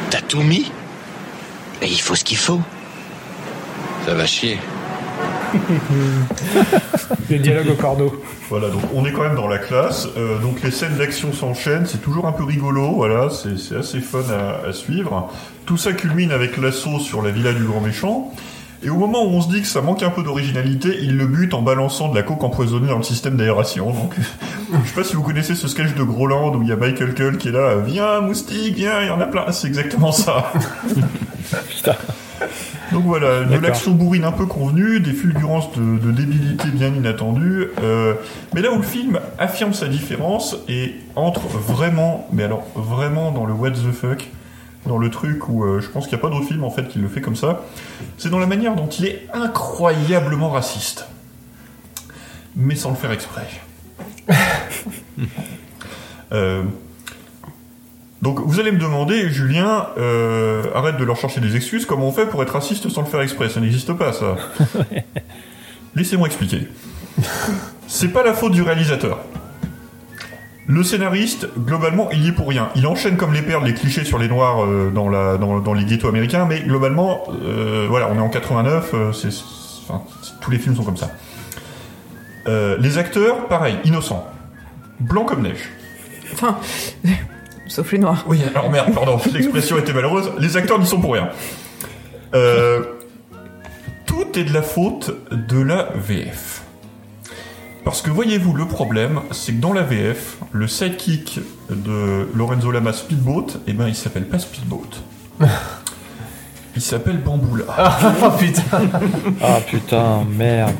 T'as 0.09 0.19
tout 0.19 0.41
mis? 0.41 0.69
Et 1.81 1.87
il 1.87 2.01
faut 2.01 2.15
ce 2.15 2.25
qu'il 2.25 2.35
faut. 2.35 2.59
Ça 4.05 4.13
va 4.13 4.25
chier. 4.25 4.59
Le 7.29 7.37
dialogue 7.39 7.69
au 7.69 7.75
cordeau. 7.75 8.21
Voilà, 8.49 8.67
donc 8.71 8.81
on 8.93 9.05
est 9.05 9.13
quand 9.13 9.21
même 9.21 9.35
dans 9.35 9.47
la 9.47 9.57
classe. 9.57 10.09
Euh, 10.17 10.37
donc 10.39 10.61
les 10.61 10.71
scènes 10.71 10.97
d'action 10.97 11.31
s'enchaînent, 11.31 11.85
c'est 11.85 12.01
toujours 12.01 12.27
un 12.27 12.33
peu 12.33 12.43
rigolo, 12.43 12.91
voilà, 12.95 13.29
c'est 13.29 13.57
c'est 13.57 13.77
assez 13.77 14.01
fun 14.01 14.23
à, 14.29 14.67
à 14.67 14.73
suivre. 14.73 15.31
Tout 15.65 15.77
ça 15.77 15.93
culmine 15.93 16.33
avec 16.33 16.57
l'assaut 16.57 16.99
sur 16.99 17.21
la 17.21 17.31
villa 17.31 17.53
du 17.53 17.63
grand 17.63 17.79
méchant. 17.79 18.33
Et 18.85 18.89
au 18.89 18.97
moment 18.97 19.23
où 19.23 19.29
on 19.29 19.41
se 19.41 19.49
dit 19.49 19.61
que 19.61 19.67
ça 19.67 19.81
manque 19.81 20.03
un 20.03 20.09
peu 20.09 20.23
d'originalité, 20.23 20.97
il 21.01 21.17
le 21.17 21.25
bute 21.25 21.53
en 21.53 21.61
balançant 21.61 22.09
de 22.09 22.15
la 22.15 22.23
coke 22.23 22.43
empoisonnée 22.43 22.87
dans 22.87 22.97
le 22.97 23.03
système 23.03 23.37
d'aération. 23.37 23.91
Donc, 23.91 24.13
je 24.83 24.89
sais 24.89 24.95
pas 24.95 25.03
si 25.03 25.15
vous 25.15 25.23
connaissez 25.23 25.55
ce 25.55 25.67
sketch 25.67 25.93
de 25.95 26.03
Groland 26.03 26.53
où 26.55 26.61
il 26.61 26.67
y 26.67 26.71
a 26.71 26.75
Michael 26.75 27.13
Cull 27.13 27.37
qui 27.37 27.47
est 27.49 27.51
là, 27.51 27.77
viens 27.77 28.19
moustique, 28.21 28.75
viens, 28.75 29.01
il 29.01 29.07
y 29.07 29.11
en 29.11 29.21
a 29.21 29.25
plein. 29.25 29.51
C'est 29.51 29.67
exactement 29.67 30.11
ça. 30.11 30.51
Donc 32.91 33.05
voilà, 33.05 33.43
de 33.45 33.57
l'action 33.57 33.91
bourrine 33.91 34.23
un 34.23 34.31
peu 34.31 34.45
convenue, 34.45 34.99
des 34.99 35.13
fulgurances 35.13 35.71
de, 35.71 35.97
de 35.97 36.11
débilité 36.11 36.67
bien 36.69 36.89
inattendues. 36.89 37.69
euh, 37.81 38.13
mais 38.53 38.61
là 38.61 38.71
où 38.71 38.77
le 38.77 38.83
film 38.83 39.19
affirme 39.39 39.73
sa 39.73 39.87
différence 39.87 40.57
et 40.67 40.95
entre 41.15 41.47
vraiment, 41.47 42.27
mais 42.31 42.43
alors 42.43 42.63
vraiment 42.75 43.31
dans 43.31 43.45
le 43.45 43.53
what 43.53 43.71
the 43.71 43.91
fuck, 43.91 44.29
dans 44.85 44.97
le 44.97 45.09
truc 45.09 45.47
où 45.47 45.63
euh, 45.63 45.79
je 45.79 45.89
pense 45.89 46.07
qu'il 46.07 46.17
n'y 46.17 46.21
a 46.21 46.27
pas 46.27 46.29
d'autre 46.29 46.47
film 46.47 46.63
en 46.63 46.69
fait 46.69 46.87
qui 46.87 46.99
le 46.99 47.07
fait 47.07 47.21
comme 47.21 47.35
ça, 47.35 47.63
c'est 48.17 48.29
dans 48.29 48.39
la 48.39 48.47
manière 48.47 48.75
dont 48.75 48.87
il 48.87 49.05
est 49.05 49.27
incroyablement 49.33 50.49
raciste. 50.49 51.07
Mais 52.55 52.75
sans 52.75 52.91
le 52.91 52.95
faire 52.95 53.11
exprès. 53.11 53.47
Euh, 56.31 56.63
donc 58.23 58.39
vous 58.39 58.59
allez 58.59 58.71
me 58.71 58.79
demander, 58.79 59.29
Julien, 59.29 59.89
euh, 59.99 60.63
arrête 60.73 60.97
de 60.97 61.03
leur 61.03 61.15
chercher 61.15 61.41
des 61.41 61.55
excuses, 61.55 61.85
comment 61.85 62.07
on 62.07 62.11
fait 62.11 62.25
pour 62.25 62.41
être 62.41 62.53
raciste 62.53 62.89
sans 62.89 63.01
le 63.01 63.07
faire 63.07 63.21
exprès? 63.21 63.49
Ça 63.49 63.59
n'existe 63.59 63.93
pas 63.93 64.13
ça. 64.13 64.37
Laissez-moi 65.95 66.25
expliquer. 66.25 66.67
C'est 67.87 68.07
pas 68.07 68.23
la 68.23 68.33
faute 68.33 68.53
du 68.53 68.63
réalisateur. 68.63 69.19
Le 70.65 70.81
scénariste, 70.81 71.49
globalement, 71.57 72.09
il 72.11 72.23
y 72.23 72.29
est 72.29 72.31
pour 72.31 72.47
rien. 72.47 72.69
Il 72.75 72.87
enchaîne 72.87 73.17
comme 73.17 73.33
les 73.33 73.41
perles 73.41 73.65
les 73.65 73.73
clichés 73.73 74.05
sur 74.05 74.17
les 74.17 74.29
noirs 74.29 74.63
euh, 74.63 74.91
dans, 74.93 75.09
la, 75.09 75.37
dans, 75.37 75.59
dans 75.59 75.73
les 75.73 75.83
ghettos 75.83 76.07
américains, 76.07 76.45
mais 76.45 76.61
globalement, 76.61 77.23
euh, 77.43 77.85
voilà, 77.89 78.07
on 78.09 78.15
est 78.15 78.21
en 78.21 78.29
89, 78.29 78.91
euh, 78.93 79.11
c'est, 79.11 79.27
enfin, 79.27 80.03
tous 80.39 80.51
les 80.51 80.57
films 80.57 80.75
sont 80.75 80.83
comme 80.83 80.97
ça. 80.97 81.11
Les 82.45 82.97
acteurs, 82.97 83.47
pareil, 83.47 83.77
innocents. 83.85 84.25
Blancs 84.99 85.27
comme 85.27 85.41
neige. 85.43 85.69
Enfin, 86.33 86.57
sauf 87.67 87.91
les 87.91 87.99
noirs. 87.99 88.23
Oui, 88.27 88.41
alors 88.53 88.69
merde, 88.69 88.93
pardon, 88.93 89.19
l'expression 89.33 89.77
était 89.77 89.93
malheureuse. 89.93 90.31
Les 90.39 90.57
acteurs 90.57 90.79
n'y 90.79 90.85
sont 90.85 90.99
pour 90.99 91.13
rien. 91.13 91.29
Tout 94.05 94.39
est 94.39 94.43
de 94.43 94.53
la 94.53 94.61
faute 94.61 95.11
de 95.31 95.61
la 95.61 95.89
VF. 95.95 96.62
Parce 97.83 98.01
que 98.01 98.09
voyez-vous, 98.09 98.53
le 98.53 98.65
problème, 98.65 99.21
c'est 99.31 99.53
que 99.53 99.61
dans 99.61 99.73
la 99.73 99.83
VF, 99.83 100.37
le 100.51 100.67
sidekick 100.67 101.39
de 101.69 102.29
Lorenzo 102.33 102.71
Lama 102.71 102.93
Speedboat, 102.93 103.47
eh 103.67 103.73
ben, 103.73 103.87
il 103.87 103.95
s'appelle 103.95 104.25
pas 104.25 104.39
Speedboat. 104.39 104.89
Il 106.75 106.81
s'appelle 106.81 107.17
Bamboula. 107.17 107.65
Ah 107.77 108.31
putain 108.39 108.63
Ah 109.43 109.59
putain, 109.61 110.23
merde. 110.27 110.71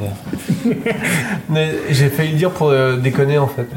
Mais 1.50 1.72
J'ai 1.92 2.10
failli 2.10 2.32
le 2.32 2.38
dire 2.38 2.50
pour 2.50 2.70
euh, 2.70 2.98
déconner 2.98 3.38
en 3.38 3.48
fait. 3.48 3.68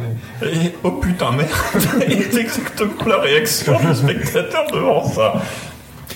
Et 0.42 0.74
oh 0.82 0.92
putain, 0.92 1.32
merde 1.32 1.50
C'est 1.78 2.40
exactement 2.40 3.04
la 3.06 3.18
réaction 3.18 3.78
du 3.78 3.94
spectateur 3.94 4.64
devant 4.72 5.04
ça. 5.04 5.34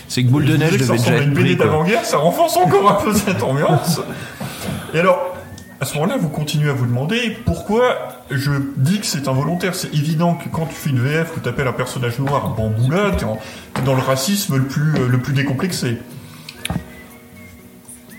C'est 0.08 0.24
que 0.24 0.28
Boule 0.28 0.46
de 0.46 0.56
Neige 0.56 0.78
devait 0.78 0.96
déjà 0.96 1.16
être 1.16 1.22
une 1.22 1.34
BD 1.34 1.56
d'avant-guerre, 1.56 2.04
ça 2.04 2.16
renforce 2.16 2.56
encore 2.56 2.90
un 2.90 3.04
peu 3.04 3.12
cette 3.12 3.42
ambiance. 3.42 4.00
Et 4.94 5.00
alors, 5.00 5.29
à 5.80 5.86
ce 5.86 5.94
moment-là, 5.94 6.16
vous 6.18 6.28
continuez 6.28 6.68
à 6.68 6.72
vous 6.74 6.84
demander 6.86 7.36
pourquoi 7.46 7.96
je 8.30 8.50
dis 8.76 9.00
que 9.00 9.06
c'est 9.06 9.28
involontaire. 9.28 9.74
C'est 9.74 9.92
évident 9.94 10.34
que 10.34 10.48
quand 10.50 10.66
tu 10.66 10.74
fais 10.74 10.90
une 10.90 11.00
VF 11.00 11.36
où 11.36 11.40
tu 11.40 11.48
appelles 11.48 11.68
un 11.68 11.72
personnage 11.72 12.18
noir 12.18 12.54
bamboula, 12.54 13.12
t'es 13.12 13.24
en- 13.24 13.38
t'es 13.74 13.82
dans 13.82 13.94
le 13.94 14.02
racisme 14.02 14.56
le 14.58 14.64
plus, 14.64 14.94
euh, 14.96 15.08
le 15.08 15.18
plus 15.18 15.32
décomplexé. 15.32 15.96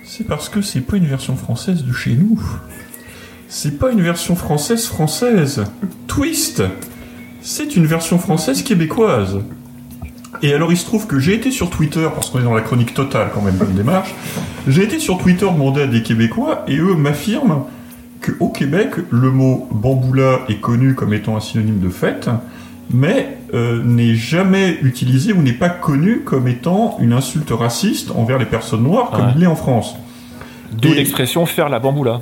C'est 0.03 0.24
parce 0.26 0.49
que 0.49 0.62
c'est 0.62 0.82
pas 0.82 0.97
une 0.97 1.05
version 1.05 1.36
française 1.36 1.84
de 1.84 1.93
chez 1.93 2.14
nous. 2.16 2.41
C'est 3.47 3.78
pas 3.78 3.91
une 3.91 4.01
version 4.01 4.36
française 4.36 4.86
française. 4.88 5.64
Twist 6.07 6.64
C'est 7.43 7.76
une 7.76 7.86
version 7.88 8.20
française 8.20 8.62
québécoise. 8.64 9.39
Et 10.42 10.54
alors 10.54 10.72
il 10.72 10.78
se 10.78 10.86
trouve 10.86 11.08
que 11.08 11.20
j'ai 11.20 11.34
été 11.36 11.52
sur 11.52 11.70
Twitter, 11.70 12.08
parce 12.14 12.30
qu'on 12.30 12.40
est 12.40 12.44
dans 12.44 12.54
la 12.54 12.62
chronique 12.62 12.94
totale 12.94 13.30
quand 13.34 13.42
même 13.42 13.58
comme 13.58 13.74
démarche, 13.74 14.14
j'ai 14.68 14.84
été 14.84 14.98
sur 15.00 15.18
Twitter 15.18 15.46
demander 15.46 15.82
à 15.84 15.88
des 15.88 16.02
Québécois 16.04 16.64
et 16.68 16.78
eux 16.78 16.96
m'affirment 16.96 17.64
qu'au 18.26 18.50
Québec, 18.50 18.92
le 19.10 19.32
mot 19.32 19.68
bamboula 19.72 20.42
est 20.48 20.60
connu 20.62 20.94
comme 20.96 21.14
étant 21.14 21.36
un 21.36 21.40
synonyme 21.40 21.80
de 21.80 21.90
fête, 21.90 22.30
mais 22.94 23.38
euh, 23.54 23.82
n'est 23.84 24.16
jamais 24.16 24.78
utilisé 24.84 25.34
ou 25.34 25.42
n'est 25.42 25.54
pas 25.54 25.70
connu 25.70 26.22
comme 26.22 26.48
étant 26.48 26.98
une 27.02 27.14
insulte 27.14 27.52
raciste 27.52 28.12
envers 28.12 28.38
les 28.40 28.46
personnes 28.46 28.84
noires 28.84 29.10
comme 29.12 29.26
Ouais. 29.26 29.32
il 29.36 29.42
l'est 29.42 29.48
en 29.48 29.56
France. 29.56 29.96
D'où 30.72 30.90
Et- 30.90 30.96
l'expression 30.96 31.46
faire 31.46 31.68
la 31.70 31.80
bamboula. 31.80 32.22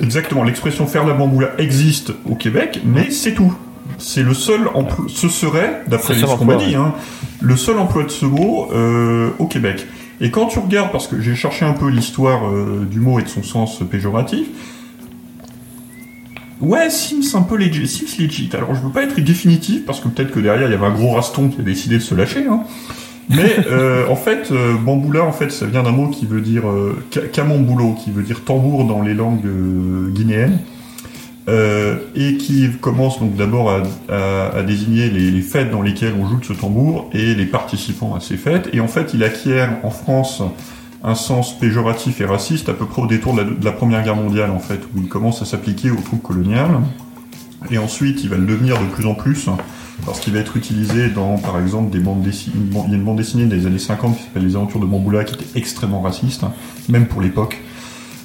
Exactement, 0.00 0.44
l'expression 0.44 0.86
faire 0.86 1.06
la 1.06 1.14
bamboula 1.14 1.48
existe 1.58 2.12
au 2.30 2.34
Québec, 2.34 2.80
mais 2.84 3.10
c'est 3.10 3.32
tout. 3.32 3.54
C'est 3.96 4.22
le 4.22 4.34
seul 4.34 4.68
emploi, 4.74 5.06
ce 5.08 5.28
serait, 5.28 5.82
d'après 5.86 6.14
ce 6.14 6.24
qu'on 6.24 6.44
m'a 6.44 6.56
dit, 6.56 6.74
hein, 6.74 6.94
le 7.40 7.56
seul 7.56 7.78
emploi 7.78 8.04
de 8.04 8.10
ce 8.10 8.26
mot 8.26 8.68
euh, 8.72 9.30
au 9.38 9.46
Québec. 9.46 9.86
Et 10.20 10.30
quand 10.30 10.46
tu 10.46 10.58
regardes, 10.58 10.90
parce 10.90 11.06
que 11.06 11.20
j'ai 11.20 11.34
cherché 11.34 11.64
un 11.64 11.72
peu 11.72 11.88
l'histoire 11.88 12.48
euh, 12.48 12.86
du 12.90 13.00
mot 13.00 13.18
et 13.20 13.22
de 13.22 13.28
son 13.28 13.42
sens 13.42 13.80
péjoratif, 13.90 14.48
ouais, 16.60 16.90
Sims 16.90 17.36
un 17.36 17.42
peu 17.42 17.56
legit, 17.56 17.86
Sims 17.86 18.22
legit. 18.22 18.50
Alors 18.52 18.74
je 18.74 18.80
veux 18.80 18.90
pas 18.90 19.04
être 19.04 19.20
définitif, 19.20 19.86
parce 19.86 20.00
que 20.00 20.08
peut-être 20.08 20.32
que 20.32 20.40
derrière 20.40 20.68
il 20.68 20.72
y 20.72 20.74
avait 20.74 20.86
un 20.86 20.94
gros 20.94 21.12
raston 21.12 21.48
qui 21.48 21.60
a 21.60 21.64
décidé 21.64 21.96
de 21.96 22.02
se 22.02 22.14
lâcher, 22.14 22.46
hein. 22.46 22.64
Mais 23.28 23.56
euh, 23.70 24.08
en 24.08 24.16
fait, 24.16 24.50
euh, 24.50 24.74
bamboula, 24.74 25.24
en 25.24 25.32
fait, 25.32 25.50
ça 25.50 25.66
vient 25.66 25.82
d'un 25.82 25.92
mot 25.92 26.08
qui 26.08 26.26
veut 26.26 26.40
dire 26.40 26.68
euh, 26.68 26.98
qui 27.10 28.10
veut 28.10 28.22
dire 28.22 28.44
tambour 28.44 28.84
dans 28.84 29.02
les 29.02 29.14
langues 29.14 29.46
guinéennes, 30.10 30.58
euh, 31.48 31.96
et 32.14 32.36
qui 32.36 32.68
commence 32.78 33.20
donc 33.20 33.34
d'abord 33.34 33.72
à, 34.10 34.62
désigner 34.62 35.08
les, 35.08 35.40
fêtes 35.40 35.70
dans 35.70 35.80
lesquelles 35.80 36.12
on 36.20 36.28
joue 36.28 36.38
de 36.38 36.44
ce 36.44 36.52
tambour 36.52 37.08
et 37.14 37.34
les 37.34 37.46
participants 37.46 38.14
à 38.14 38.20
ces 38.20 38.36
fêtes. 38.36 38.68
Et 38.74 38.80
en 38.80 38.88
fait, 38.88 39.14
il 39.14 39.24
acquiert 39.24 39.78
en 39.82 39.90
France 39.90 40.42
un 41.02 41.14
sens 41.14 41.58
péjoratif 41.58 42.20
et 42.20 42.26
raciste 42.26 42.68
à 42.68 42.74
peu 42.74 42.84
près 42.84 43.00
au 43.00 43.06
détour 43.06 43.34
de 43.34 43.64
la, 43.64 43.72
Première 43.72 44.02
Guerre 44.04 44.16
mondiale, 44.16 44.50
en 44.50 44.58
fait, 44.58 44.80
où 44.94 45.00
il 45.00 45.08
commence 45.08 45.40
à 45.40 45.46
s'appliquer 45.46 45.90
aux 45.90 46.00
troupes 46.00 46.22
coloniales. 46.22 46.80
Et 47.70 47.78
ensuite, 47.78 48.22
il 48.24 48.28
va 48.28 48.36
le 48.36 48.44
devenir 48.44 48.78
de 48.78 48.86
plus 48.86 49.06
en 49.06 49.14
plus, 49.14 49.48
parce 50.04 50.20
qu'il 50.20 50.34
va 50.34 50.40
être 50.40 50.56
utilisé 50.56 51.08
dans, 51.08 51.38
par 51.38 51.58
exemple, 51.58 51.90
des 51.90 52.00
bandes 52.00 52.22
dessinées. 52.22 52.56
Il 52.84 52.90
y 52.90 52.94
a 52.94 52.96
une 52.96 53.04
bande 53.04 53.16
dessinée 53.16 53.46
des 53.46 53.66
années 53.66 53.78
50 53.78 54.16
qui 54.16 54.24
s'appelle 54.24 54.44
Les 54.44 54.54
Aventures 54.56 54.80
de 54.80 54.86
Bamboula, 54.86 55.24
qui 55.24 55.34
était 55.34 55.58
extrêmement 55.58 56.02
raciste, 56.02 56.42
même 56.88 57.06
pour 57.06 57.22
l'époque. 57.22 57.58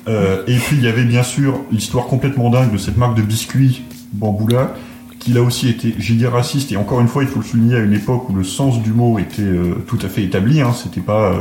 Euh, 0.08 0.44
et 0.48 0.58
puis, 0.58 0.78
il 0.78 0.84
y 0.84 0.88
avait 0.88 1.06
bien 1.06 1.24
sûr 1.24 1.62
l'histoire 1.72 2.06
complètement 2.08 2.50
dingue 2.50 2.72
de 2.72 2.78
cette 2.78 2.98
marque 2.98 3.16
de 3.16 3.22
biscuits 3.22 3.84
Bamboula, 4.14 4.76
qui 5.20 5.32
là 5.32 5.42
aussi 5.42 5.70
était 5.70 5.94
giga 5.98 6.30
raciste. 6.30 6.72
Et 6.72 6.78
encore 6.78 7.00
une 7.02 7.08
fois, 7.08 7.24
il 7.24 7.30
faut 7.30 7.40
le 7.40 7.46
souligner 7.46 7.76
à 7.76 7.80
une 7.80 7.94
époque 7.94 8.30
où 8.30 8.36
le 8.36 8.44
sens 8.44 8.82
du 8.82 8.92
mot 8.92 9.20
était 9.20 9.42
euh, 9.42 9.76
tout 9.88 10.00
à 10.02 10.10
fait 10.10 10.24
établi. 10.24 10.62
Hein, 10.62 10.74
C'était 10.74 11.02
pas 11.02 11.34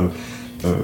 euh, 0.65 0.75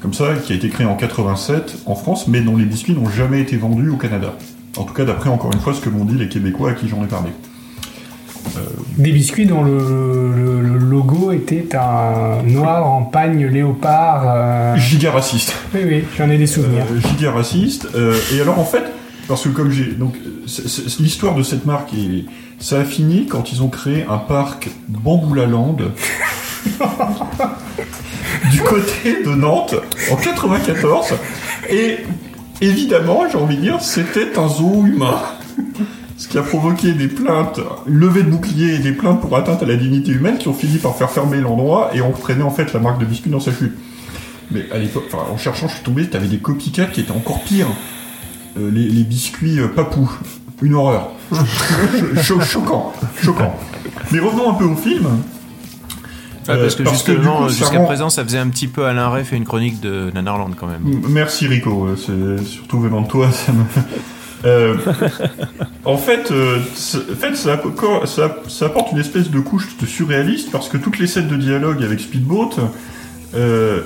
comme 0.00 0.14
ça, 0.14 0.34
qui 0.34 0.52
a 0.52 0.56
été 0.56 0.68
créé 0.68 0.86
en 0.86 0.96
87 0.96 1.82
en 1.86 1.94
France, 1.94 2.26
mais 2.28 2.40
dont 2.40 2.56
les 2.56 2.64
biscuits 2.64 2.94
n'ont 2.94 3.08
jamais 3.08 3.40
été 3.40 3.56
vendus 3.56 3.90
au 3.90 3.96
Canada. 3.96 4.34
En 4.76 4.84
tout 4.84 4.94
cas, 4.94 5.04
d'après 5.04 5.30
encore 5.30 5.52
une 5.52 5.60
fois 5.60 5.72
ce 5.72 5.80
que 5.80 5.88
m'ont 5.88 6.04
dit 6.04 6.16
les 6.16 6.28
Québécois 6.28 6.70
à 6.70 6.72
qui 6.74 6.88
j'en 6.88 7.02
ai 7.04 7.06
parlé. 7.06 7.30
Des 8.98 9.10
biscuits 9.12 9.46
dont 9.46 9.62
le, 9.62 9.78
le- 9.78 10.60
le 10.60 10.78
logo 10.78 11.32
était 11.32 11.68
un 11.74 12.42
noir 12.44 12.86
en 12.86 13.02
pagne 13.02 13.46
léopard. 13.46 14.22
euh, 14.26 14.76
Giga 14.76 15.10
raciste. 15.12 15.54
Oui, 15.74 15.80
oui, 15.86 16.04
j'en 16.16 16.30
ai 16.30 16.38
des 16.38 16.46
souvenirs. 16.46 16.84
Euh, 16.90 17.00
giga 17.08 17.32
raciste. 17.32 17.88
Euh, 17.94 18.16
et 18.34 18.40
alors 18.40 18.58
en 18.58 18.64
fait, 18.64 18.84
parce 19.28 19.42
que 19.44 19.48
comme 19.48 19.70
j'ai 19.70 19.92
donc 19.92 20.14
l'histoire 21.00 21.34
de 21.34 21.42
cette 21.42 21.66
marque 21.66 21.92
est 21.94 22.24
ça 22.58 22.80
a 22.80 22.84
fini 22.84 23.26
quand 23.26 23.50
ils 23.52 23.62
ont 23.62 23.68
créé 23.68 24.04
un 24.08 24.18
parc 24.18 24.68
Bamboula 24.88 25.46
Land 25.46 25.76
du 28.50 28.60
côté 28.60 29.22
de 29.24 29.30
Nantes 29.34 29.74
en 30.10 30.16
94 30.16 31.14
et 31.70 31.96
évidemment 32.60 33.22
j'ai 33.30 33.38
envie 33.38 33.56
de 33.56 33.62
dire 33.62 33.80
c'était 33.80 34.38
un 34.38 34.48
zoo 34.48 34.84
humain 34.86 35.18
ce 36.16 36.28
qui 36.28 36.38
a 36.38 36.42
provoqué 36.42 36.92
des 36.92 37.08
plaintes, 37.08 37.60
une 37.88 37.94
levée 37.96 38.22
de 38.22 38.30
boucliers 38.30 38.74
et 38.74 38.78
des 38.78 38.92
plaintes 38.92 39.20
pour 39.20 39.36
atteinte 39.36 39.62
à 39.62 39.66
la 39.66 39.76
dignité 39.76 40.12
humaine 40.12 40.38
qui 40.38 40.48
ont 40.48 40.54
fini 40.54 40.78
par 40.78 40.94
faire 40.96 41.10
fermer 41.10 41.40
l'endroit 41.40 41.90
et 41.94 42.00
ont 42.02 42.12
traîné 42.12 42.42
en 42.42 42.50
fait 42.50 42.72
la 42.72 42.80
marque 42.80 43.00
de 43.00 43.04
biscuits 43.04 43.30
dans 43.30 43.40
sa 43.40 43.52
chute. 43.52 43.72
Mais 44.50 44.66
à 44.72 44.78
l'époque, 44.78 45.04
enfin, 45.12 45.24
en 45.32 45.36
cherchant, 45.38 45.66
je 45.68 45.74
suis 45.74 45.82
tombé, 45.82 46.06
t'avais 46.08 46.28
des 46.28 46.38
copycats 46.38 46.86
qui 46.86 47.00
étaient 47.00 47.10
encore 47.12 47.42
pires. 47.44 47.66
Euh, 48.58 48.70
les, 48.70 48.88
les 48.88 49.02
biscuits 49.02 49.58
euh, 49.58 49.66
papous. 49.68 50.10
Une 50.62 50.74
horreur. 50.74 51.10
Cho- 52.22 52.40
choquant. 52.40 52.92
Choquant. 53.20 53.54
Mais 54.12 54.20
revenons 54.20 54.50
un 54.50 54.54
peu 54.54 54.64
au 54.64 54.76
film. 54.76 55.06
Ouais, 56.46 56.58
parce 56.60 56.74
que 56.76 56.82
Euh, 56.82 56.84
parce 56.84 56.96
justement, 57.06 57.48
jusqu'à 57.48 57.78
rend- 57.78 57.86
présent, 57.86 58.10
ça 58.10 58.22
faisait 58.22 58.38
un 58.38 58.48
petit 58.48 58.68
peu 58.68 58.84
Alain 58.84 59.08
Reff 59.08 59.32
et 59.32 59.36
une 59.36 59.44
chronique 59.44 59.80
de 59.80 60.10
Nanarland 60.14 60.50
quand 60.56 60.66
même. 60.68 60.82
Merci 61.08 61.46
Rico, 61.48 61.86
euh, 61.86 61.96
c'est 61.96 62.44
surtout 62.44 62.78
venant 62.80 63.00
de 63.00 63.08
toi, 63.08 63.30
ça 63.32 63.50
me. 63.52 63.64
Euh, 64.44 64.74
en 65.84 65.96
fait, 65.96 66.30
euh, 66.30 66.58
en 66.58 67.16
fait 67.16 67.34
ça, 67.34 67.56
appo- 67.56 68.06
ça- 68.06 68.36
ça 68.48 68.66
apporte 68.66 68.92
une 68.92 68.98
espèce 68.98 69.30
de 69.30 69.40
couche 69.40 69.68
surréaliste 69.86 70.50
parce 70.50 70.68
que 70.68 70.76
toutes 70.76 70.98
les 70.98 71.06
scènes 71.06 71.28
de 71.28 71.36
dialogue 71.36 71.82
avec 71.82 72.00
Speedboat, 72.00 72.50
euh, 73.34 73.80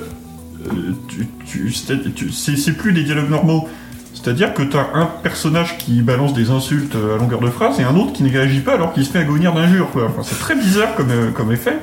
c'est 2.32 2.76
plus 2.76 2.92
des 2.92 3.04
dialogues 3.04 3.30
normaux. 3.30 3.68
C'est-à-dire 4.14 4.52
que 4.52 4.62
tu 4.62 4.76
as 4.76 4.88
un 4.94 5.06
personnage 5.22 5.78
qui 5.78 6.02
balance 6.02 6.34
des 6.34 6.50
insultes 6.50 6.96
à 6.96 7.18
longueur 7.18 7.40
de 7.40 7.50
phrase 7.50 7.78
et 7.78 7.84
un 7.84 7.94
autre 7.94 8.12
qui 8.12 8.24
ne 8.24 8.30
réagit 8.32 8.61
pas 8.61 8.74
alors 8.74 8.92
qu'il 8.92 9.04
se 9.04 9.11
fait 9.12 9.20
agonir 9.20 9.52
d'injures. 9.54 9.88
c'est 10.24 10.38
très 10.40 10.56
bizarre 10.56 10.94
comme, 10.96 11.12
comme 11.34 11.52
effet. 11.52 11.78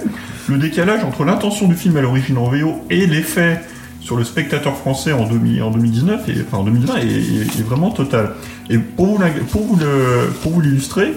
Le 0.50 0.58
décalage 0.58 1.04
entre 1.06 1.24
l'intention 1.24 1.68
du 1.68 1.76
film 1.76 1.96
à 1.96 2.02
l'origine 2.02 2.38
en 2.38 2.50
VO 2.50 2.82
et 2.90 3.06
l'effet 3.08 3.62
sur 4.06 4.16
le 4.16 4.24
spectateur 4.24 4.78
français 4.78 5.12
en, 5.14 5.26
2000 5.26 5.64
en 5.64 5.72
2019 5.72 6.30
et 6.30 6.36
enfin 6.48 6.60
en 6.60 6.64
2020 6.64 6.98
est, 6.98 7.06
est- 7.06 7.60
est 7.60 7.64
vraiment 7.64 7.90
total. 7.90 8.34
Et 8.70 8.78
pour 8.78 9.08
vous, 9.08 9.18
la- 9.18 9.30
pour 9.52 9.64
vous 9.64 9.76
le- 9.78 10.32
pour 10.44 10.52
vous 10.52 10.62
l'illustrer, 10.62 11.14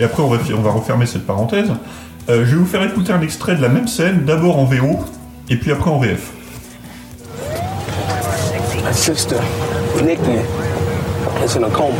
et 0.00 0.04
après 0.04 0.20
on 0.22 0.28
va, 0.28 0.38
on 0.58 0.60
va 0.60 0.70
refermer 0.72 1.06
cette 1.06 1.26
parenthèse, 1.26 1.68
euh, 2.28 2.44
je 2.44 2.50
vais 2.50 2.56
vous 2.56 2.66
faire 2.66 2.82
écouter 2.82 3.12
un 3.12 3.20
extrait 3.20 3.54
de 3.54 3.62
la 3.62 3.68
même 3.68 3.86
scène, 3.86 4.24
d'abord 4.24 4.58
en 4.58 4.64
VO 4.64 4.98
et 5.48 5.56
puis 5.56 5.70
après 5.70 5.90
en 5.90 5.98
VF. 6.00 6.32
My 8.84 8.92
sister, 8.92 9.36
Nikki, 10.04 10.40
is 11.44 11.56
in 11.56 11.62
a 11.62 11.70
coma. 11.70 11.94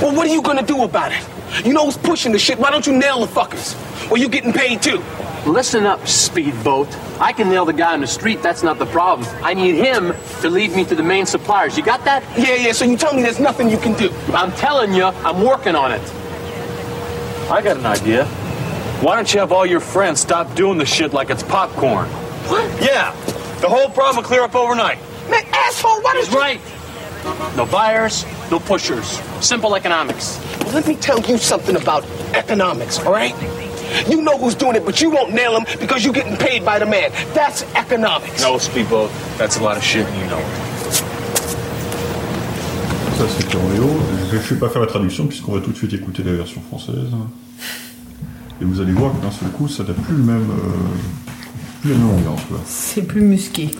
Well, 0.00 0.14
what 0.14 0.26
are 0.26 0.32
you 0.32 0.40
gonna 0.40 0.62
do 0.62 0.82
about 0.84 1.10
it? 1.10 1.66
You 1.66 1.72
know 1.72 1.84
who's 1.86 1.96
pushing 1.98 2.32
the 2.32 2.38
shit? 2.38 2.58
Why 2.60 2.70
don't 2.70 2.86
you 2.86 2.92
nail 2.92 3.20
the 3.20 3.26
fuckers? 3.26 3.74
Well, 4.08 4.20
you 4.20 4.28
getting 4.28 4.52
paid 4.52 4.80
too. 4.80 5.00
Listen 5.46 5.84
up, 5.84 6.06
speedboat. 6.08 6.88
I 7.20 7.32
can 7.32 7.50
nail 7.50 7.66
the 7.66 7.74
guy 7.74 7.92
on 7.92 8.00
the 8.00 8.06
street, 8.06 8.42
that's 8.42 8.62
not 8.62 8.78
the 8.78 8.86
problem. 8.86 9.28
I 9.44 9.52
need 9.52 9.74
him 9.74 10.14
to 10.40 10.48
lead 10.48 10.72
me 10.72 10.86
to 10.86 10.94
the 10.94 11.02
main 11.02 11.26
suppliers. 11.26 11.76
You 11.76 11.84
got 11.84 12.02
that? 12.06 12.22
Yeah, 12.38 12.54
yeah, 12.54 12.72
so 12.72 12.86
you 12.86 12.96
tell 12.96 13.12
me 13.12 13.22
there's 13.22 13.40
nothing 13.40 13.68
you 13.68 13.76
can 13.76 13.92
do. 13.92 14.10
I'm 14.32 14.52
telling 14.52 14.94
you, 14.94 15.04
I'm 15.04 15.42
working 15.42 15.76
on 15.76 15.92
it. 15.92 16.00
I 17.50 17.60
got 17.62 17.76
an 17.76 17.84
idea. 17.84 18.24
Why 19.04 19.16
don't 19.16 19.32
you 19.34 19.40
have 19.40 19.52
all 19.52 19.66
your 19.66 19.80
friends 19.80 20.20
stop 20.20 20.54
doing 20.54 20.78
the 20.78 20.86
shit 20.86 21.12
like 21.12 21.28
it's 21.28 21.42
popcorn? 21.42 22.08
What? 22.48 22.82
Yeah, 22.82 23.12
the 23.60 23.68
whole 23.68 23.90
problem 23.90 24.16
will 24.16 24.22
clear 24.22 24.42
up 24.42 24.54
overnight. 24.54 24.98
Man, 25.28 25.44
asshole, 25.52 26.00
why 26.00 26.14
He's 26.16 26.32
right. 26.34 26.60
No 27.54 27.66
buyers, 27.66 28.24
no 28.50 28.58
pushers. 28.60 29.20
Simple 29.44 29.74
economics. 29.74 30.38
Well, 30.60 30.72
let 30.72 30.86
me 30.86 30.96
tell 30.96 31.20
you 31.20 31.36
something 31.36 31.76
about 31.76 32.04
economics, 32.34 32.98
all 33.00 33.12
right? 33.12 33.34
You 34.08 34.22
know 34.22 34.36
who's 34.38 34.54
doing 34.54 34.76
it, 34.76 34.84
but 34.84 35.00
you 35.00 35.10
won't 35.10 35.32
nail 35.32 35.56
him 35.56 35.64
because 35.80 36.04
you're 36.04 36.14
getting 36.14 36.36
paid 36.36 36.64
by 36.64 36.78
the 36.78 36.86
man. 36.86 37.10
That's 37.34 37.64
economics. 37.74 38.42
No, 38.42 38.58
speedboat. 38.58 39.10
That's 39.38 39.56
a 39.58 39.62
lot 39.62 39.76
of 39.76 39.84
shit, 39.84 40.06
and 40.06 40.16
you 40.16 40.26
know 40.28 40.38
it. 40.38 40.74
Ça 43.16 43.22
en 43.56 43.68
VO. 43.68 43.88
Je 44.30 44.36
ne 44.36 44.40
vais 44.42 44.56
pas 44.56 44.68
faire 44.68 44.80
la 44.80 44.88
traduction 44.88 45.26
puisqu'on 45.26 45.52
va 45.52 45.60
tout 45.60 45.70
de 45.70 45.76
suite 45.76 45.92
écouter 45.92 46.24
la 46.24 46.32
version 46.32 46.60
française. 46.68 47.12
Et 48.60 48.64
vous 48.64 48.80
allez 48.80 48.92
voir 48.92 49.12
que 49.12 49.22
d'un 49.24 49.30
seul 49.30 49.48
coup, 49.50 49.68
ça 49.68 49.84
n'a 49.84 49.92
plus 49.94 50.14
le 50.16 50.22
même, 50.22 50.50
euh, 50.50 51.80
plus 51.80 51.92
la 51.92 51.98
même 51.98 52.10
ambiance. 52.10 52.40
quoi. 52.48 52.58
C'est 52.66 53.02
plus 53.02 53.20
musqué. 53.20 53.70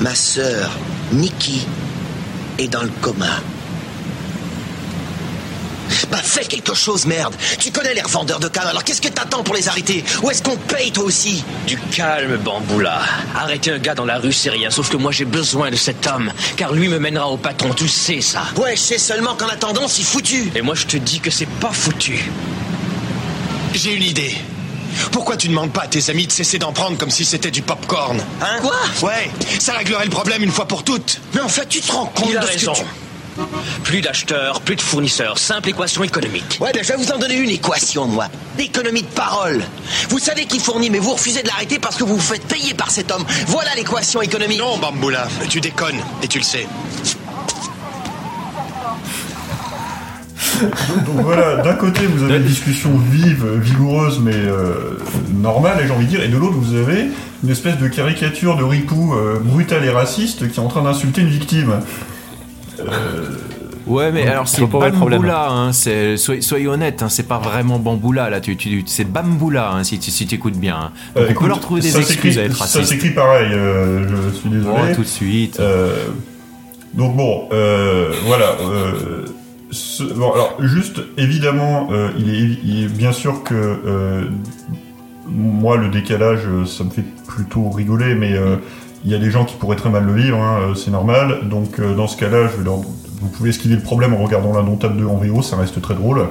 Ma 0.00 0.14
sœur, 0.14 0.70
Nikki, 1.12 1.66
est 2.58 2.68
dans 2.68 2.82
le 2.82 2.90
coma. 3.00 3.40
Bah 6.10 6.18
fais 6.22 6.44
quelque 6.44 6.74
chose, 6.74 7.06
merde 7.06 7.34
Tu 7.58 7.70
connais 7.70 7.94
les 7.94 8.00
revendeurs 8.02 8.40
de 8.40 8.48
cannes, 8.48 8.66
alors 8.66 8.84
qu'est-ce 8.84 9.00
que 9.02 9.08
t'attends 9.08 9.42
pour 9.42 9.54
les 9.54 9.68
arrêter? 9.68 10.04
Ou 10.22 10.30
est-ce 10.30 10.42
qu'on 10.42 10.56
paye 10.56 10.90
toi 10.92 11.04
aussi? 11.04 11.44
Du 11.66 11.76
calme, 11.94 12.36
Bamboula. 12.38 13.00
Arrêter 13.36 13.70
un 13.72 13.78
gars 13.78 13.94
dans 13.94 14.04
la 14.04 14.18
rue, 14.18 14.32
c'est 14.32 14.50
rien. 14.50 14.70
Sauf 14.70 14.88
que 14.90 14.96
moi, 14.96 15.12
j'ai 15.12 15.24
besoin 15.24 15.70
de 15.70 15.76
cet 15.76 16.06
homme. 16.06 16.32
Car 16.56 16.72
lui 16.72 16.88
me 16.88 16.98
mènera 16.98 17.28
au 17.28 17.36
patron. 17.36 17.72
Tu 17.74 17.84
le 17.84 17.90
sais, 17.90 18.20
ça. 18.20 18.42
Ouais, 18.56 18.76
je 18.76 18.80
sais 18.80 18.98
seulement 18.98 19.34
qu'en 19.34 19.48
attendant, 19.48 19.86
c'est 19.88 20.02
foutu 20.02 20.50
Et 20.54 20.62
moi, 20.62 20.74
je 20.74 20.86
te 20.86 20.96
dis 20.96 21.20
que 21.20 21.30
c'est 21.30 21.48
pas 21.48 21.72
foutu. 21.72 22.30
J'ai 23.74 23.92
une 23.94 24.02
idée. 24.02 24.34
Pourquoi 25.10 25.36
tu 25.36 25.48
demandes 25.48 25.72
pas 25.72 25.82
à 25.82 25.86
tes 25.88 26.08
amis 26.10 26.26
de 26.26 26.32
cesser 26.32 26.58
d'en 26.58 26.72
prendre 26.72 26.96
comme 26.96 27.10
si 27.10 27.24
c'était 27.24 27.50
du 27.50 27.62
popcorn? 27.62 28.20
Hein? 28.40 28.58
Quoi? 28.60 28.76
Ouais, 29.02 29.30
ça 29.58 29.72
réglerait 29.72 30.04
le 30.04 30.10
problème 30.10 30.42
une 30.44 30.52
fois 30.52 30.68
pour 30.68 30.84
toutes. 30.84 31.20
Mais 31.34 31.40
en 31.40 31.48
fait, 31.48 31.68
tu 31.68 31.80
te 31.80 31.90
rends 31.90 32.06
compte 32.06 32.28
Il 32.30 32.36
a 32.38 32.40
de 32.42 32.46
ce 32.46 32.52
raison. 32.52 32.72
que 32.74 32.78
tu... 32.78 32.84
Plus 33.82 34.00
d'acheteurs, 34.00 34.60
plus 34.60 34.76
de 34.76 34.80
fournisseurs. 34.80 35.38
Simple 35.38 35.70
équation 35.70 36.02
économique. 36.04 36.58
Ouais, 36.60 36.72
ben 36.72 36.82
je 36.82 36.88
vais 36.88 36.96
vous 36.96 37.10
en 37.10 37.18
donner 37.18 37.36
une 37.36 37.50
équation, 37.50 38.06
moi. 38.06 38.28
L'économie 38.58 39.02
de 39.02 39.08
parole. 39.08 39.62
Vous 40.08 40.18
savez 40.18 40.46
qui 40.46 40.58
fournit, 40.58 40.90
mais 40.90 40.98
vous 40.98 41.12
refusez 41.12 41.42
de 41.42 41.48
l'arrêter 41.48 41.78
parce 41.78 41.96
que 41.96 42.04
vous 42.04 42.16
vous 42.16 42.20
faites 42.20 42.46
payer 42.46 42.74
par 42.74 42.90
cet 42.90 43.10
homme. 43.10 43.24
Voilà 43.48 43.74
l'équation 43.76 44.22
économique. 44.22 44.58
Non, 44.58 44.78
Bamboula, 44.78 45.28
tu 45.48 45.60
déconnes, 45.60 46.00
et 46.22 46.28
tu 46.28 46.38
le 46.38 46.44
sais. 46.44 46.66
Donc, 51.06 51.20
voilà, 51.20 51.56
d'un 51.56 51.74
côté 51.74 52.06
vous 52.06 52.22
avez 52.24 52.36
une 52.36 52.44
discussion 52.44 52.96
vive, 52.96 53.44
vigoureuse, 53.56 54.20
mais 54.20 54.34
euh, 54.34 54.98
normale, 55.32 55.80
et 55.82 55.86
j'ai 55.86 55.92
envie 55.92 56.06
de 56.06 56.10
dire, 56.10 56.22
et 56.22 56.28
de 56.28 56.36
l'autre 56.36 56.54
vous 56.54 56.76
avez 56.76 57.08
une 57.42 57.50
espèce 57.50 57.76
de 57.78 57.88
caricature 57.88 58.56
de 58.56 58.62
ripou 58.62 59.14
euh, 59.14 59.38
brutal 59.40 59.84
et 59.84 59.90
raciste 59.90 60.50
qui 60.50 60.60
est 60.60 60.62
en 60.62 60.68
train 60.68 60.82
d'insulter 60.82 61.22
une 61.22 61.28
victime. 61.28 61.80
Euh, 62.80 63.26
Ouais, 63.86 64.10
mais 64.12 64.26
alors 64.26 64.48
c'est. 64.48 64.64
Bamboula, 64.64 65.48
hein, 65.50 65.72
c'est- 65.74 66.16
soyez, 66.16 66.40
soyez 66.40 66.66
honnête, 66.68 67.02
hein, 67.02 67.10
c'est 67.10 67.28
pas 67.28 67.36
vraiment 67.38 67.78
Bamboula 67.78 68.30
là, 68.30 68.40
tu, 68.40 68.56
tu, 68.56 68.82
c'est 68.86 69.04
Bamboula 69.04 69.72
hein, 69.74 69.84
si 69.84 69.98
tu 69.98 70.10
si 70.10 70.26
écoutes 70.32 70.56
bien. 70.56 70.90
Euh, 71.18 71.26
on 71.26 71.30
écoute, 71.30 71.42
peut 71.42 71.48
leur 71.48 71.60
trouver 71.60 71.82
des 71.82 71.90
ça 71.90 71.98
excuses 71.98 72.38
à 72.38 72.44
être 72.44 72.56
Ça 72.56 72.64
raciste. 72.64 72.84
s'écrit 72.86 73.10
pareil, 73.10 73.48
euh, 73.52 74.08
je 74.08 74.36
suis 74.38 74.48
désolé. 74.48 74.72
Ouais, 74.74 74.94
tout 74.94 75.02
de 75.02 75.06
suite. 75.06 75.60
Euh, 75.60 75.98
donc 76.94 77.14
bon, 77.14 77.46
euh, 77.52 78.14
voilà. 78.24 78.56
euh, 78.62 79.26
ce- 79.70 80.02
bon, 80.04 80.32
alors 80.32 80.56
juste 80.60 81.02
évidemment, 81.18 81.88
euh, 81.92 82.08
il, 82.18 82.30
est, 82.30 82.58
il 82.64 82.84
est 82.84 82.88
bien 82.88 83.12
sûr 83.12 83.42
que 83.42 83.54
euh, 83.54 84.22
moi 85.28 85.76
le 85.76 85.88
décalage, 85.88 86.40
euh, 86.46 86.64
ça 86.64 86.84
me 86.84 86.90
fait 86.90 87.04
plutôt 87.26 87.68
rigoler, 87.68 88.14
mais 88.14 88.32
euh, 88.32 88.56
il 89.04 89.10
y 89.10 89.14
a 89.14 89.18
des 89.18 89.30
gens 89.30 89.44
qui 89.44 89.56
pourraient 89.56 89.76
très 89.76 89.90
mal 89.90 90.04
le 90.04 90.14
vivre, 90.14 90.38
hein, 90.38 90.60
euh, 90.60 90.74
c'est 90.74 90.90
normal. 90.90 91.40
Donc 91.44 91.78
euh, 91.78 91.94
dans 91.94 92.06
ce 92.06 92.16
cas-là, 92.16 92.48
vous 92.64 93.28
pouvez 93.28 93.50
esquiver 93.50 93.76
le 93.76 93.82
problème 93.82 94.14
en 94.14 94.18
regardant 94.18 94.52
l'Indomptable 94.52 94.96
2 94.96 95.06
en 95.06 95.16
VO, 95.16 95.42
ça 95.42 95.56
reste 95.56 95.80
très 95.80 95.94
drôle. 95.94 96.26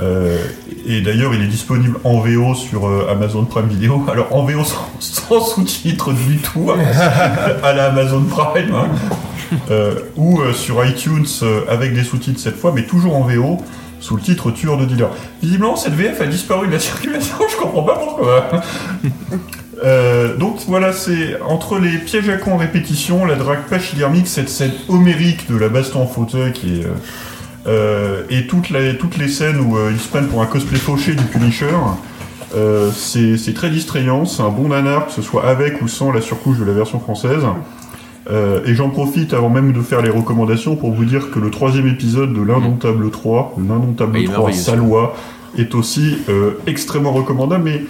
Euh, 0.00 0.38
et 0.86 1.02
d'ailleurs, 1.02 1.34
il 1.34 1.42
est 1.42 1.46
disponible 1.46 1.98
en 2.04 2.20
VO 2.20 2.54
sur 2.54 2.88
Amazon 3.10 3.44
Prime 3.44 3.68
Video. 3.68 4.02
Alors 4.10 4.34
en 4.34 4.44
VO 4.44 4.64
sans, 4.98 5.44
sous-titres 5.44 6.12
du 6.12 6.38
tout, 6.38 6.70
à 7.62 7.72
la 7.74 7.86
Amazon 7.86 8.22
Prime, 8.22 8.74
hein. 8.74 8.88
Ou 10.16 10.40
sur 10.52 10.84
iTunes 10.84 11.26
avec 11.68 11.92
des 11.92 12.04
sous-titres 12.04 12.38
cette 12.38 12.56
fois, 12.56 12.72
mais 12.74 12.84
toujours 12.84 13.16
en 13.16 13.22
VO 13.22 13.58
sous 13.98 14.16
le 14.16 14.22
titre 14.22 14.50
Tueur 14.52 14.78
de 14.78 14.86
dealer. 14.86 15.10
Visiblement, 15.42 15.76
cette 15.76 15.94
VF 15.94 16.20
a 16.20 16.26
disparu 16.26 16.68
de 16.68 16.72
la 16.72 16.78
circulation. 16.78 17.36
Je 17.50 17.56
comprends 17.56 17.82
pas 17.82 17.96
pourquoi. 17.96 18.48
Euh, 19.82 20.36
donc 20.36 20.58
voilà, 20.66 20.92
c'est 20.92 21.40
entre 21.42 21.78
les 21.78 21.98
pièges 21.98 22.28
à 22.28 22.36
con 22.36 22.52
en 22.52 22.56
répétition, 22.56 23.24
la 23.24 23.36
drague 23.36 23.64
pachydermique, 23.68 24.26
cette 24.26 24.48
scène 24.48 24.72
homérique 24.88 25.50
de 25.50 25.56
la 25.56 25.68
baston 25.68 26.02
en 26.02 26.06
fauteuil 26.06 26.52
qui 26.52 26.80
est 26.80 26.86
euh, 27.66 28.22
et 28.30 28.46
toutes 28.46 28.70
les 28.70 28.96
toutes 28.96 29.18
les 29.18 29.28
scènes 29.28 29.60
où 29.60 29.76
euh, 29.76 29.90
ils 29.92 30.00
se 30.00 30.08
prennent 30.08 30.28
pour 30.28 30.42
un 30.42 30.46
cosplay 30.46 30.78
fauché 30.78 31.14
du 31.14 31.24
Punisher. 31.24 31.66
c'est 32.94 33.54
très 33.54 33.70
distrayant, 33.70 34.26
c'est 34.26 34.42
un 34.42 34.48
bon 34.48 34.68
nanar, 34.68 35.06
que 35.06 35.12
ce 35.12 35.22
soit 35.22 35.46
avec 35.46 35.80
ou 35.82 35.88
sans 35.88 36.12
la 36.12 36.20
surcouche 36.20 36.58
de 36.58 36.64
la 36.64 36.72
version 36.72 37.00
française. 37.00 37.44
Et 38.66 38.74
j'en 38.76 38.90
profite 38.90 39.34
avant 39.34 39.48
même 39.48 39.72
de 39.72 39.80
faire 39.80 40.02
les 40.02 40.10
recommandations 40.10 40.76
pour 40.76 40.92
vous 40.92 41.04
dire 41.04 41.32
que 41.32 41.40
le 41.40 41.50
troisième 41.50 41.88
épisode 41.88 42.32
de 42.32 42.40
l'Indomptable 42.40 43.10
3, 43.10 43.56
l'Indomptable 43.58 44.18
Oui, 44.18 44.24
3 44.24 44.36
merveilleux. 44.36 44.62
Salois, 44.62 45.16
est 45.58 45.74
aussi 45.74 46.18
extrêmement 46.68 47.12
recommandable, 47.12 47.64
mais 47.64 47.82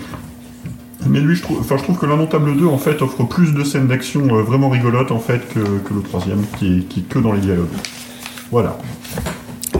mais 1.06 1.20
lui, 1.20 1.34
je 1.36 1.42
trouve, 1.42 1.60
enfin, 1.60 1.76
je 1.78 1.82
trouve 1.82 1.98
que 1.98 2.06
l'Indomptable 2.06 2.56
2 2.56 2.66
en 2.66 2.78
fait 2.78 3.00
offre 3.02 3.24
plus 3.24 3.54
de 3.54 3.64
scènes 3.64 3.86
d'action 3.86 4.22
euh, 4.34 4.42
vraiment 4.42 4.68
rigolotes 4.68 5.10
en 5.12 5.18
fait 5.18 5.48
que, 5.48 5.58
que 5.60 5.94
le 5.94 6.02
troisième, 6.02 6.44
qui 6.58 6.78
est, 6.78 6.80
qui 6.88 7.00
est 7.00 7.08
que 7.08 7.18
dans 7.18 7.32
les 7.32 7.40
dialogues. 7.40 7.66
Voilà. 8.50 8.76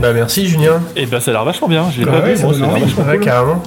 Bah 0.01 0.12
merci 0.14 0.47
Julien. 0.47 0.81
Et 0.97 1.05
ben 1.07 1.21
ça 1.21 1.31
a 1.31 1.35
l'air 1.35 1.45
vachement 1.45 1.68
bien. 1.68 1.91
J'ai 1.91 2.05
Ouais, 2.05 2.11
pas 2.11 2.21
vu, 2.21 2.37
ça 2.37 2.47
vachement 2.47 2.73
Ouais, 2.73 3.16
cool. 3.16 3.21
carrément. 3.21 3.62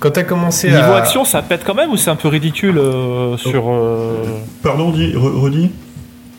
Quand 0.00 0.10
t'as 0.12 0.22
commencé 0.22 0.68
Niveau 0.68 0.92
à... 0.92 0.98
action, 0.98 1.24
ça 1.24 1.42
pète 1.42 1.62
quand 1.66 1.74
même 1.74 1.90
ou 1.90 1.96
c'est 1.96 2.10
un 2.10 2.16
peu 2.16 2.28
ridicule 2.28 2.78
euh, 2.78 3.36
sur. 3.36 3.64
euh, 3.68 4.24
Pardon, 4.62 4.90
dis, 4.90 5.12
re- 5.12 5.40
redis? 5.40 5.70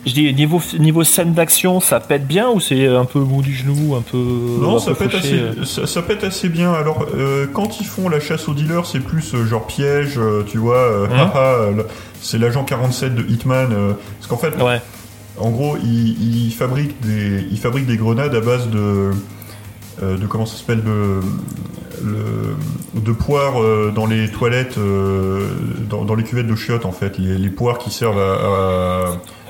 Je 0.06 0.14
dis 0.14 0.34
niveau 0.34 0.62
niveau 0.80 1.04
scène 1.04 1.34
d'action, 1.34 1.82
ça 1.82 2.00
pète 2.00 2.26
bien 2.26 2.50
ou 2.50 2.60
c'est 2.62 2.88
un 2.88 3.04
peu 3.06 3.20
mou 3.20 3.41
du 3.41 3.54
genou, 3.54 3.95
un 3.95 4.02
peu. 4.02 4.18
Non, 4.18 4.78
un 4.78 4.80
ça 4.80 4.91
peu 4.93 5.06
pète, 5.08 5.16
assez, 5.16 5.34
euh. 5.34 5.66
ça, 5.66 5.86
ça 5.88 6.02
pète 6.02 6.24
assez 6.24 6.47
bien. 6.47 6.72
Alors, 6.72 7.06
euh, 7.16 7.47
quand 7.52 7.82
ils 7.82 7.86
font 7.86 8.08
la 8.08 8.20
chasse 8.22 8.47
aux 8.47 8.54
dealers, 8.54 8.86
c'est 8.86 9.02
plus 9.02 9.34
euh, 9.36 9.45
genre 9.45 9.68
piège, 9.68 10.14
euh, 10.18 10.43
tu 10.47 10.58
vois. 10.58 10.78
euh, 10.78 11.08
Hein 11.12 11.32
euh, 11.36 11.84
c'est 12.22 12.38
l'agent 12.38 12.64
47 12.64 13.14
de 13.16 13.24
Hitman. 13.30 13.72
euh, 13.74 13.93
parce 14.20 14.28
qu'en 14.28 14.38
fait, 14.38 14.54
en 15.38 15.50
gros, 15.52 15.76
ils 15.84 16.45
il 16.47 16.52
fabriquent 16.54 17.00
des, 17.02 17.45
ils 17.52 17.60
fabriquent 17.60 17.88
des 17.88 17.97
grenades 17.97 18.34
à 18.36 18.41
base 18.41 18.70
de, 18.70 19.12
euh, 20.02 20.18
de 20.18 20.28
comment 20.28 20.45
ça 20.45 20.58
s'appelle, 20.58 20.82
de, 20.82 21.20
de 22.95 23.12
poires 23.12 23.62
euh, 23.62 23.91
dans 23.93 24.06
les 24.06 24.30
toilettes, 24.30 24.78
euh, 24.78 25.47
dans, 25.89 26.06
dans 26.06 26.16
les 26.16 26.24
cuvettes 26.24 26.47
de 26.47 26.56
chiottes 26.56 26.86
en 26.86 26.91
fait, 26.93 27.18
les, 27.18 27.38
les 27.38 27.50
poires 27.50 27.78
qui 27.78 27.89
servent 27.91 28.20
à, 28.20 28.34
à, 28.34 29.06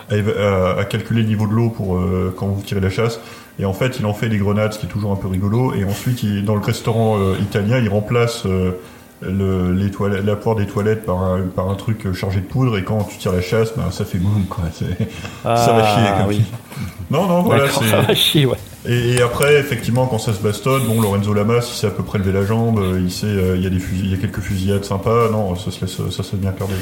à 0.10 0.16
éva- 0.16 0.38
à- 0.40 0.80
à 0.80 0.86
calculer 0.86 1.22
le 1.24 1.28
niveau 1.28 1.48
de 1.48 1.54
l'eau 1.54 1.70
pour 1.70 1.96
euh, 1.98 2.34
quand 2.38 2.48
vous 2.48 2.62
tirez 2.62 2.80
la 2.82 2.90
chasse. 2.90 3.20
Et 3.60 3.66
en 3.66 3.74
fait, 3.74 3.98
il 4.00 4.06
en 4.06 4.14
fait 4.14 4.30
des 4.30 4.38
grenades, 4.38 4.74
ce 4.74 4.80
qui 4.80 4.86
est 4.86 4.90
toujours 4.90 5.12
un 5.12 5.16
peu 5.18 5.28
rigolo. 5.28 5.74
Et 5.74 5.84
ensuite, 5.84 6.24
il, 6.24 6.46
dans 6.46 6.56
le 6.56 6.62
restaurant 6.62 7.18
euh, 7.20 7.34
italien, 7.42 7.78
il 7.80 7.90
remplace 7.90 8.44
euh, 8.46 8.72
le, 9.22 9.74
les 9.74 9.92
toilettes, 9.92 10.24
la 10.24 10.38
poire 10.38 10.56
des 10.56 10.66
toilettes 10.66 11.06
par 11.06 11.22
un, 11.22 11.42
par 11.54 11.70
un 11.70 11.76
truc 11.76 12.06
euh, 12.06 12.14
chargé 12.14 12.40
de 12.40 12.46
poudre. 12.46 12.78
Et 12.78 12.84
quand 12.86 13.04
tu 13.04 13.18
tires 13.18 13.34
la 13.34 13.42
chasse, 13.42 13.74
ben, 13.76 13.92
ça 13.92 14.06
fait 14.06 14.18
boum, 14.18 14.46
quoi. 14.46 14.64
C'est- 14.72 14.86
ça 15.44 15.74
va 15.74 15.84
Ah, 15.84 15.96
chier, 15.96 16.18
comme 16.18 16.28
oui. 16.30 16.42
Non, 17.12 17.28
non, 17.28 17.42
voilà. 17.42 17.68
Ça 17.70 18.00
va 18.02 18.16
chier, 18.16 18.46
ouais. 18.46 18.56
et, 18.88 19.22
après, 19.22 19.56
effectivement, 19.60 20.06
quand 20.08 20.20
ça 20.20 20.32
se 20.32 20.42
bastonne, 20.42 20.84
bon, 20.88 21.02
Lorenzo 21.02 21.34
Lamas, 21.34 21.68
il 21.70 21.76
sait 21.76 21.88
à 21.88 21.92
peu 21.92 22.04
près 22.04 22.18
lever 22.18 22.32
la 22.32 22.46
jambe, 22.46 22.80
euh, 22.80 23.02
il 23.04 23.12
sait, 23.12 23.26
euh, 23.28 23.58
il 23.58 23.64
y 23.64 23.68
a 23.68 23.70
des 23.70 23.80
fusils, 23.80 24.06
il 24.06 24.12
y 24.12 24.14
a 24.14 24.18
quelques 24.18 24.40
fusillades 24.40 24.86
sympas, 24.86 25.30
non, 25.32 25.54
ça 25.58 25.70
se 25.70 25.82
laisse, 25.82 25.98
ça 25.98 26.24
se 26.24 26.32
laisse 26.32 26.36
bien 26.42 26.52
regarder. 26.52 26.76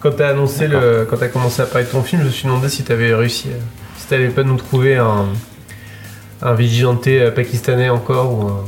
Quand 0.00 0.10
t'as 0.12 0.28
annoncé 0.28 0.68
le, 0.68 1.06
quand 1.08 1.16
t'as 1.16 1.28
commencé 1.28 1.62
à 1.62 1.66
parler 1.66 1.86
de 1.86 1.90
ton 1.92 2.02
film, 2.02 2.22
je 2.22 2.26
me 2.26 2.32
suis 2.32 2.46
demandé 2.46 2.68
si 2.68 2.82
t'avais 2.84 3.14
réussi, 3.14 3.48
à- 3.48 3.98
si 4.00 4.06
t'allais 4.06 4.28
pas 4.28 4.42
nous 4.42 4.56
trouver 4.56 4.96
un, 4.96 5.26
un 6.42 6.54
vigilanté 6.54 7.20
euh, 7.20 7.30
pakistanais 7.30 7.88
encore 7.88 8.32
ou 8.32 8.42
un, 8.48 8.64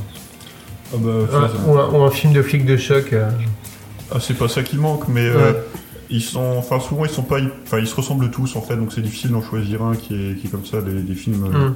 Ah 0.94 0.96
bah, 0.98 1.10
un- 1.34 1.68
ou, 1.70 1.78
un, 1.78 1.88
ou 1.90 2.02
un 2.02 2.10
film 2.10 2.32
de 2.32 2.42
flic 2.42 2.64
de 2.64 2.76
choc. 2.76 3.12
euh. 3.12 3.28
Ah, 4.10 4.16
c'est 4.20 4.38
pas 4.38 4.48
ça 4.48 4.62
qui 4.62 4.76
manque, 4.78 5.06
mais 5.08 5.26
euh, 5.26 5.52
ils 6.08 6.22
sont, 6.22 6.54
enfin, 6.56 6.80
souvent 6.80 7.04
ils 7.04 7.10
sont 7.10 7.22
pas, 7.22 7.36
enfin, 7.66 7.78
ils 7.78 7.86
se 7.86 7.94
ressemblent 7.94 8.30
tous 8.30 8.56
en 8.56 8.62
fait, 8.62 8.74
donc 8.76 8.90
c'est 8.94 9.02
difficile 9.02 9.30
d'en 9.32 9.42
choisir 9.42 9.82
un 9.82 9.94
qui 9.94 10.14
est, 10.14 10.34
qui 10.36 10.46
est 10.46 10.50
comme 10.50 10.64
ça, 10.64 10.80
des, 10.80 11.02
des 11.02 11.14
films. 11.14 11.44
euh, 11.54 11.68
Mm. 11.68 11.74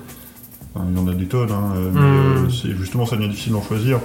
il 0.94 0.96
y 0.96 1.00
en 1.00 1.08
a 1.08 1.12
des 1.14 1.26
tonnes, 1.26 1.52
hein, 1.52 1.74
euh, 1.76 1.90
mais 1.92 2.00
Mm. 2.00 2.46
euh, 2.46 2.48
c'est 2.50 2.74
justement 2.74 3.04
ça 3.04 3.16
devient 3.16 3.28
difficile 3.28 3.52
d'en 3.52 3.62
choisir. 3.62 3.98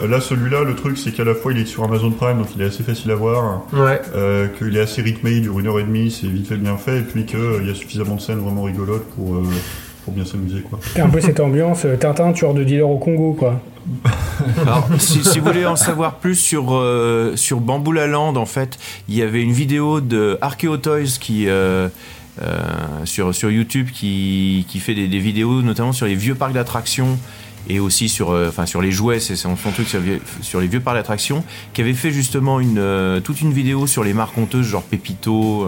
Euh, 0.00 0.06
Là, 0.08 0.20
celui-là, 0.20 0.62
le 0.64 0.74
truc, 0.74 0.98
c'est 0.98 1.12
qu'à 1.12 1.24
la 1.24 1.34
fois 1.34 1.52
il 1.52 1.58
est 1.58 1.66
sur 1.66 1.84
Amazon 1.84 2.10
Prime, 2.10 2.38
donc 2.38 2.48
il 2.56 2.62
est 2.62 2.66
assez 2.66 2.82
facile 2.82 3.10
à 3.10 3.14
voir. 3.14 3.62
Ouais. 3.72 4.00
Euh, 4.14 4.48
qu'il 4.48 4.76
est 4.76 4.80
assez 4.80 5.02
rythmé, 5.02 5.32
il 5.32 5.42
dure 5.42 5.58
une 5.58 5.66
heure 5.66 5.78
et 5.80 5.84
demie, 5.84 6.10
c'est 6.10 6.26
vite 6.26 6.46
fait 6.48 6.56
bien 6.56 6.76
fait, 6.76 6.98
et 6.98 7.02
puis 7.02 7.24
qu'il 7.26 7.66
y 7.66 7.70
a 7.70 7.74
suffisamment 7.74 8.16
de 8.16 8.20
scènes 8.20 8.38
vraiment 8.38 8.62
rigolotes 8.64 9.06
pour, 9.16 9.34
euh, 9.34 9.44
pour 10.04 10.14
bien 10.14 10.24
s'amuser, 10.24 10.62
quoi. 10.62 10.78
Et 10.96 11.00
un 11.00 11.08
peu 11.08 11.20
cette 11.20 11.40
ambiance 11.40 11.84
euh, 11.84 11.96
Tintin, 11.96 12.32
tueur 12.32 12.54
de 12.54 12.64
dealer 12.64 12.88
au 12.88 12.98
Congo, 12.98 13.34
quoi. 13.34 13.60
Alors, 14.60 14.88
si, 14.98 15.24
si 15.24 15.40
vous 15.40 15.46
voulez 15.46 15.66
en 15.66 15.76
savoir 15.76 16.14
plus 16.16 16.36
sur, 16.36 16.68
euh, 16.72 17.32
sur 17.36 17.60
Bamboula 17.60 18.06
Land, 18.06 18.36
en 18.36 18.46
fait, 18.46 18.78
il 19.08 19.16
y 19.16 19.22
avait 19.22 19.42
une 19.42 19.52
vidéo 19.52 20.00
de 20.00 20.38
Archeo 20.40 20.76
Toys 20.76 21.18
qui, 21.20 21.48
euh, 21.48 21.88
euh, 22.42 22.60
sur, 23.04 23.34
sur 23.34 23.50
YouTube 23.50 23.88
qui, 23.92 24.66
qui 24.68 24.78
fait 24.78 24.94
des, 24.94 25.08
des 25.08 25.18
vidéos, 25.18 25.62
notamment 25.62 25.92
sur 25.92 26.06
les 26.06 26.14
vieux 26.14 26.34
parcs 26.34 26.52
d'attractions 26.52 27.18
et 27.68 27.80
aussi 27.80 28.08
sur, 28.08 28.30
euh, 28.30 28.48
enfin, 28.48 28.66
sur 28.66 28.82
les 28.82 28.92
jouets, 28.92 29.20
c'est 29.20 29.36
son, 29.36 29.54
truc 29.54 29.88
sur, 29.88 30.60
les 30.60 30.66
vieux 30.66 30.80
parcs 30.80 30.96
d'attractions, 30.96 31.44
qui 31.72 31.80
avait 31.80 31.94
fait 31.94 32.10
justement 32.10 32.60
une, 32.60 32.78
euh, 32.78 33.20
toute 33.20 33.40
une 33.40 33.52
vidéo 33.52 33.86
sur 33.86 34.04
les 34.04 34.12
marques 34.12 34.36
honteuses, 34.36 34.66
genre 34.66 34.82
Pépito, 34.82 35.66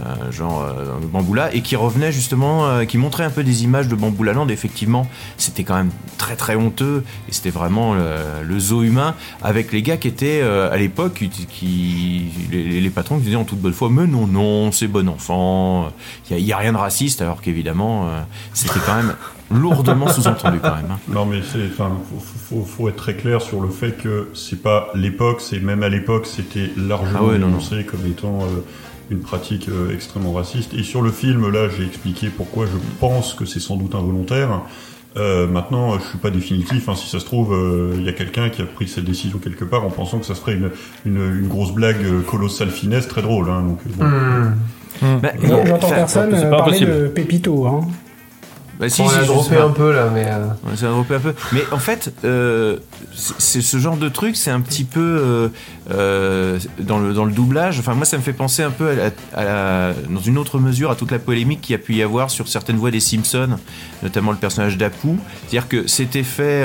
euh, 0.00 0.30
genre 0.30 0.62
euh, 0.62 0.94
Bamboula, 1.12 1.52
et 1.54 1.62
qui 1.62 1.74
revenait 1.76 2.12
justement, 2.12 2.66
euh, 2.66 2.84
qui 2.84 2.96
montrait 2.98 3.24
un 3.24 3.30
peu 3.30 3.42
des 3.42 3.64
images 3.64 3.88
de 3.88 3.94
Bamboula 3.96 4.32
Land. 4.32 4.48
Effectivement, 4.48 5.06
c'était 5.36 5.64
quand 5.64 5.74
même 5.74 5.90
très 6.16 6.36
très 6.36 6.54
honteux, 6.54 7.02
et 7.28 7.32
c'était 7.32 7.50
vraiment 7.50 7.94
le, 7.94 8.58
zoo 8.60 8.82
humain, 8.82 9.14
avec 9.42 9.72
les 9.72 9.82
gars 9.82 9.96
qui 9.96 10.08
étaient 10.08 10.40
euh, 10.42 10.70
à 10.72 10.76
l'époque, 10.76 11.14
qui, 11.14 11.28
qui- 11.28 12.30
les, 12.50 12.80
les 12.80 12.90
patrons 12.90 13.16
qui 13.18 13.24
disaient 13.24 13.36
en 13.36 13.44
toute 13.44 13.58
bonne 13.60 13.72
foi, 13.72 13.88
mais 13.90 14.06
non, 14.06 14.26
non, 14.26 14.70
c'est 14.72 14.86
bon 14.86 15.08
enfant, 15.08 15.90
il 16.30 16.44
n'y 16.44 16.52
a, 16.52 16.56
rien 16.58 16.72
de 16.72 16.78
raciste, 16.78 17.22
alors 17.22 17.40
qu'évidemment, 17.40 18.08
c'était 18.54 18.80
quand 18.86 18.94
même 18.96 19.14
lourdement 19.50 20.08
sous-entendu 20.12 20.58
quand 20.60 20.76
même. 20.76 20.90
hein. 20.92 20.98
Non, 21.08 21.26
mais 21.26 21.40
c'est, 21.42 21.66
enfin, 21.72 21.90
faut, 22.10 22.20
faut, 22.60 22.64
faut 22.64 22.88
être 22.88 22.96
très 22.96 23.14
clair 23.14 23.40
sur 23.42 23.60
le 23.60 23.68
fait 23.68 23.96
que 23.96 24.28
c'est 24.34 24.62
pas 24.62 24.88
l'époque, 24.94 25.40
c'est 25.40 25.58
même 25.60 25.82
à 25.82 25.88
l'époque, 25.88 26.26
c'était 26.26 26.70
largement 26.76 27.18
Ah 27.20 27.24
ouais, 27.24 27.38
non, 27.38 27.48
dénoncé 27.48 27.84
comme 27.84 28.06
étant 28.06 28.40
une 29.10 29.20
pratique 29.20 29.68
euh, 29.68 29.92
extrêmement 29.92 30.32
raciste. 30.32 30.72
Et 30.74 30.82
sur 30.82 31.02
le 31.02 31.10
film, 31.10 31.50
là, 31.50 31.68
j'ai 31.68 31.84
expliqué 31.84 32.28
pourquoi 32.28 32.66
je 32.66 32.78
pense 33.00 33.34
que 33.34 33.44
c'est 33.44 33.60
sans 33.60 33.76
doute 33.76 33.94
involontaire. 33.94 34.62
Euh, 35.16 35.48
maintenant, 35.48 35.98
je 35.98 36.04
suis 36.04 36.18
pas 36.18 36.30
définitif. 36.30 36.88
hein. 36.88 36.94
Si 36.94 37.08
ça 37.08 37.18
se 37.18 37.24
trouve, 37.24 37.52
euh, 37.52 37.94
il 37.96 38.04
y 38.04 38.08
a 38.08 38.12
quelqu'un 38.12 38.48
qui 38.48 38.62
a 38.62 38.66
pris 38.66 38.86
cette 38.86 39.04
décision 39.04 39.38
quelque 39.38 39.64
part 39.64 39.84
en 39.84 39.90
pensant 39.90 40.18
que 40.18 40.26
ça 40.26 40.36
serait 40.36 40.54
une, 40.54 40.70
une, 41.04 41.16
une 41.40 41.48
grosse 41.48 41.72
blague 41.72 42.22
colossale 42.26 42.70
finesse, 42.70 43.08
très 43.08 43.22
drôle. 43.22 43.50
Hein, 43.50 43.62
donc, 43.62 43.78
bon. 43.96 44.04
Hmm. 44.04 45.18
Bah, 45.20 45.32
J'entends 45.42 45.88
personne 45.90 46.50
parler 46.50 46.80
de 46.80 47.08
Pépito, 47.08 47.66
hein. 47.66 47.80
Bah, 48.80 48.88
si, 48.88 49.02
On 49.02 49.08
si, 49.08 49.16
l'a 49.18 49.24
droppé 49.24 49.56
un 49.56 49.68
peu 49.70 49.92
là, 49.92 50.08
mais. 50.12 50.24
euh, 50.26 50.46
Ouais, 50.66 50.74
ça 50.76 50.86
a 50.86 50.90
droppé 50.90 51.14
un 51.16 51.20
peu. 51.20 51.34
Mais 51.52 51.62
en 51.70 51.78
fait, 51.78 52.12
euh, 52.24 52.78
c'est 53.14 53.60
ce 53.60 53.76
genre 53.76 53.98
de 53.98 54.08
truc, 54.08 54.36
c'est 54.36 54.50
un 54.50 54.60
petit 54.62 54.84
peu 54.84 55.50
euh, 55.90 56.58
dans, 56.78 56.98
le, 56.98 57.12
dans 57.12 57.24
le 57.24 57.32
doublage. 57.32 57.78
Enfin, 57.78 57.94
moi, 57.94 58.04
ça 58.04 58.16
me 58.16 58.22
fait 58.22 58.32
penser 58.32 58.62
un 58.62 58.70
peu 58.70 58.88
à 58.88 58.94
la- 58.94 59.10
à 59.34 59.44
la- 59.44 59.94
dans 60.08 60.20
une 60.20 60.38
autre 60.38 60.58
mesure 60.58 60.90
à 60.90 60.94
toute 60.96 61.10
la 61.10 61.18
polémique 61.18 61.60
qu'il 61.60 61.72
y 61.72 61.76
a 61.76 61.78
pu 61.78 61.94
y 61.94 62.02
avoir 62.02 62.30
sur 62.30 62.48
certaines 62.48 62.76
voix 62.76 62.90
des 62.90 63.00
Simpsons, 63.00 63.56
notamment 64.02 64.30
le 64.30 64.36
personnage 64.38 64.78
d'Apu. 64.78 65.08
C'est-à-dire 65.48 65.68
que 65.68 65.86
c'était 65.86 66.22
fait 66.22 66.64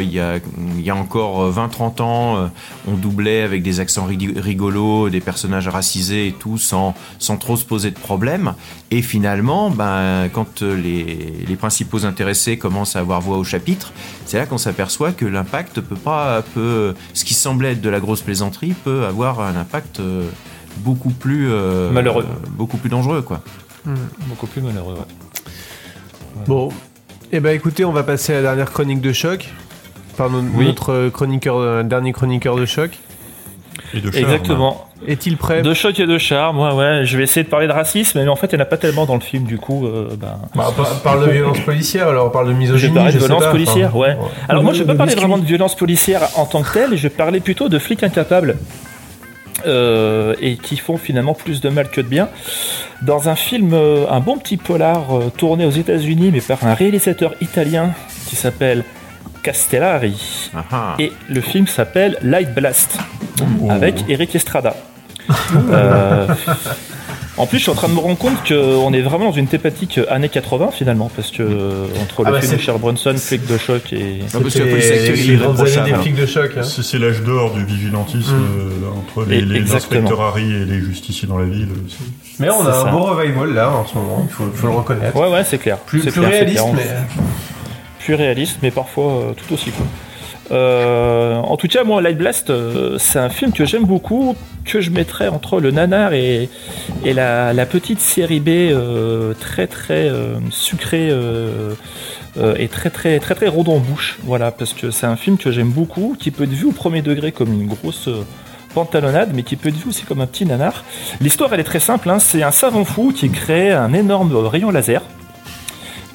il, 0.00 0.10
y 0.12 0.20
a, 0.20 0.36
il 0.76 0.80
y 0.84 0.90
a 0.90 0.94
encore 0.96 1.50
20-30 1.52 2.02
ans, 2.02 2.50
on 2.86 2.94
doublait 2.94 3.42
avec 3.42 3.62
des 3.62 3.80
accents 3.80 4.04
ri- 4.06 4.34
rigolos, 4.36 5.10
des 5.10 5.20
personnages 5.20 5.68
racisés 5.68 6.28
et 6.28 6.32
tout, 6.32 6.58
sans, 6.58 6.94
sans 7.18 7.36
trop 7.36 7.56
se 7.56 7.64
poser 7.64 7.90
de 7.90 7.98
problème. 7.98 8.54
Et 8.90 9.02
finalement, 9.02 9.70
ben, 9.70 10.28
quand 10.32 10.62
les, 10.62 11.32
les 11.48 11.56
principaux 11.56 12.04
intéressés 12.04 12.58
commencent 12.58 12.94
à 12.96 13.00
avoir 13.00 13.20
voix 13.20 13.38
au 13.38 13.44
chapitre, 13.44 13.92
c'est 14.26 14.38
là 14.38 14.46
qu'on 14.46 14.58
s'aperçoit 14.58 15.12
que 15.12 15.24
l'impact 15.24 15.80
peut 15.80 15.96
pas, 15.96 16.42
peut, 16.54 16.94
ce 17.14 17.24
qui 17.24 17.34
semblait 17.34 17.72
être 17.72 17.80
de 17.80 17.88
la 17.88 18.00
grosse 18.00 18.20
plaisanterie 18.20 18.74
peut 18.84 19.04
avoir 19.06 19.40
un 19.40 19.56
impact 19.56 20.00
euh, 20.00 20.28
beaucoup 20.78 21.10
plus 21.10 21.48
euh, 21.50 21.90
Malheureux. 21.90 22.26
beaucoup 22.50 22.76
plus 22.76 22.90
dangereux, 22.90 23.22
quoi. 23.22 23.42
Beaucoup 24.28 24.46
plus 24.46 24.60
malheureux, 24.60 24.94
ouais. 24.94 26.42
Bon, 26.46 26.68
eh 27.32 27.40
ben 27.40 27.50
écoutez, 27.54 27.84
on 27.84 27.92
va 27.92 28.02
passer 28.02 28.32
à 28.32 28.36
la 28.36 28.42
dernière 28.42 28.70
chronique 28.70 29.00
de 29.00 29.12
choc 29.12 29.48
par 30.16 30.30
no- 30.30 30.42
Oui. 30.54 30.66
notre 30.66 31.08
chroniqueur, 31.08 31.56
euh, 31.56 31.82
dernier 31.82 32.12
chroniqueur 32.12 32.56
de 32.56 32.66
choc. 32.66 32.98
Et 33.94 34.00
de 34.00 34.08
Exactement. 34.16 34.84
Est-il 35.06 35.36
prêt 35.36 35.62
De 35.62 35.72
choc 35.74 35.98
et 36.00 36.06
de 36.06 36.18
charme, 36.18 36.58
ouais, 36.60 36.72
ouais. 36.74 37.00
Je 37.04 37.16
vais 37.16 37.22
essayer 37.22 37.44
de 37.44 37.48
parler 37.48 37.66
de 37.68 37.72
racisme, 37.72 38.20
mais 38.20 38.28
en 38.28 38.34
fait, 38.36 38.48
il 38.52 38.56
n'y 38.56 38.60
en 38.60 38.64
a 38.64 38.66
pas 38.66 38.76
tellement 38.76 39.06
dans 39.06 39.14
le 39.14 39.20
film, 39.20 39.44
du 39.44 39.56
coup. 39.58 39.86
euh, 39.86 40.08
ben, 40.18 40.38
Bah, 40.56 40.72
par- 40.76 41.00
parle 41.02 41.26
de 41.26 41.30
violence 41.30 41.60
policière, 41.60 42.08
alors 42.08 42.26
on 42.26 42.30
parle 42.30 42.48
de 42.48 42.52
Je 42.52 42.56
misogynie. 42.58 42.92
vais 42.94 42.98
parler 43.00 43.12
de 43.12 43.18
violence 43.18 43.44
pas, 43.44 43.50
policière, 43.50 43.88
enfin, 43.90 43.98
ouais. 43.98 44.16
Alors 44.48 44.62
moi, 44.64 44.72
je 44.72 44.80
vais 44.80 44.86
pas 44.86 44.94
parler 44.96 45.14
vraiment 45.14 45.38
de 45.38 45.44
violence 45.46 45.76
policière 45.76 46.22
en 46.36 46.46
tant 46.46 46.62
que 46.62 46.72
telle, 46.72 46.96
je 46.96 47.02
vais 47.04 47.10
parler 47.10 47.40
plutôt 47.40 47.68
de 47.68 47.78
flics 47.78 48.02
incapables. 48.02 48.56
euh, 49.66 50.34
et 50.40 50.56
qui 50.56 50.76
font 50.76 50.96
finalement 50.98 51.34
plus 51.34 51.60
de 51.60 51.68
mal 51.68 51.88
que 51.88 52.00
de 52.00 52.06
bien. 52.06 52.28
Dans 53.02 53.28
un 53.28 53.34
film, 53.34 53.70
euh, 53.74 54.04
un 54.08 54.20
bon 54.20 54.36
petit 54.38 54.56
polar 54.56 55.16
euh, 55.16 55.32
tourné 55.36 55.64
aux 55.66 55.70
États-Unis, 55.72 56.30
mais 56.32 56.40
par 56.40 56.64
un 56.64 56.74
réalisateur 56.74 57.34
italien 57.40 57.90
qui 58.28 58.36
s'appelle 58.36 58.84
Castellari. 59.42 60.50
Et 60.98 61.12
le 61.28 61.40
film 61.40 61.66
s'appelle 61.66 62.18
Light 62.22 62.54
Blast, 62.54 62.98
avec 63.70 64.04
Eric 64.08 64.34
Estrada. 64.34 64.74
Euh, 65.70 66.26
en 67.38 67.46
plus, 67.46 67.58
je 67.58 67.62
suis 67.62 67.70
en 67.70 67.74
train 67.74 67.88
de 67.88 67.94
me 67.94 68.00
rendre 68.00 68.18
compte 68.18 68.46
qu'on 68.48 68.92
est 68.92 69.00
vraiment 69.00 69.26
dans 69.26 69.32
une 69.32 69.46
thématique 69.46 70.00
années 70.10 70.28
80 70.28 70.70
finalement, 70.72 71.10
parce 71.14 71.30
que 71.30 71.42
euh, 71.42 71.86
entre 72.02 72.24
Ah 72.24 72.30
le 72.30 72.36
bah, 72.36 72.40
film 72.40 72.56
de 72.56 72.78
Bronson, 72.78 73.14
flic 73.16 73.46
de 73.46 73.56
choc 73.58 73.92
et. 73.92 74.22
de 76.16 76.26
choc. 76.26 76.50
C'est 76.62 76.82
c'est 76.82 76.98
l'âge 76.98 77.22
d'or 77.22 77.54
du 77.54 77.64
vigilantisme 77.64 78.34
euh, 78.34 78.98
entre 78.98 79.28
les, 79.28 79.40
les 79.42 79.72
inspecteurs 79.72 80.20
Harry 80.20 80.52
et 80.52 80.64
les 80.64 80.80
justiciers 80.80 81.28
dans 81.28 81.38
la 81.38 81.46
ville. 81.46 81.68
aussi. 81.86 81.98
Mais 82.40 82.50
on 82.50 82.66
a 82.66 82.70
un 82.70 82.84
ça. 82.84 82.90
beau 82.90 83.04
revival 83.04 83.54
là 83.54 83.70
en 83.70 83.86
ce 83.86 83.94
moment, 83.94 84.26
il 84.28 84.32
faut, 84.32 84.50
faut 84.52 84.66
le 84.66 84.72
reconnaître. 84.74 85.16
Ouais, 85.16 85.30
ouais, 85.30 85.44
c'est 85.44 85.58
clair. 85.58 85.78
Plus, 85.78 86.00
plus 86.00 86.12
clair, 86.12 86.24
c'est 86.24 86.38
réaliste, 86.38 86.64
clair. 86.72 86.74
mais. 86.74 87.22
Réaliste, 88.14 88.58
mais 88.62 88.70
parfois 88.70 89.12
euh, 89.12 89.32
tout 89.32 89.54
aussi 89.54 89.70
cool. 89.70 89.86
Euh, 90.50 91.36
en 91.36 91.56
tout 91.56 91.68
cas, 91.68 91.84
moi, 91.84 92.00
Light 92.00 92.16
Blast, 92.16 92.48
euh, 92.48 92.96
c'est 92.98 93.18
un 93.18 93.28
film 93.28 93.52
que 93.52 93.66
j'aime 93.66 93.84
beaucoup, 93.84 94.34
que 94.64 94.80
je 94.80 94.90
mettrais 94.90 95.28
entre 95.28 95.60
le 95.60 95.70
nanar 95.70 96.14
et, 96.14 96.48
la, 97.04 97.66
petite 97.66 98.00
série 98.00 98.40
B 98.40 98.72
très 99.38 99.66
très 99.66 100.10
sucrée 100.50 101.12
et 102.58 102.68
très 102.68 102.90
très 102.90 103.18
très 103.18 103.34
très 103.34 103.48
rond 103.48 103.64
en 103.66 103.78
bouche. 103.78 104.18
Voilà, 104.24 104.50
parce 104.50 104.72
que 104.72 104.90
c'est 104.90 105.06
un 105.06 105.16
film 105.16 105.36
que 105.36 105.50
j'aime 105.50 105.70
beaucoup, 105.70 106.16
qui 106.18 106.30
peut 106.30 106.44
être 106.44 106.50
vu 106.50 106.66
au 106.66 106.72
premier 106.72 107.02
degré 107.02 107.32
comme 107.32 107.52
une 107.52 107.66
grosse 107.66 108.08
pantalonnade, 108.74 109.32
mais 109.34 109.42
qui 109.42 109.56
peut 109.56 109.68
être 109.68 109.76
vu 109.76 109.88
aussi 109.88 110.04
comme 110.04 110.20
un 110.22 110.26
petit 110.26 110.46
nanar. 110.46 110.84
L'histoire, 111.20 111.52
elle 111.52 111.60
est 111.60 111.64
très 111.64 111.80
simple. 111.80 112.08
hein. 112.08 112.18
c'est 112.18 112.42
un 112.42 112.52
savant 112.52 112.84
fou 112.84 113.12
qui 113.14 113.28
crée 113.30 113.72
un 113.72 113.92
énorme 113.92 114.34
rayon 114.34 114.70
laser 114.70 115.02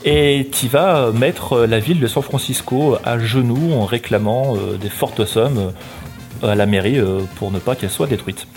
et 0.05 0.47
qui 0.51 0.67
va 0.67 1.11
mettre 1.13 1.59
la 1.65 1.79
ville 1.79 1.99
de 1.99 2.07
San 2.07 2.23
Francisco 2.23 2.97
à 3.05 3.17
genoux 3.19 3.73
en 3.73 3.85
réclamant 3.85 4.55
euh, 4.55 4.77
des 4.77 4.89
fortes 4.89 5.25
sommes 5.25 5.71
euh, 6.43 6.51
à 6.51 6.55
la 6.55 6.65
mairie 6.65 6.99
euh, 6.99 7.19
pour 7.35 7.51
ne 7.51 7.59
pas 7.59 7.75
qu'elle 7.75 7.89
soit 7.89 8.07
détruite. 8.07 8.47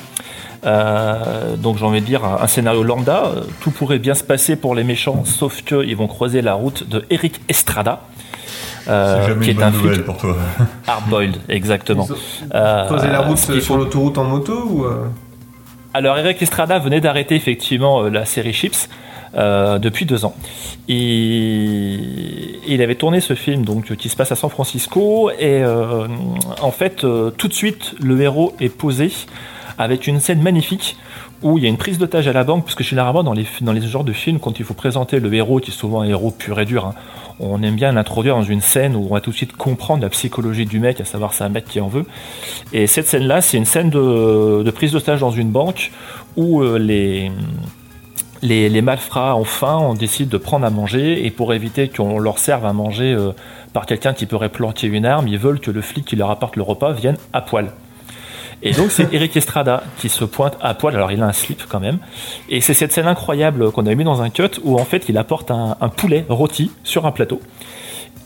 Euh, 0.64 1.56
donc 1.56 1.78
j'ai 1.78 1.84
envie 1.84 2.00
de 2.00 2.06
dire 2.06 2.24
un, 2.24 2.38
un 2.42 2.46
scénario 2.46 2.82
lambda, 2.82 3.26
euh, 3.26 3.42
tout 3.60 3.70
pourrait 3.70 3.98
bien 4.00 4.14
se 4.14 4.24
passer 4.24 4.56
pour 4.56 4.74
les 4.74 4.82
méchants, 4.84 5.24
sauf 5.24 5.62
qu'ils 5.62 5.96
vont 5.96 6.08
croiser 6.08 6.42
la 6.42 6.54
route 6.54 6.88
de 6.88 7.04
Eric 7.10 7.40
Estrada, 7.48 8.00
euh, 8.88 9.26
jamais 9.26 9.44
qui 9.44 9.50
une 9.52 9.60
est 9.60 9.62
un 9.62 9.70
nouvelle 9.70 9.94
flic 9.94 10.04
pour 10.06 10.16
toi. 10.16 10.36
hardboiled, 10.88 11.36
exactement. 11.48 12.08
Euh, 12.54 12.86
Creuser 12.86 13.08
la 13.08 13.20
route 13.20 13.38
sur 13.38 13.60
faut- 13.62 13.76
l'autoroute 13.76 14.18
en 14.18 14.24
moto 14.24 14.64
ou. 14.66 14.84
euh? 14.84 15.06
Alors 15.94 16.18
Eric 16.18 16.42
Estrada 16.42 16.78
venait 16.78 17.00
d'arrêter 17.00 17.36
effectivement 17.36 18.02
euh, 18.02 18.10
la 18.10 18.24
série 18.24 18.52
Chips 18.52 18.88
euh, 19.36 19.78
depuis 19.78 20.06
deux 20.06 20.24
ans. 20.24 20.34
Il, 20.88 22.56
il 22.66 22.80
avait 22.80 22.94
tourné 22.94 23.20
ce 23.20 23.34
film 23.34 23.64
donc 23.64 23.94
qui 23.96 24.08
se 24.08 24.16
passe 24.16 24.32
à 24.32 24.36
San 24.36 24.48
Francisco 24.48 25.30
et 25.30 25.62
euh, 25.62 26.06
en 26.62 26.70
fait 26.70 27.04
euh, 27.04 27.30
tout 27.30 27.48
de 27.48 27.52
suite 27.52 27.94
le 28.00 28.18
héros 28.20 28.54
est 28.60 28.70
posé 28.70 29.12
avec 29.78 30.06
une 30.06 30.20
scène 30.20 30.40
magnifique 30.40 30.96
où 31.42 31.58
il 31.58 31.64
y 31.64 31.66
a 31.66 31.68
une 31.68 31.76
prise 31.76 31.98
d'otage 31.98 32.26
à 32.28 32.32
la 32.32 32.44
banque, 32.44 32.64
parce 32.64 32.74
que 32.74 32.82
généralement 32.82 33.22
dans 33.22 33.34
les, 33.34 33.46
dans 33.60 33.72
les 33.72 33.86
genres 33.86 34.04
de 34.04 34.14
films, 34.14 34.40
quand 34.40 34.58
il 34.58 34.64
faut 34.64 34.72
présenter 34.72 35.20
le 35.20 35.32
héros, 35.34 35.60
qui 35.60 35.70
est 35.70 35.74
souvent 35.74 36.00
un 36.00 36.08
héros 36.08 36.30
pur 36.30 36.58
et 36.58 36.64
dur, 36.64 36.86
hein, 36.86 36.94
on 37.40 37.62
aime 37.62 37.76
bien 37.76 37.92
l'introduire 37.92 38.36
dans 38.36 38.42
une 38.42 38.62
scène 38.62 38.96
où 38.96 39.06
on 39.10 39.12
va 39.12 39.20
tout 39.20 39.32
de 39.32 39.36
suite 39.36 39.54
comprendre 39.54 40.02
la 40.02 40.08
psychologie 40.08 40.64
du 40.64 40.80
mec, 40.80 40.98
à 40.98 41.04
savoir 41.04 41.34
c'est 41.34 41.44
un 41.44 41.50
mec 41.50 41.66
qui 41.66 41.78
en 41.80 41.88
veut. 41.88 42.06
Et 42.72 42.86
cette 42.86 43.06
scène-là, 43.06 43.42
c'est 43.42 43.58
une 43.58 43.66
scène 43.66 43.90
de, 43.90 44.70
prise 44.70 44.92
d'otage 44.92 45.20
dans 45.20 45.30
une 45.30 45.50
banque 45.50 45.92
où 46.36 46.62
les, 46.62 47.30
les, 48.42 48.68
les 48.68 48.82
malfrats 48.82 49.36
ont 49.36 49.44
faim, 49.44 49.78
on 49.80 49.94
décide 49.94 50.28
de 50.28 50.38
prendre 50.38 50.66
à 50.66 50.70
manger, 50.70 51.26
et 51.26 51.30
pour 51.30 51.54
éviter 51.54 51.88
qu'on 51.88 52.18
leur 52.18 52.38
serve 52.38 52.66
à 52.66 52.72
manger 52.72 53.12
euh, 53.12 53.32
par 53.72 53.86
quelqu'un 53.86 54.12
qui 54.12 54.26
pourrait 54.26 54.48
planter 54.48 54.86
une 54.86 55.06
arme, 55.06 55.28
ils 55.28 55.38
veulent 55.38 55.60
que 55.60 55.70
le 55.70 55.80
flic 55.80 56.04
qui 56.04 56.16
leur 56.16 56.30
apporte 56.30 56.56
le 56.56 56.62
repas 56.62 56.92
vienne 56.92 57.16
à 57.32 57.40
poil. 57.40 57.72
Et 58.62 58.72
donc 58.72 58.90
c'est 58.90 59.08
Eric 59.12 59.36
Estrada 59.36 59.82
qui 59.98 60.08
se 60.08 60.24
pointe 60.24 60.56
à 60.60 60.74
poil, 60.74 60.94
alors 60.94 61.12
il 61.12 61.22
a 61.22 61.26
un 61.26 61.32
slip 61.32 61.62
quand 61.68 61.80
même, 61.80 61.98
et 62.48 62.60
c'est 62.60 62.74
cette 62.74 62.92
scène 62.92 63.06
incroyable 63.06 63.70
qu'on 63.72 63.86
a 63.86 63.94
mis 63.94 64.04
dans 64.04 64.22
un 64.22 64.30
cut 64.30 64.60
où 64.62 64.78
en 64.78 64.84
fait 64.84 65.08
il 65.08 65.18
apporte 65.18 65.50
un, 65.50 65.76
un 65.80 65.88
poulet 65.88 66.24
rôti 66.28 66.70
sur 66.84 67.06
un 67.06 67.12
plateau. 67.12 67.40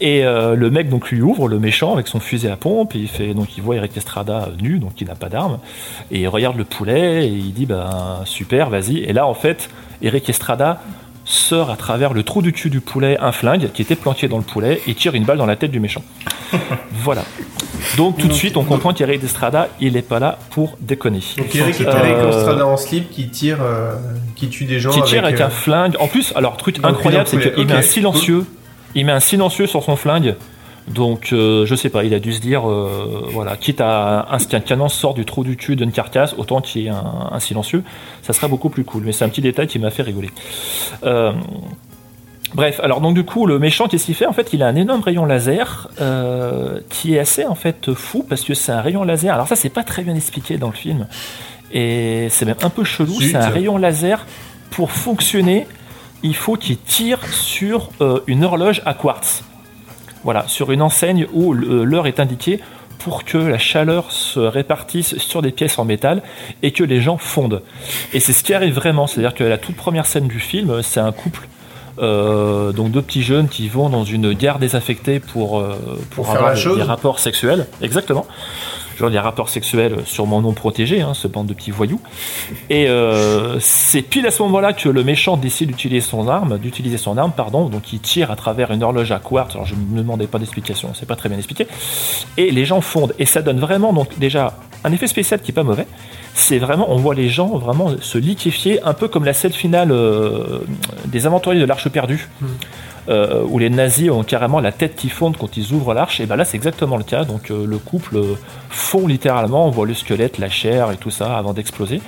Et 0.00 0.24
euh, 0.24 0.54
le 0.54 0.70
mec 0.70 0.88
donc 0.88 1.10
lui 1.10 1.20
ouvre, 1.20 1.46
le 1.46 1.58
méchant, 1.58 1.92
avec 1.92 2.08
son 2.08 2.20
fusil 2.20 2.48
à 2.48 2.56
pompe, 2.56 2.94
et 2.94 2.98
il 2.98 3.08
fait 3.08 3.34
donc 3.34 3.56
il 3.58 3.62
voit 3.62 3.76
Eric 3.76 3.96
Estrada 3.96 4.48
nu, 4.60 4.78
donc 4.78 5.00
il 5.00 5.06
n'a 5.06 5.14
pas 5.14 5.28
d'arme, 5.28 5.58
et 6.10 6.20
il 6.20 6.28
regarde 6.28 6.56
le 6.56 6.64
poulet 6.64 7.26
et 7.26 7.28
il 7.28 7.52
dit 7.52 7.66
ben 7.66 8.22
super, 8.24 8.70
vas-y. 8.70 8.98
Et 9.00 9.12
là 9.12 9.26
en 9.26 9.34
fait, 9.34 9.68
Eric 10.02 10.28
Estrada 10.28 10.80
sort 11.24 11.70
à 11.70 11.76
travers 11.76 12.12
le 12.12 12.22
trou 12.22 12.42
du 12.42 12.52
cul 12.52 12.70
du 12.70 12.80
poulet 12.80 13.16
un 13.20 13.32
flingue 13.32 13.70
qui 13.72 13.82
était 13.82 13.94
planqué 13.94 14.26
dans 14.26 14.38
le 14.38 14.42
poulet 14.42 14.80
et 14.86 14.94
tire 14.94 15.14
une 15.14 15.24
balle 15.24 15.38
dans 15.38 15.46
la 15.46 15.56
tête 15.56 15.70
du 15.70 15.78
méchant. 15.80 16.02
voilà. 16.92 17.22
Donc 17.96 18.18
tout 18.18 18.28
de 18.28 18.32
suite 18.32 18.56
on 18.56 18.64
comprend 18.64 18.92
qu'Eric 18.92 19.22
Estrada 19.22 19.68
il 19.80 19.96
est 19.96 20.02
pas 20.02 20.18
là 20.18 20.38
pour 20.50 20.76
déconner. 20.80 21.20
Donc 21.36 21.54
Eric, 21.54 21.80
Euh, 21.80 22.30
Estrada 22.30 22.66
en 22.66 22.76
slip 22.76 23.10
qui 23.10 23.28
tire, 23.28 23.58
euh, 23.62 23.94
qui 24.34 24.48
tue 24.48 24.64
des 24.64 24.80
gens. 24.80 24.90
qui 24.90 25.02
tire 25.02 25.24
avec 25.24 25.40
euh, 25.40 25.46
un 25.46 25.50
flingue. 25.50 25.96
En 26.00 26.08
plus, 26.08 26.32
alors 26.36 26.56
truc 26.56 26.78
incroyable, 26.82 27.26
c'est 27.28 27.54
qu'il 27.54 27.66
met 27.66 27.72
un 27.74 27.82
silencieux. 27.82 28.44
Il 28.94 29.06
met 29.06 29.12
un 29.12 29.20
silencieux 29.20 29.66
sur 29.66 29.84
son 29.84 29.96
flingue. 29.96 30.34
Donc, 30.90 31.32
euh, 31.32 31.66
je 31.66 31.74
sais 31.76 31.88
pas, 31.88 32.02
il 32.04 32.12
a 32.14 32.18
dû 32.18 32.32
se 32.32 32.40
dire, 32.40 32.68
euh, 32.68 33.24
voilà, 33.30 33.56
quitte 33.56 33.80
à 33.80 34.26
un, 34.28 34.38
qu'un 34.38 34.60
canon 34.60 34.88
sort 34.88 35.14
du 35.14 35.24
trou 35.24 35.44
du 35.44 35.56
cul 35.56 35.76
d'une 35.76 35.92
carcasse, 35.92 36.34
autant 36.36 36.60
qu'il 36.60 36.82
y 36.82 36.86
ait 36.86 36.90
un, 36.90 37.28
un 37.30 37.38
silencieux, 37.38 37.84
ça 38.22 38.32
sera 38.32 38.48
beaucoup 38.48 38.70
plus 38.70 38.84
cool. 38.84 39.04
Mais 39.04 39.12
c'est 39.12 39.24
un 39.24 39.28
petit 39.28 39.40
détail 39.40 39.68
qui 39.68 39.78
m'a 39.78 39.90
fait 39.90 40.02
rigoler. 40.02 40.30
Euh, 41.04 41.32
Bref, 42.52 42.80
alors 42.82 43.00
donc 43.00 43.14
du 43.14 43.22
coup, 43.22 43.46
le 43.46 43.60
méchant, 43.60 43.86
qu'est-ce 43.86 44.06
qu'il 44.06 44.16
fait? 44.16 44.26
En 44.26 44.32
fait, 44.32 44.52
il 44.52 44.64
a 44.64 44.66
un 44.66 44.74
énorme 44.74 45.02
rayon 45.02 45.24
laser 45.24 45.88
qui 46.88 47.14
est 47.14 47.20
assez 47.20 47.46
en 47.46 47.54
fait 47.54 47.94
fou 47.94 48.26
parce 48.28 48.42
que 48.42 48.54
c'est 48.54 48.72
un 48.72 48.80
rayon 48.80 49.04
laser. 49.04 49.32
Alors 49.32 49.46
ça, 49.46 49.54
c'est 49.54 49.68
pas 49.68 49.84
très 49.84 50.02
bien 50.02 50.16
expliqué 50.16 50.58
dans 50.58 50.66
le 50.66 50.74
film 50.74 51.06
et 51.70 52.26
c'est 52.28 52.46
même 52.46 52.56
un 52.62 52.70
peu 52.70 52.82
chelou. 52.82 53.20
C'est 53.20 53.36
un 53.36 53.50
rayon 53.50 53.78
laser 53.78 54.26
pour 54.72 54.90
fonctionner. 54.90 55.68
Il 56.24 56.34
faut 56.34 56.56
qu'il 56.56 56.76
tire 56.78 57.24
sur 57.32 57.90
une 58.26 58.42
horloge 58.42 58.82
à 58.84 58.94
quartz. 58.94 59.44
Voilà, 60.24 60.44
sur 60.48 60.70
une 60.70 60.82
enseigne 60.82 61.26
où 61.32 61.52
le- 61.52 61.84
l'heure 61.84 62.06
est 62.06 62.20
indiquée 62.20 62.60
pour 62.98 63.24
que 63.24 63.38
la 63.38 63.56
chaleur 63.58 64.12
se 64.12 64.38
répartisse 64.40 65.16
sur 65.18 65.40
des 65.40 65.50
pièces 65.52 65.78
en 65.78 65.84
métal 65.86 66.22
et 66.62 66.70
que 66.72 66.84
les 66.84 67.00
gens 67.00 67.16
fondent. 67.16 67.62
Et 68.12 68.20
c'est 68.20 68.34
ce 68.34 68.44
qui 68.44 68.52
arrive 68.52 68.74
vraiment, 68.74 69.06
c'est-à-dire 69.06 69.34
que 69.34 69.44
la 69.44 69.56
toute 69.56 69.76
première 69.76 70.04
scène 70.04 70.28
du 70.28 70.38
film, 70.40 70.82
c'est 70.82 71.00
un 71.00 71.12
couple, 71.12 71.48
euh, 71.98 72.72
donc 72.72 72.90
deux 72.90 73.00
petits 73.00 73.22
jeunes 73.22 73.48
qui 73.48 73.68
vont 73.68 73.88
dans 73.88 74.04
une 74.04 74.34
gare 74.34 74.58
désaffectée 74.58 75.18
pour, 75.20 75.58
euh, 75.60 75.74
pour, 76.10 76.26
avoir 76.30 76.54
des 76.76 76.82
rapports 76.82 77.18
sexuels. 77.18 77.66
Exactement. 77.80 78.26
Des 79.08 79.18
rapports 79.18 79.48
sexuels 79.48 79.96
sûrement 80.04 80.42
non 80.42 80.52
protégés, 80.52 81.00
hein, 81.00 81.14
ce 81.14 81.26
bande 81.26 81.46
de 81.46 81.54
petits 81.54 81.70
voyous. 81.70 82.00
Et 82.68 82.88
euh, 82.88 83.58
c'est 83.60 84.02
pile 84.02 84.26
à 84.26 84.30
ce 84.30 84.42
moment-là 84.42 84.72
que 84.74 84.88
le 84.88 85.02
méchant 85.02 85.36
décide 85.36 85.68
d'utiliser 85.68 86.02
son 86.02 86.28
arme, 86.28 86.58
d'utiliser 86.58 86.98
son 86.98 87.16
arme, 87.16 87.32
pardon. 87.34 87.68
Donc 87.68 87.92
il 87.92 88.00
tire 88.00 88.30
à 88.30 88.36
travers 88.36 88.70
une 88.70 88.82
horloge 88.82 89.10
à 89.12 89.18
quartz. 89.18 89.54
Alors 89.54 89.66
je 89.66 89.74
ne 89.74 89.80
me 89.80 89.98
demandais 89.98 90.26
pas 90.26 90.38
d'explication, 90.38 90.90
c'est 90.94 91.06
pas 91.06 91.16
très 91.16 91.28
bien 91.28 91.38
expliqué. 91.38 91.66
Et 92.36 92.50
les 92.50 92.64
gens 92.64 92.80
fondent. 92.80 93.14
Et 93.18 93.26
ça 93.26 93.40
donne 93.40 93.58
vraiment 93.58 93.92
donc 93.92 94.18
déjà 94.18 94.54
un 94.84 94.92
effet 94.92 95.06
spécial 95.06 95.40
qui 95.40 95.50
est 95.52 95.54
pas 95.54 95.62
mauvais. 95.62 95.86
C'est 96.34 96.58
vraiment, 96.58 96.90
on 96.92 96.96
voit 96.96 97.14
les 97.14 97.28
gens 97.28 97.58
vraiment 97.58 97.92
se 98.00 98.18
liquéfier, 98.18 98.82
un 98.82 98.94
peu 98.94 99.08
comme 99.08 99.24
la 99.24 99.32
scène 99.32 99.52
finale 99.52 99.90
euh, 99.90 100.60
des 101.06 101.26
aventuriers 101.26 101.60
de 101.60 101.66
l'Arche 101.66 101.88
perdue. 101.88 102.28
Euh, 103.10 103.42
où 103.48 103.58
les 103.58 103.70
nazis 103.70 104.08
ont 104.10 104.22
carrément 104.22 104.60
la 104.60 104.72
tête 104.72 104.94
qui 104.96 105.08
fonde 105.08 105.36
quand 105.36 105.56
ils 105.56 105.72
ouvrent 105.72 105.94
l'arche, 105.94 106.20
et 106.20 106.26
ben 106.26 106.36
là 106.36 106.44
c'est 106.44 106.56
exactement 106.56 106.96
le 106.96 107.02
cas. 107.04 107.24
Donc 107.24 107.50
euh, 107.50 107.66
le 107.66 107.78
couple 107.78 108.16
euh, 108.18 108.34
fond 108.68 109.06
littéralement, 109.06 109.66
on 109.66 109.70
voit 109.70 109.86
le 109.86 109.94
squelette, 109.94 110.38
la 110.38 110.48
chair 110.48 110.90
et 110.92 110.96
tout 110.96 111.10
ça 111.10 111.36
avant 111.36 111.52
d'exploser. 111.52 112.00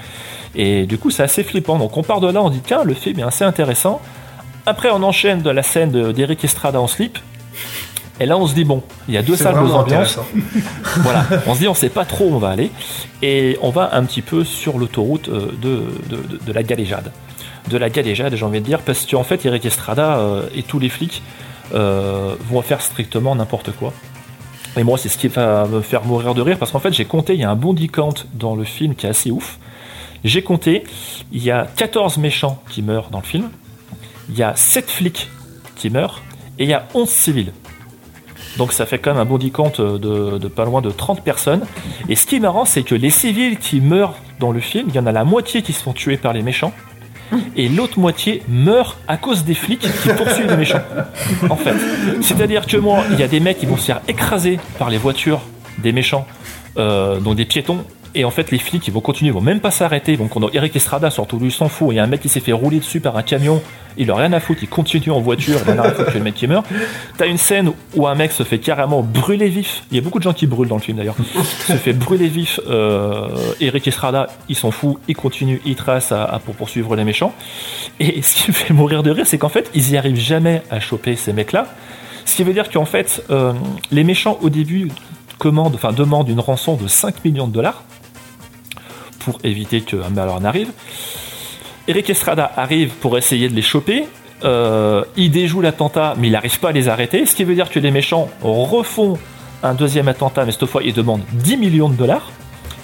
Et 0.55 0.87
du 0.87 0.99
coup 0.99 1.11
c'est 1.11 1.23
assez 1.24 1.43
flippant. 1.43 1.79
Donc 1.79 1.97
on 1.97 2.03
part 2.03 2.20
de 2.20 2.31
là, 2.31 2.41
on 2.43 2.51
dit 2.51 2.61
tiens 2.65 2.85
le 2.85 2.95
film 2.95 3.19
est 3.19 3.24
assez 3.24 3.45
intéressant. 3.45 4.01
Après, 4.65 4.91
on 4.93 5.03
enchaîne 5.03 5.43
de 5.43 5.51
la 5.51 5.65
scène 5.65 5.91
de- 5.91 6.12
d'Eric 6.12 6.45
Estrada 6.45 6.81
en 6.81 6.87
slip. 6.87 7.19
Et 8.20 8.27
là, 8.27 8.37
on 8.39 8.47
se 8.47 8.55
dit, 8.55 8.62
bon, 8.62 8.83
il 9.09 9.15
y 9.15 9.16
a 9.16 9.23
deux 9.23 9.35
salles, 9.35 9.55
deux 9.66 9.73
ambiances. 9.73 10.19
voilà, 10.99 11.24
on 11.49 11.55
se 11.55 11.59
dit, 11.59 11.66
on 11.66 11.74
sait 11.74 11.89
pas 11.89 12.05
trop 12.05 12.27
où 12.27 12.35
on 12.35 12.39
va 12.39 12.51
aller. 12.51 12.70
Et 13.23 13.59
on 13.62 13.70
va 13.70 13.91
un 13.95 14.05
petit 14.05 14.23
peu 14.23 14.45
sur 14.45 14.79
l'autoroute 14.79 15.29
de, 15.29 15.51
de, 15.61 16.16
de- 16.16 16.39
de 16.47 16.53
la 16.53 16.62
galéjade. 16.62 17.11
De 17.68 17.76
la 17.76 17.90
galéjade, 17.90 18.34
j'ai 18.34 18.44
envie 18.44 18.60
de 18.60 18.64
dire, 18.64 18.80
parce 18.80 19.06
qu'en 19.06 19.22
fait, 19.22 19.44
Eric 19.47 19.64
Estrada 19.64 20.18
euh, 20.18 20.48
et 20.55 20.62
tous 20.62 20.78
les 20.78 20.89
flics 20.89 21.22
euh, 21.74 22.34
vont 22.48 22.60
faire 22.62 22.80
strictement 22.82 23.34
n'importe 23.34 23.70
quoi. 23.72 23.93
Et 24.76 24.84
moi, 24.84 24.98
c'est 24.98 25.09
ce 25.09 25.18
qui 25.18 25.28
va 25.28 25.66
me 25.66 25.80
faire 25.80 26.05
mourir 26.05 26.34
de 26.34 26.43
rire, 26.43 26.59
parce 26.59 26.72
qu'en 26.72 26.80
fait, 26.80 26.93
j'ai 26.93 27.05
compté, 27.05 27.34
il 27.34 27.40
y 27.40 27.44
a 27.44 27.51
un 27.51 27.56
body 27.56 27.89
count 27.89 28.14
dans 28.34 28.55
le 28.55 28.64
film 28.64 28.94
qui 28.94 29.06
est 29.06 29.10
assez 29.10 29.30
ouf. 29.30 29.59
J'ai 30.24 30.43
compté, 30.43 30.84
il 31.30 31.43
y 31.43 31.51
a 31.51 31.66
14 31.76 32.18
méchants 32.18 32.62
qui 32.70 32.82
meurent 32.82 33.10
dans 33.10 33.18
le 33.18 33.24
film, 33.24 33.51
il 34.28 34.36
y 34.36 34.43
a 34.43 34.55
7 34.56 34.90
flics 34.90 35.28
qui 35.76 35.90
meurent, 35.90 36.22
et 36.59 36.64
il 36.64 36.68
y 36.70 36.74
a 36.74 36.86
11 36.94 37.09
civils. 37.09 37.52
Donc 38.56 38.72
ça 38.72 38.86
fait 38.86 38.98
quand 38.98 39.12
même 39.12 39.20
un 39.20 39.24
body 39.24 39.51
count 39.51 39.72
de, 39.78 39.98
de 40.39 40.48
pas 40.48 40.64
loin 40.64 40.80
de 40.80 40.90
30 40.90 41.22
personnes. 41.22 41.62
Et 42.09 42.16
ce 42.16 42.26
qui 42.26 42.36
est 42.36 42.40
marrant, 42.40 42.64
c'est 42.64 42.82
que 42.82 42.94
les 42.94 43.10
civils 43.10 43.59
qui 43.59 43.80
meurent 43.80 44.14
dans 44.40 44.52
le 44.52 44.60
film, 44.60 44.86
il 44.89 44.94
y 44.94 44.98
en 44.98 45.06
a 45.06 45.12
la 45.12 45.24
moitié 45.24 45.62
qui 45.62 45.72
se 45.72 45.82
font 45.82 45.93
tuer 45.93 46.16
par 46.16 46.32
les 46.32 46.43
méchants. 46.43 46.72
Et 47.57 47.69
l'autre 47.69 47.99
moitié 47.99 48.43
meurt 48.49 48.99
à 49.09 49.17
cause 49.17 49.45
des 49.45 49.55
flics 49.55 49.81
qui 49.81 50.09
poursuivent 50.09 50.51
les 50.51 50.57
méchants. 50.57 50.83
En 51.51 51.57
fait. 51.57 51.75
C'est-à-dire 52.21 52.67
que 52.67 52.77
moi, 52.77 53.05
il 53.11 53.19
y 53.19 53.23
a 53.23 53.29
des 53.29 53.41
mecs 53.41 53.59
qui 53.59 53.67
vont 53.67 53.77
se 53.77 53.87
faire 53.87 54.01
écraser 54.09 54.59
par 54.79 54.91
les 54.91 54.99
voitures 54.99 55.41
des 55.79 55.93
méchants, 55.93 56.27
euh, 56.77 57.21
donc 57.21 57.37
des 57.37 57.45
piétons. 57.45 57.85
Et 58.14 58.24
en 58.26 58.30
fait, 58.30 58.51
les 58.51 58.59
flics, 58.59 58.86
ils 58.86 58.93
vont 58.93 59.01
continuer, 59.01 59.30
ils 59.30 59.34
vont 59.34 59.40
même 59.40 59.60
pas 59.60 59.70
s'arrêter. 59.70 60.16
Donc, 60.18 60.36
on 60.36 60.47
a 60.47 60.51
Eric 60.52 60.76
Estrada, 60.76 61.10
surtout 61.10 61.39
lui, 61.39 61.47
il 61.48 61.52
s'en 61.52 61.68
fout. 61.70 61.89
Il 61.93 61.97
y 61.97 61.98
a 61.98 62.05
un 62.05 62.06
mec 62.06 62.20
qui 62.20 62.28
s'est 62.28 62.40
fait 62.40 62.52
rouler 62.52 62.78
dessus 62.78 63.01
par 63.01 63.16
un 63.16 63.22
camion. 63.22 63.62
Il 63.97 64.10
a 64.10 64.14
rien 64.14 64.32
à 64.34 64.40
foutre, 64.40 64.62
il 64.62 64.68
continue 64.68 65.10
en 65.10 65.20
voiture. 65.20 65.59
Il 65.64 65.70
a 65.70 65.72
rien 65.72 65.82
à 65.82 65.93
foutre 65.93 66.12
que 66.12 66.18
le 66.18 66.24
mec 66.24 66.34
qui 66.34 66.47
meurt. 66.47 66.66
T'as 67.16 67.26
une 67.26 67.39
scène 67.39 67.72
où 67.94 68.06
un 68.06 68.14
mec 68.14 68.32
se 68.32 68.43
fait 68.43 68.59
carrément 68.59 69.02
brûler 69.02 69.48
vif. 69.48 69.84
Il 69.90 69.97
y 69.97 69.98
a 69.98 70.02
beaucoup 70.02 70.18
de 70.18 70.24
gens 70.24 70.32
qui 70.34 70.47
brûlent 70.47 70.68
dans 70.68 70.76
le 70.76 70.82
film 70.82 70.98
d'ailleurs. 70.98 71.16
se 71.66 71.72
fait 71.72 71.93
brûler 71.94 72.28
vif. 72.28 72.60
Euh, 72.68 73.28
Eric 73.60 73.89
Estrada, 73.89 74.26
il 74.48 74.56
s'en 74.56 74.70
fout, 74.70 74.98
il 75.09 75.16
continue, 75.16 75.60
il 75.64 75.74
trace 75.76 76.12
à- 76.12 76.24
à- 76.24 76.39
pour 76.39 76.55
poursuivre 76.55 76.94
les 76.97 77.05
méchants. 77.05 77.34
Et 77.98 78.20
ce 78.22 78.34
qui 78.44 78.51
me 78.51 78.55
fait 78.55 78.74
mourir 78.74 79.02
de 79.02 79.10
rire, 79.10 79.26
c'est 79.26 79.39
qu'en 79.39 79.48
fait, 79.48 79.70
ils 79.74 79.90
y 79.93 79.97
arrivent 79.97 80.20
jamais 80.20 80.62
à 80.70 80.80
choper 80.80 81.16
ces 81.16 81.32
mecs-là. 81.32 81.66
Ce 82.26 82.36
qui 82.36 82.44
veut 82.44 82.52
dire 82.52 82.70
qu'en 82.70 82.84
fait, 82.84 83.24
euh, 83.30 83.52
les 83.90 84.05
méchants 84.05 84.39
au 84.43 84.51
début 84.51 84.89
commandent, 85.39 85.74
enfin 85.74 85.93
demandent 85.93 86.28
une 86.28 86.40
rançon 86.40 86.76
de 86.76 86.86
5 86.86 87.24
millions 87.24 87.48
de 87.48 87.52
dollars 87.52 87.82
pour 89.23 89.39
éviter 89.44 89.81
qu'un 89.81 90.11
malheur 90.11 90.40
n'arrive. 90.40 90.70
Eric 91.89 92.11
Estrada 92.11 92.51
arrive 92.57 92.90
pour 93.01 93.19
essayer 93.19 93.49
de 93.49 93.55
les 93.55 93.62
choper. 93.62 94.05
Euh, 94.44 95.05
il 95.16 95.31
déjoue 95.31 95.61
l'attentat, 95.61 96.15
mais 96.19 96.28
il 96.28 96.32
n'arrive 96.32 96.59
pas 96.61 96.70
à 96.70 96.73
les 96.73 96.89
arrêter. 96.89 97.27
Ce 97.27 97.35
qui 97.35 97.44
veut 97.44 97.55
dire 97.55 97.70
que 97.70 97.78
les 97.78 97.90
méchants 97.90 98.28
refont 98.43 99.19
un 99.62 99.74
deuxième 99.74 100.09
attentat, 100.09 100.44
mais 100.44 100.53
cette 100.53 100.66
fois 100.66 100.82
ils 100.82 100.94
demandent 100.94 101.23
10 101.32 101.57
millions 101.57 101.89
de 101.89 101.94
dollars. 101.94 102.31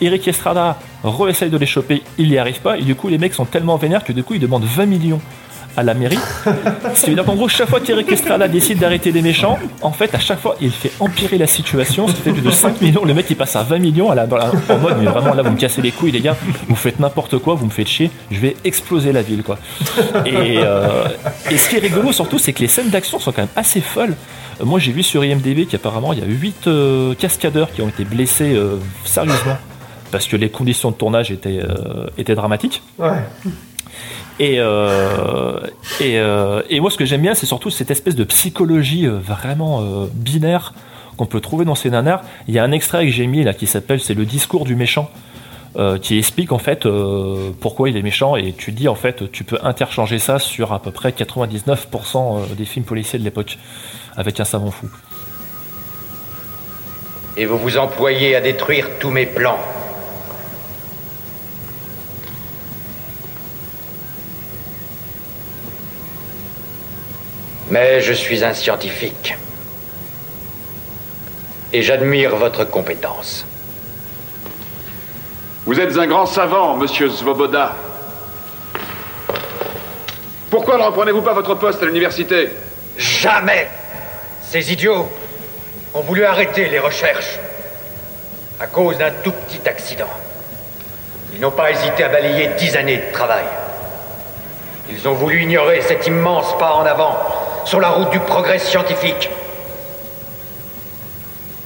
Eric 0.01 0.28
Estrada 0.28 0.78
re-essaye 1.02 1.51
de 1.51 1.56
les 1.56 1.66
choper, 1.66 2.02
il 2.19 2.28
n'y 2.28 2.39
arrive 2.39 2.60
pas, 2.60 2.78
et 2.78 2.82
du 2.82 2.94
coup 2.94 3.09
les 3.09 3.19
mecs 3.19 3.35
sont 3.35 3.44
tellement 3.44 3.77
vénères 3.77 4.05
que 4.05 4.12
du 4.12 4.23
coup 4.23 4.35
ils 4.35 4.40
demandent 4.40 4.65
20 4.65 4.86
millions 4.86 5.20
à 5.78 5.82
la 5.82 5.94
mairie. 5.94 6.18
Ce 6.94 7.05
qui 7.05 7.10
veut 7.10 7.14
dire 7.16 7.24
qu'en 7.24 7.34
gros, 7.34 7.48
chaque 7.48 7.68
fois 7.68 7.80
qu'Eric 7.80 8.10
Estrada 8.10 8.48
décide 8.48 8.78
d'arrêter 8.78 9.12
les 9.12 9.22
méchants, 9.22 9.59
en 9.82 9.92
fait, 9.92 10.14
à 10.14 10.18
chaque 10.18 10.40
fois, 10.40 10.56
il 10.60 10.70
fait 10.70 10.92
empirer 11.00 11.38
la 11.38 11.46
situation. 11.46 12.09
Ce 12.09 12.12
qui 12.14 12.22
fait 12.22 12.32
que 12.32 12.40
de 12.40 12.50
5 12.50 12.80
millions, 12.80 13.05
le 13.05 13.14
mec 13.14 13.26
il 13.30 13.36
passe 13.36 13.56
à 13.56 13.62
20 13.62 13.78
millions 13.78 14.10
à 14.10 14.14
la- 14.14 14.24
en 14.24 14.78
mode, 14.78 14.96
mais 14.98 15.06
vraiment 15.06 15.34
là, 15.34 15.42
vous 15.42 15.50
me 15.52 15.56
cassez 15.56 15.80
les 15.82 15.92
couilles, 15.92 16.10
les 16.12 16.20
gars, 16.20 16.36
vous 16.68 16.76
faites 16.76 16.98
n'importe 17.00 17.38
quoi, 17.38 17.55
vous 17.55 17.66
me 17.66 17.70
faites 17.70 17.88
chier, 17.88 18.10
je 18.30 18.38
vais 18.40 18.56
exploser 18.64 19.12
la 19.12 19.22
ville, 19.22 19.42
quoi. 19.42 19.59
Et, 20.26 20.59
euh, 20.59 21.06
et 21.50 21.56
ce 21.56 21.68
qui 21.70 21.76
est 21.76 21.80
rigolo 21.80 22.12
surtout, 22.12 22.38
c'est 22.38 22.52
que 22.52 22.60
les 22.60 22.68
scènes 22.68 22.90
d'action 22.90 23.18
sont 23.18 23.32
quand 23.32 23.42
même 23.42 23.48
assez 23.56 23.80
folles. 23.80 24.14
Euh, 24.60 24.64
Moi, 24.64 24.78
j'ai 24.80 24.92
vu 24.92 25.02
sur 25.02 25.24
IMDb 25.24 25.66
qu'apparemment, 25.66 26.12
il 26.12 26.18
y 26.18 26.22
a 26.22 26.26
8 26.26 26.68
cascadeurs 27.18 27.70
qui 27.72 27.82
ont 27.82 27.88
été 27.88 28.05
blessés 28.05 28.55
euh, 28.55 28.76
sérieusement 29.05 29.56
parce 30.10 30.26
que 30.26 30.36
les 30.36 30.48
conditions 30.50 30.90
de 30.90 30.96
tournage 30.96 31.30
étaient, 31.30 31.60
euh, 31.62 32.06
étaient 32.16 32.34
dramatiques. 32.34 32.82
Ouais. 32.98 33.10
Et, 34.39 34.56
euh, 34.59 35.59
et, 36.01 36.19
euh, 36.19 36.62
et 36.70 36.81
moi, 36.81 36.90
ce 36.90 36.97
que 36.97 37.05
j'aime 37.05 37.23
bien, 37.23 37.35
c'est 37.35 37.47
surtout 37.47 37.70
cette 37.70 37.90
espèce 37.90 38.15
de 38.15 38.24
psychologie 38.24 39.06
euh, 39.06 39.19
vraiment 39.19 39.82
binaire 40.12 40.74
qu'on 41.16 41.27
peut 41.27 41.40
trouver 41.40 41.65
dans 41.65 41.74
ces 41.74 41.90
nanars. 41.90 42.23
Il 42.47 42.55
y 42.55 42.59
a 42.59 42.65
un 42.65 42.70
extrait 42.70 43.05
que 43.06 43.12
j'ai 43.12 43.27
mis 43.27 43.43
là 43.43 43.52
qui 43.52 43.66
s'appelle 43.66 44.01
C'est 44.01 44.15
le 44.15 44.24
discours 44.24 44.65
du 44.65 44.77
méchant. 44.77 45.10
qui 46.02 46.19
explique 46.19 46.51
en 46.52 46.59
fait 46.59 46.89
pourquoi 47.60 47.89
il 47.89 47.97
est 47.97 48.02
méchant 48.02 48.35
et 48.35 48.52
tu 48.52 48.73
dis 48.73 48.89
en 48.89 48.97
fait 48.97 49.31
tu 49.31 49.44
peux 49.44 49.59
interchanger 49.62 50.19
ça 50.19 50.40
sur 50.40 50.73
à 50.73 50.81
peu 50.81 50.90
près 50.90 51.10
99% 51.10 52.55
des 52.56 52.65
films 52.65 52.85
policiers 52.85 53.19
de 53.19 53.24
l'époque 53.24 53.59
avec 54.16 54.40
un 54.40 54.44
savant 54.44 54.73
fou. 54.73 54.89
Et 57.36 57.47
vous 57.47 57.59
vous 57.59 57.78
employez 57.78 58.35
à 58.35 58.40
détruire 58.40 58.89
tous 58.98 59.10
mes 59.10 59.27
plans. 59.27 59.59
Mais 67.70 68.01
je 68.01 68.12
suis 68.12 68.45
un 68.45 68.55
scientifique. 68.55 69.36
Et 71.73 71.82
j'admire 71.82 72.36
votre 72.36 72.65
compétence. 72.65 73.45
Vous 75.66 75.78
êtes 75.78 75.99
un 75.99 76.07
grand 76.07 76.24
savant, 76.24 76.77
monsieur 76.77 77.11
Svoboda. 77.11 77.77
Pourquoi 80.51 80.78
ne 80.78 80.82
reprenez-vous 80.85 81.20
pas 81.20 81.35
votre 81.35 81.55
poste 81.57 81.82
à 81.82 81.86
l'université? 81.86 82.49
Jamais 82.97 83.69
Ces 84.43 84.73
idiots 84.73 85.07
ont 85.93 86.01
voulu 86.01 86.24
arrêter 86.24 86.70
les 86.70 86.78
recherches 86.78 87.39
à 88.59 88.66
cause 88.66 88.97
d'un 88.97 89.11
tout 89.23 89.32
petit 89.32 89.69
accident. 89.69 90.09
Ils 91.35 91.40
n'ont 91.40 91.51
pas 91.51 91.70
hésité 91.70 92.03
à 92.03 92.09
balayer 92.09 92.49
dix 92.59 92.74
années 92.77 92.97
de 92.97 93.12
travail. 93.12 93.45
Ils 94.89 95.07
ont 95.07 95.12
voulu 95.12 95.43
ignorer 95.43 95.82
cet 95.82 96.07
immense 96.07 96.57
pas 96.59 96.73
en 96.73 96.86
avant 96.86 97.15
sur 97.69 97.81
la 97.81 97.90
route 97.90 98.09
du 98.11 98.20
progrès 98.20 98.59
scientifique. 98.59 99.28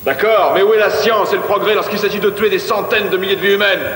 D'accord, 0.04 0.50
mais 0.52 0.62
où 0.62 0.74
est 0.74 0.78
la 0.78 0.90
science 0.90 1.32
et 1.32 1.36
le 1.36 1.42
progrès 1.42 1.74
lorsqu'il 1.74 1.98
s'agit 2.00 2.18
de 2.18 2.30
tuer 2.30 2.50
des 2.50 2.58
centaines 2.58 3.08
de 3.08 3.16
milliers 3.16 3.36
de 3.36 3.40
vies 3.40 3.54
humaines? 3.54 3.86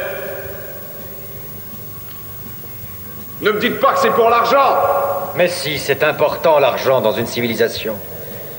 Ne 3.43 3.51
me 3.51 3.59
dites 3.59 3.81
pas 3.81 3.95
que 3.95 3.99
c'est 3.99 4.11
pour 4.11 4.31
l'argent 4.31 4.77
Mais 5.35 5.49
si, 5.49 5.79
c'est 5.79 6.05
important 6.05 6.61
l'argent 6.61 7.01
dans 7.01 7.13
une 7.13 7.27
civilisation. 7.27 7.97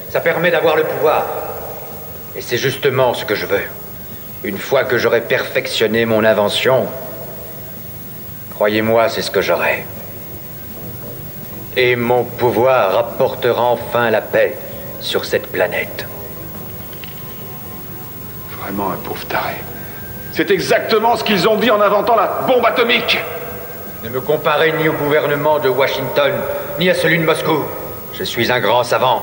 Ça 0.10 0.20
permet 0.20 0.52
d'avoir 0.52 0.76
le 0.76 0.84
pouvoir. 0.84 1.26
Et 2.36 2.42
c'est 2.42 2.58
justement 2.58 3.14
ce 3.14 3.24
que 3.24 3.34
je 3.34 3.46
veux. 3.46 3.64
Une 4.44 4.58
fois 4.58 4.84
que 4.84 4.98
j'aurai 4.98 5.22
perfectionné 5.22 6.06
mon 6.06 6.24
invention, 6.26 6.86
croyez-moi, 8.54 9.08
c'est 9.08 9.22
ce 9.22 9.32
que 9.32 9.42
j'aurai. 9.42 9.86
Et 11.80 11.96
mon 11.96 12.24
pouvoir 12.24 12.98
apportera 12.98 13.62
enfin 13.62 14.10
la 14.10 14.22
paix 14.22 14.58
sur 15.00 15.26
cette 15.26 15.46
planète. 15.52 16.08
Vraiment 18.60 18.92
un 18.92 18.96
pauvre 18.96 19.24
taré. 19.28 19.54
C'est 20.34 20.50
exactement 20.50 21.16
ce 21.16 21.24
qu'ils 21.24 21.48
ont 21.48 21.56
dit 21.58 21.70
en 21.70 21.80
inventant 21.80 22.16
la 22.16 22.42
bombe 22.48 22.66
atomique 22.66 23.20
Ne 24.04 24.10
me 24.10 24.22
comparez 24.22 24.72
ni 24.72 24.90
au 24.90 24.94
gouvernement 24.94 25.60
de 25.60 25.70
Washington, 25.70 26.32
ni 26.80 26.90
à 26.90 26.96
celui 26.96 27.20
de 27.20 27.24
Moscou. 27.24 27.64
Je 28.14 28.24
suis 28.24 28.52
un 28.52 28.60
grand 28.60 28.84
savant. 28.84 29.22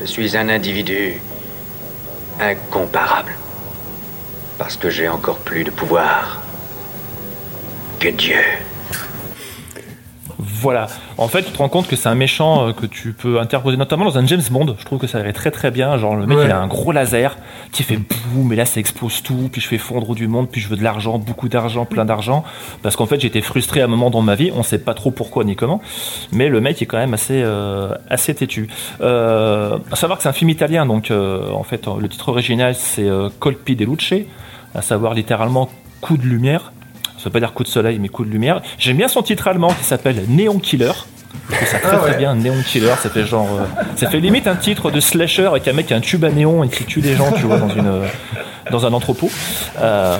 Je 0.00 0.06
suis 0.06 0.38
un 0.38 0.48
individu 0.48 1.20
incomparable. 2.40 3.36
Parce 4.56 4.78
que 4.78 4.88
j'ai 4.88 5.10
encore 5.10 5.36
plus 5.36 5.64
de 5.64 5.70
pouvoir 5.70 6.40
que 8.00 8.08
Dieu. 8.08 8.40
Voilà. 10.60 10.86
En 11.18 11.28
fait, 11.28 11.42
tu 11.42 11.52
te 11.52 11.58
rends 11.58 11.68
compte 11.68 11.86
que 11.86 11.94
c'est 11.96 12.08
un 12.08 12.14
méchant 12.14 12.68
euh, 12.68 12.72
que 12.72 12.86
tu 12.86 13.12
peux 13.12 13.38
interposer 13.40 13.76
notamment 13.76 14.04
dans 14.06 14.18
un 14.18 14.26
James 14.26 14.42
Bond. 14.50 14.74
Je 14.78 14.84
trouve 14.84 14.98
que 14.98 15.06
ça 15.06 15.20
irait 15.20 15.32
très 15.32 15.50
très 15.50 15.70
bien. 15.70 15.96
Genre, 15.98 16.16
le 16.16 16.26
mec, 16.26 16.38
Ouais. 16.38 16.44
il 16.46 16.50
a 16.50 16.58
un 16.58 16.66
gros 16.66 16.90
laser 16.92 17.36
qui 17.72 17.82
fait 17.82 17.98
boum, 18.32 18.52
et 18.52 18.56
là, 18.56 18.64
ça 18.64 18.80
explose 18.80 19.22
tout. 19.22 19.48
Puis 19.52 19.60
je 19.60 19.68
fais 19.68 19.78
fondre 19.78 20.14
du 20.14 20.26
monde. 20.28 20.48
Puis 20.50 20.60
je 20.60 20.68
veux 20.68 20.76
de 20.76 20.82
l'argent, 20.82 21.18
beaucoup 21.18 21.48
d'argent, 21.48 21.84
plein 21.84 22.04
d'argent. 22.04 22.44
Parce 22.82 22.96
qu'en 22.96 23.06
fait, 23.06 23.20
j'étais 23.20 23.40
frustré 23.40 23.80
à 23.80 23.84
un 23.84 23.88
moment 23.88 24.10
dans 24.10 24.22
ma 24.22 24.34
vie. 24.34 24.50
On 24.56 24.62
sait 24.62 24.78
pas 24.78 24.94
trop 24.94 25.10
pourquoi 25.10 25.44
ni 25.44 25.54
comment. 25.56 25.80
Mais 26.32 26.48
le 26.48 26.60
mec 26.60 26.80
est 26.82 26.86
quand 26.86 26.98
même 26.98 27.14
assez, 27.14 27.40
euh, 27.42 27.94
assez 28.10 28.34
têtu. 28.34 28.68
Euh, 29.00 29.78
à 29.92 29.96
savoir 29.96 30.18
que 30.18 30.22
c'est 30.22 30.28
un 30.28 30.32
film 30.32 30.50
italien. 30.50 30.86
Donc, 30.86 31.10
euh, 31.10 31.50
en 31.52 31.62
fait, 31.62 31.86
le 31.86 32.08
titre 32.08 32.28
original, 32.30 32.74
c'est 32.74 33.08
Colpi 33.38 33.76
de 33.76 33.84
Luce. 33.84 34.12
À 34.74 34.82
savoir 34.82 35.14
littéralement 35.14 35.68
coup 36.00 36.16
de 36.16 36.24
lumière. 36.26 36.72
Ça 37.18 37.24
veut 37.24 37.30
pas 37.30 37.40
dire 37.40 37.52
coup 37.52 37.64
de 37.64 37.68
soleil, 37.68 37.98
mais 37.98 38.08
coup 38.08 38.24
de 38.24 38.30
lumière. 38.30 38.62
J'aime 38.78 38.96
bien 38.96 39.08
son 39.08 39.22
titre 39.22 39.46
allemand 39.48 39.68
qui 39.74 39.84
s'appelle 39.84 40.22
Néon 40.28 40.58
Killer. 40.58 40.92
Je 41.50 41.64
ça 41.66 41.78
très 41.78 41.96
Ah 41.96 41.98
très 41.98 42.16
bien, 42.16 42.34
Néon 42.34 42.62
Killer. 42.66 42.94
Ça 43.02 43.10
fait 43.10 43.24
genre, 43.24 43.48
euh, 43.60 43.82
ça 43.96 44.08
fait 44.08 44.20
limite 44.20 44.46
un 44.46 44.56
titre 44.56 44.90
de 44.90 45.00
slasher 45.00 45.46
avec 45.46 45.68
un 45.68 45.72
mec 45.74 45.86
qui 45.86 45.94
a 45.94 45.96
un 45.96 46.00
tube 46.00 46.24
à 46.24 46.30
néon 46.30 46.64
et 46.64 46.68
qui 46.68 46.84
tue 46.84 47.00
des 47.00 47.14
gens, 47.14 47.30
tu 47.32 47.42
vois, 47.42 47.58
dans 47.58 47.68
une, 47.68 47.86
euh, 47.86 48.06
dans 48.70 48.86
un 48.86 48.92
entrepôt. 48.92 49.30
Euh, 49.80 50.16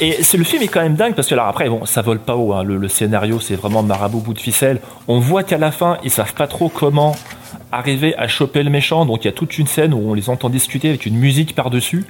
Et 0.00 0.22
c'est 0.22 0.36
le 0.36 0.44
film 0.44 0.62
est 0.62 0.68
quand 0.68 0.82
même 0.82 0.94
dingue 0.94 1.14
parce 1.14 1.26
que 1.28 1.34
là 1.34 1.46
après 1.48 1.70
bon 1.70 1.86
ça 1.86 2.02
vole 2.02 2.18
pas 2.18 2.36
haut 2.36 2.52
hein. 2.52 2.62
le, 2.64 2.76
le 2.76 2.86
scénario 2.88 3.40
c'est 3.40 3.54
vraiment 3.56 3.82
marabout 3.82 4.20
bout 4.20 4.34
de 4.34 4.38
ficelle 4.38 4.78
on 5.08 5.20
voit 5.20 5.42
qu'à 5.42 5.56
la 5.56 5.70
fin 5.72 5.96
ils 6.04 6.10
savent 6.10 6.34
pas 6.34 6.46
trop 6.46 6.68
comment 6.68 7.16
arriver 7.72 8.14
à 8.18 8.28
choper 8.28 8.62
le 8.62 8.68
méchant 8.68 9.06
donc 9.06 9.24
il 9.24 9.28
y 9.28 9.30
a 9.30 9.32
toute 9.32 9.56
une 9.56 9.66
scène 9.66 9.94
où 9.94 10.10
on 10.10 10.12
les 10.12 10.28
entend 10.28 10.50
discuter 10.50 10.90
avec 10.90 11.06
une 11.06 11.16
musique 11.16 11.54
par 11.54 11.70
dessus 11.70 12.04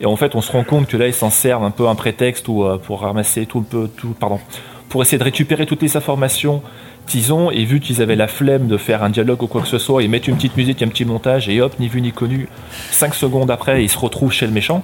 et 0.00 0.06
en 0.06 0.16
fait 0.16 0.34
on 0.34 0.40
se 0.40 0.52
rend 0.52 0.64
compte 0.64 0.86
que 0.86 0.96
là 0.96 1.06
ils 1.06 1.14
s'en 1.14 1.30
servent 1.30 1.64
un 1.64 1.70
peu 1.70 1.88
un 1.88 1.94
prétexte 1.94 2.48
ou 2.48 2.64
euh, 2.64 2.78
pour 2.78 3.00
ramasser 3.00 3.46
tout 3.46 3.58
un 3.58 3.62
peu 3.62 3.88
tout 3.88 4.14
pardon 4.18 4.40
pour 4.88 5.02
essayer 5.02 5.18
de 5.18 5.24
récupérer 5.24 5.66
toutes 5.66 5.82
les 5.82 5.96
informations 5.96 6.62
qu'ils 7.06 7.32
ont. 7.32 7.50
Et 7.50 7.64
vu 7.64 7.80
qu'ils 7.80 8.02
avaient 8.02 8.16
la 8.16 8.28
flemme 8.28 8.68
de 8.68 8.76
faire 8.76 9.02
un 9.02 9.10
dialogue 9.10 9.42
ou 9.42 9.46
quoi 9.46 9.60
que 9.60 9.68
ce 9.68 9.78
soit 9.78 10.02
ils 10.02 10.10
mettent 10.10 10.28
une 10.28 10.36
petite 10.36 10.56
musique 10.56 10.82
un 10.82 10.88
petit 10.88 11.04
montage 11.04 11.48
et 11.48 11.60
hop 11.60 11.74
ni 11.78 11.88
vu 11.88 12.00
ni 12.00 12.12
connu. 12.12 12.48
5 12.90 13.14
secondes 13.14 13.50
après 13.50 13.84
ils 13.84 13.88
se 13.88 13.98
retrouvent 13.98 14.32
chez 14.32 14.46
le 14.46 14.52
méchant. 14.52 14.82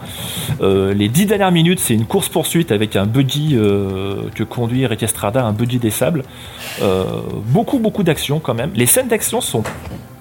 Euh, 0.61 0.93
les 0.95 1.09
10 1.09 1.27
dernières 1.27 1.53
minutes 1.53 1.81
c'est 1.81 1.95
une 1.95 2.07
course 2.07 2.29
poursuite 2.29 2.73
avec 2.73 2.97
un 2.97 3.07
buddy 3.07 3.55
euh, 3.55 4.29
que 4.35 4.45
conduit 4.45 4.87
Rick 4.87 5.03
Estrada 5.03 5.45
un 5.45 5.53
buddy 5.53 5.79
des 5.79 5.91
sables. 5.91 6.23
Beaucoup 7.47 7.79
beaucoup 7.79 8.03
d'action 8.03 8.41
quand 8.41 8.55
même. 8.55 8.71
Les 8.75 8.87
scènes 8.87 9.09
d'action 9.09 9.41
sont 9.41 9.63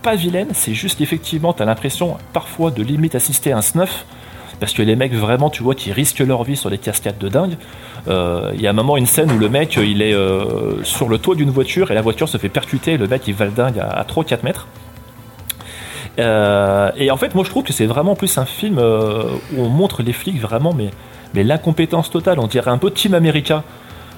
pas 0.01 0.15
vilaines. 0.15 0.49
C'est 0.53 0.73
juste 0.73 0.99
qu'effectivement 0.99 1.53
t'as 1.53 1.65
l'impression 1.65 2.17
parfois 2.31 2.71
de 2.71 2.83
limite 2.83 3.15
assister 3.15 3.51
à 3.51 3.57
un 3.57 3.61
snuff 3.61 4.05
parce 4.63 4.71
que 4.71 4.81
les 4.81 4.95
mecs 4.95 5.13
vraiment 5.13 5.49
tu 5.49 5.61
vois 5.61 5.75
qui 5.75 5.91
risquent 5.91 6.19
leur 6.21 6.45
vie 6.45 6.55
sur 6.55 6.69
des 6.69 6.77
cascades 6.77 7.17
de 7.17 7.27
dingue 7.27 7.57
Euh, 8.07 8.51
il 8.55 8.61
y 8.61 8.67
a 8.67 8.69
un 8.69 8.73
moment 8.81 8.95
une 8.95 9.05
scène 9.05 9.29
où 9.29 9.37
le 9.37 9.49
mec 9.49 9.75
il 9.75 10.01
est 10.01 10.13
euh, 10.13 10.81
sur 10.83 11.09
le 11.09 11.17
toit 11.17 11.35
d'une 11.35 11.49
voiture 11.49 11.91
et 11.91 11.93
la 11.93 12.01
voiture 12.01 12.29
se 12.29 12.37
fait 12.37 12.47
percuter 12.47 12.95
le 12.95 13.07
mec 13.09 13.27
il 13.27 13.33
va 13.33 13.43
le 13.43 13.51
dingue 13.51 13.79
à, 13.79 13.87
à 13.87 14.03
3-4 14.03 14.43
mètres. 14.43 14.67
Euh, 16.17 16.91
et 16.95 17.11
en 17.11 17.17
fait 17.17 17.35
moi 17.35 17.43
je 17.43 17.49
trouve 17.49 17.63
que 17.63 17.73
c'est 17.73 17.85
vraiment 17.85 18.15
plus 18.15 18.37
un 18.37 18.45
film 18.45 18.77
euh, 18.79 19.23
où 19.53 19.63
on 19.65 19.67
montre 19.69 20.01
les 20.01 20.13
flics 20.13 20.39
vraiment 20.39 20.73
mais, 20.73 20.91
mais 21.33 21.43
l'incompétence 21.43 22.09
totale. 22.09 22.39
On 22.39 22.47
dirait 22.47 22.71
un 22.71 22.77
peu 22.77 22.89
Team 22.89 23.13
America. 23.15 23.63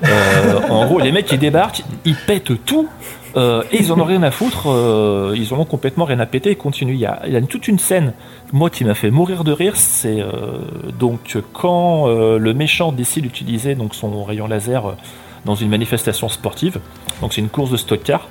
Euh, 0.04 0.60
en 0.70 0.86
gros 0.86 1.00
les 1.00 1.12
mecs 1.12 1.32
ils 1.32 1.40
débarquent 1.40 1.82
ils 2.06 2.18
pètent 2.28 2.54
tout 2.66 2.88
euh, 3.36 3.64
et 3.72 3.78
ils 3.80 3.92
en 3.92 4.00
ont 4.00 4.06
rien 4.06 4.24
à 4.24 4.32
foutre, 4.32 4.68
euh, 4.68 5.34
ils 5.36 5.54
en 5.54 5.60
ont 5.60 5.66
complètement 5.66 6.06
rien 6.06 6.20
à 6.20 6.26
péter 6.26 6.52
et 6.52 6.56
continuent. 6.56 6.94
Il 6.94 7.00
y 7.00 7.06
a, 7.06 7.42
toute 7.42 7.68
une 7.68 7.80
scène, 7.80 8.14
moi 8.54 8.70
qui 8.70 8.86
m'a 8.86 8.94
fait 8.94 9.12
mourir 9.12 9.44
de 9.44 9.52
rire, 9.52 9.76
c'est 9.76 10.22
euh, 10.22 10.60
donc 10.98 11.38
quand 11.54 12.08
le 12.08 12.54
méchant 12.54 12.92
décide 12.92 13.24
d'utiliser 13.24 13.78
son 13.92 14.24
rayon 14.24 14.48
laser 14.48 14.96
dans 15.44 15.56
une 15.56 15.70
manifestation 15.70 16.30
sportive. 16.30 16.80
Donc 17.22 17.34
c'est 17.34 17.42
une 17.42 17.50
course 17.50 17.72
de 17.72 17.78
stock 17.78 18.02
car. 18.04 18.30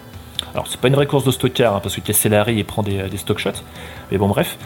Alors 0.52 0.66
c'est 0.68 0.80
pas 0.80 0.88
une 0.88 0.94
vraie 0.94 1.06
course 1.06 1.24
de 1.24 1.30
stock 1.30 1.52
car 1.52 1.76
hein, 1.76 1.80
parce 1.82 1.96
que 1.96 2.00
Castellari 2.00 2.54
il 2.54 2.64
prend 2.64 2.82
des, 2.82 3.16
stock 3.16 3.38
shots, 3.38 3.62
mais 4.10 4.18
bon 4.18 4.28
bref. 4.28 4.56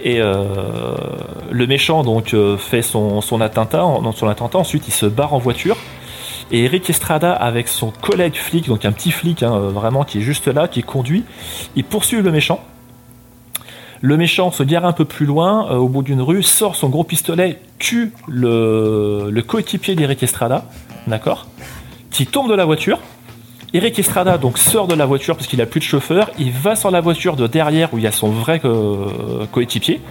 Et 0.00 0.18
le 0.20 1.66
méchant 1.66 2.02
donc 2.02 2.34
fait 2.58 2.82
son 2.82 3.40
attentat. 3.40 3.84
Ensuite 3.84 4.88
il 4.88 4.92
se 4.92 5.06
barre 5.06 5.34
en 5.34 5.38
voiture. 5.38 5.76
Et 6.52 6.64
Eric 6.64 6.90
Estrada, 6.90 7.32
avec 7.32 7.66
son 7.66 7.90
collègue 7.90 8.34
flic, 8.34 8.68
donc 8.68 8.84
un 8.84 8.92
petit 8.92 9.10
flic 9.10 9.42
hein, 9.42 9.54
euh, 9.54 9.70
vraiment 9.70 10.04
qui 10.04 10.18
est 10.18 10.20
juste 10.20 10.48
là, 10.48 10.68
qui 10.68 10.82
conduit, 10.82 11.24
il 11.76 11.84
poursuit 11.84 12.20
le 12.20 12.30
méchant. 12.30 12.62
Le 14.02 14.18
méchant 14.18 14.50
se 14.50 14.62
gare 14.62 14.84
un 14.84 14.92
peu 14.92 15.06
plus 15.06 15.24
loin, 15.24 15.70
euh, 15.70 15.76
au 15.76 15.88
bout 15.88 16.02
d'une 16.02 16.20
rue, 16.20 16.42
sort 16.42 16.76
son 16.76 16.90
gros 16.90 17.04
pistolet, 17.04 17.58
tue 17.78 18.12
le, 18.28 19.42
coéquipier 19.46 19.94
d'Eric 19.94 20.22
Estrada, 20.22 20.66
d'accord 21.06 21.46
Qui 22.10 22.26
tombe 22.26 22.50
de 22.50 22.54
la 22.54 22.66
voiture. 22.66 22.98
Eric 23.72 23.98
Estrada 23.98 24.36
donc 24.36 24.58
sort 24.58 24.86
de 24.86 24.94
la 24.94 25.06
voiture 25.06 25.36
parce 25.36 25.46
qu'il 25.46 25.62
a 25.62 25.66
plus 25.66 25.80
de 25.80 25.84
chauffeur, 25.84 26.30
il 26.38 26.50
va 26.50 26.76
sur 26.76 26.90
la 26.90 27.00
voiture 27.00 27.36
de 27.36 27.46
derrière 27.46 27.94
où 27.94 27.98
il 27.98 28.04
y 28.04 28.06
a 28.06 28.12
son 28.12 28.28
vrai 28.28 28.60
euh, 28.66 29.46
coéquipier. 29.50 30.02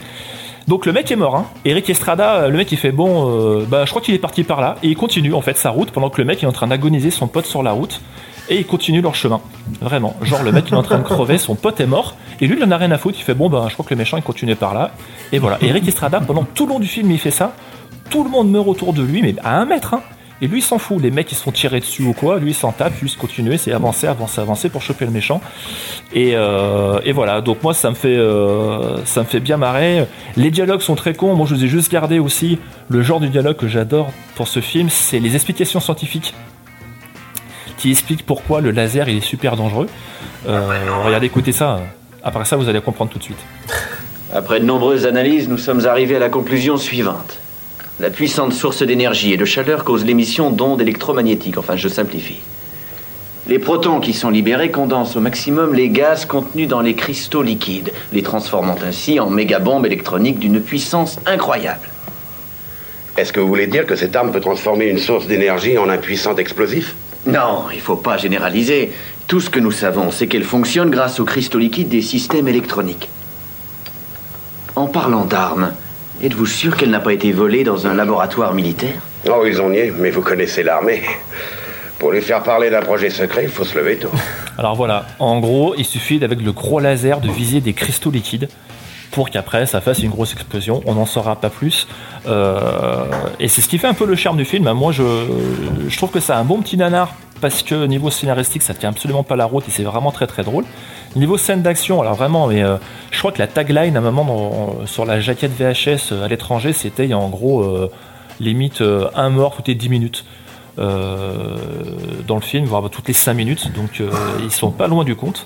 Donc 0.71 0.85
le 0.85 0.93
mec 0.93 1.11
est 1.11 1.17
mort. 1.17 1.35
Hein. 1.35 1.47
Eric 1.65 1.89
Estrada, 1.89 2.35
euh, 2.35 2.47
le 2.47 2.55
mec 2.55 2.71
il 2.71 2.77
fait 2.77 2.93
bon, 2.93 3.27
euh, 3.27 3.65
bah 3.67 3.83
je 3.83 3.89
crois 3.89 4.01
qu'il 4.01 4.15
est 4.15 4.19
parti 4.19 4.45
par 4.45 4.61
là 4.61 4.77
et 4.81 4.87
il 4.87 4.95
continue 4.95 5.33
en 5.33 5.41
fait 5.41 5.57
sa 5.57 5.69
route 5.69 5.91
pendant 5.91 6.09
que 6.09 6.21
le 6.21 6.23
mec 6.23 6.41
est 6.43 6.45
en 6.45 6.53
train 6.53 6.67
d'agoniser 6.67 7.11
son 7.11 7.27
pote 7.27 7.45
sur 7.45 7.61
la 7.61 7.73
route 7.73 7.99
et 8.47 8.59
ils 8.59 8.65
continuent 8.65 9.01
leur 9.01 9.13
chemin. 9.13 9.41
Vraiment, 9.81 10.15
genre 10.21 10.43
le 10.43 10.53
mec 10.53 10.63
il 10.69 10.73
est 10.73 10.77
en 10.77 10.81
train 10.81 10.99
de 10.99 11.03
crever, 11.03 11.37
son 11.39 11.55
pote 11.55 11.81
est 11.81 11.85
mort 11.85 12.15
et 12.39 12.47
lui 12.47 12.55
il 12.57 12.63
en 12.63 12.71
a 12.71 12.77
rien 12.77 12.89
à 12.91 12.97
foutre. 12.97 13.17
Il 13.19 13.23
fait 13.23 13.33
bon 13.33 13.49
bah 13.49 13.65
je 13.67 13.73
crois 13.73 13.83
que 13.83 13.93
le 13.93 13.97
méchant 13.97 14.15
il 14.15 14.23
continue 14.23 14.55
par 14.55 14.73
là 14.73 14.91
et 15.33 15.39
voilà. 15.39 15.57
Eric 15.59 15.85
Estrada 15.85 16.21
pendant 16.21 16.45
tout 16.45 16.65
le 16.65 16.71
long 16.71 16.79
du 16.79 16.87
film 16.87 17.11
il 17.11 17.19
fait 17.19 17.31
ça. 17.31 17.53
Tout 18.09 18.23
le 18.23 18.29
monde 18.29 18.49
meurt 18.49 18.69
autour 18.69 18.93
de 18.93 19.03
lui 19.03 19.21
mais 19.21 19.35
à 19.43 19.59
un 19.59 19.65
mètre. 19.65 19.95
Hein. 19.95 20.03
Et 20.41 20.47
lui 20.47 20.59
il 20.59 20.63
s'en 20.63 20.79
fout, 20.79 20.99
les 21.01 21.11
mecs 21.11 21.31
ils 21.31 21.35
se 21.35 21.43
font 21.43 21.51
tirer 21.51 21.79
dessus 21.79 22.01
ou 22.01 22.13
quoi, 22.13 22.39
lui 22.39 22.51
il 22.51 22.55
s'en 22.55 22.71
tape, 22.71 22.99
lui 22.99 23.07
il 23.07 23.11
se 23.11 23.17
continue, 23.17 23.57
c'est 23.59 23.71
avancer, 23.71 24.07
avancer, 24.07 24.41
avancer 24.41 24.69
pour 24.69 24.81
choper 24.81 25.05
le 25.05 25.11
méchant. 25.11 25.39
Et, 26.13 26.31
euh, 26.35 26.99
et 27.05 27.11
voilà, 27.11 27.41
donc 27.41 27.61
moi 27.61 27.75
ça 27.75 27.91
me 27.91 27.95
fait 27.95 28.17
euh, 28.17 29.05
ça 29.05 29.21
me 29.21 29.25
fait 29.27 29.39
bien 29.39 29.57
marrer. 29.57 30.07
Les 30.37 30.49
dialogues 30.49 30.81
sont 30.81 30.95
très 30.95 31.13
cons, 31.13 31.35
moi 31.35 31.45
je 31.47 31.53
vous 31.53 31.63
ai 31.63 31.67
juste 31.67 31.91
gardé 31.91 32.17
aussi 32.17 32.57
le 32.89 33.03
genre 33.03 33.19
de 33.19 33.27
dialogue 33.27 33.55
que 33.55 33.67
j'adore 33.67 34.11
pour 34.35 34.47
ce 34.47 34.61
film, 34.61 34.89
c'est 34.89 35.19
les 35.19 35.35
explications 35.35 35.79
scientifiques 35.79 36.33
qui 37.77 37.91
expliquent 37.91 38.25
pourquoi 38.25 38.61
le 38.61 38.71
laser 38.71 39.09
il 39.09 39.17
est 39.17 39.21
super 39.21 39.55
dangereux. 39.55 39.87
Euh, 40.47 40.69
regardez, 41.05 41.27
écoutez 41.27 41.51
ça, 41.51 41.81
après 42.23 42.45
ça 42.45 42.55
vous 42.55 42.67
allez 42.67 42.81
comprendre 42.81 43.11
tout 43.11 43.19
de 43.19 43.23
suite. 43.23 43.39
Après 44.33 44.59
de 44.59 44.65
nombreuses 44.65 45.05
analyses, 45.05 45.49
nous 45.49 45.57
sommes 45.59 45.85
arrivés 45.85 46.15
à 46.15 46.19
la 46.19 46.29
conclusion 46.29 46.77
suivante. 46.77 47.40
La 47.99 48.09
puissante 48.09 48.53
source 48.53 48.83
d'énergie 48.83 49.33
et 49.33 49.37
de 49.37 49.45
chaleur 49.45 49.83
cause 49.83 50.05
l'émission 50.05 50.49
d'ondes 50.49 50.81
électromagnétiques, 50.81 51.57
enfin 51.57 51.75
je 51.75 51.87
simplifie. 51.87 52.39
Les 53.47 53.59
protons 53.59 53.99
qui 53.99 54.13
sont 54.13 54.29
libérés 54.29 54.71
condensent 54.71 55.15
au 55.15 55.19
maximum 55.19 55.73
les 55.73 55.89
gaz 55.89 56.25
contenus 56.25 56.67
dans 56.67 56.81
les 56.81 56.93
cristaux 56.93 57.43
liquides, 57.43 57.91
les 58.13 58.21
transformant 58.21 58.77
ainsi 58.85 59.19
en 59.19 59.29
mégabombes 59.29 59.85
électroniques 59.85 60.39
d'une 60.39 60.61
puissance 60.61 61.19
incroyable. 61.25 61.89
Est-ce 63.17 63.33
que 63.33 63.39
vous 63.39 63.47
voulez 63.47 63.67
dire 63.67 63.85
que 63.85 63.95
cette 63.95 64.15
arme 64.15 64.31
peut 64.31 64.39
transformer 64.39 64.85
une 64.85 64.99
source 64.99 65.27
d'énergie 65.27 65.77
en 65.77 65.89
un 65.89 65.97
puissant 65.97 66.35
explosif? 66.35 66.95
Non, 67.25 67.65
il 67.73 67.81
faut 67.81 67.97
pas 67.97 68.17
généraliser. 68.17 68.91
Tout 69.27 69.39
ce 69.39 69.49
que 69.49 69.59
nous 69.59 69.71
savons, 69.71 70.11
c'est 70.11 70.27
qu'elle 70.27 70.43
fonctionne 70.43 70.89
grâce 70.89 71.19
aux 71.19 71.25
cristaux 71.25 71.59
liquides 71.59 71.89
des 71.89 72.01
systèmes 72.01 72.47
électroniques. 72.47 73.09
En 74.75 74.87
parlant 74.87 75.25
d'armes, 75.25 75.73
êtes-vous 76.21 76.45
sûr 76.45 76.77
qu'elle 76.77 76.91
n'a 76.91 76.99
pas 76.99 77.13
été 77.13 77.31
volée 77.31 77.63
dans 77.63 77.87
un 77.87 77.93
laboratoire 77.93 78.53
militaire 78.53 79.01
Oh, 79.29 79.43
ils 79.45 79.61
ont 79.61 79.69
nié, 79.69 79.91
mais 79.97 80.11
vous 80.11 80.21
connaissez 80.21 80.63
l'armée. 80.63 81.01
Pour 81.99 82.11
lui 82.11 82.21
faire 82.21 82.41
parler 82.43 82.69
d'un 82.69 82.81
projet 82.81 83.09
secret, 83.09 83.43
il 83.43 83.49
faut 83.49 83.63
se 83.63 83.77
lever 83.77 83.97
tôt. 83.97 84.11
Alors 84.57 84.75
voilà, 84.75 85.05
en 85.19 85.39
gros, 85.39 85.75
il 85.77 85.85
suffit 85.85 86.19
d'avec 86.19 86.41
le 86.41 86.51
gros 86.51 86.79
laser 86.79 87.21
de 87.21 87.29
viser 87.29 87.61
des 87.61 87.73
cristaux 87.73 88.11
liquides 88.11 88.49
pour 89.11 89.29
qu'après 89.29 89.65
ça 89.65 89.81
fasse 89.81 89.99
une 89.99 90.09
grosse 90.09 90.33
explosion. 90.33 90.81
On 90.85 90.95
n'en 90.95 91.05
saura 91.05 91.35
pas 91.35 91.49
plus. 91.49 91.87
Euh, 92.27 93.05
et 93.39 93.47
c'est 93.47 93.61
ce 93.61 93.67
qui 93.67 93.77
fait 93.77 93.87
un 93.87 93.93
peu 93.93 94.05
le 94.05 94.15
charme 94.15 94.37
du 94.37 94.45
film. 94.45 94.71
Moi, 94.71 94.91
je, 94.91 95.03
je 95.87 95.97
trouve 95.97 96.11
que 96.11 96.19
c'est 96.19 96.33
un 96.33 96.43
bon 96.43 96.61
petit 96.61 96.77
nanar 96.77 97.13
parce 97.41 97.63
que 97.63 97.85
niveau 97.85 98.09
scénaristique, 98.09 98.61
ça 98.61 98.73
tient 98.73 98.89
absolument 98.89 99.23
pas 99.23 99.35
la 99.35 99.45
route 99.45 99.67
et 99.67 99.71
c'est 99.71 99.83
vraiment 99.83 100.11
très 100.11 100.27
très 100.27 100.43
drôle. 100.43 100.63
Niveau 101.15 101.37
scène 101.37 101.61
d'action, 101.61 101.99
alors 102.01 102.13
vraiment, 102.15 102.47
mais 102.47 102.63
euh, 102.63 102.77
je 103.11 103.19
crois 103.19 103.31
que 103.33 103.39
la 103.39 103.47
tagline 103.47 103.95
à 103.97 103.99
un 103.99 104.01
moment 104.01 104.23
dans- 104.23 104.85
sur 104.85 105.05
la 105.05 105.19
jaquette 105.19 105.51
VHS 105.57 106.13
à 106.23 106.27
l'étranger, 106.29 106.71
c'était 106.71 107.13
en 107.13 107.27
gros 107.29 107.63
euh, 107.63 107.89
limite 108.39 108.81
euh, 108.81 109.07
un 109.15 109.29
mort 109.29 109.55
toutes 109.55 109.67
les 109.67 109.75
10 109.75 109.89
minutes. 109.89 110.25
Euh, 110.79 111.57
dans 112.27 112.35
le 112.35 112.41
film, 112.41 112.63
voire 112.65 112.89
toutes 112.89 113.07
les 113.09 113.13
5 113.13 113.33
minutes, 113.33 113.71
donc 113.75 113.99
euh, 113.99 114.09
ils 114.41 114.51
sont 114.51 114.71
pas 114.71 114.87
loin 114.87 115.03
du 115.03 115.15
compte. 115.17 115.45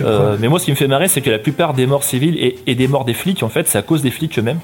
Euh, 0.00 0.36
mais 0.40 0.48
moi, 0.48 0.58
ce 0.58 0.64
qui 0.64 0.72
me 0.72 0.76
fait 0.76 0.88
marrer, 0.88 1.06
c'est 1.06 1.20
que 1.20 1.30
la 1.30 1.38
plupart 1.38 1.74
des 1.74 1.86
morts 1.86 2.02
civiles 2.02 2.36
et, 2.38 2.58
et 2.66 2.74
des 2.74 2.88
morts 2.88 3.04
des 3.04 3.14
flics, 3.14 3.42
en 3.44 3.48
fait, 3.48 3.68
c'est 3.68 3.78
à 3.78 3.82
cause 3.82 4.02
des 4.02 4.10
flics 4.10 4.36
eux-mêmes. 4.38 4.58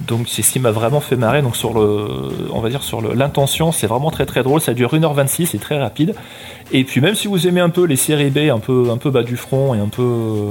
Donc 0.00 0.28
c'est 0.28 0.42
ce 0.42 0.52
qui 0.52 0.60
m'a 0.60 0.70
vraiment 0.70 1.00
fait 1.00 1.16
marrer. 1.16 1.40
Donc 1.42 1.56
sur 1.56 1.72
le, 1.74 2.06
on 2.52 2.60
va 2.60 2.68
dire 2.68 2.82
sur 2.82 3.00
l'intention, 3.14 3.72
c'est 3.72 3.86
vraiment 3.86 4.10
très 4.10 4.26
très 4.26 4.42
drôle. 4.42 4.60
Ça 4.60 4.74
dure 4.74 4.92
1h26, 4.94 5.46
c'est 5.46 5.58
très 5.60 5.78
rapide. 5.78 6.14
Et 6.72 6.84
puis 6.84 7.00
même 7.00 7.14
si 7.14 7.28
vous 7.28 7.46
aimez 7.46 7.60
un 7.60 7.70
peu 7.70 7.84
les 7.84 7.96
séries 7.96 8.30
B, 8.30 8.50
un 8.50 8.58
peu 8.58 8.90
un 8.90 8.96
peu 8.98 9.10
bas 9.10 9.22
du 9.22 9.36
front 9.36 9.74
et 9.74 9.78
un 9.78 9.88
peu, 9.88 10.48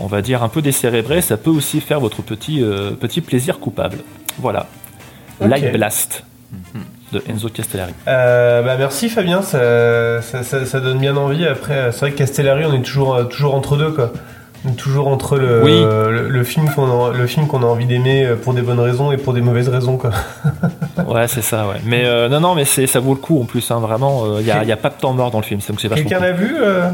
on 0.00 0.06
va 0.06 0.22
dire 0.22 0.42
un 0.42 0.48
peu 0.48 0.62
décérébré, 0.62 1.20
ça 1.20 1.36
peut 1.36 1.50
aussi 1.50 1.80
faire 1.80 2.00
votre 2.00 2.22
petit 2.22 2.62
euh, 2.62 2.90
petit 2.92 3.20
plaisir 3.20 3.58
coupable. 3.58 3.98
Voilà. 4.38 4.66
Light 5.40 5.72
Blast 5.72 6.24
de 7.12 7.22
Enzo 7.28 7.48
Castellari. 7.50 7.92
Euh, 8.08 8.62
bah 8.62 8.76
merci 8.78 9.08
Fabien, 9.08 9.42
ça, 9.42 10.22
ça, 10.22 10.42
ça- 10.42 10.64
ça 10.66 10.80
donne 10.80 10.98
bien 10.98 11.16
envie. 11.16 11.44
Après, 11.46 11.92
c'est 11.92 12.00
vrai 12.00 12.12
que 12.12 12.16
Castellari, 12.18 12.64
on 12.64 12.72
est 12.72 12.82
toujours, 12.82 13.14
euh, 13.14 13.24
toujours 13.24 13.54
entre 13.54 13.76
deux, 13.76 13.90
quoi. 13.92 14.12
Toujours 14.76 15.08
entre 15.08 15.38
le, 15.38 15.62
Oui. 15.62 15.70
le, 15.80 16.28
le 16.28 16.44
film 16.44 16.68
qu'on 16.74 17.06
a, 17.06 17.12
le 17.12 17.26
film 17.26 17.46
qu'on 17.46 17.62
a 17.62 17.66
envie 17.66 17.86
d'aimer 17.86 18.24
euh, 18.26 18.36
pour 18.36 18.52
des 18.54 18.62
bonnes 18.62 18.80
raisons 18.80 19.12
et 19.12 19.16
pour 19.16 19.32
des 19.32 19.40
mauvaises 19.40 19.68
raisons, 19.68 19.96
quoi. 19.96 20.10
Ouais, 21.08 21.28
c'est 21.28 21.42
ça, 21.42 21.68
ouais. 21.68 21.76
Mais 21.84 22.02
euh, 22.04 22.28
non, 22.28 22.40
non, 22.40 22.54
mais 22.54 22.64
c'est, 22.64 22.86
ça 22.86 22.98
vaut 23.00 23.14
le 23.14 23.20
coup 23.20 23.40
en 23.40 23.44
plus, 23.44 23.70
hein, 23.70 23.78
vraiment. 23.80 24.38
Il 24.40 24.44
n'y 24.44 24.50
a, 24.50 24.64
y 24.64 24.72
a 24.72 24.76
pas 24.76 24.88
de 24.88 24.94
temps 24.94 25.12
mort 25.12 25.30
dans 25.30 25.38
le 25.38 25.44
film, 25.44 25.60
donc 25.68 25.80
c'est 25.80 25.88
Quelqu'un 25.88 26.18
l'a 26.20 26.32
vu 26.32 26.56
euh 26.58 26.90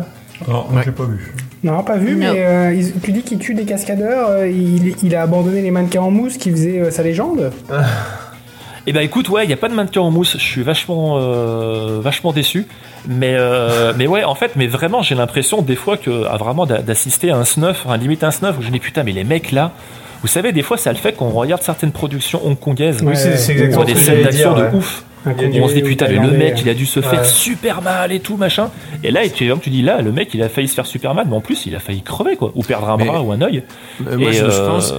Non, 0.49 0.67
moi 0.71 0.83
j'ai 0.85 0.91
pas 0.93 1.05
vu. 1.05 1.35
Non, 1.65 1.83
pas 1.85 1.97
vu, 1.97 2.17
mais 2.17 2.27
euh, 2.45 2.75
il- 2.75 3.01
tu 3.01 3.13
dis 3.13 3.23
qu'il 3.23 3.39
tue 3.39 3.55
des 3.55 3.65
cascadeurs, 3.65 4.29
euh, 4.31 4.49
il, 4.49 4.97
il 5.03 5.15
a 5.15 5.23
abandonné 5.23 5.63
les 5.63 5.71
mannequins 5.71 6.03
en 6.03 6.11
mousse 6.11 6.37
qui 6.37 6.51
faisaient 6.51 6.81
euh, 6.81 6.91
sa 6.91 7.03
légende 7.05 7.53
Eh 8.87 8.93
ben 8.93 9.01
écoute, 9.01 9.29
ouais, 9.29 9.45
il 9.45 9.51
y 9.51 9.53
a 9.53 9.57
pas 9.57 9.69
de 9.69 9.75
mannequin 9.75 10.01
en 10.01 10.11
mousse. 10.11 10.37
Je 10.39 10.43
suis 10.45 10.63
vachement, 10.63 11.19
euh, 11.21 12.01
vachement 12.03 12.33
déçu. 12.33 12.67
Mais, 13.07 13.35
euh, 13.37 13.93
mais 13.97 14.07
ouais, 14.09 14.25
en 14.25 14.35
fait, 14.35 14.53
mais 14.57 14.67
vraiment, 14.67 15.03
j'ai 15.03 15.15
l'impression 15.15 15.63
des 15.63 15.77
fois 15.77 15.97
que, 15.97 16.27
à 16.27 16.37
vraiment 16.37 16.67
d'a- 16.67 16.83
d'assister 16.83 17.31
à 17.31 17.37
un 17.37 17.45
snuff, 17.45 17.85
un 17.89 17.97
limite 17.97 18.25
un 18.25 18.31
snuff, 18.33 18.57
où 18.59 18.63
je 18.63 18.69
me 18.69 18.73
dis 18.73 18.81
putain, 18.81 19.03
mais 19.05 19.13
les 19.13 19.25
mecs 19.25 19.53
là, 19.53 19.73
Vous 20.23 20.29
savez, 20.29 20.53
des 20.53 20.63
fois, 20.63 20.77
ça 20.77 20.93
le 20.93 20.99
fait 20.99 21.15
qu'on 21.15 21.31
regarde 21.31 21.63
certaines 21.63 21.91
productions 21.91 22.47
hongkongaises. 22.47 23.03
Oui, 23.03 23.17
c'est- 23.17 23.31
exactement 23.51 23.83
des 23.85 23.97
scènes 23.97 24.23
d'action 24.23 24.55
de 24.55 24.63
ouais. 24.63 24.71
ouf. 24.73 25.03
On 25.27 25.69
se 25.69 25.75
dit 25.75 25.83
putain, 25.83 26.07
mais 26.09 26.19
le 26.19 26.31
mec, 26.37 26.61
il 26.63 26.69
a 26.69 26.75
dû 26.75 26.87
se 26.87 27.01
faire 27.01 27.25
super 27.25 27.83
mal 27.83 28.11
et 28.13 28.21
tout 28.21 28.37
machin. 28.37 28.71
Et 29.05 29.11
là, 29.11 29.25
et 29.25 29.31
tu, 29.31 29.51
tu 29.61 29.71
dis 29.71 29.83
là, 29.83 30.01
le 30.03 30.13
mec, 30.13 30.31
il 30.35 30.43
a 30.43 30.49
failli 30.49 30.69
se 30.69 30.75
faire 30.75 30.87
super 30.87 31.15
mal, 31.15 31.27
mais 31.29 31.37
en 31.37 31.41
plus, 31.41 31.67
il 31.67 31.75
a 31.75 31.79
failli 31.81 32.03
crever 32.03 32.37
quoi, 32.37 32.53
ou 32.55 32.63
perdre 32.63 32.89
un 32.91 32.97
Mais- 32.97 33.05
bras 33.07 33.23
ou 33.23 33.33
un 33.33 33.41
œil. 33.41 33.63
Euh, 34.07 34.17
moi, 34.19 34.31
et, 34.31 34.33
je- 34.33 34.39
je 34.39 34.51
euh, 34.51 34.69
pense- 34.69 34.95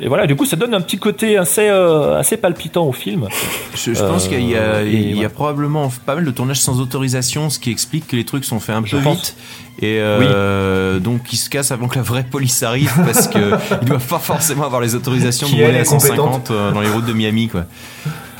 et 0.00 0.08
voilà, 0.08 0.26
du 0.26 0.36
coup, 0.36 0.44
ça 0.44 0.56
donne 0.56 0.74
un 0.74 0.80
petit 0.80 0.98
côté 0.98 1.36
assez, 1.38 1.68
euh, 1.68 2.18
assez 2.18 2.36
palpitant 2.36 2.84
au 2.86 2.92
film. 2.92 3.28
Je, 3.74 3.94
je 3.94 4.02
pense 4.04 4.26
Euh, 4.26 4.28
qu'il 4.28 4.48
y 4.48 4.56
a, 4.56 4.82
et 4.82 4.90
il 4.92 5.08
y 5.08 5.12
a 5.12 5.14
voilà. 5.14 5.28
probablement 5.30 5.90
pas 6.06 6.14
mal 6.16 6.24
de 6.24 6.30
tournages 6.30 6.60
sans 6.60 6.80
autorisation, 6.80 7.48
ce 7.50 7.58
qui 7.58 7.70
explique 7.70 8.06
que 8.08 8.16
les 8.16 8.24
trucs 8.24 8.44
sont 8.44 8.60
faits 8.60 8.76
un 8.76 8.82
Je 8.84 8.96
peu 8.96 9.02
pense. 9.02 9.16
vite. 9.16 9.36
Et 9.80 9.96
euh, 10.00 10.98
donc 10.98 11.32
ils 11.32 11.36
se 11.38 11.48
cassent 11.48 11.72
avant 11.72 11.88
que 11.88 11.96
la 11.96 12.02
vraie 12.02 12.24
police 12.24 12.62
arrive 12.62 12.92
parce 13.06 13.26
que 13.26 13.38
ils 13.82 13.88
doivent 13.88 14.06
pas 14.06 14.18
forcément 14.18 14.64
avoir 14.64 14.82
les 14.82 14.94
autorisations 14.94 15.48
de 15.48 15.52
rouler 15.54 15.78
à 15.78 15.84
150 15.86 16.16
compétente. 16.18 16.50
euh, 16.50 16.72
dans 16.72 16.82
les 16.82 16.90
routes 16.90 17.06
de 17.06 17.14
Miami 17.14 17.48
quoi. 17.48 17.64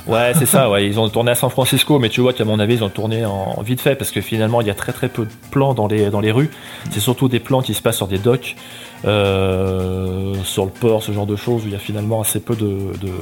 Ouais, 0.07 0.33
c'est 0.37 0.47
ça, 0.47 0.69
ouais. 0.69 0.85
Ils 0.87 0.99
ont 0.99 1.09
tourné 1.09 1.31
à 1.31 1.35
San 1.37 1.49
Francisco, 1.49 1.99
mais 2.01 2.09
tu 2.09 2.21
vois 2.21 2.33
qu'à 2.33 2.45
mon 2.45 2.59
avis, 2.59 2.75
ils 2.75 2.85
ont 2.85 2.89
tourné 2.89 3.25
en 3.25 3.63
vite 3.63 3.81
fait 3.81 3.95
parce 3.95 4.11
que 4.11 4.21
finalement, 4.21 4.61
il 4.61 4.67
y 4.67 4.71
a 4.71 4.75
très 4.75 4.93
très 4.93 5.09
peu 5.09 5.25
de 5.25 5.31
plans 5.53 5.75
dans 5.75 5.87
les, 5.87 6.11
dans 6.11 6.21
les 6.21 6.33
rues. 6.33 6.51
C'est 6.91 7.01
surtout 7.01 7.29
des 7.29 7.39
plans 7.41 7.63
qui 7.63 7.73
se 7.75 7.83
passent 7.83 7.99
sur 7.99 8.09
des 8.09 8.19
docks, 8.19 8.57
euh, 9.05 10.35
sur 10.45 10.65
le 10.65 10.71
port, 10.71 11.03
ce 11.03 11.13
genre 11.13 11.27
de 11.27 11.37
choses 11.37 11.63
où 11.65 11.67
il 11.69 11.73
y 11.73 11.77
a 11.77 11.79
finalement 11.79 12.21
assez 12.21 12.41
peu 12.41 12.57
de, 12.57 12.79
de, 13.01 13.13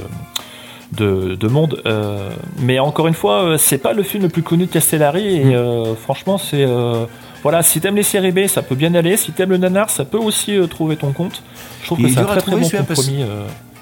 de, 0.92 1.34
de 1.34 1.48
monde. 1.48 1.82
Euh, 1.86 2.30
mais 2.58 2.78
encore 2.78 3.06
une 3.08 3.14
fois, 3.14 3.42
euh, 3.44 3.56
c'est 3.58 3.78
pas 3.78 3.92
le 3.92 4.02
film 4.02 4.22
le 4.22 4.28
plus 4.28 4.42
connu 4.42 4.66
de 4.66 4.70
Castellari 4.70 5.36
et 5.36 5.54
euh, 5.54 5.94
franchement, 5.94 6.38
c'est. 6.38 6.64
euh, 6.64 7.04
voilà, 7.42 7.62
si 7.62 7.80
t'aimes 7.80 7.96
les 7.96 8.02
séries 8.02 8.32
B, 8.32 8.46
ça 8.48 8.60
peut 8.62 8.74
bien 8.74 8.94
aller. 8.94 9.16
Si 9.16 9.32
t'aimes 9.32 9.50
le 9.50 9.56
nanar, 9.56 9.88
ça 9.90 10.04
peut 10.04 10.18
aussi 10.18 10.56
euh, 10.56 10.66
trouver 10.66 10.96
ton 10.96 11.12
compte. 11.12 11.42
Je 11.80 11.86
trouve 11.86 12.00
Il 12.00 12.06
que 12.06 12.10
est 12.10 12.14
c'est 12.14 12.20
un 12.20 12.24
très 12.24 12.40
très 12.40 12.52
bon 12.52 12.58
parce- 12.86 12.86
compromis. 13.06 13.24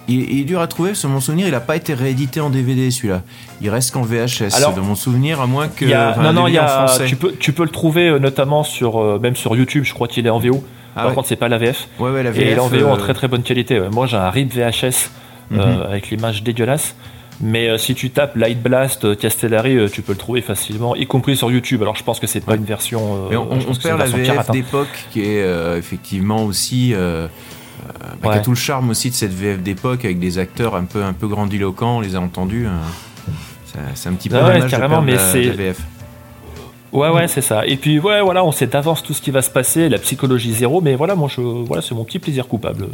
Il, 0.09 0.21
il 0.31 0.41
est 0.41 0.45
dur 0.45 0.61
à 0.61 0.67
trouver, 0.67 0.95
sur 0.95 1.09
mon 1.11 1.21
souvenir, 1.21 1.47
il 1.47 1.55
a 1.55 1.61
pas 1.61 1.77
été 1.77 1.93
réédité 1.95 2.41
en 2.41 2.49
DVD 2.51 2.91
celui-là. 2.91 3.23
Il 3.61 3.69
reste 3.71 3.91
qu'en 3.93 4.03
VHS 4.03 4.55
Alors, 4.57 4.73
dans 4.75 4.83
mon 4.83 4.95
souvenir, 4.95 5.41
à 5.41 5.47
moins 5.47 5.69
que. 5.69 5.85
Il 5.85 5.91
y 5.91 5.95
a- 5.95 6.11
enfin, 6.11 6.23
non, 6.23 6.33
non, 6.33 6.47
il 6.49 6.55
y 6.55 6.59
a, 6.59 6.87
tu, 7.07 7.17
peux, 7.17 7.33
tu 7.33 7.53
peux 7.53 7.65
le 7.65 7.69
trouver 7.71 8.09
euh, 8.09 8.19
notamment 8.19 8.63
sur, 8.65 9.01
euh, 9.03 9.19
même 9.23 9.37
sur 9.37 9.55
YouTube, 9.55 9.85
je 9.85 9.93
crois 9.93 10.09
qu'il 10.09 10.27
est 10.27 10.31
en 10.31 10.39
VO. 10.39 10.65
Ah 10.97 11.01
Par 11.03 11.09
ouais. 11.11 11.15
contre, 11.15 11.29
c'est 11.29 11.37
pas 11.37 11.49
la 11.49 11.59
VF. 11.59 11.89
Ouais, 11.99 12.11
ouais, 12.11 12.23
la 12.23 12.31
Et 12.31 12.41
il 12.41 12.49
est 12.49 12.59
en 12.59 12.69
VO 12.69 12.87
en 12.89 12.95
euh, 12.95 12.97
très 12.97 13.13
très 13.15 13.29
bonne 13.29 13.43
qualité. 13.43 13.81
Moi, 13.93 14.07
j'ai 14.07 14.17
un 14.17 14.31
RIP 14.31 14.53
VHS 14.55 15.11
euh, 15.53 15.57
Mhm. 15.57 15.83
avec 15.91 16.11
l'image 16.11 16.43
dégueulasse. 16.43 16.95
Mais 17.41 17.69
euh, 17.69 17.79
si 17.79 17.95
tu 17.95 18.11
tapes 18.11 18.35
Light 18.35 18.61
Blast 18.61 19.05
euh, 19.05 19.15
Castellari, 19.15 19.77
euh, 19.77 19.89
tu 19.89 20.03
peux 20.03 20.11
le 20.13 20.19
trouver 20.19 20.41
facilement, 20.41 20.97
y 20.97 21.07
compris 21.07 21.37
sur 21.37 21.53
YouTube. 21.53 21.83
Alors, 21.83 21.95
je 21.95 22.03
pense 22.03 22.19
que 22.19 22.27
c'est 22.27 22.41
pas 22.45 22.57
une 22.57 22.65
version. 22.65 23.29
Mais 23.31 23.37
on, 23.37 23.49
on 23.53 23.75
perd 23.75 23.99
la 24.01 24.07
VF 24.07 24.39
hein. 24.39 24.43
d'époque 24.53 24.89
qui 25.13 25.21
est 25.23 25.45
effectivement 25.77 26.43
aussi 26.45 26.95
bah, 28.01 28.07
qui 28.23 28.29
a 28.29 28.31
Ouais. 28.33 28.43
tout 28.43 28.51
le 28.51 28.57
charme 28.57 28.91
aussi 28.91 29.11
de 29.11 29.15
cette 29.15 29.33
VF 29.33 29.59
d'époque 29.61 30.05
avec 30.05 30.19
des 30.19 30.39
acteurs 30.39 30.75
un 30.77 30.85
peu 30.85 31.03
un 31.03 31.13
peu 31.13 31.27
grandiloquents, 31.29 31.99
on 31.99 32.01
les 32.01 32.17
a 32.17 32.21
entendus. 32.21 32.67
euh, 32.67 32.71
ça- 33.67 33.79
c'est 33.95 34.09
un 34.09 34.13
petit 34.15 34.29
peu 34.29 34.37
Ah 34.37 34.47
ouais, 34.47 34.55
dommage 34.55 34.65
de 34.65 34.71
carrément, 34.71 35.03
perdre 35.03 35.07
mais 35.35 35.45
la, 35.45 35.53
VF. 35.53 35.79
Ouais, 36.91 37.11
ouais, 37.11 37.29
c'est 37.29 37.43
ça. 37.43 37.67
Et 37.67 37.77
puis, 37.77 37.99
ouais, 38.01 38.23
voilà, 38.23 38.43
on 38.43 38.51
sait 38.51 38.67
d'avance 38.67 39.03
tout 39.03 39.13
ce 39.13 39.21
qui 39.21 39.31
va 39.31 39.43
se 39.43 39.51
passer, 39.51 39.91
la 39.91 39.99
psychologie 39.99 40.55
zéro. 40.55 40.81
Mais 40.81 40.95
voilà, 40.95 41.15
moi, 41.15 41.29
je, 41.31 41.43
voilà, 41.43 41.83
c'est 41.83 41.95
mon 41.95 42.03
petit 42.05 42.19
plaisir 42.19 42.49
coupable. 42.49 42.87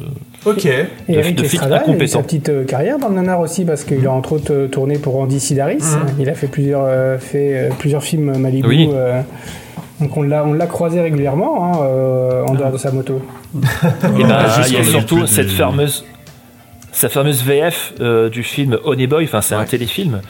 Ok. 0.44 0.64
Et 0.66 0.72
De- 1.08 1.18
Eric 1.18 1.36
de 1.36 1.44
Estrada, 1.44 1.84
il 1.86 2.02
a 2.02 2.06
sa 2.08 2.18
petite 2.24 2.48
euh, 2.48 2.64
carrière 2.64 2.98
dans 2.98 3.08
le 3.08 3.14
nanar 3.14 3.38
aussi 3.38 3.64
parce 3.64 3.84
qu'il 3.84 4.04
a 4.04 4.10
entre 4.10 4.32
autres 4.32 4.52
euh, 4.52 4.66
tourné 4.66 4.98
pour 4.98 5.14
Andy 5.20 5.38
Sidaris. 5.38 5.76
Mhm. 5.76 6.16
Il 6.18 6.28
a 6.28 6.34
fait 6.34 6.48
plusieurs, 6.48 6.82
euh, 6.84 7.18
fait, 7.18 7.56
euh, 7.56 7.70
plusieurs 7.78 8.02
films 8.02 8.36
Malibu. 8.36 8.66
Oui. 8.66 8.88
euh, 8.92 9.22
donc 10.00 10.16
on 10.16 10.22
l'a, 10.22 10.44
on 10.44 10.54
l'a 10.54 10.66
croisé 10.66 11.00
régulièrement 11.00 11.64
hein, 11.64 11.78
euh, 11.84 12.44
en 12.46 12.54
dehors 12.54 12.72
de 12.72 12.78
sa 12.78 12.90
moto. 12.90 13.22
Et 13.54 14.24
ben, 14.24 14.46
il 14.66 14.72
y 14.72 14.76
a 14.76 14.84
surtout 14.84 15.26
cette 15.26 15.46
des- 15.48 15.52
fameuse, 15.52 16.04
sa 16.92 17.08
fameuse 17.08 17.42
VF 17.44 17.94
euh, 18.00 18.28
du 18.28 18.42
film 18.42 18.78
Honey 18.84 19.06
Boy, 19.06 19.24
enfin 19.24 19.40
c'est 19.42 19.54
un 19.54 19.64
téléfilm 19.64 20.20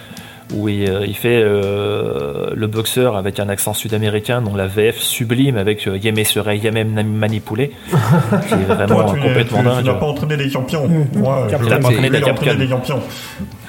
où 0.55 0.69
il, 0.69 0.89
euh, 0.91 1.07
il 1.07 1.15
fait 1.17 1.41
euh, 1.43 2.51
le 2.55 2.67
boxeur 2.67 3.17
avec 3.17 3.41
un 3.41 3.49
accent 3.49 3.73
sud-américain 3.73 4.43
dont 4.43 4.55
la 4.55 4.67
VF 4.67 4.99
sublime 4.99 5.57
avec 5.57 5.87
euh, 5.89 5.97
Yémé 5.97 6.25
serait 6.25 6.59
Yémé 6.59 6.85
manipulé, 6.85 7.73
qui 8.49 8.55
est 8.55 8.57
vraiment 8.75 8.95
Toi, 9.05 9.13
tu 9.15 9.21
complètement 9.21 9.59
tu- 9.61 9.65
tu 9.65 9.71
dingue. 9.75 9.85
n'as 9.87 9.95
pas 9.95 10.07
entraîné 10.07 10.37
les 10.37 10.51
champions. 10.51 10.87
Moi, 11.15 11.49
l'ai 11.51 11.69
pas 11.69 11.77
entraîné 11.89 12.11
les 12.11 12.21
champions. 12.69 13.01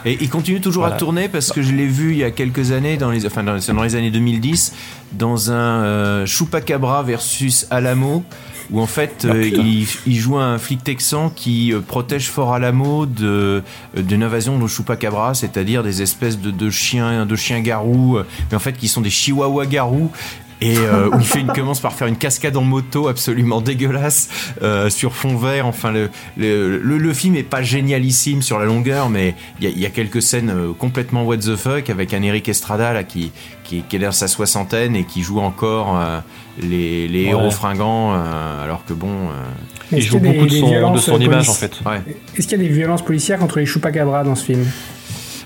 Et 0.08 0.18
il 0.22 0.30
continue 0.30 0.60
toujours 0.62 0.82
Voilà. 0.84 0.96
à 0.98 1.00
tourner 1.00 1.30
parce 1.30 1.52
que 1.52 1.62
je 1.64 1.72
l'ai 1.72 1.88
vu 1.88 2.12
il 2.12 2.18
y 2.18 2.24
a 2.26 2.30
quelques 2.32 2.74
années, 2.74 2.98
dans 2.98 3.10
les, 3.10 3.26
enfin 3.26 3.42
dans, 3.42 3.60
c'est 3.62 3.74
dans 3.74 3.82
les 3.82 3.96
années 3.96 4.12
2010, 4.12 4.76
dans 5.14 5.52
un 5.52 5.84
euh, 5.84 6.26
Chupacabra 6.28 7.02
versus 7.04 7.66
Alamo, 7.72 8.24
où 8.72 8.82
en 8.82 8.86
fait 8.86 9.26
euh, 9.26 9.48
il, 9.48 9.88
il 10.06 10.16
joue 10.16 10.38
un 10.38 10.58
flic 10.58 10.84
texan 10.84 11.30
qui 11.30 11.74
euh, 11.74 11.82
protège 11.82 12.30
Fort 12.30 12.54
Alamo 12.54 13.06
de 13.06 13.64
euh, 13.98 14.02
d'une 14.02 14.24
invasion 14.24 14.58
de 14.60 14.68
Chupacabra, 14.68 15.34
c'est-à-dire 15.34 15.84
des 15.84 16.02
espèces 16.02 16.40
de, 16.40 16.52
de 16.52 16.70
chiens, 16.70 17.26
de 17.26 17.36
chiens 17.36 17.62
garous, 17.62 18.18
euh, 18.18 18.26
mais 18.50 18.58
en 18.58 18.60
fait 18.60 18.74
qui 18.74 18.88
sont 18.88 19.02
des 19.02 19.10
chihuahuas 19.10 19.66
garous. 19.66 20.12
Et 20.62 20.78
euh, 20.78 21.10
où 21.10 21.20
il, 21.20 21.26
fait, 21.26 21.42
il 21.42 21.48
commence 21.54 21.80
par 21.82 21.94
faire 21.94 22.08
une 22.08 22.16
cascade 22.16 22.56
en 22.56 22.62
moto 22.64 23.08
absolument 23.10 23.60
dégueulasse 23.62 24.30
euh, 24.62 24.90
sur 24.90 25.14
fond 25.14 25.36
vert. 25.36 25.68
Enfin, 25.68 25.92
le, 25.92 26.10
le, 26.38 26.78
le, 26.80 26.98
le 26.98 27.14
film 27.14 27.36
est 27.36 27.44
pas 27.44 27.62
génialissime 27.62 28.42
sur 28.42 28.58
la 28.58 28.66
longueur, 28.66 29.10
mais 29.10 29.36
il 29.60 29.66
y 29.66 29.68
a, 29.68 29.70
il 29.72 29.80
y 29.80 29.86
a 29.86 29.90
quelques 29.90 30.22
scènes 30.22 30.50
euh, 30.50 30.72
complètement 30.74 31.24
what 31.26 31.38
the 31.38 31.56
fuck 31.58 31.90
avec 31.90 32.14
un 32.14 32.22
Eric 32.22 32.48
Estrada 32.48 32.94
là 32.94 33.04
qui 33.04 33.32
qui, 33.66 33.82
qui 33.82 33.96
est 33.96 34.00
dans 34.00 34.12
sa 34.12 34.28
soixantaine 34.28 34.96
et 34.96 35.04
qui 35.06 35.24
joue 35.24 35.40
encore 35.40 36.00
euh, 36.00 36.20
les, 36.62 37.08
les 37.08 37.24
Ouais. 37.26 37.30
héros 37.32 37.50
fringants, 37.52 38.14
euh, 38.14 38.64
alors 38.64 38.86
que 38.86 38.94
bon. 38.94 39.10
euh, 39.10 39.32
Il 39.92 40.02
joue 40.04 40.20
des- 40.20 40.30
beaucoup 40.34 40.46
de 40.46 40.52
son, 40.52 40.94
de 40.94 40.98
son 41.00 41.20
image 41.20 41.48
police- 41.48 41.50
en 41.50 41.54
fait. 41.54 41.74
ouais. 41.86 42.02
Est-ce 42.38 42.48
qu'il 42.48 42.62
y 42.62 42.66
a 42.66 42.68
des 42.68 42.74
violences 42.74 43.02
policières 43.04 43.40
contre 43.40 43.58
les 43.60 43.66
Chupacabras 43.66 44.24
dans 44.24 44.36
ce 44.36 44.46
film? 44.46 44.66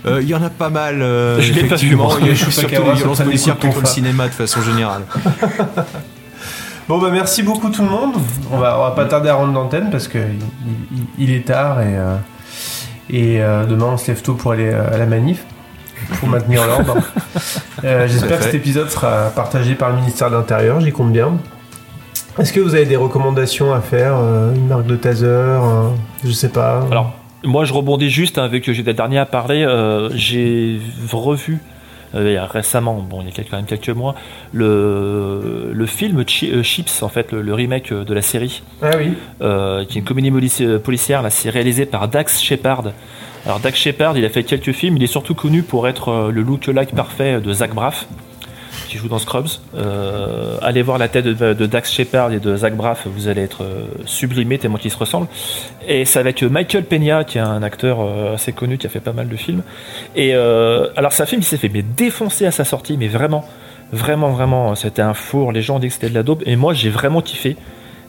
Euh, 0.06 0.20
Il 0.22 0.30
y 0.30 0.36
en 0.36 0.42
a 0.44 0.50
pas 0.50 0.70
mal, 0.70 1.02
euh, 1.02 1.40
Je 1.42 1.52
l'ai 1.54 1.62
pas 1.64 1.76
vu, 1.76 1.88
effectivement. 1.88 2.10
Il 2.22 2.28
y 2.28 2.32
a 2.32 2.36
surtout 2.36 2.62
pas 2.62 2.68
des 2.68 2.94
violences 2.94 3.22
policières 3.22 3.58
contre 3.60 3.80
le 3.82 3.86
cinéma 3.86 4.28
de 4.28 4.34
façon 4.34 4.62
générale. 4.62 5.02
Bon 6.88 6.98
bah 6.98 7.10
merci 7.12 7.44
beaucoup 7.44 7.70
tout 7.70 7.84
le 7.84 7.90
monde. 7.90 8.16
On 8.52 8.58
va, 8.58 8.80
on 8.80 8.82
va 8.82 8.92
pas 8.92 9.06
tarder 9.06 9.30
à 9.30 9.36
rendre 9.36 9.54
l'antenne 9.54 9.90
parce 9.92 10.08
que 10.08 10.18
il, 10.18 10.98
il- 10.98 11.06
il 11.30 11.32
est 11.36 11.46
tard 11.46 11.82
et, 11.82 11.96
euh, 11.96 12.16
et 13.12 13.42
euh, 13.44 13.66
demain 13.66 13.90
on 13.94 13.98
se 13.98 14.08
lève 14.08 14.24
tôt 14.24 14.34
pour 14.34 14.54
aller 14.54 14.74
à 14.74 14.98
la 14.98 15.06
manif 15.06 15.44
pour 16.20 16.30
maintenir 16.30 16.66
l'ordre. 16.66 16.98
Euh, 17.86 18.08
J'espère 18.10 18.40
que 18.40 18.44
cet 18.44 18.56
épisode 18.56 18.90
sera 18.90 19.30
partagé 19.34 19.74
par 19.76 19.90
le 19.92 19.96
ministère 19.98 20.30
de 20.30 20.36
l'Intérieur, 20.36 20.82
j'y 20.82 20.92
compte 20.92 21.14
bien. 21.14 21.38
Est-ce 22.38 22.52
que 22.52 22.60
vous 22.60 22.76
avez 22.76 22.86
des 22.86 22.98
recommandations 22.98 23.74
à 23.74 23.80
faire 23.80 24.16
euh, 24.18 24.54
Une 24.54 24.68
marque 24.68 24.86
de 24.86 24.98
taser 24.98 25.60
Je 26.26 26.32
sais 26.32 26.50
pas. 26.50 26.82
Alors, 26.92 27.14
moi, 27.44 27.66
je 27.66 27.74
rebondis 27.74 28.10
juste 28.10 28.38
hein, 28.38 28.44
avec 28.44 28.72
j'étais 28.72 28.92
le 28.92 28.96
dernier 28.98 29.18
à 29.20 29.26
parler. 29.26 29.64
euh, 29.64 30.10
J'ai 30.14 30.80
revu 31.12 31.60
euh, 32.16 32.44
récemment, 32.50 32.96
bon, 33.08 33.22
il 33.22 33.26
y 33.26 33.30
a 33.30 33.32
quelques- 33.32 33.50
quand 33.52 33.58
même 33.58 33.66
quelques 33.68 33.90
mois, 33.90 34.16
le, 34.52 35.70
le 35.74 35.86
film 35.86 36.20
euh, 36.20 36.64
Chips, 36.64 37.04
en 37.04 37.10
fait, 37.10 37.32
le, 37.32 37.42
le 37.42 37.54
remake 37.54 37.94
de 37.94 38.14
la 38.14 38.22
série, 38.24 38.64
Ah 38.82 38.92
oui. 38.98 39.14
euh, 39.42 39.86
qui 39.86 39.98
est 39.98 40.02
une 40.02 40.08
comédie 40.08 40.32
polici- 40.32 40.80
policière. 40.80 41.22
Là, 41.22 41.30
c'est 41.30 41.50
réalisé 41.52 41.86
par 41.86 42.08
Dax 42.08 42.42
Shepard. 42.42 42.86
Alors, 43.46 43.60
Dax 43.60 43.78
Shepard, 43.80 44.18
il 44.18 44.26
a 44.26 44.30
fait 44.30 44.44
quelques 44.44 44.72
films. 44.72 44.98
Il 44.98 45.04
est 45.04 45.08
surtout 45.08 45.36
connu 45.36 45.62
pour 45.64 45.88
être 45.88 46.30
le 46.34 46.42
look-alike 46.42 46.96
parfait 46.96 47.40
de 47.40 47.54
Zach 47.54 47.74
Braff 47.74 48.08
qui 48.88 48.98
joue 48.98 49.08
dans 49.08 49.20
Scrubs. 49.20 49.48
Euh, 49.76 50.58
allez 50.62 50.82
voir 50.82 50.98
la 50.98 51.08
tête 51.08 51.26
de, 51.26 51.66
Dax 51.66 51.92
Shepard 51.92 52.32
et 52.32 52.40
de 52.40 52.56
Zach 52.56 52.76
Braff, 52.76 53.08
vous 53.08 53.28
allez 53.28 53.42
être 53.42 53.64
euh, 53.64 53.86
sublimé 54.06 54.58
tellement 54.58 54.78
qu'ils 54.78 54.92
se 54.92 54.98
ressemblent. 54.98 55.28
Et 55.88 56.06
c'est 56.06 56.20
avec 56.20 56.44
euh, 56.44 56.50
Michael 56.50 56.84
Peña, 56.84 57.24
qui 57.24 57.38
est 57.38 57.42
un 57.42 57.64
acteur 57.64 58.00
euh, 58.02 58.36
assez 58.36 58.52
connu, 58.52 58.78
qui 58.78 58.88
a 58.88 58.90
fait 58.90 59.00
pas 59.00 59.14
mal 59.14 59.28
de 59.28 59.36
films. 59.36 59.64
Et 60.16 60.34
alors 60.34 61.12
c'est 61.12 61.24
un 61.24 61.26
film 61.26 61.42
qui 61.42 61.48
s'est 61.48 61.58
fait 61.58 61.70
défoncer 61.70 62.46
à 62.46 62.52
sa 62.52 62.66
sortie, 62.66 62.98
mais 62.98 63.08
vraiment, 63.08 63.46
vraiment, 63.92 64.30
vraiment, 64.30 64.76
c'était 64.76 65.02
un 65.02 65.14
four. 65.14 65.52
Les 65.52 65.62
gens 65.62 65.78
ont 65.78 65.80
dit 65.80 65.88
que 65.88 65.94
c'était 65.94 66.10
de 66.10 66.16
la 66.16 66.24
dope, 66.24 66.44
et 66.46 66.56
moi 66.56 66.74
j'ai 66.74 66.90
vraiment 66.90 67.22
kiffé. 67.22 67.56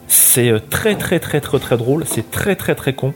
C'est 0.07 0.69
très, 0.69 0.95
très, 0.95 1.19
très, 1.19 1.39
très, 1.39 1.59
très 1.59 1.77
drôle. 1.77 2.03
C'est 2.05 2.31
très, 2.31 2.55
très, 2.55 2.75
très 2.75 2.93
con. 2.93 3.13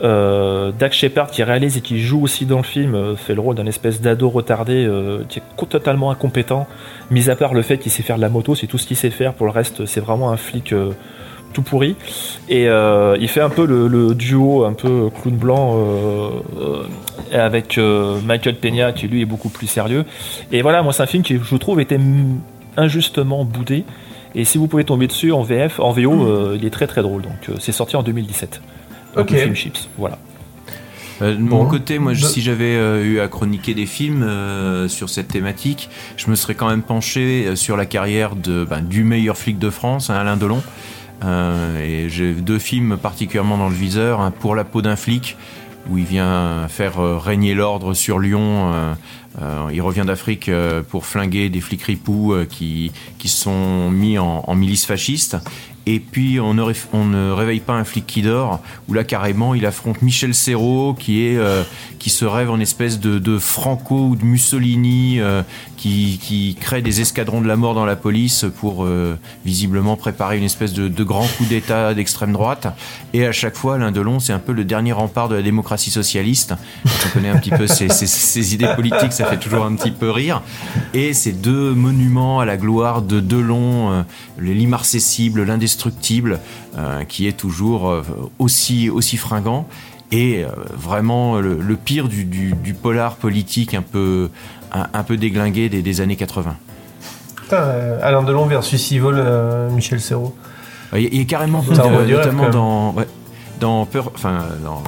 Euh, 0.00 0.70
Dax 0.78 0.96
Shepard 0.96 1.30
qui 1.30 1.42
réalise 1.42 1.76
et 1.76 1.80
qui 1.80 2.00
joue 2.00 2.22
aussi 2.22 2.46
dans 2.46 2.58
le 2.58 2.62
film 2.62 2.94
euh, 2.94 3.16
fait 3.16 3.34
le 3.34 3.40
rôle 3.40 3.56
d'un 3.56 3.66
espèce 3.66 4.00
d'ado 4.00 4.28
retardé 4.28 4.84
euh, 4.86 5.24
qui 5.28 5.40
est 5.40 5.68
totalement 5.68 6.10
incompétent. 6.10 6.66
Mis 7.10 7.30
à 7.30 7.36
part 7.36 7.52
le 7.52 7.62
fait 7.62 7.78
qu'il 7.78 7.90
sait 7.90 8.02
faire 8.02 8.16
de 8.16 8.20
la 8.20 8.28
moto 8.28 8.54
c'est 8.54 8.66
tout 8.66 8.78
ce 8.78 8.86
qu'il 8.86 8.96
sait 8.96 9.10
faire. 9.10 9.34
Pour 9.34 9.46
le 9.46 9.52
reste 9.52 9.86
c'est 9.86 10.00
vraiment 10.00 10.30
un 10.30 10.36
flic 10.36 10.72
euh, 10.72 10.92
tout 11.52 11.62
pourri. 11.62 11.96
Et 12.48 12.66
il 12.66 13.28
fait 13.28 13.40
un 13.40 13.48
peu 13.48 13.66
le, 13.66 13.88
le 13.88 14.14
duo 14.14 14.64
un 14.64 14.74
peu 14.74 15.08
clown 15.22 15.34
blanc 15.34 15.82
avec 17.32 17.78
Michael 17.78 18.56
Peña 18.56 18.92
qui 18.92 19.08
lui 19.08 19.22
est 19.22 19.26
beaucoup 19.26 19.48
plus 19.48 19.66
sérieux. 19.66 20.04
Et 20.52 20.60
voilà 20.60 20.82
moi 20.82 20.92
c'est 20.92 21.02
un 21.02 21.06
film 21.06 21.22
qui 21.22 21.38
je 21.42 21.56
trouve 21.56 21.80
était 21.80 21.98
injustement 22.76 23.44
boudé. 23.44 23.84
Et 24.34 24.44
si 24.44 24.58
vous 24.58 24.68
pouvez 24.68 24.84
tomber 24.84 25.06
dessus 25.06 25.32
en 25.32 25.42
VF 25.42 25.80
en 25.80 25.90
VO 25.90 26.12
euh, 26.12 26.56
il 26.58 26.66
est 26.66 26.70
très 26.70 26.86
très 26.86 27.02
drôle. 27.02 27.22
Donc 27.22 27.58
c'est 27.58 27.72
sorti 27.72 27.96
en 27.96 28.02
2017 28.02 28.50
Donc, 28.50 28.77
Ok. 29.16 29.30
le 29.30 29.38
film 29.38 29.54
Chips 29.54 29.88
voilà 29.98 30.18
Euh, 31.20 31.34
de 31.34 31.42
Bon. 31.42 31.64
mon 31.64 31.66
côté, 31.66 31.98
moi, 31.98 32.14
je- 32.14 32.22
De- 32.22 32.26
si 32.28 32.42
j'avais 32.42 32.76
euh, 32.76 33.02
eu 33.04 33.18
à 33.18 33.26
chroniquer 33.26 33.74
des 33.74 33.86
films 33.86 34.22
euh, 34.22 34.86
sur 34.86 35.08
cette 35.10 35.26
thématique, 35.26 35.90
je 36.16 36.30
me 36.30 36.36
serais 36.36 36.54
quand 36.54 36.68
même 36.68 36.82
penché 36.82 37.44
euh, 37.48 37.56
sur 37.56 37.76
la 37.76 37.86
carrière 37.86 38.36
de, 38.36 38.64
ben, 38.64 38.82
du 38.82 39.02
meilleur 39.02 39.36
flic 39.36 39.58
de 39.58 39.68
France, 39.70 40.10
hein, 40.10 40.14
Alain 40.14 40.36
Delon. 40.36 40.62
Euh, 41.24 41.82
et 41.84 42.08
j'ai 42.08 42.32
deux 42.34 42.60
films 42.60 42.96
particulièrement 42.96 43.58
dans 43.58 43.68
le 43.68 43.74
viseur. 43.74 44.20
un 44.20 44.30
Pour 44.30 44.54
la 44.54 44.62
peau 44.62 44.80
d'un 44.80 44.94
flic, 44.94 45.36
où 45.90 45.98
il 45.98 46.04
vient 46.04 46.68
faire 46.68 47.00
euh, 47.00 47.18
régner 47.18 47.54
l'ordre 47.54 47.94
sur 47.94 48.20
Lyon. 48.20 48.72
euh, 48.72 48.94
euh, 49.42 49.70
il 49.72 49.82
revient 49.82 50.04
d'Afrique 50.06 50.48
euh, 50.48 50.82
pour 50.88 51.04
flinguer 51.04 51.48
des 51.48 51.60
flics 51.60 51.82
ripoux 51.82 52.32
euh, 52.32 52.44
qui, 52.48 52.92
qui 53.18 53.26
se 53.28 53.40
sont 53.42 53.90
mis 53.90 54.18
en, 54.18 54.44
en 54.46 54.54
milice 54.54 54.86
fasciste. 54.86 55.36
Et 55.90 56.00
puis 56.00 56.38
on 56.38 56.52
ne, 56.52 57.30
réveille 57.32 57.60
pas 57.60 57.72
un 57.72 57.82
flic 57.84 58.06
qui 58.06 58.20
dort, 58.20 58.60
où 58.88 58.92
là 58.92 59.04
carrément 59.04 59.54
il 59.54 59.64
affronte 59.64 60.02
Michel 60.02 60.34
Serrault, 60.34 60.92
qui 60.92 61.34
euh, 61.38 61.62
qui 61.98 62.10
se 62.10 62.26
rêve 62.26 62.50
en 62.50 62.60
espèce 62.60 63.00
de, 63.00 63.18
de 63.18 63.38
Franco 63.38 64.08
ou 64.08 64.14
de 64.14 64.22
Mussolini, 64.22 65.18
euh, 65.18 65.40
qui, 65.78 66.18
qui 66.20 66.56
crée 66.60 66.82
des 66.82 67.00
escadrons 67.00 67.40
de 67.40 67.48
la 67.48 67.56
mort 67.56 67.74
dans 67.74 67.86
la 67.86 67.96
police 67.96 68.44
pour 68.60 68.84
euh, 68.84 69.16
visiblement 69.46 69.96
préparer 69.96 70.36
une 70.36 70.44
espèce 70.44 70.74
de, 70.74 70.88
de 70.88 71.04
grand 71.04 71.26
coup 71.38 71.44
d'État 71.46 71.94
d'extrême 71.94 72.32
droite. 72.32 72.66
Et 73.14 73.26
à 73.26 73.32
chaque 73.32 73.56
fois, 73.56 73.76
Alain 73.76 73.92
Delon, 73.92 74.18
c'est 74.18 74.32
un 74.32 74.38
peu 74.38 74.52
le 74.52 74.64
dernier 74.64 74.92
rempart 74.92 75.28
de 75.28 75.36
la 75.36 75.42
démocratie 75.42 75.90
socialiste. 75.90 76.54
On 76.84 77.08
connaît 77.10 77.28
un 77.28 77.38
petit 77.38 77.50
peu 77.50 77.66
ses, 77.66 78.54
idées 78.54 78.68
politiques, 78.74 79.12
ça 79.12 79.26
fait 79.26 79.38
toujours 79.38 79.64
un 79.64 79.74
petit 79.74 79.90
peu 79.90 80.10
rire. 80.10 80.42
Et 80.94 81.14
ces 81.14 81.32
deux 81.32 81.72
monuments 81.72 82.40
à 82.40 82.44
la 82.44 82.56
gloire 82.56 83.02
de 83.02 83.20
Delon, 83.20 83.92
euh, 83.92 84.02
l'immarcessible, 84.38 85.44
l'indestructible, 85.44 86.40
euh, 86.76 87.04
qui 87.04 87.26
est 87.26 87.36
toujours 87.36 87.88
euh, 87.88 88.02
aussi, 88.38 88.90
aussi 88.90 89.16
fringant. 89.16 89.66
Et 90.10 90.46
vraiment 90.72 91.38
le, 91.38 91.76
pire 91.76 92.08
du 92.08 92.74
polar 92.80 93.16
politique 93.16 93.74
un 93.74 93.82
peu, 93.82 94.30
un, 94.72 94.86
un 94.92 95.02
peu 95.02 95.16
déglingué 95.16 95.68
des, 95.68 95.82
des 95.82 96.00
années 96.00 96.16
80. 96.16 96.56
Putain, 97.42 97.56
euh, 97.56 97.98
Alain 98.02 98.22
Delon 98.22 98.46
versus 98.46 98.90
Yvol, 98.90 99.16
euh, 99.18 99.70
Michel 99.70 100.00
Serrault. 100.00 100.34
Il 100.96 101.20
a 101.20 101.24
carrément, 101.24 101.62
Ça 101.62 101.88
notamment 101.88 102.48
dans, 102.48 102.92
ouais, 102.92 103.06
dans 103.60 103.84
peur, 103.86 104.10
enfin, 104.14 104.38
dans, 104.64 104.82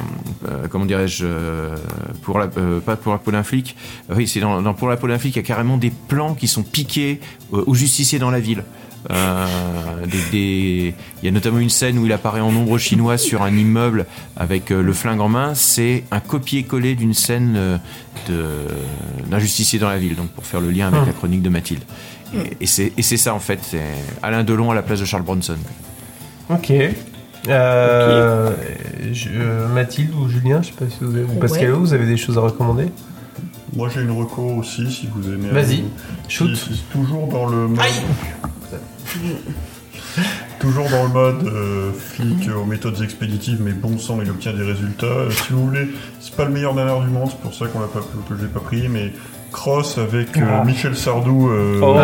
euh, 0.48 0.66
comment 0.70 0.86
dirais-je, 0.86 1.24
euh, 1.26 1.76
pour 2.22 2.38
la, 2.38 2.48
euh, 2.56 2.80
pas 2.80 2.96
pour 2.96 3.12
la 3.12 3.18
peau 3.18 3.30
d'un 3.30 3.42
flic. 3.42 3.76
Oui, 4.14 4.26
c'est 4.26 4.40
dans, 4.40 4.62
dans 4.62 4.74
pour 4.74 4.88
la 4.88 4.96
peau 4.96 5.08
d'un 5.08 5.18
flic, 5.18 5.36
il 5.36 5.38
y 5.38 5.42
a 5.42 5.46
carrément 5.46 5.76
des 5.76 5.90
plans 5.90 6.34
qui 6.34 6.48
sont 6.48 6.62
piqués 6.62 7.20
euh, 7.52 7.64
aux 7.66 7.74
justiciers 7.74 8.18
dans 8.18 8.30
la 8.30 8.40
ville. 8.40 8.64
Euh, 9.10 9.46
des- 10.04 10.30
des- 10.30 10.94
Il 11.22 11.24
y 11.24 11.28
a 11.28 11.30
notamment 11.30 11.58
une 11.58 11.70
scène 11.70 11.96
où 11.98 12.04
il 12.04 12.12
apparaît 12.12 12.40
en 12.40 12.54
ombre 12.54 12.76
chinois 12.76 13.16
sur 13.16 13.40
un 13.42 13.56
immeuble 13.56 14.04
avec 14.36 14.70
euh, 14.70 14.82
le 14.82 14.92
flingue 14.92 15.20
en 15.20 15.28
main. 15.28 15.54
C'est 15.54 16.04
un 16.10 16.20
copier-coller 16.20 16.96
d'une 16.96 17.14
scène 17.14 17.54
euh, 17.56 17.78
de- 18.28 18.66
d'un 19.30 19.38
justicier 19.38 19.78
dans 19.78 19.88
la 19.88 19.96
ville, 19.98 20.16
donc 20.16 20.28
pour 20.28 20.44
faire 20.44 20.60
le 20.60 20.70
lien 20.70 20.88
avec 20.88 21.06
la 21.06 21.12
chronique 21.12 21.40
de 21.42 21.48
Mathilde. 21.48 21.82
Et, 22.34 22.56
et 22.60 22.66
c'est 23.02 23.16
ça 23.16 23.34
en 23.34 23.40
fait, 23.40 23.58
c'est 23.62 23.80
Alain 24.22 24.44
Delon 24.44 24.70
à 24.70 24.74
la 24.74 24.82
place 24.82 25.00
de 25.00 25.04
Charles 25.06 25.22
Bronson. 25.24 25.56
Ok. 26.50 26.72
Euh, 27.48 28.50
je- 29.12 29.66
Mathilde 29.72 30.14
ou 30.14 30.28
Julien, 30.28 30.60
je 30.62 30.68
sais 30.68 30.74
pas 30.74 30.84
si 30.90 30.98
vous 31.00 31.14
avez, 31.14 31.24
ou 31.24 31.38
Pascal, 31.40 31.72
Ouais. 31.72 31.78
vous 31.78 31.92
avez 31.94 32.06
des 32.06 32.16
choses 32.18 32.36
à 32.36 32.42
recommander? 32.42 32.86
Moi 33.74 33.88
j'ai 33.88 34.02
une 34.02 34.10
reco 34.10 34.42
aussi 34.58 34.90
si 34.92 35.08
vous 35.14 35.26
aimez. 35.32 35.48
Vas-y, 35.50 35.84
shoot. 36.28 36.50
toujours 36.92 37.28
dans 37.28 37.46
le 37.46 37.66
mode. 37.68 37.78
Toujours 40.58 40.88
dans 40.90 41.04
le 41.04 41.08
mode 41.08 41.46
euh, 41.46 41.90
flic 41.92 42.48
euh, 42.48 42.56
aux 42.56 42.64
méthodes 42.64 43.00
expéditives, 43.02 43.58
mais 43.62 43.72
bon 43.72 43.96
sang, 43.98 44.18
il 44.22 44.28
obtient 44.30 44.52
des 44.52 44.62
résultats. 44.64 45.06
Euh, 45.06 45.30
si 45.30 45.52
vous 45.52 45.66
voulez, 45.66 45.88
c'est 46.20 46.34
pas 46.34 46.44
le 46.44 46.50
meilleur 46.50 46.74
nanar 46.74 47.00
du 47.00 47.08
monde, 47.08 47.28
c'est 47.30 47.40
pour 47.40 47.54
ça 47.54 47.66
qu'on 47.66 47.80
l'a 47.80 47.86
pas, 47.86 48.00
que 48.00 48.34
je 48.36 48.42
l'ai 48.42 48.48
pas 48.50 48.60
pris, 48.60 48.88
mais 48.88 49.12
Cross 49.52 49.98
avec 49.98 50.36
euh, 50.36 50.40
Ah. 50.48 50.64
Michel 50.64 50.94
Sardou 50.96 51.48
euh, 51.48 51.80
Oh. 51.82 51.94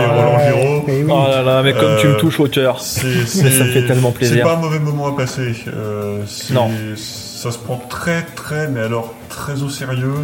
et 0.00 0.06
Roland 0.06 0.38
Giraud. 0.38 0.84
Oh 1.10 1.28
là 1.30 1.42
là, 1.42 1.62
mais 1.62 1.72
comme 1.74 1.96
tu 2.00 2.06
me 2.08 2.14
Euh, 2.14 2.18
touches 2.18 2.40
au 2.40 2.48
cœur. 2.48 2.80
c'est- 2.80 3.26
ça 3.26 3.44
me 3.44 3.70
fait 3.70 3.86
tellement 3.86 4.10
plaisir. 4.12 4.36
C'est 4.38 4.42
pas 4.42 4.54
un 4.56 4.60
mauvais 4.60 4.78
moment 4.80 5.08
à 5.08 5.16
passer. 5.16 5.52
Euh, 5.68 6.22
c'est- 6.26 6.54
Non. 6.54 6.70
Ça 6.96 7.50
se 7.52 7.58
prend 7.58 7.76
très 7.90 8.22
très, 8.22 8.68
mais 8.68 8.80
alors 8.80 9.14
très 9.28 9.62
au 9.62 9.68
sérieux. 9.68 10.14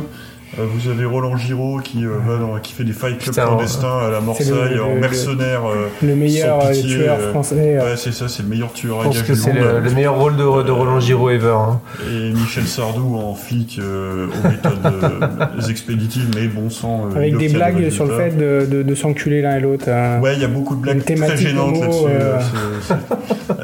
Euh, 0.59 0.63
vous 0.73 0.89
avez 0.89 1.05
Roland 1.05 1.37
Giraud 1.37 1.81
qui, 1.83 2.05
euh, 2.05 2.11
va 2.25 2.37
dans- 2.39 2.59
qui 2.61 2.73
fait 2.75 2.85
des 2.85 2.93
fight 2.93 3.19
clubs 3.19 3.35
Putain, 3.35 3.47
clandestins 3.47 3.99
à 4.07 4.11
la 4.11 4.21
Marseille 4.21 4.53
le- 4.75 4.83
en 4.85 4.95
le- 4.95 5.01
mercenaire. 5.01 5.63
euh, 5.67 5.89
le 6.03 6.15
meilleur, 6.15 6.63
sans 6.63 6.69
pitié, 6.71 6.97
tueur 6.97 7.19
français, 7.31 7.77
euh. 7.79 7.85
Ouais, 7.91 7.97
c'est 7.97 8.13
ça, 8.13 8.29
c'est 8.29 8.43
le 8.45 8.49
meilleur 8.51 8.73
tueur 8.73 8.99
Je 8.99 9.01
à 9.01 9.05
pense 9.07 9.17
gages 9.17 9.27
que 9.27 9.35
c'est 9.35 9.53
le, 9.53 9.81
le 9.81 9.91
meilleur 9.91 10.15
rôle 10.17 10.37
de, 10.37 10.43
de 10.63 10.71
Roland 10.71 11.01
Giraud 11.01 11.31
ever. 11.31 11.49
hein. 11.57 11.81
Et 12.09 12.31
Michel 12.33 12.65
Sardou 12.67 13.17
en 13.17 13.35
flic 13.35 13.79
euh, 13.81 14.27
aux 14.29 14.49
méthodes 14.49 15.69
expéditives, 15.71 16.29
mais 16.37 16.47
bon 16.47 16.71
sang. 16.71 17.09
euh, 17.13 17.17
Avec 17.17 17.37
des 17.37 17.49
blagues 17.49 17.91
sur 17.91 18.05
le 18.07 18.17
fait 18.17 18.31
de, 18.37 18.67
de, 18.71 18.83
de 18.85 18.95
s'enculer 18.95 19.43
l'un 19.43 19.57
et 19.57 19.61
l'autre. 19.61 19.87
Ouais, 20.23 20.35
il 20.37 20.41
y 20.41 20.45
a 20.45 20.49
beaucoup 20.49 20.77
de 20.77 20.81
blagues 20.83 21.05
très 21.05 21.37
gênantes 21.37 21.81
là-dessus. 21.81 22.05
euh. 22.09 22.39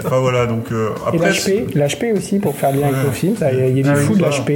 Enfin 0.05 0.19
voilà, 0.19 0.47
donc 0.47 0.73
euh, 0.73 0.89
Et 1.13 1.17
après. 1.17 1.31
l'HP, 1.31 1.75
l'HP 1.75 2.17
aussi 2.17 2.39
pour 2.39 2.57
faire 2.57 2.73
lien 2.73 2.89
avec 2.89 3.05
le 3.05 3.11
film. 3.13 3.35
Il 3.41 3.43
y 3.43 3.45
a, 3.45 3.91
Ah 3.91 3.95
des 3.95 4.01
oui, 4.01 4.07
fous 4.07 4.17
de 4.17 4.23
l'HP. 4.23 4.51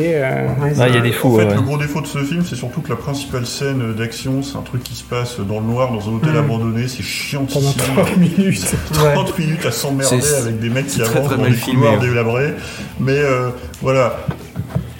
Ah, 0.80 0.88
il 0.88 0.94
y 0.94 0.98
a 0.98 1.00
des 1.00 1.12
fous, 1.12 1.34
En 1.34 1.38
fait, 1.38 1.54
le 1.54 1.60
gros 1.60 1.76
défaut 1.78 2.00
de 2.00 2.06
ce 2.06 2.23
film, 2.24 2.42
c'est 2.44 2.56
surtout 2.56 2.80
que 2.80 2.90
la 2.90 2.96
principale 2.96 3.46
scène 3.46 3.94
d'action, 3.94 4.42
c'est 4.42 4.56
un 4.56 4.62
truc 4.62 4.82
qui 4.82 4.94
se 4.94 5.04
passe 5.04 5.38
dans 5.40 5.60
le 5.60 5.66
noir, 5.66 5.92
dans 5.92 6.08
un 6.08 6.14
hôtel 6.14 6.32
Mm. 6.32 6.36
abandonné, 6.38 6.88
c'est 6.88 7.02
chiantissime. 7.02 7.72
Pendant 7.84 8.04
30 8.04 8.16
minutes. 8.16 8.74
30 8.92 9.38
minutes 9.38 9.66
à 9.66 9.70
s'emmerder 9.72 10.34
avec 10.40 10.60
des 10.60 10.68
mecs 10.70 10.86
qui 10.88 10.98
très, 11.00 11.16
avancent 11.16 11.28
très 11.28 11.36
dans 11.36 11.44
des 11.44 11.52
filmé, 11.52 11.80
couloirs 11.80 12.00
ouais. 12.00 12.08
délabrés. 12.08 12.54
Mais 13.00 13.12
euh, 13.18 13.50
voilà. 13.82 14.16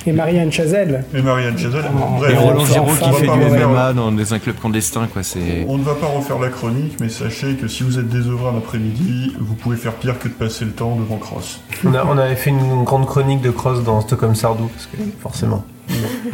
Et 0.07 0.13
Marianne 0.13 0.53
Chazelle. 0.53 1.03
Et 1.15 1.23
Marianne 1.23 1.57
Chazelle. 1.57 1.85
Bref, 2.19 2.31
Et 2.31 2.37
Roland 2.37 2.67
Giraud 2.67 2.93
qui 2.93 2.99
fait 2.99 3.05
on 3.07 3.11
va 3.13 3.21
du 3.21 3.27
pas 3.27 3.33
refaire- 3.37 3.69
MMA 3.71 3.93
dans 3.95 4.13
des 4.13 4.35
un 4.35 4.39
club 4.39 4.57
clandestin, 4.61 5.07
quoi. 5.11 5.23
C'est. 5.23 5.65
On 5.67 5.79
ne 5.79 5.83
va 5.83 5.95
pas 5.95 6.09
refaire 6.09 6.39
la 6.39 6.51
chronique, 6.51 6.99
mais 7.01 7.09
sachez 7.09 7.55
que 7.55 7.69
si 7.69 7.85
vous 7.85 7.99
êtes 7.99 8.09
désœuvré 8.11 8.49
un 8.55 8.59
après-midi, 8.59 9.33
vous 9.41 9.55
pouvez 9.55 9.77
faire 9.79 9.95
pire 9.95 10.19
que 10.19 10.29
de 10.29 10.35
passer 10.35 10.67
le 10.67 10.73
temps 10.73 10.95
devant 10.97 11.17
Cross. 11.17 11.61
On, 11.87 11.95
a- 11.95 12.05
on 12.05 12.19
avait 12.19 12.37
fait 12.37 12.51
une 12.51 12.85
grande 12.85 13.07
chronique 13.07 13.41
de 13.41 13.51
Cross 13.51 13.83
dans 13.83 14.03
Stockholm 14.03 14.35
Sardou, 14.35 14.67
parce 14.69 14.85
que 14.87 14.99
forcément. 15.23 15.65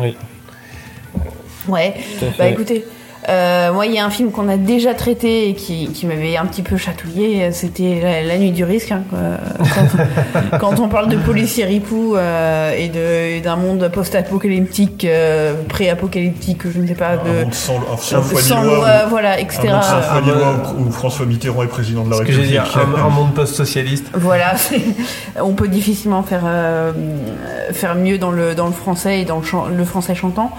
Oui. 0.00 0.16
Ouais, 1.70 1.94
bah 2.38 2.48
écoutez, 2.48 2.84
euh, 3.30 3.72
moi 3.72 3.86
il 3.86 3.92
y 3.94 3.98
a 3.98 4.04
un 4.04 4.10
film 4.10 4.30
qu'on 4.32 4.48
a 4.48 4.56
déjà 4.56 4.94
traité 4.94 5.48
et 5.48 5.54
qui, 5.54 5.88
qui 5.88 6.06
m'avait 6.06 6.36
un 6.36 6.46
petit 6.46 6.62
peu 6.62 6.76
chatouillé, 6.76 7.52
c'était 7.52 8.00
la, 8.02 8.22
La 8.22 8.38
Nuit 8.38 8.50
du 8.50 8.64
Risque. 8.64 8.92
hein, 8.92 9.02
quand, 9.10 10.58
quand 10.58 10.80
on 10.80 10.88
parle 10.88 11.08
de 11.08 11.16
policiers 11.16 11.64
ripoux 11.64 12.16
euh, 12.16 12.72
et 12.76 13.40
d'un 13.40 13.56
monde 13.56 13.88
post-apocalyptique, 13.92 15.04
euh, 15.04 15.54
pré-apocalyptique, 15.68 16.68
je 16.70 16.80
ne 16.80 16.86
sais 16.86 16.94
pas, 16.94 17.12
Un 17.12 17.16
de... 17.16 17.44
monde 17.44 17.54
sans, 17.54 17.80
sans 18.36 18.62
loi, 18.62 19.06
voilà, 19.08 19.38
etc. 19.40 19.60
Un 19.68 19.72
monde 19.74 19.82
sans 19.82 20.02
foi 20.02 20.20
loi, 20.20 20.34
bah, 20.34 20.72
où, 20.78 20.82
où 20.88 20.90
François 20.90 21.26
Mitterrand 21.26 21.62
est 21.62 21.66
président 21.68 22.04
de 22.04 22.10
la 22.10 22.16
que 22.18 22.24
République. 22.24 22.58
un, 22.58 23.04
un 23.04 23.08
monde 23.10 23.34
post-socialiste. 23.34 24.06
Voilà, 24.14 24.54
on 25.40 25.52
peut 25.52 25.68
difficilement 25.68 26.22
faire 26.22 26.42
euh, 26.44 26.92
faire 27.72 27.94
mieux 27.94 28.18
dans 28.18 28.30
le 28.30 28.54
dans 28.54 28.66
le 28.66 28.72
français 28.72 29.20
et 29.20 29.24
dans 29.24 29.38
le, 29.38 29.44
chan- 29.44 29.66
le 29.68 29.84
français 29.84 30.14
chantant. 30.14 30.50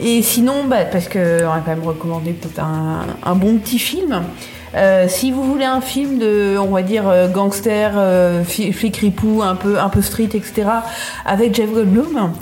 Et 0.00 0.22
sinon, 0.22 0.64
bah, 0.68 0.84
parce 0.90 1.08
que 1.08 1.44
on 1.44 1.48
va 1.50 1.60
quand 1.64 1.70
même 1.70 1.80
recommander 2.18 2.32
peut-être 2.32 2.60
un, 2.60 3.06
un 3.24 3.34
bon 3.34 3.58
petit 3.58 3.78
film. 3.78 4.22
Euh, 4.74 5.06
si 5.08 5.32
vous 5.32 5.42
voulez 5.44 5.64
un 5.64 5.80
film 5.80 6.18
de, 6.18 6.58
on 6.58 6.66
va 6.66 6.82
dire 6.82 7.08
euh, 7.08 7.26
gangster, 7.26 7.92
euh, 7.96 8.44
flic 8.44 8.98
ripou, 8.98 9.42
un 9.42 9.54
peu 9.54 9.78
un 9.78 9.88
peu 9.88 10.02
street, 10.02 10.28
etc., 10.34 10.64
avec 11.24 11.54
Jeff 11.54 11.70
Goldblum 11.72 12.32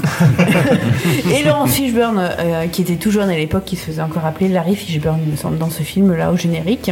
et 1.32 1.44
Laurence 1.44 1.74
Fishburne, 1.74 2.19
euh, 2.19 2.66
qui 2.66 2.82
était 2.82 2.97
tout 2.97 3.12
jeune 3.12 3.31
à 3.31 3.36
l'époque, 3.36 3.65
qui 3.65 3.77
se 3.77 3.85
faisait 3.85 4.03
encore 4.03 4.24
appeler 4.24 4.48
Larry 4.48 4.74
Fishburne, 4.74 5.20
il 5.24 5.31
me 5.31 5.36
semble, 5.36 5.59
dans 5.59 5.70
ce 5.70 5.85
film-là 5.85 6.32
au 6.32 6.36
générique. 6.36 6.90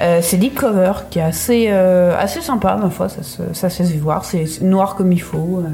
Euh, 0.00 0.20
c'est 0.22 0.38
Deep 0.38 0.54
Cover, 0.54 0.92
qui 1.10 1.18
est 1.18 1.22
assez, 1.22 1.66
euh, 1.68 2.16
assez 2.18 2.40
sympa, 2.40 2.78
ma 2.80 2.88
foi, 2.88 3.10
ça 3.10 3.22
se, 3.22 3.42
ça 3.52 3.68
se 3.68 3.82
fait 3.82 3.98
voir, 3.98 4.24
c'est 4.24 4.46
c'est 4.46 4.64
noir 4.64 4.94
comme 4.94 5.12
il 5.12 5.20
faut, 5.20 5.62
euh, 5.62 5.68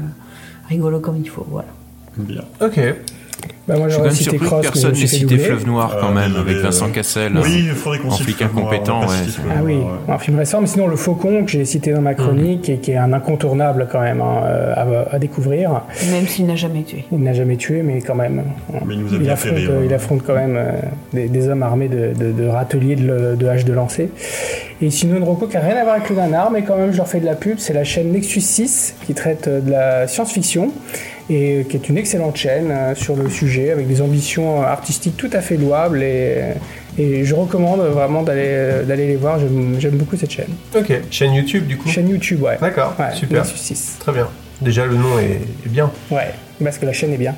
rigolo 0.67 0.99
comme 0.99 1.15
il 1.15 1.29
faut, 1.29 1.47
voilà. 1.49 1.69
Bien. 2.17 2.43
Ok. 2.59 2.77
Bah, 3.67 3.75
moi 3.77 3.87
Je 3.89 3.93
suis 3.93 3.97
j'aurais 3.97 3.97
quand 3.97 4.03
même 4.03 4.11
cité 4.15 4.29
surpris 4.29 4.45
Cross, 4.47 4.59
que 4.67 4.71
personne 4.71 4.91
n'ait 4.93 5.07
cité. 5.07 5.37
Fleuve 5.37 5.67
Noir 5.67 5.97
quand 5.99 6.07
Ah, 6.11 6.13
même, 6.13 6.35
avec 6.37 6.57
Vincent 6.57 6.87
euh, 6.87 6.91
Cassel. 6.91 7.33
Oui, 7.43 7.65
il 7.67 7.71
faudrait 7.75 7.99
qu'on 7.99 8.07
en 8.07 8.11
cite 8.11 8.41
incompétent. 8.41 9.01
ouais, 9.01 9.15
Ah 9.49 9.59
oui, 9.63 9.75
Ouais. 9.75 10.13
un 10.13 10.17
film 10.19 10.37
récent, 10.37 10.61
mais 10.61 10.67
sinon 10.67 10.87
Le 10.87 10.95
Faucon 10.95 11.43
que 11.43 11.51
j'ai 11.51 11.65
cité 11.65 11.91
dans 11.91 12.01
ma 12.01 12.13
chronique 12.13 12.69
et 12.69 12.77
qui 12.77 12.91
est 12.91 12.97
un 12.97 13.11
incontournable 13.11 13.87
quand 13.91 13.99
même 14.01 14.21
hein, 14.21 14.43
euh, 14.45 14.73
à, 15.11 15.15
à 15.15 15.19
découvrir. 15.19 15.81
Même 16.11 16.27
s'il 16.27 16.45
n'a 16.45 16.55
jamais 16.55 16.83
tué. 16.83 17.03
Il 17.11 17.19
n'a 17.19 17.33
jamais 17.33 17.57
tué, 17.57 17.81
mais 17.83 18.01
quand 18.01 18.15
même. 18.15 18.43
Mais 18.85 18.93
il 18.95 19.01
nous 19.01 19.13
a 19.13 19.17
bien 19.17 19.35
fait 19.35 19.49
affronte, 19.49 19.57
rire. 19.59 19.69
euh, 19.71 19.85
il 19.85 19.93
affronte 19.93 20.21
quand 20.25 20.35
même 20.35 20.55
euh, 20.55 20.71
des, 21.13 21.27
des 21.27 21.49
hommes 21.49 21.63
armés 21.63 21.89
de, 21.89 22.13
de, 22.17 22.31
de 22.31 22.47
râteliers 22.47 22.95
de, 22.95 23.47
haches 23.47 23.65
de 23.65 23.73
lancer. 23.73 24.09
Et 24.81 24.89
sinon, 24.91 25.17
une 25.17 25.23
reco 25.23 25.47
qui 25.47 25.55
n'a 25.55 25.61
rien 25.63 25.75
à 25.75 25.83
voir 25.83 25.95
avec 25.95 26.09
le 26.09 26.15
nanar, 26.15 26.51
mais 26.51 26.61
quand 26.61 26.77
même, 26.77 26.91
je 26.93 26.97
leur 26.97 27.07
fais 27.07 27.19
de 27.19 27.25
la 27.25 27.35
pub. 27.35 27.57
C'est 27.59 27.73
la 27.73 27.83
chaîne 27.83 28.11
Nexus 28.11 28.41
6 28.41 28.95
qui 29.05 29.13
traite 29.13 29.47
euh, 29.49 29.59
de 29.59 29.71
la 29.71 30.07
science-fiction 30.07 30.71
et 31.29 31.59
euh, 31.59 31.63
qui 31.63 31.75
est 31.77 31.89
une 31.89 31.97
excellente 31.97 32.35
chaîne 32.37 32.69
euh, 32.71 32.95
sur 32.95 33.15
le 33.15 33.29
sujet 33.29 33.71
avec 33.71 33.87
des 33.87 34.01
ambitions 34.01 34.61
euh, 34.61 34.65
artistiques 34.65 35.17
tout 35.17 35.29
à 35.33 35.41
fait 35.41 35.57
louables. 35.57 36.01
Et, 36.03 36.53
et 36.97 37.25
je 37.25 37.35
recommande 37.35 37.81
vraiment 37.81 38.23
d'aller 38.23 38.45
euh, 38.47 38.83
d'aller 38.83 39.07
les 39.07 39.15
voir. 39.17 39.39
J'aime 39.39 39.97
beaucoup 39.97 40.15
cette 40.17 40.31
chaîne. 40.31 40.49
Ok, 40.75 40.91
chaîne 41.11 41.33
YouTube 41.33 41.67
du 41.67 41.77
coup. 41.77 41.89
Chaîne 41.89 42.09
YouTube, 42.09 42.41
ouais. 42.43 42.57
D'accord, 42.61 42.93
Ouais, 42.99 43.13
super. 43.13 43.43
Nexus 43.43 43.57
6. 43.57 43.97
Très 43.99 44.11
bien. 44.13 44.27
Déjà, 44.61 44.85
le 44.85 44.95
nom 44.95 45.19
est, 45.19 45.39
est 45.65 45.69
bien. 45.69 45.91
Ouais, 46.09 46.33
parce 46.63 46.77
que 46.77 46.85
la 46.85 46.93
chaîne 46.93 47.13
est 47.13 47.17
bien. 47.17 47.35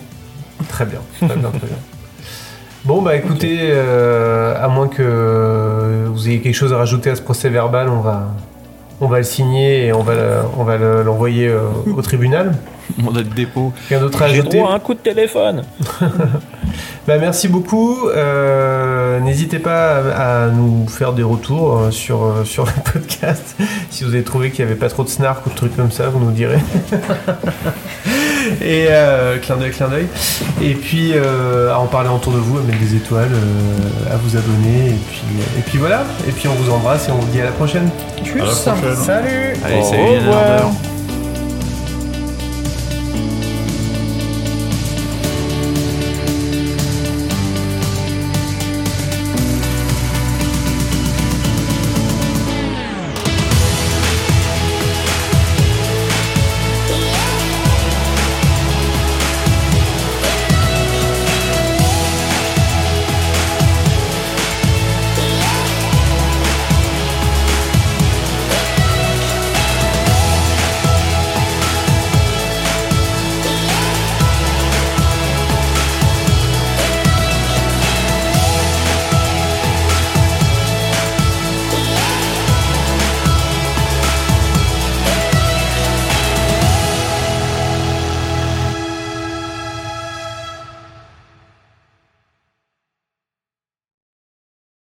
Très 0.70 0.86
bien, 0.86 1.00
très 1.18 1.36
bien, 1.36 1.50
très 1.50 1.68
bien. 1.68 1.78
Bon, 2.86 3.02
bah 3.02 3.14
écoutez, 3.18 3.58
euh, 3.62 4.56
à 4.58 4.70
moins 4.70 4.88
que 4.88 6.06
vous 6.08 6.30
ayez 6.30 6.40
quelque 6.40 6.56
chose 6.56 6.72
à 6.72 6.78
rajouter 6.78 7.10
à 7.10 7.16
ce 7.18 7.22
procès 7.22 7.50
verbal, 7.50 7.90
on 7.90 8.00
va, 8.00 8.30
on 9.02 9.08
va 9.08 9.18
le 9.18 9.24
signer 9.24 9.86
et 9.88 9.94
on 9.94 10.02
va, 10.04 10.14
le- 10.16 10.42
on 10.58 10.64
va 10.64 10.78
le- 10.78 11.04
l'envoyer 11.04 11.48
euh, 11.48 11.62
au 11.96 12.02
tribunal. 12.02 12.54
Mandat 12.98 13.22
de 13.24 13.30
dépôt. 13.34 13.72
Rien 13.90 14.00
d'autre 14.00 14.22
à 14.22 14.28
J'ai 14.28 14.40
ajouter 14.40 14.58
droit 14.58 14.72
à 14.72 14.76
un 14.76 14.80
coup 14.80 14.94
de 14.94 15.00
téléphone. 15.00 15.64
Bah, 17.08 17.18
merci 17.18 17.48
beaucoup. 17.48 18.08
Euh, 18.10 19.20
N'hésitez 19.22 19.58
pas 19.58 19.96
à, 19.98 20.44
à 20.44 20.48
nous 20.50 20.86
faire 20.88 21.14
des 21.14 21.24
retours 21.24 21.78
euh, 21.80 21.92
sur, 21.92 22.34
sur 22.46 22.66
le 22.66 22.92
podcast. 22.92 23.56
Si 23.90 24.04
vous 24.04 24.14
avez 24.14 24.24
trouvé 24.24 24.52
qu'il 24.52 24.64
n'y 24.64 24.70
avait 24.72 24.80
pas 24.80 24.90
trop 24.90 25.04
de 25.04 25.10
snark 25.10 25.44
ou 25.48 25.50
de 25.50 25.56
trucs 25.56 25.76
comme 25.76 25.90
ça, 25.92 26.10
vous 26.10 26.20
nous 26.20 26.30
direz. 26.32 26.60
Et 28.62 28.88
euh, 28.90 29.38
clin 29.40 29.58
d'œil, 29.58 29.72
clin 29.72 29.88
d'œil. 29.88 30.08
Et 30.62 30.74
puis 30.74 31.12
euh, 31.14 31.74
à 31.74 31.80
en 31.80 31.88
parler 31.88 32.10
autour 32.10 32.34
de 32.34 32.38
vous, 32.38 32.58
à 32.58 32.62
mettre 32.62 32.80
des 32.80 32.96
étoiles, 32.96 33.32
euh, 33.32 34.14
à 34.14 34.18
vous 34.18 34.38
abonner. 34.38 34.90
Et 34.90 35.00
puis, 35.10 35.22
et 35.58 35.62
puis 35.62 35.78
voilà. 35.78 36.04
Et 36.28 36.32
puis 36.32 36.48
on 36.48 36.54
vous 36.54 36.72
embrasse 36.72 37.08
et 37.08 37.12
on 37.12 37.20
vous 37.20 37.32
dit 37.32 37.42
à 37.42 37.46
la 37.46 37.52
prochaine. 37.52 37.90
Tchuss. 38.24 38.68
À 38.68 38.72
la 38.72 38.78
prochaine. 38.78 38.96
Salut 39.04 39.54
Allez, 39.66 39.80
Au 39.80 39.84
salut, 39.84 40.02
Yann 40.04 40.28
revoir. 40.28 40.72